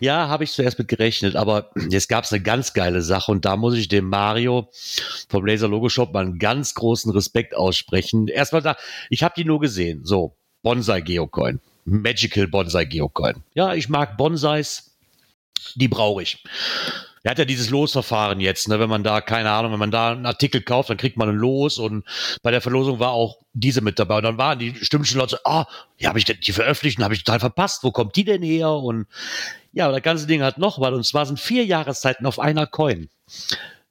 Ja, 0.00 0.28
habe 0.28 0.42
ich 0.42 0.52
zuerst 0.52 0.78
mit 0.78 0.88
gerechnet, 0.88 1.36
aber 1.36 1.70
jetzt 1.88 2.08
gab 2.08 2.24
es 2.24 2.32
eine 2.32 2.42
ganz 2.42 2.72
geile 2.72 3.00
Sache 3.00 3.30
und 3.30 3.44
da 3.44 3.56
muss 3.56 3.74
ich 3.76 3.86
dem 3.86 4.08
Mario 4.08 4.68
vom 5.28 5.46
Laser 5.46 5.68
Logo 5.68 5.88
Shop 5.88 6.12
mal 6.12 6.24
einen 6.24 6.38
ganz 6.40 6.74
großen 6.74 7.12
Respekt 7.12 7.54
aussprechen. 7.54 8.26
Erstmal 8.26 8.62
da, 8.62 8.76
ich 9.08 9.22
habe 9.22 9.34
die 9.36 9.44
nur 9.44 9.60
gesehen. 9.60 10.04
So, 10.04 10.36
Bonsai 10.62 11.00
Geocoin. 11.00 11.60
Magical 11.84 12.48
Bonsai 12.48 12.86
Geocoin. 12.86 13.44
Ja, 13.54 13.74
ich 13.74 13.88
mag 13.88 14.16
Bonsais. 14.16 14.96
Die 15.76 15.88
brauche 15.88 16.22
ich. 16.22 16.42
Er 17.22 17.32
hat 17.32 17.38
ja 17.38 17.44
dieses 17.44 17.70
Losverfahren 17.70 18.40
jetzt, 18.40 18.68
ne? 18.68 18.78
wenn 18.80 18.88
man 18.88 19.02
da, 19.02 19.20
keine 19.20 19.50
Ahnung, 19.50 19.72
wenn 19.72 19.78
man 19.78 19.90
da 19.90 20.12
einen 20.12 20.26
Artikel 20.26 20.62
kauft, 20.62 20.90
dann 20.90 20.96
kriegt 20.96 21.16
man 21.16 21.28
ein 21.28 21.36
Los 21.36 21.78
und 21.78 22.04
bei 22.42 22.50
der 22.50 22.60
Verlosung 22.60 23.00
war 23.00 23.10
auch 23.10 23.38
diese 23.52 23.80
mit 23.80 23.98
dabei. 23.98 24.18
Und 24.18 24.24
dann 24.24 24.38
waren 24.38 24.58
die 24.58 24.74
stimmischen 24.82 25.18
Leute 25.18 25.36
so, 25.36 25.50
ah, 25.50 25.66
ja, 25.96 26.10
habe 26.10 26.18
ich 26.18 26.24
die 26.24 26.52
veröffentlicht 26.52 26.98
und 26.98 27.04
habe 27.04 27.14
ich 27.14 27.24
total 27.24 27.40
verpasst, 27.40 27.82
wo 27.82 27.90
kommt 27.90 28.16
die 28.16 28.24
denn 28.24 28.42
her? 28.42 28.70
Und 28.70 29.06
ja, 29.72 29.90
das 29.90 30.02
ganze 30.02 30.26
Ding 30.26 30.42
hat 30.42 30.58
noch 30.58 30.80
was 30.80 30.92
und 30.92 31.04
zwar 31.04 31.26
sind 31.26 31.40
vier 31.40 31.64
Jahreszeiten 31.64 32.26
auf 32.26 32.38
einer 32.38 32.66
Coin. 32.66 33.08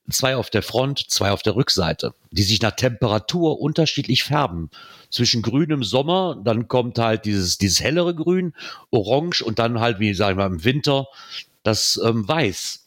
Zwei 0.10 0.38
auf 0.38 0.50
der 0.50 0.64
Front, 0.64 1.10
zwei 1.10 1.32
auf 1.32 1.42
der 1.42 1.58
Rückseite, 1.58 2.14
die 2.32 2.44
sich 2.44 2.62
nach 2.62 2.72
Temperatur 2.72 3.60
unterschiedlich 3.60 4.24
färben. 4.24 4.70
Zwischen 5.10 5.42
grün 5.42 5.70
im 5.70 5.84
Sommer, 5.84 6.42
dann 6.42 6.70
kommt 6.70 6.98
halt 6.98 7.26
dieses, 7.26 7.58
dieses 7.58 7.82
hellere 7.82 8.16
Grün, 8.16 8.54
orange 8.90 9.42
und 9.42 9.60
dann 9.60 9.82
halt, 9.82 10.00
wie 10.00 10.14
sagen 10.14 10.38
wir, 10.38 10.46
im 10.46 10.64
Winter 10.64 11.08
das 11.64 12.00
ähm, 12.04 12.26
Weiß. 12.26 12.87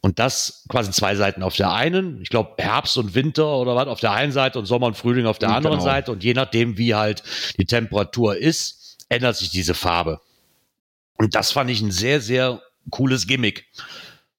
Und 0.00 0.20
das 0.20 0.64
quasi 0.68 0.92
zwei 0.92 1.16
Seiten 1.16 1.42
auf 1.42 1.56
der 1.56 1.72
einen, 1.72 2.22
ich 2.22 2.28
glaube 2.28 2.54
Herbst 2.58 2.96
und 2.98 3.14
Winter 3.14 3.56
oder 3.56 3.74
was 3.74 3.88
auf 3.88 4.00
der 4.00 4.12
einen 4.12 4.30
Seite 4.30 4.58
und 4.58 4.66
Sommer 4.66 4.86
und 4.86 4.96
Frühling 4.96 5.26
auf 5.26 5.38
der 5.38 5.50
anderen 5.50 5.78
genau. 5.78 5.90
Seite. 5.90 6.12
Und 6.12 6.22
je 6.22 6.34
nachdem, 6.34 6.78
wie 6.78 6.94
halt 6.94 7.22
die 7.58 7.66
Temperatur 7.66 8.36
ist, 8.36 8.98
ändert 9.08 9.36
sich 9.36 9.50
diese 9.50 9.74
Farbe. 9.74 10.20
Und 11.16 11.34
das 11.34 11.50
fand 11.50 11.68
ich 11.70 11.80
ein 11.80 11.90
sehr, 11.90 12.20
sehr 12.20 12.62
cooles 12.90 13.26
Gimmick, 13.26 13.66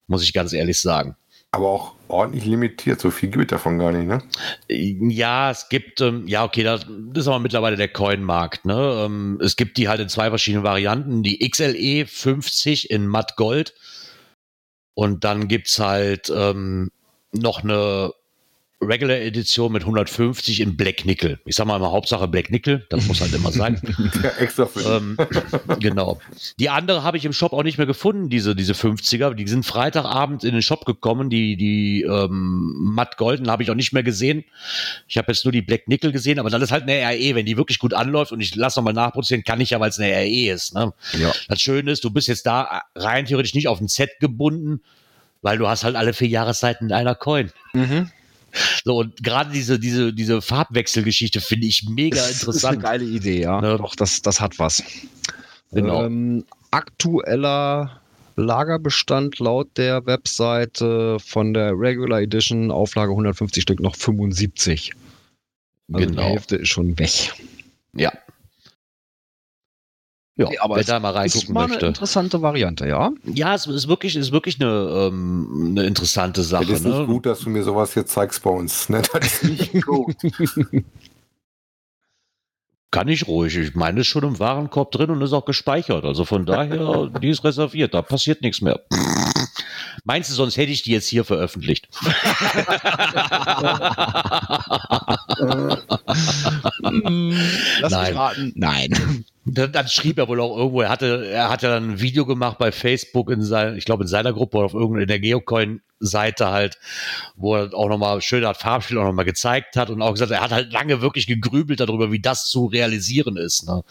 muss 0.08 0.24
ich 0.24 0.34
ganz 0.34 0.54
ehrlich 0.54 0.80
sagen. 0.80 1.16
Aber 1.52 1.68
auch 1.68 1.94
ordentlich 2.08 2.46
limitiert. 2.46 3.02
So 3.02 3.10
viel 3.12 3.30
gibt 3.30 3.46
es 3.46 3.50
davon 3.50 3.80
gar 3.80 3.92
nicht, 3.92 4.08
ne? 4.08 4.22
Ja, 4.70 5.50
es 5.50 5.68
gibt, 5.68 6.00
ähm, 6.00 6.28
ja, 6.28 6.46
okay, 6.46 6.64
das 6.64 6.86
ist 7.16 7.28
aber 7.28 7.40
mittlerweile 7.40 7.76
der 7.76 7.88
Coin-Markt. 7.88 8.66
Ne? 8.66 9.04
Ähm, 9.06 9.40
es 9.44 9.56
gibt 9.56 9.78
die 9.78 9.90
halt 9.90 10.00
in 10.00 10.10
zwei 10.10 10.30
verschiedenen 10.30 10.64
Varianten. 10.64 11.24
Die 11.24 11.40
XLE 11.50 12.06
50 12.06 12.92
in 12.92 13.08
Matt 13.08 13.36
Gold. 13.36 13.74
Und 14.94 15.24
dann 15.24 15.48
gibt 15.48 15.68
es 15.68 15.80
halt 15.80 16.32
ähm, 16.34 16.92
noch 17.32 17.64
eine 17.64 18.12
Regular 18.82 19.18
Edition 19.18 19.74
mit 19.74 19.84
150 19.84 20.62
in 20.62 20.78
Black 20.78 21.06
Nickel. 21.06 21.40
Ich 21.46 21.56
sag 21.56 21.68
mal 21.68 21.76
immer 21.76 21.92
Hauptsache 21.92 22.30
Black 22.30 22.50
Nickel, 22.50 22.86
das 22.90 23.06
muss 23.08 23.20
halt 23.20 23.34
immer 23.34 23.52
sein. 23.52 23.80
Ja, 24.24 24.30
extra 24.40 24.66
für 24.66 24.98
ähm, 24.98 25.18
genau. 25.80 26.20
Die 26.60 26.70
andere 26.70 27.04
habe 27.04 27.18
ich 27.18 27.26
im 27.26 27.34
Shop 27.34 27.54
auch 27.54 27.64
nicht 27.64 27.78
mehr 27.78 27.88
gefunden, 27.88 28.30
diese, 28.30 28.56
diese 28.56 28.74
50er. 28.74 29.34
Die 29.34 29.48
sind 29.48 29.66
Freitagabend 29.66 30.44
in 30.44 30.54
den 30.54 30.62
Shop 30.62 30.86
gekommen. 30.86 31.30
Die, 31.30 31.56
die 31.58 32.02
ähm, 32.04 32.76
matt 32.80 33.18
golden 33.18 33.50
habe 33.50 33.64
ich 33.64 33.72
auch 33.72 33.76
nicht 33.76 33.94
mehr 33.94 34.04
gesehen. 34.04 34.46
Ich 35.08 35.18
habe 35.18 35.32
jetzt 35.32 35.46
nur 35.46 35.52
die 35.52 35.62
Black 35.62 35.88
Nickel 35.88 36.12
gesehen, 36.12 36.40
aber 36.40 36.50
dann 36.50 36.62
ist 36.62 36.72
halt 36.72 36.84
eine 36.84 37.02
RE. 37.02 37.36
Wenn 37.36 37.46
die 37.46 37.58
wirklich 37.58 37.80
gut 37.80 37.94
anläuft 37.94 38.32
und 38.32 38.42
ich 38.42 38.56
lasse 38.56 38.80
nochmal 38.80 38.94
nachproduzieren, 38.94 39.44
kann 39.44 39.62
ich 39.62 39.72
ja, 39.72 39.80
weil 39.80 39.90
es 39.90 40.00
eine 40.00 40.14
RE 40.14 40.54
ist. 40.54 40.74
Ne? 40.74 40.94
Ja. 41.20 41.32
Das 41.48 41.62
Schöne 41.62 41.92
ist, 41.92 42.04
du 42.04 42.10
bist 42.10 42.28
jetzt 42.28 42.46
da 42.46 42.84
rein 42.96 43.26
theoretisch 43.26 43.54
nicht 43.54 43.68
auf 43.68 43.80
ein 43.80 43.88
Set 43.88 44.20
gebunden, 44.20 44.82
weil 45.42 45.58
du 45.58 45.68
hast 45.68 45.84
halt 45.84 45.96
alle 45.96 46.14
vier 46.14 46.30
Jahreszeiten 46.30 46.88
in 46.88 46.94
einer 46.94 47.16
Coin. 47.16 47.52
Mhm. 47.74 48.10
So, 48.84 48.98
und 48.98 49.24
gerade 49.24 49.52
diese, 49.52 49.80
diese, 49.80 50.14
diese 50.14 50.42
Farbwechselgeschichte 50.42 51.42
finde 51.42 51.68
ich 51.68 51.88
mega 51.90 52.16
Das 52.18 52.32
ist 52.32 52.44
eine 52.44 52.48
interessant. 52.54 52.82
geile 52.84 53.06
Idee, 53.06 53.42
ja. 53.42 53.62
Ne? 53.62 53.78
Doch, 53.78 53.96
das, 53.96 54.22
das 54.22 54.40
hat 54.42 54.58
was. 54.60 54.84
Genau. 55.72 56.06
Ähm, 56.06 56.46
aktueller 56.72 58.02
Lagerbestand 58.36 59.40
laut 59.40 59.70
der 59.78 60.06
Webseite 60.06 61.18
von 61.20 61.54
der 61.54 61.74
Regular 61.74 62.22
Edition, 62.22 62.72
Auflage 62.72 63.12
150 63.12 63.62
Stück, 63.64 63.80
noch 63.80 63.96
75. 63.96 64.94
Also 65.92 66.08
Genau. 66.08 66.22
die 66.22 66.28
Hälfte 66.30 66.56
ist 66.58 66.70
schon 66.70 66.98
weg. 67.00 67.34
Ja. 67.94 68.12
Ja, 70.40 70.48
Nee, 70.50 70.58
aber 70.60 70.76
wer 70.76 70.82
es 70.82 70.88
da 70.88 71.00
mal 71.02 71.10
Ist 71.10 71.16
reingucken 71.36 71.54
mal 71.54 71.62
eine 71.64 71.70
möchte. 71.74 71.86
interessante 71.88 72.42
Variante, 72.42 72.88
ja. 72.88 73.12
Ja, 73.26 73.54
es 73.56 73.68
ist 73.68 73.90
wirklich, 73.90 74.16
ist 74.16 74.32
wirklich 74.32 74.62
eine, 74.62 74.70
ähm, 75.12 75.68
eine 75.72 75.84
interessante 75.86 76.44
Sache. 76.44 76.66
Das 76.66 76.80
ist 76.80 76.86
nicht 76.86 76.98
Ne? 76.98 77.06
gut, 77.08 77.26
dass 77.26 77.42
du 77.42 77.50
mir 77.50 77.62
sowas 77.64 77.94
hier 77.94 78.06
zeigst 78.06 78.42
bei 78.44 78.50
uns. 78.50 78.88
Ne? 78.88 79.02
Das 79.12 79.26
ist 79.26 79.44
nicht 79.44 79.82
gut. 79.86 80.16
Kann 82.92 83.08
ich 83.10 83.28
ruhig. 83.28 83.56
Ich 83.58 83.76
meine, 83.76 84.00
ist 84.00 84.08
schon 84.08 84.24
im 84.24 84.40
Warenkorb 84.40 84.92
drin 84.92 85.10
und 85.12 85.22
ist 85.22 85.34
auch 85.34 85.46
gespeichert. 85.46 86.06
Also 86.06 86.24
von 86.26 86.46
daher, 86.46 87.08
die 87.22 87.30
ist 87.30 87.44
reserviert. 87.44 87.94
Da 87.94 88.02
passiert 88.02 88.42
nichts 88.42 88.62
mehr. 88.62 88.80
Meinst 90.06 90.30
du, 90.30 90.34
sonst 90.34 90.56
hätte 90.58 90.72
ich 90.72 90.82
die 90.84 90.92
jetzt 90.92 91.08
hier 91.08 91.26
veröffentlicht? 91.26 91.90
Lass 97.82 97.92
Nein. 97.92 98.10
mich 98.12 98.16
raten. 98.20 98.52
Nein. 98.56 99.26
Dann, 99.54 99.72
dann 99.72 99.88
schrieb 99.88 100.18
er 100.18 100.28
wohl 100.28 100.40
auch 100.40 100.56
irgendwo, 100.58 100.82
er 100.82 100.90
hatte, 100.90 101.28
er 101.28 101.50
hatte 101.50 101.68
dann 101.68 101.92
ein 101.92 102.02
Video 102.02 102.26
gemacht 102.26 102.58
bei 102.58 102.72
Facebook 102.72 103.30
in 103.30 103.42
sein, 103.42 103.76
ich 103.78 103.86
glaube 103.86 104.04
in 104.04 104.08
seiner 104.08 104.34
Gruppe 104.34 104.58
oder 104.58 104.66
auf 104.66 104.74
irgendeiner 104.74 105.20
Geocoin-Seite 105.20 106.48
halt, 106.48 106.78
wo 107.36 107.56
er 107.56 107.74
auch 107.74 107.90
nochmal 107.90 108.22
schön 108.22 108.46
hat 108.46 108.58
Farbspiel 108.58 108.98
auch 108.98 109.06
nochmal 109.06 109.26
gezeigt 109.26 109.76
hat 109.76 109.90
und 109.90 110.02
auch 110.02 110.14
gesagt, 110.14 110.32
er 110.32 110.42
hat 110.42 110.52
halt 110.52 110.72
lange 110.72 111.02
wirklich 111.02 111.28
gegrübelt 111.28 111.80
darüber, 111.80 112.12
wie 112.12 112.20
das 112.20 112.50
zu 112.50 112.66
realisieren 112.66 113.38
ist. 113.38 113.68
Ne? 113.68 113.84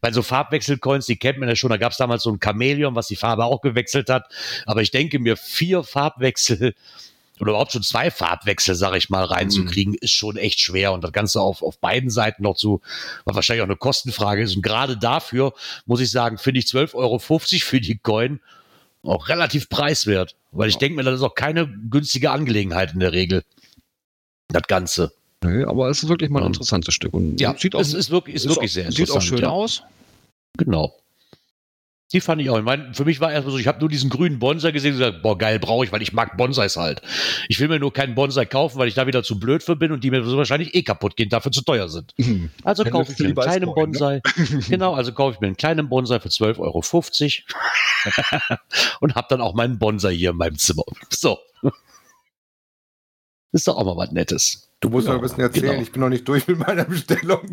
Bei 0.00 0.12
so 0.12 0.22
Farbwechselcoins, 0.22 1.06
die 1.06 1.16
kennt 1.16 1.38
man 1.38 1.48
ja 1.48 1.56
schon, 1.56 1.70
da 1.70 1.76
gab 1.76 1.92
es 1.92 1.98
damals 1.98 2.22
so 2.22 2.30
ein 2.30 2.40
Chamäleon, 2.42 2.94
was 2.94 3.08
die 3.08 3.16
Farbe 3.16 3.44
auch 3.44 3.60
gewechselt 3.60 4.10
hat. 4.10 4.26
Aber 4.66 4.82
ich 4.82 4.90
denke 4.90 5.18
mir, 5.18 5.36
vier 5.36 5.82
Farbwechsel 5.82 6.74
oder 7.40 7.50
überhaupt 7.50 7.72
schon 7.72 7.82
zwei 7.82 8.10
Farbwechsel, 8.10 8.74
sag 8.74 8.94
ich 8.96 9.10
mal, 9.10 9.24
reinzukriegen, 9.24 9.94
ist 9.94 10.12
schon 10.12 10.36
echt 10.36 10.60
schwer. 10.60 10.92
Und 10.92 11.02
das 11.02 11.12
Ganze 11.12 11.40
auf, 11.40 11.62
auf 11.62 11.78
beiden 11.78 12.10
Seiten 12.10 12.42
noch 12.44 12.56
zu, 12.56 12.80
was 13.24 13.34
wahrscheinlich 13.34 13.62
auch 13.62 13.66
eine 13.68 13.76
Kostenfrage 13.76 14.42
ist. 14.42 14.54
Und 14.56 14.62
gerade 14.62 14.96
dafür, 14.96 15.52
muss 15.86 16.00
ich 16.00 16.10
sagen, 16.10 16.38
finde 16.38 16.60
ich 16.60 16.66
12,50 16.66 16.94
Euro 16.94 17.18
für 17.18 17.80
die 17.80 17.98
Coin 17.98 18.40
auch 19.02 19.28
relativ 19.28 19.68
preiswert. 19.68 20.36
Weil 20.52 20.68
ich 20.68 20.78
denke 20.78 20.96
mir, 20.96 21.02
das 21.02 21.16
ist 21.16 21.22
auch 21.22 21.34
keine 21.34 21.66
günstige 21.90 22.30
Angelegenheit 22.30 22.94
in 22.94 23.00
der 23.00 23.12
Regel. 23.12 23.42
Das 24.48 24.62
Ganze. 24.62 25.12
Nö, 25.42 25.66
aber 25.68 25.88
es 25.90 26.02
ist 26.02 26.08
wirklich 26.08 26.30
mal 26.30 26.38
ein 26.38 26.44
Ja. 26.44 26.46
interessantes 26.48 26.94
Stück. 26.94 27.12
Und 27.12 27.40
Ja, 27.40 27.54
sieht 27.58 27.74
auch, 27.74 27.80
es 27.80 27.92
ist 27.92 28.10
wirklich, 28.10 28.36
ist 28.36 28.48
wirklich 28.48 28.70
auch, 28.70 28.74
sehr 28.74 28.90
Sieht 28.92 29.00
interessant. 29.00 29.22
auch 29.24 29.26
schön 29.28 29.38
ja. 29.40 29.48
aus. 29.50 29.82
Genau. 30.56 30.94
Die 32.14 32.20
fand 32.20 32.40
ich 32.40 32.48
auch. 32.48 32.56
Ich 32.56 32.64
meine, 32.64 32.94
für 32.94 33.04
mich 33.04 33.20
war 33.20 33.32
erstmal 33.32 33.52
so, 33.52 33.58
ich 33.58 33.66
habe 33.66 33.80
nur 33.80 33.88
diesen 33.88 34.08
grünen 34.08 34.38
Bonsai 34.38 34.70
gesehen 34.70 34.92
und 34.92 35.00
gesagt, 35.00 35.20
boah, 35.22 35.36
geil, 35.36 35.58
brauche 35.58 35.84
ich, 35.84 35.90
weil 35.90 36.00
ich 36.00 36.12
mag 36.12 36.36
Bonsais 36.36 36.76
halt. 36.76 37.02
Ich 37.48 37.58
will 37.58 37.66
mir 37.66 37.80
nur 37.80 37.92
keinen 37.92 38.14
Bonsai 38.14 38.46
kaufen, 38.46 38.78
weil 38.78 38.86
ich 38.86 38.94
da 38.94 39.08
wieder 39.08 39.24
zu 39.24 39.40
blöd 39.40 39.64
für 39.64 39.74
bin 39.74 39.90
und 39.90 40.04
die 40.04 40.12
mir 40.12 40.22
so 40.22 40.36
wahrscheinlich 40.36 40.76
eh 40.76 40.84
kaputt 40.84 41.16
gehen, 41.16 41.28
dafür 41.28 41.50
zu 41.50 41.62
teuer 41.62 41.88
sind. 41.88 42.14
Also 42.62 42.84
Dann 42.84 42.92
kaufe 42.92 43.10
ich 43.12 43.18
mir 43.18 43.26
einen 43.26 43.34
kleinen 43.34 43.66
Coin, 43.66 43.90
ne? 43.90 43.98
Bonsai. 43.98 44.22
genau, 44.68 44.94
also 44.94 45.12
kaufe 45.12 45.34
ich 45.34 45.40
mir 45.40 45.48
einen 45.48 45.56
kleinen 45.56 45.88
Bonsai 45.88 46.20
für 46.20 46.28
12,50 46.28 46.60
Euro 46.60 46.80
und 49.00 49.16
habe 49.16 49.26
dann 49.28 49.40
auch 49.40 49.54
meinen 49.54 49.80
Bonsai 49.80 50.14
hier 50.14 50.30
in 50.30 50.36
meinem 50.36 50.56
Zimmer. 50.56 50.84
So. 51.10 51.40
Ist 53.50 53.66
doch 53.68 53.76
auch 53.76 53.84
mal 53.84 53.96
was 53.96 54.12
Nettes. 54.12 54.68
Du 54.80 54.90
musst 54.90 55.06
Ja, 55.06 55.14
noch 55.14 55.20
ein 55.20 55.22
bisschen 55.22 55.40
erzählen, 55.40 55.70
genau. 55.70 55.82
ich 55.82 55.92
bin 55.92 56.00
noch 56.00 56.08
nicht 56.10 56.28
durch 56.28 56.46
mit 56.46 56.58
meiner 56.58 56.84
Bestellung. 56.84 57.40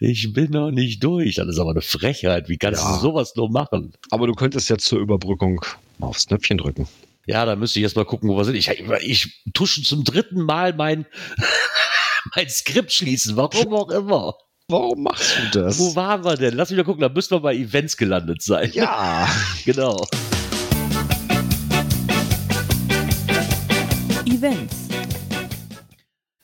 ich 0.00 0.32
bin 0.32 0.50
noch 0.50 0.70
nicht 0.70 1.02
durch. 1.02 1.36
Das 1.36 1.48
ist 1.48 1.58
aber 1.58 1.70
eine 1.72 1.80
Frechheit. 1.82 2.48
Wie 2.48 2.56
kannst 2.58 2.82
Ja. 2.82 2.94
du 2.96 3.00
sowas 3.00 3.34
nur 3.36 3.50
machen? 3.50 3.92
Aber 4.10 4.26
du 4.26 4.34
könntest 4.34 4.68
jetzt 4.70 4.84
zur 4.86 4.98
Überbrückung 5.00 5.60
mal 5.98 6.08
aufs 6.08 6.26
Knöpfchen 6.26 6.58
drücken. 6.58 6.88
Ja, 7.26 7.44
da 7.46 7.56
müsste 7.56 7.78
ich 7.78 7.82
jetzt 7.84 7.96
mal 7.96 8.04
gucken, 8.04 8.28
wo 8.28 8.36
wir 8.36 8.44
sind. 8.44 8.54
Ich, 8.56 8.68
ich 9.00 9.42
tue 9.54 9.66
schon 9.66 9.84
zum 9.84 10.04
dritten 10.04 10.42
Mal 10.42 10.74
mein, 10.74 11.06
mein 12.36 12.48
Skript 12.48 12.92
schließen. 12.92 13.36
Warum 13.36 13.72
auch 13.74 13.90
immer. 13.90 14.34
Warum 14.68 15.02
machst 15.02 15.36
du 15.52 15.60
das? 15.60 15.78
Wo 15.78 15.94
waren 15.94 16.24
wir 16.24 16.36
denn? 16.36 16.54
Lass 16.54 16.70
mich 16.70 16.76
mal 16.78 16.84
gucken, 16.84 17.02
da 17.02 17.08
müssen 17.08 17.32
wir 17.32 17.40
bei 17.40 17.54
Events 17.54 17.96
gelandet 17.96 18.42
sein. 18.42 18.70
ja. 18.74 19.28
Genau. 19.64 20.06
Events. 24.26 24.83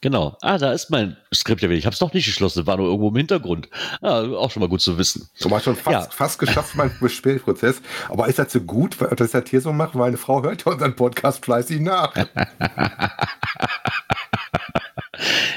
Genau. 0.03 0.37
Ah, 0.41 0.57
da 0.57 0.73
ist 0.73 0.89
mein 0.91 1.17
Skript 1.35 1.61
ja 1.61 1.69
wieder. 1.69 1.79
Ich 1.79 1.85
habe 1.85 1.93
es 1.93 1.99
doch 1.99 2.13
nicht 2.15 2.25
geschlossen, 2.25 2.67
war 2.67 2.79
nur 2.79 2.87
irgendwo 2.87 3.09
im 3.11 3.17
Hintergrund. 3.17 3.69
Ah, 4.01 4.23
auch 4.23 4.51
schon 4.51 4.61
mal 4.61 4.69
gut 4.69 4.81
zu 4.81 4.97
wissen. 4.97 5.29
Du 5.41 5.51
hast 5.51 5.65
schon 5.65 5.77
fast, 5.77 5.93
Ja. 5.93 6.03
fast 6.11 6.39
geschafft, 6.39 6.75
mein 6.75 6.91
Bestellprozess. 7.01 7.83
Aber 8.09 8.27
ist 8.29 8.39
das 8.39 8.51
so 8.53 8.61
gut, 8.61 8.97
dass 9.01 9.21
ich 9.29 9.33
das 9.33 9.51
hier 9.51 9.61
so 9.61 9.73
mache? 9.75 9.99
Weil 9.99 10.09
eine 10.09 10.17
Frau 10.17 10.43
hört 10.43 10.65
ja 10.65 10.73
unseren 10.73 10.97
Podcast 10.97 11.45
fleißig 11.45 11.81
nach. 11.81 12.15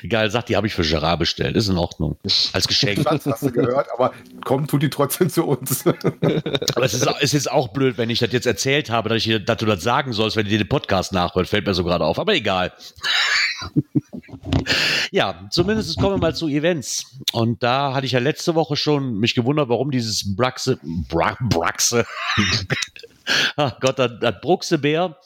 Egal, 0.02 0.30
sagt, 0.32 0.50
die 0.50 0.56
habe 0.56 0.68
ich 0.68 0.74
für 0.74 0.84
Gerard 0.84 1.20
bestellt. 1.20 1.56
Ist 1.56 1.68
in 1.70 1.78
Ordnung. 1.78 2.18
Als 2.54 2.68
Geschenk. 2.68 3.04
Schatz, 3.04 3.26
hast 3.26 3.44
du 3.44 3.52
gehört, 3.52 3.88
aber 3.94 4.12
komm, 4.44 4.68
tut 4.68 4.82
die 4.84 4.90
trotzdem 4.90 5.30
zu 5.30 5.46
uns. 5.46 5.86
Aber 6.76 6.86
es 6.86 6.94
ist, 6.94 7.08
es 7.22 7.34
ist 7.34 7.52
auch 7.52 7.70
blöd, 7.70 7.98
wenn 7.98 8.10
ich 8.10 8.20
das 8.20 8.32
jetzt 8.32 8.46
erzählt 8.46 8.90
habe, 8.90 9.10
dass, 9.10 9.18
ich, 9.20 9.24
dir- 9.26 9.40
dass 9.40 9.58
du 9.58 9.66
das 9.66 9.82
sagen 9.84 10.14
sollst, 10.14 10.36
wenn 10.36 10.46
du 10.46 10.50
dir 10.50 10.58
den 10.58 10.70
Podcast 10.70 11.12
nachhört. 11.14 11.48
Fällt 11.48 11.66
mir 11.66 11.74
so 11.74 11.84
gerade 11.84 12.06
auf. 12.06 12.20
Aber 12.20 12.34
egal. 12.34 12.74
ja, 15.12 15.48
zumindest 15.52 15.98
kommen 16.00 16.16
wir 16.16 16.20
mal 16.20 16.36
zu 16.36 16.48
Events. 16.48 17.06
Und 17.32 17.64
da 17.64 17.94
hatte 17.94 18.06
ich 18.06 18.12
ja 18.14 18.20
letzte 18.20 18.56
Woche 18.56 18.76
schon 18.76 19.18
mich 19.20 19.36
gewundert, 19.36 19.70
warum 19.70 19.92
dieses 19.92 20.36
Braxe, 20.36 20.80
Bra, 21.10 21.38
Braxe, 21.42 22.06
ach 23.56 23.80
Gott, 23.82 24.00
das, 24.00 24.12
das 24.20 24.36
Bruxebär 24.42 25.18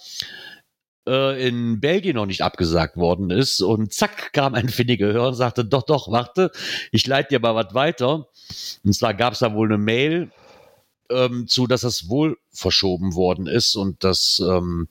äh, 1.08 1.48
in 1.48 1.80
Belgien 1.80 2.16
noch 2.16 2.26
nicht 2.26 2.44
abgesagt 2.44 2.98
worden 2.98 3.30
ist. 3.30 3.62
Und 3.62 3.94
zack, 3.94 4.34
kam 4.34 4.54
ein 4.54 4.70
findiger 4.70 5.08
Hörer 5.08 5.30
und 5.30 5.36
sagte, 5.36 5.66
doch, 5.66 5.84
doch, 5.84 6.12
warte, 6.12 6.52
ich 6.92 7.08
leite 7.08 7.30
dir 7.30 7.40
mal 7.40 7.56
was 7.56 7.74
weiter. 7.74 8.28
Und 8.84 8.94
zwar 8.94 9.14
gab 9.14 9.34
es 9.34 9.40
da 9.40 9.54
wohl 9.54 9.68
eine 9.68 9.78
Mail 9.78 10.32
ähm, 11.10 11.48
zu, 11.48 11.68
dass 11.68 11.82
das 11.82 12.10
wohl 12.10 12.38
verschoben 12.52 13.16
worden 13.16 13.48
ist 13.48 13.76
und 13.76 14.04
dass 14.04 14.42
ähm, 14.46 14.88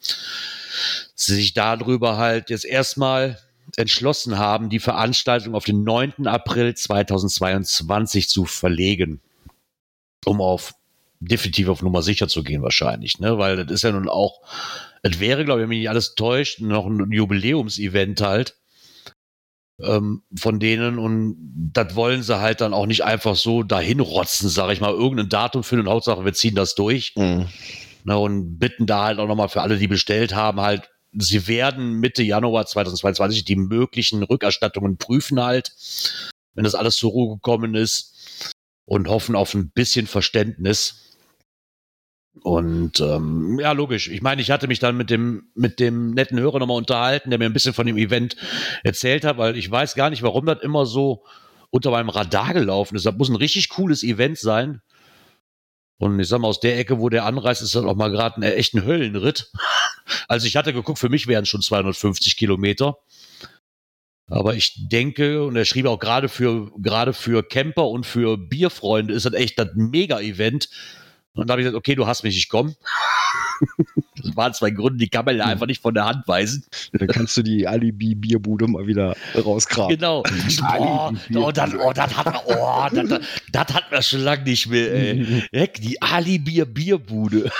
sie 1.15 1.35
sich 1.35 1.55
darüber 1.55 2.17
halt 2.17 2.51
jetzt 2.51 2.65
erstmal 2.65 3.39
entschlossen 3.77 4.39
haben, 4.39 4.71
die 4.71 4.79
Veranstaltung 4.79 5.55
auf 5.55 5.65
den 5.65 5.85
9. 5.85 6.27
April 6.27 6.75
2022 6.75 8.29
zu 8.29 8.45
verlegen, 8.45 9.21
um 10.25 10.41
auf 10.41 10.75
definitiv 11.21 11.69
auf 11.69 11.83
Nummer 11.83 12.03
sicher 12.03 12.29
zu 12.29 12.43
gehen 12.43 12.63
wahrscheinlich, 12.63 13.19
ne? 13.19 13.39
Weil 13.39 13.65
das 13.65 13.73
ist 13.73 13.83
ja 13.83 13.93
nun 13.93 14.09
auch, 14.09 14.41
es 15.07 15.21
wäre, 15.21 15.45
glaube 15.45 15.61
ich, 15.61 15.63
wenn 15.63 15.69
mich 15.71 15.79
nicht 15.81 15.91
alles 15.91 16.15
täuscht, 16.15 16.61
noch 16.61 16.87
ein 16.87 17.11
Jubiläumsevent 17.11 18.21
halt 18.21 18.57
ähm, 19.81 20.23
von 20.35 20.59
denen 20.59 20.99
und 20.99 21.37
das 21.73 21.95
wollen 21.95 22.23
sie 22.23 22.41
halt 22.41 22.61
dann 22.61 22.73
auch 22.75 22.87
nicht 22.87 23.05
einfach 23.05 23.37
so 23.37 23.63
dahin 23.63 24.01
rotzen, 24.01 24.49
sage 24.49 24.73
ich 24.73 24.81
mal, 24.81 24.93
irgendein 24.93 25.29
Datum 25.29 25.65
finden 25.65 25.87
und 25.87 25.93
Hauptsache 25.93 26.25
wir 26.25 26.33
ziehen 26.33 26.55
das 26.55 26.75
durch 26.75 27.13
Mhm. 27.17 27.49
ne, 28.05 28.19
und 28.19 28.59
bitten 28.59 28.87
da 28.87 29.05
halt 29.05 29.19
auch 29.19 29.29
nochmal 29.29 29.49
für 29.49 29.63
alle, 29.63 29.77
die 29.77 29.89
bestellt 29.89 30.35
haben, 30.35 30.61
halt, 30.61 30.89
sie 31.13 31.47
werden 31.47 31.95
Mitte 31.95 32.23
Januar 32.23 32.67
2022 32.67 33.45
die 33.45 33.57
möglichen 33.57 34.23
Rückerstattungen 34.23 34.97
prüfen 34.97 35.43
halt, 35.43 35.73
wenn 36.55 36.65
das 36.65 36.75
alles 36.75 36.97
zur 36.97 37.11
Ruhe 37.11 37.35
gekommen 37.35 37.75
ist 37.75 38.55
und 38.87 39.09
hoffen 39.09 39.37
auf 39.37 39.53
ein 39.55 39.71
bisschen 39.71 40.07
Verständnis. 40.07 41.06
Und 42.47 43.01
ähm, 43.01 43.59
ja, 43.59 43.73
logisch. 43.73 44.07
Ich 44.07 44.23
meine, 44.23 44.41
ich 44.41 44.53
hatte 44.53 44.69
mich 44.69 44.79
dann 44.79 44.97
mit 44.97 45.11
dem, 45.11 45.49
mit 45.57 45.81
dem 45.81 46.13
netten 46.13 46.39
Hörer 46.39 46.61
nochmal 46.61 46.77
unterhalten, 46.77 47.31
der 47.31 47.41
mir 47.41 47.47
ein 47.47 47.53
bisschen 47.53 47.75
von 47.75 47.89
dem 47.89 47.97
Event 47.97 48.37
erzählt 48.85 49.25
hat, 49.25 49.37
weil 49.37 49.57
ich 49.57 49.69
weiß 49.69 49.97
gar 49.97 50.11
nicht, 50.11 50.23
warum 50.23 50.47
das 50.47 50.63
immer 50.63 50.87
so 50.87 51.25
unter 51.71 51.91
meinem 51.91 52.09
Radar 52.09 52.55
gelaufen 52.55 52.95
ist. 52.95 53.05
Das 53.05 53.17
muss 53.17 53.31
ein 53.31 53.35
richtig 53.35 53.71
cooles 53.71 54.05
Event 54.05 54.39
sein. 54.39 54.81
Und 55.99 56.21
ich 56.21 56.29
sag 56.29 56.39
mal, 56.39 56.47
aus 56.47 56.61
der 56.61 56.79
Ecke, 56.79 57.01
wo 57.01 57.09
der 57.09 57.25
anreist, 57.25 57.63
ist 57.63 57.75
dann 57.75 57.89
auch 57.89 57.97
mal 57.97 58.13
gerade 58.13 58.37
ein 58.37 58.45
echter 58.45 58.85
Höllenritt. 58.85 59.51
Also 60.29 60.47
ich 60.47 60.55
hatte 60.55 60.73
geguckt, 60.73 61.01
für 61.01 61.09
mich 61.09 61.27
wären 61.27 61.47
schon 61.47 61.63
250 61.63 62.37
Kilometer. 62.37 62.99
Aber 64.29 64.55
ich 64.55 64.89
denke, 64.89 65.45
und 65.45 65.57
er 65.57 65.65
schrieb 65.65 65.87
auch 65.87 65.99
gerade 65.99 66.29
für, 66.29 66.71
gerade 66.79 67.13
für 67.13 67.43
Camper 67.43 67.89
und 67.89 68.07
für 68.07 68.39
Bierfreunde 68.39 69.15
ist 69.15 69.27
das 69.27 69.33
echt 69.33 69.59
das 69.59 69.71
Mega-Event. 69.75 70.69
Und 71.37 71.49
da 71.49 71.53
habe 71.53 71.63
ich 71.63 71.67
gesagt, 71.67 71.79
okay, 71.79 71.95
du 71.95 72.07
hast 72.07 72.23
mich, 72.23 72.37
ich 72.37 72.49
komme. 72.49 72.75
Das 74.23 74.35
waren 74.35 74.53
zwei 74.55 74.71
Gründe, 74.71 74.99
die 74.99 75.09
kann 75.09 75.25
man 75.25 75.37
ja 75.37 75.45
einfach 75.45 75.67
nicht 75.67 75.81
von 75.81 75.95
der 75.95 76.05
Hand 76.05 76.27
weisen. 76.27 76.65
Dann 76.93 77.07
kannst 77.07 77.37
du 77.37 77.43
die 77.43 77.69
Alibi-Bierbude 77.69 78.67
mal 78.67 78.87
wieder 78.87 79.15
rausgraben. 79.35 79.97
Genau. 79.97 80.23
Oh, 80.79 81.13
oh, 81.37 81.53
das, 81.53 81.75
oh, 81.75 81.93
das 81.93 82.17
hat, 82.17 82.45
oh, 82.47 82.87
das, 82.93 83.09
das, 83.09 83.21
das 83.53 83.75
hat 83.75 83.93
man 83.93 84.03
schon 84.03 84.21
lange 84.21 84.43
nicht 84.45 84.67
mehr, 84.69 84.93
ey. 84.93 85.43
Heck, 85.53 85.81
die 85.81 86.01
Ali-Bier-Bierbude. 86.01 87.51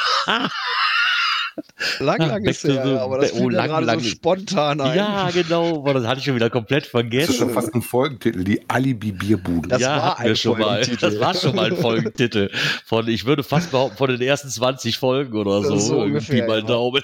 Lang, 2.01 2.19
lang 2.19 2.43
Back 2.43 2.51
ist 2.51 2.63
to 2.63 2.69
her, 2.69 2.85
the- 2.85 2.99
aber 2.99 3.19
das 3.19 3.33
oh, 3.33 3.49
lang, 3.49 3.69
gerade 3.69 3.87
lang. 3.87 4.01
so 4.01 4.09
spontan 4.09 4.81
ein. 4.81 4.97
Ja, 4.97 5.31
genau. 5.31 5.81
Boah, 5.81 5.95
das 5.95 6.07
hatte 6.07 6.19
ich 6.19 6.25
schon 6.27 6.35
wieder 6.35 6.51
komplett 6.51 6.83
Das 6.83 6.87
ist 6.87 6.91
vergessen. 6.91 7.35
schon 7.35 7.51
fast 7.51 7.75
ein 7.75 7.83
Folgentitel, 7.83 8.45
die 8.45 8.61
Alibi-Bierbude. 8.69 9.69
Das 9.69 9.81
ja, 9.81 9.97
war 9.97 10.19
ein 10.19 10.37
schon 10.37 10.59
mal. 10.59 10.81
Das 11.01 11.19
war 11.21 11.35
schon 11.35 11.57
mal 11.57 11.71
ein 11.73 11.77
Folgentitel. 11.77 12.51
Von, 12.85 13.09
ich 13.09 13.25
würde 13.25 13.43
fast 13.43 13.71
behaupten, 13.71 13.97
von 13.97 14.11
den 14.11 14.21
ersten 14.21 14.49
20 14.49 14.99
Folgen 14.99 15.37
oder 15.37 15.63
so. 15.63 15.77
So 15.79 15.95
irgendwie 16.05 16.17
ungefähr, 16.17 16.47
mal 16.47 16.61
ja. 16.61 16.67
Daumen. 16.67 17.03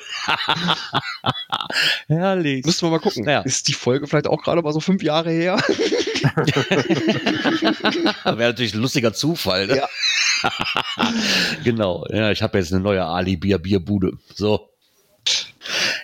Herrlich. 2.08 2.64
Müssen 2.66 2.86
wir 2.86 2.90
mal 2.90 3.00
gucken. 3.00 3.28
Ja. 3.28 3.40
Ist 3.40 3.68
die 3.68 3.74
Folge 3.74 4.06
vielleicht 4.06 4.26
auch 4.26 4.42
gerade 4.42 4.60
mal 4.62 4.72
so 4.72 4.80
fünf 4.80 5.02
Jahre 5.02 5.30
her? 5.30 5.56
Wäre 8.24 8.36
natürlich 8.50 8.74
ein 8.74 8.80
lustiger 8.80 9.12
Zufall. 9.12 9.66
Ne? 9.66 9.76
Ja. 9.78 9.88
genau. 11.64 12.04
Ja, 12.10 12.30
ich 12.30 12.42
habe 12.42 12.58
jetzt 12.58 12.72
eine 12.72 12.82
neue 12.82 13.04
Ali-Bier-Bierbude. 13.04 14.12
So. 14.42 14.68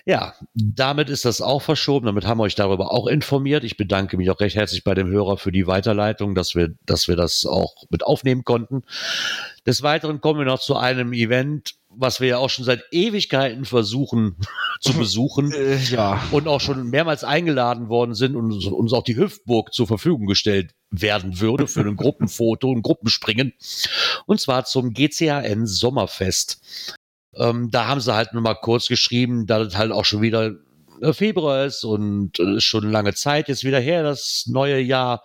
Ja, 0.05 0.33
damit 0.55 1.09
ist 1.09 1.25
das 1.25 1.41
auch 1.41 1.61
verschoben. 1.61 2.05
Damit 2.05 2.25
haben 2.25 2.37
wir 2.39 2.43
euch 2.43 2.55
darüber 2.55 2.93
auch 2.93 3.05
informiert. 3.05 3.65
Ich 3.65 3.75
bedanke 3.75 4.15
mich 4.15 4.29
auch 4.31 4.39
recht 4.39 4.55
herzlich 4.55 4.85
bei 4.85 4.93
dem 4.93 5.09
Hörer 5.09 5.35
für 5.37 5.51
die 5.51 5.67
Weiterleitung, 5.67 6.35
dass 6.35 6.55
wir, 6.55 6.69
dass 6.85 7.09
wir 7.09 7.17
das 7.17 7.45
auch 7.45 7.75
mit 7.89 8.03
aufnehmen 8.03 8.45
konnten. 8.45 8.83
Des 9.67 9.83
Weiteren 9.83 10.21
kommen 10.21 10.39
wir 10.39 10.45
noch 10.45 10.61
zu 10.61 10.77
einem 10.77 11.11
Event, 11.11 11.73
was 11.89 12.21
wir 12.21 12.29
ja 12.29 12.37
auch 12.37 12.49
schon 12.49 12.63
seit 12.63 12.81
Ewigkeiten 12.91 13.65
versuchen 13.65 14.37
zu 14.79 14.93
besuchen 14.93 15.51
Äh, 15.59 15.75
ja. 15.83 16.23
und 16.31 16.47
auch 16.47 16.61
schon 16.61 16.89
mehrmals 16.89 17.25
eingeladen 17.25 17.89
worden 17.89 18.15
sind 18.15 18.37
und 18.37 18.53
uns- 18.53 18.65
uns 18.67 18.93
auch 18.93 19.03
die 19.03 19.17
Hüftburg 19.17 19.73
zur 19.73 19.85
Verfügung 19.87 20.27
gestellt 20.27 20.71
werden 20.91 21.41
würde 21.41 21.67
für 21.67 21.81
ein 21.81 21.95
Gruppenfoto, 21.97 22.71
ein 22.73 22.83
Gruppenspringen. 22.83 23.51
Und 24.25 24.39
zwar 24.39 24.63
zum 24.63 24.93
GCHN 24.93 25.67
Sommerfest. 25.67 26.95
Ähm, 27.39 27.71
da 27.71 27.87
haben 27.87 28.01
sie 28.01 28.13
halt 28.13 28.33
nur 28.33 28.41
mal 28.41 28.55
kurz 28.55 28.87
geschrieben, 28.87 29.45
dass 29.45 29.67
es 29.67 29.77
halt 29.77 29.91
auch 29.91 30.05
schon 30.05 30.21
wieder 30.21 30.55
äh, 31.01 31.13
Februar 31.13 31.65
ist 31.65 31.83
und 31.83 32.39
äh, 32.39 32.59
schon 32.59 32.91
lange 32.91 33.13
Zeit 33.13 33.47
jetzt 33.47 33.63
wieder 33.63 33.79
her, 33.79 34.03
das 34.03 34.45
neue 34.47 34.79
Jahr. 34.79 35.23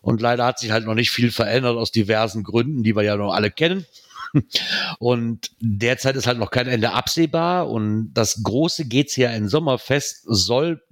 Und 0.00 0.20
leider 0.20 0.44
hat 0.44 0.58
sich 0.58 0.70
halt 0.70 0.84
noch 0.84 0.94
nicht 0.94 1.10
viel 1.10 1.30
verändert 1.30 1.76
aus 1.76 1.92
diversen 1.92 2.42
Gründen, 2.44 2.82
die 2.82 2.96
wir 2.96 3.02
ja 3.02 3.16
noch 3.16 3.32
alle 3.32 3.50
kennen. 3.50 3.86
Und 4.98 5.50
derzeit 5.60 6.16
ist 6.16 6.26
halt 6.26 6.38
noch 6.38 6.50
kein 6.50 6.68
Ende 6.68 6.92
absehbar. 6.92 7.68
Und 7.68 8.12
das 8.14 8.42
große 8.42 8.86
GCHN 8.86 9.48
Sommerfest 9.48 10.22
soll 10.26 10.82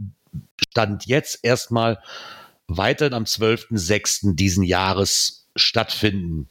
Stand 0.70 1.06
jetzt 1.06 1.38
erstmal 1.42 1.98
weiterhin 2.66 3.14
am 3.14 3.24
12.06. 3.24 4.34
diesen 4.34 4.64
Jahres 4.64 5.48
stattfinden. 5.54 6.48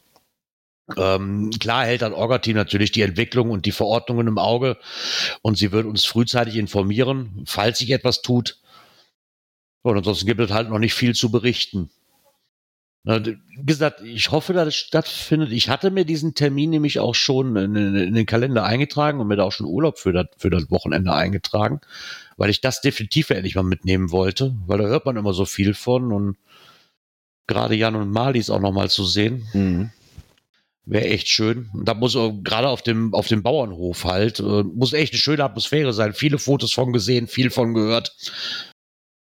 Ähm, 0.96 1.50
klar 1.58 1.84
hält 1.84 2.02
das 2.02 2.12
Orga-Team 2.12 2.54
natürlich 2.54 2.92
die 2.92 3.02
Entwicklung 3.02 3.50
und 3.50 3.66
die 3.66 3.72
Verordnungen 3.72 4.28
im 4.28 4.38
Auge 4.38 4.76
und 5.42 5.58
sie 5.58 5.72
wird 5.72 5.84
uns 5.84 6.04
frühzeitig 6.04 6.56
informieren, 6.56 7.42
falls 7.46 7.78
sich 7.78 7.90
etwas 7.90 8.22
tut. 8.22 8.60
Und 9.82 9.96
ansonsten 9.96 10.26
gibt 10.26 10.40
es 10.40 10.52
halt 10.52 10.68
noch 10.68 10.78
nicht 10.78 10.94
viel 10.94 11.14
zu 11.14 11.30
berichten. 11.30 11.90
Wie 13.04 13.36
gesagt, 13.64 14.00
ich 14.00 14.32
hoffe, 14.32 14.52
dass 14.52 14.66
es 14.66 14.74
stattfindet. 14.74 15.52
Ich 15.52 15.68
hatte 15.68 15.92
mir 15.92 16.04
diesen 16.04 16.34
Termin 16.34 16.70
nämlich 16.70 16.98
auch 16.98 17.14
schon 17.14 17.54
in, 17.54 17.76
in, 17.76 18.14
den 18.14 18.26
Kalender 18.26 18.64
eingetragen 18.64 19.20
und 19.20 19.28
mir 19.28 19.36
da 19.36 19.44
auch 19.44 19.52
schon 19.52 19.66
Urlaub 19.66 20.00
für 20.00 20.12
das, 20.12 20.26
für 20.38 20.50
das 20.50 20.72
Wochenende 20.72 21.12
eingetragen, 21.12 21.80
weil 22.36 22.50
ich 22.50 22.60
das 22.60 22.80
definitiv 22.80 23.30
endlich 23.30 23.54
mal 23.54 23.62
mitnehmen 23.62 24.10
wollte, 24.10 24.56
weil 24.66 24.78
da 24.78 24.86
hört 24.86 25.06
man 25.06 25.16
immer 25.16 25.34
so 25.34 25.44
viel 25.44 25.72
von 25.72 26.10
und 26.10 26.36
gerade 27.46 27.76
Jan 27.76 27.94
und 27.94 28.10
Marlies 28.10 28.50
auch 28.50 28.60
noch 28.60 28.72
mal 28.72 28.90
zu 28.90 29.04
sehen, 29.04 29.46
Mhm. 29.52 29.90
Wäre 30.86 31.04
echt 31.04 31.28
schön. 31.28 31.68
Und 31.74 31.86
da 31.86 31.94
muss 31.94 32.16
auch 32.16 32.32
gerade 32.42 32.68
auf 32.68 32.82
dem, 32.82 33.12
auf 33.12 33.28
dem 33.28 33.42
Bauernhof 33.42 34.04
halt, 34.04 34.40
äh, 34.40 34.62
muss 34.62 34.92
echt 34.92 35.12
eine 35.12 35.20
schöne 35.20 35.44
Atmosphäre 35.44 35.92
sein. 35.92 36.14
Viele 36.14 36.38
Fotos 36.38 36.72
von 36.72 36.92
gesehen, 36.92 37.26
viel 37.26 37.50
von 37.50 37.74
gehört. 37.74 38.14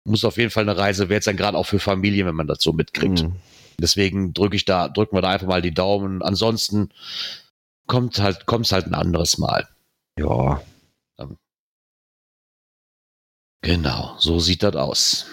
Muss 0.07 0.23
auf 0.23 0.37
jeden 0.37 0.51
Fall 0.51 0.63
eine 0.63 0.77
Reise 0.77 1.09
wert 1.09 1.23
sein, 1.23 1.35
gerade 1.35 1.57
auch 1.57 1.65
für 1.65 1.79
Familien, 1.79 2.27
wenn 2.27 2.35
man 2.35 2.47
das 2.47 2.59
so 2.61 2.71
mitkriegt. 2.71 3.23
Mhm. 3.23 3.35
Deswegen 3.79 4.33
drücke 4.33 4.55
ich 4.55 4.65
da, 4.65 4.87
drücken 4.87 5.17
wir 5.17 5.21
da 5.21 5.29
einfach 5.29 5.47
mal 5.47 5.63
die 5.63 5.73
Daumen. 5.73 6.21
Ansonsten 6.21 6.89
kommt 7.87 8.19
halt, 8.19 8.45
kommt's 8.45 8.71
halt 8.71 8.85
ein 8.85 8.93
anderes 8.93 9.37
Mal. 9.39 9.67
Ja. 10.17 10.61
Genau, 13.61 14.15
so 14.19 14.39
sieht 14.39 14.61
das 14.61 14.75
aus. 14.75 15.25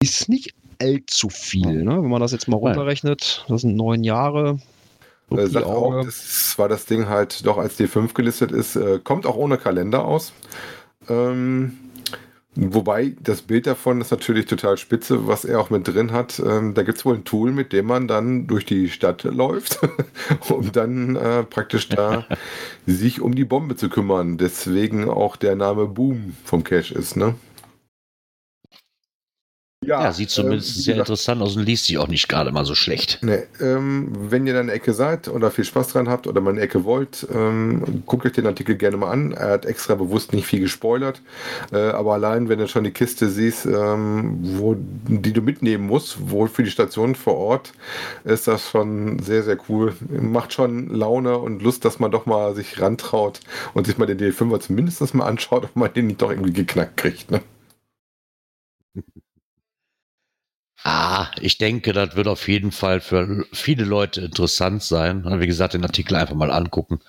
Ist 0.01 0.29
nicht 0.29 0.53
allzu 0.79 1.29
viel, 1.29 1.83
ne? 1.83 2.01
wenn 2.01 2.09
man 2.09 2.21
das 2.21 2.31
jetzt 2.31 2.47
mal 2.47 2.57
runterrechnet. 2.57 3.45
Das 3.47 3.61
sind 3.61 3.75
neun 3.75 4.03
Jahre. 4.03 4.59
Äh, 5.31 5.47
sagt 5.47 5.65
auch, 5.65 6.03
dass 6.03 6.51
zwar 6.51 6.69
das 6.69 6.85
Ding 6.85 7.07
halt 7.07 7.45
doch 7.45 7.57
als 7.57 7.79
D5 7.79 8.13
gelistet 8.13 8.51
ist, 8.51 8.75
äh, 8.75 8.99
kommt 9.03 9.25
auch 9.25 9.35
ohne 9.35 9.57
Kalender 9.57 10.05
aus. 10.05 10.33
Ähm, 11.09 11.77
wobei 12.55 13.15
das 13.19 13.41
Bild 13.41 13.67
davon 13.67 14.01
ist 14.01 14.11
natürlich 14.11 14.45
total 14.45 14.77
spitze, 14.77 15.27
was 15.27 15.43
er 15.45 15.59
auch 15.59 15.69
mit 15.69 15.87
drin 15.87 16.11
hat. 16.11 16.39
Ähm, 16.39 16.73
da 16.73 16.83
gibt 16.83 16.99
es 16.99 17.05
wohl 17.05 17.15
ein 17.15 17.23
Tool, 17.23 17.51
mit 17.51 17.73
dem 17.73 17.87
man 17.87 18.07
dann 18.07 18.47
durch 18.47 18.65
die 18.65 18.89
Stadt 18.89 19.23
läuft, 19.23 19.79
um 20.49 20.71
dann 20.71 21.15
äh, 21.15 21.43
praktisch 21.43 21.89
da 21.89 22.25
sich 22.85 23.19
um 23.21 23.35
die 23.35 23.45
Bombe 23.45 23.75
zu 23.75 23.89
kümmern. 23.89 24.37
Deswegen 24.37 25.09
auch 25.09 25.35
der 25.35 25.55
Name 25.55 25.87
Boom 25.87 26.35
vom 26.43 26.63
Cache 26.63 26.93
ist, 26.93 27.15
ne? 27.15 27.35
Ja, 29.83 30.11
sieht 30.11 30.31
zumindest 30.31 30.75
ähm, 30.77 30.81
sehr 30.81 30.93
gesagt, 30.95 31.09
interessant 31.09 31.41
aus 31.41 31.55
und 31.55 31.63
liest 31.63 31.85
sich 31.85 31.97
auch 31.97 32.07
nicht 32.07 32.27
gerade 32.27 32.51
mal 32.51 32.65
so 32.65 32.73
schlecht. 32.73 33.19
Nee, 33.21 33.43
ähm, 33.61 34.11
wenn 34.31 34.47
ihr 34.47 34.53
in 34.53 34.59
einer 34.59 34.73
Ecke 34.73 34.93
seid 34.93 35.27
oder 35.27 35.51
viel 35.51 35.63
Spaß 35.63 35.89
dran 35.89 36.09
habt 36.09 36.25
oder 36.25 36.41
mal 36.41 36.51
eine 36.51 36.61
Ecke 36.61 36.85
wollt, 36.85 37.27
ähm, 37.31 38.03
guckt 38.05 38.25
euch 38.25 38.31
den 38.31 38.47
Artikel 38.47 38.75
gerne 38.77 38.97
mal 38.97 39.11
an. 39.11 39.31
Er 39.31 39.51
hat 39.51 39.65
extra 39.65 39.93
bewusst 39.93 40.33
nicht 40.33 40.47
viel 40.47 40.61
gespoilert, 40.61 41.21
äh, 41.71 41.77
aber 41.77 42.13
allein, 42.13 42.49
wenn 42.49 42.57
du 42.57 42.67
schon 42.67 42.83
die 42.83 42.91
Kiste 42.91 43.29
siehst, 43.29 43.67
ähm, 43.67 44.39
wo, 44.41 44.75
die 44.75 45.33
du 45.33 45.41
mitnehmen 45.41 45.85
musst, 45.85 46.31
wohl 46.31 46.47
für 46.47 46.63
die 46.63 46.71
Station 46.71 47.13
vor 47.13 47.35
Ort, 47.35 47.73
ist 48.23 48.47
das 48.47 48.69
schon 48.69 49.19
sehr, 49.19 49.43
sehr 49.43 49.57
cool. 49.69 49.93
Macht 50.09 50.53
schon 50.53 50.89
Laune 50.89 51.37
und 51.37 51.61
Lust, 51.61 51.85
dass 51.85 51.99
man 51.99 52.09
doch 52.11 52.25
mal 52.25 52.55
sich 52.55 52.81
rantraut 52.81 53.39
und 53.75 53.85
sich 53.85 53.97
mal 53.99 54.07
den 54.07 54.17
D5er 54.19 54.59
zumindest 54.59 55.13
mal 55.13 55.27
anschaut, 55.27 55.65
ob 55.65 55.75
man 55.75 55.93
den 55.93 56.07
nicht 56.07 56.21
doch 56.21 56.31
irgendwie 56.31 56.53
geknackt 56.53 56.97
kriegt. 56.97 57.29
Ne? 57.29 57.41
Ah, 60.87 61.31
ich 61.41 61.57
denke, 61.57 61.93
das 61.93 62.15
wird 62.15 62.27
auf 62.27 62.47
jeden 62.47 62.71
Fall 62.71 63.01
für 63.01 63.43
viele 63.51 63.83
Leute 63.85 64.21
interessant 64.21 64.83
sein. 64.83 65.23
Wie 65.39 65.47
gesagt, 65.47 65.73
den 65.73 65.83
Artikel 65.83 66.15
einfach 66.15 66.35
mal 66.35 66.51
angucken. 66.51 66.99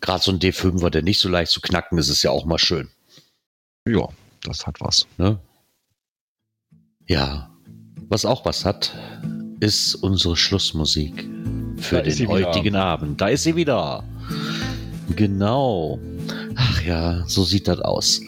Gerade 0.00 0.22
so 0.24 0.32
ein 0.32 0.38
D5er, 0.38 0.88
der 0.88 1.02
nicht 1.02 1.20
so 1.20 1.28
leicht 1.28 1.52
zu 1.52 1.60
knacken 1.60 1.98
ist, 1.98 2.08
ist 2.08 2.22
ja 2.22 2.30
auch 2.30 2.46
mal 2.46 2.58
schön. 2.58 2.88
Ja, 3.86 4.08
das 4.42 4.66
hat 4.66 4.80
was. 4.80 5.06
Ne? 5.18 5.38
Ja, 7.06 7.50
was 8.08 8.24
auch 8.24 8.46
was 8.46 8.64
hat, 8.64 8.96
ist 9.60 9.94
unsere 9.96 10.34
Schlussmusik 10.34 11.28
für 11.76 11.96
Da 11.96 12.02
den 12.02 12.18
wieder. 12.18 12.28
heutigen 12.30 12.74
Abend. 12.74 13.20
Da 13.20 13.28
ist 13.28 13.42
sie 13.42 13.54
wieder. 13.54 14.02
Genau. 15.14 15.98
Ach 16.56 16.82
ja, 16.84 17.22
so 17.26 17.44
sieht 17.44 17.68
das 17.68 17.80
aus. 17.80 18.22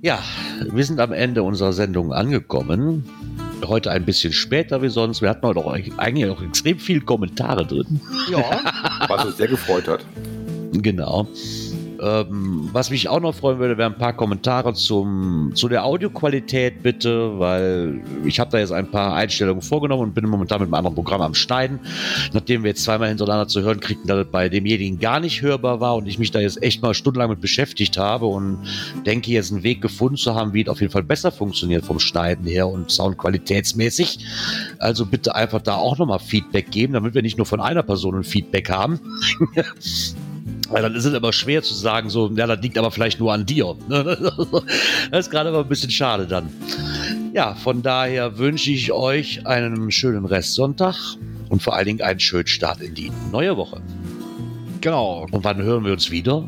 Ja, 0.00 0.22
wir 0.70 0.84
sind 0.84 1.00
am 1.00 1.12
Ende 1.12 1.42
unserer 1.42 1.72
Sendung 1.72 2.12
angekommen. 2.12 3.04
Heute 3.66 3.90
ein 3.90 4.04
bisschen 4.04 4.32
später 4.32 4.82
wie 4.82 4.88
sonst. 4.88 5.22
Wir 5.22 5.28
hatten 5.30 5.46
heute 5.46 5.60
auch 5.60 5.72
eigentlich 5.72 6.26
auch 6.26 6.42
extrem 6.42 6.78
viele 6.78 7.00
Kommentare 7.00 7.64
drin. 7.66 8.00
Ja, 8.30 8.60
Was 9.08 9.24
uns 9.24 9.36
sehr 9.36 9.48
gefreut 9.48 9.86
hat. 9.88 10.04
Genau. 10.72 11.28
Ähm, 12.00 12.70
was 12.72 12.90
mich 12.90 13.08
auch 13.08 13.20
noch 13.20 13.34
freuen 13.34 13.58
würde, 13.58 13.76
wären 13.76 13.92
ein 13.92 13.98
paar 13.98 14.14
Kommentare 14.14 14.72
zum, 14.72 15.52
zu 15.54 15.68
der 15.68 15.84
Audioqualität 15.84 16.82
bitte, 16.82 17.38
weil 17.38 18.00
ich 18.24 18.40
habe 18.40 18.50
da 18.50 18.58
jetzt 18.58 18.72
ein 18.72 18.90
paar 18.90 19.14
Einstellungen 19.14 19.60
vorgenommen 19.60 20.04
und 20.04 20.14
bin 20.14 20.26
momentan 20.26 20.60
mit 20.60 20.68
einem 20.68 20.74
anderen 20.74 20.94
Programm 20.94 21.20
am 21.20 21.34
Schneiden. 21.34 21.80
Nachdem 22.32 22.62
wir 22.62 22.70
jetzt 22.70 22.84
zweimal 22.84 23.08
hintereinander 23.08 23.48
zu 23.48 23.60
hören 23.60 23.80
kriegten, 23.80 24.08
dass 24.08 24.24
es 24.24 24.32
bei 24.32 24.48
demjenigen 24.48 24.98
gar 24.98 25.20
nicht 25.20 25.42
hörbar 25.42 25.80
war 25.80 25.96
und 25.96 26.06
ich 26.06 26.18
mich 26.18 26.30
da 26.30 26.40
jetzt 26.40 26.62
echt 26.62 26.80
mal 26.82 26.94
stundenlang 26.94 27.28
mit 27.28 27.42
beschäftigt 27.42 27.98
habe 27.98 28.26
und 28.26 28.58
denke 29.04 29.30
jetzt 29.32 29.52
einen 29.52 29.62
Weg 29.62 29.82
gefunden 29.82 30.16
zu 30.16 30.34
haben, 30.34 30.54
wie 30.54 30.62
es 30.62 30.68
auf 30.68 30.80
jeden 30.80 30.92
Fall 30.92 31.02
besser 31.02 31.30
funktioniert 31.30 31.84
vom 31.84 31.98
Schneiden 31.98 32.46
her 32.46 32.66
und 32.66 32.90
soundqualitätsmäßig. 32.90 34.20
Also 34.78 35.04
bitte 35.04 35.34
einfach 35.34 35.60
da 35.60 35.74
auch 35.74 35.98
nochmal 35.98 36.18
Feedback 36.18 36.70
geben, 36.70 36.94
damit 36.94 37.14
wir 37.14 37.20
nicht 37.20 37.36
nur 37.36 37.46
von 37.46 37.60
einer 37.60 37.82
Person 37.82 38.16
ein 38.16 38.24
Feedback 38.24 38.70
haben. 38.70 39.00
Weil 40.70 40.82
dann 40.82 40.94
ist 40.94 41.04
es 41.04 41.12
immer 41.12 41.32
schwer 41.32 41.62
zu 41.62 41.74
sagen, 41.74 42.10
so, 42.10 42.30
ja, 42.34 42.46
das 42.46 42.60
liegt 42.62 42.78
aber 42.78 42.90
vielleicht 42.90 43.18
nur 43.20 43.32
an 43.32 43.44
dir. 43.46 43.76
Das 45.10 45.26
ist 45.26 45.30
gerade 45.30 45.48
immer 45.48 45.60
ein 45.60 45.68
bisschen 45.68 45.90
schade 45.90 46.26
dann. 46.26 46.48
Ja, 47.32 47.54
von 47.54 47.82
daher 47.82 48.38
wünsche 48.38 48.70
ich 48.70 48.92
euch 48.92 49.46
einen 49.46 49.90
schönen 49.90 50.24
Restsonntag 50.24 50.94
und 51.48 51.62
vor 51.62 51.74
allen 51.74 51.86
Dingen 51.86 52.02
einen 52.02 52.20
schönen 52.20 52.46
Start 52.46 52.80
in 52.80 52.94
die 52.94 53.10
neue 53.32 53.56
Woche. 53.56 53.80
genau. 54.80 55.26
Und 55.30 55.42
wann 55.44 55.60
hören 55.62 55.84
wir 55.84 55.92
uns 55.92 56.10
wieder? 56.10 56.46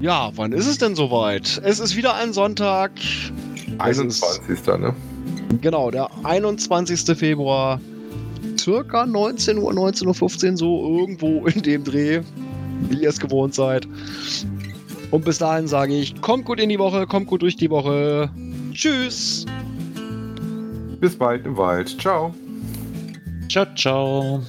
Ja, 0.00 0.30
wann 0.34 0.52
ist 0.52 0.66
es 0.66 0.78
denn 0.78 0.94
soweit? 0.96 1.60
Es 1.64 1.78
ist 1.78 1.96
wieder 1.96 2.14
ein 2.14 2.32
Sonntag. 2.32 2.92
Es 2.98 3.98
ist- 3.98 4.22
21. 4.24 4.66
Ne? 4.80 4.94
Genau, 5.60 5.90
der 5.90 6.08
21. 6.24 7.16
Februar. 7.16 7.80
Circa 8.58 9.06
19 9.06 9.58
Uhr, 9.58 9.72
19.15 9.72 10.50
Uhr, 10.52 10.56
so 10.56 10.98
irgendwo 10.98 11.46
in 11.46 11.62
dem 11.62 11.84
Dreh, 11.84 12.20
wie 12.88 13.02
ihr 13.02 13.08
es 13.08 13.18
gewohnt 13.18 13.54
seid. 13.54 13.86
Und 15.10 15.24
bis 15.24 15.38
dahin 15.38 15.66
sage 15.66 15.94
ich, 15.94 16.20
kommt 16.20 16.44
gut 16.44 16.60
in 16.60 16.68
die 16.68 16.78
Woche, 16.78 17.06
kommt 17.06 17.26
gut 17.26 17.42
durch 17.42 17.56
die 17.56 17.70
Woche. 17.70 18.30
Tschüss. 18.72 19.44
Bis 21.00 21.16
bald 21.16 21.46
im 21.46 21.56
Wald. 21.56 22.00
Ciao. 22.00 22.34
Ciao, 23.48 23.66
ciao. 23.74 24.42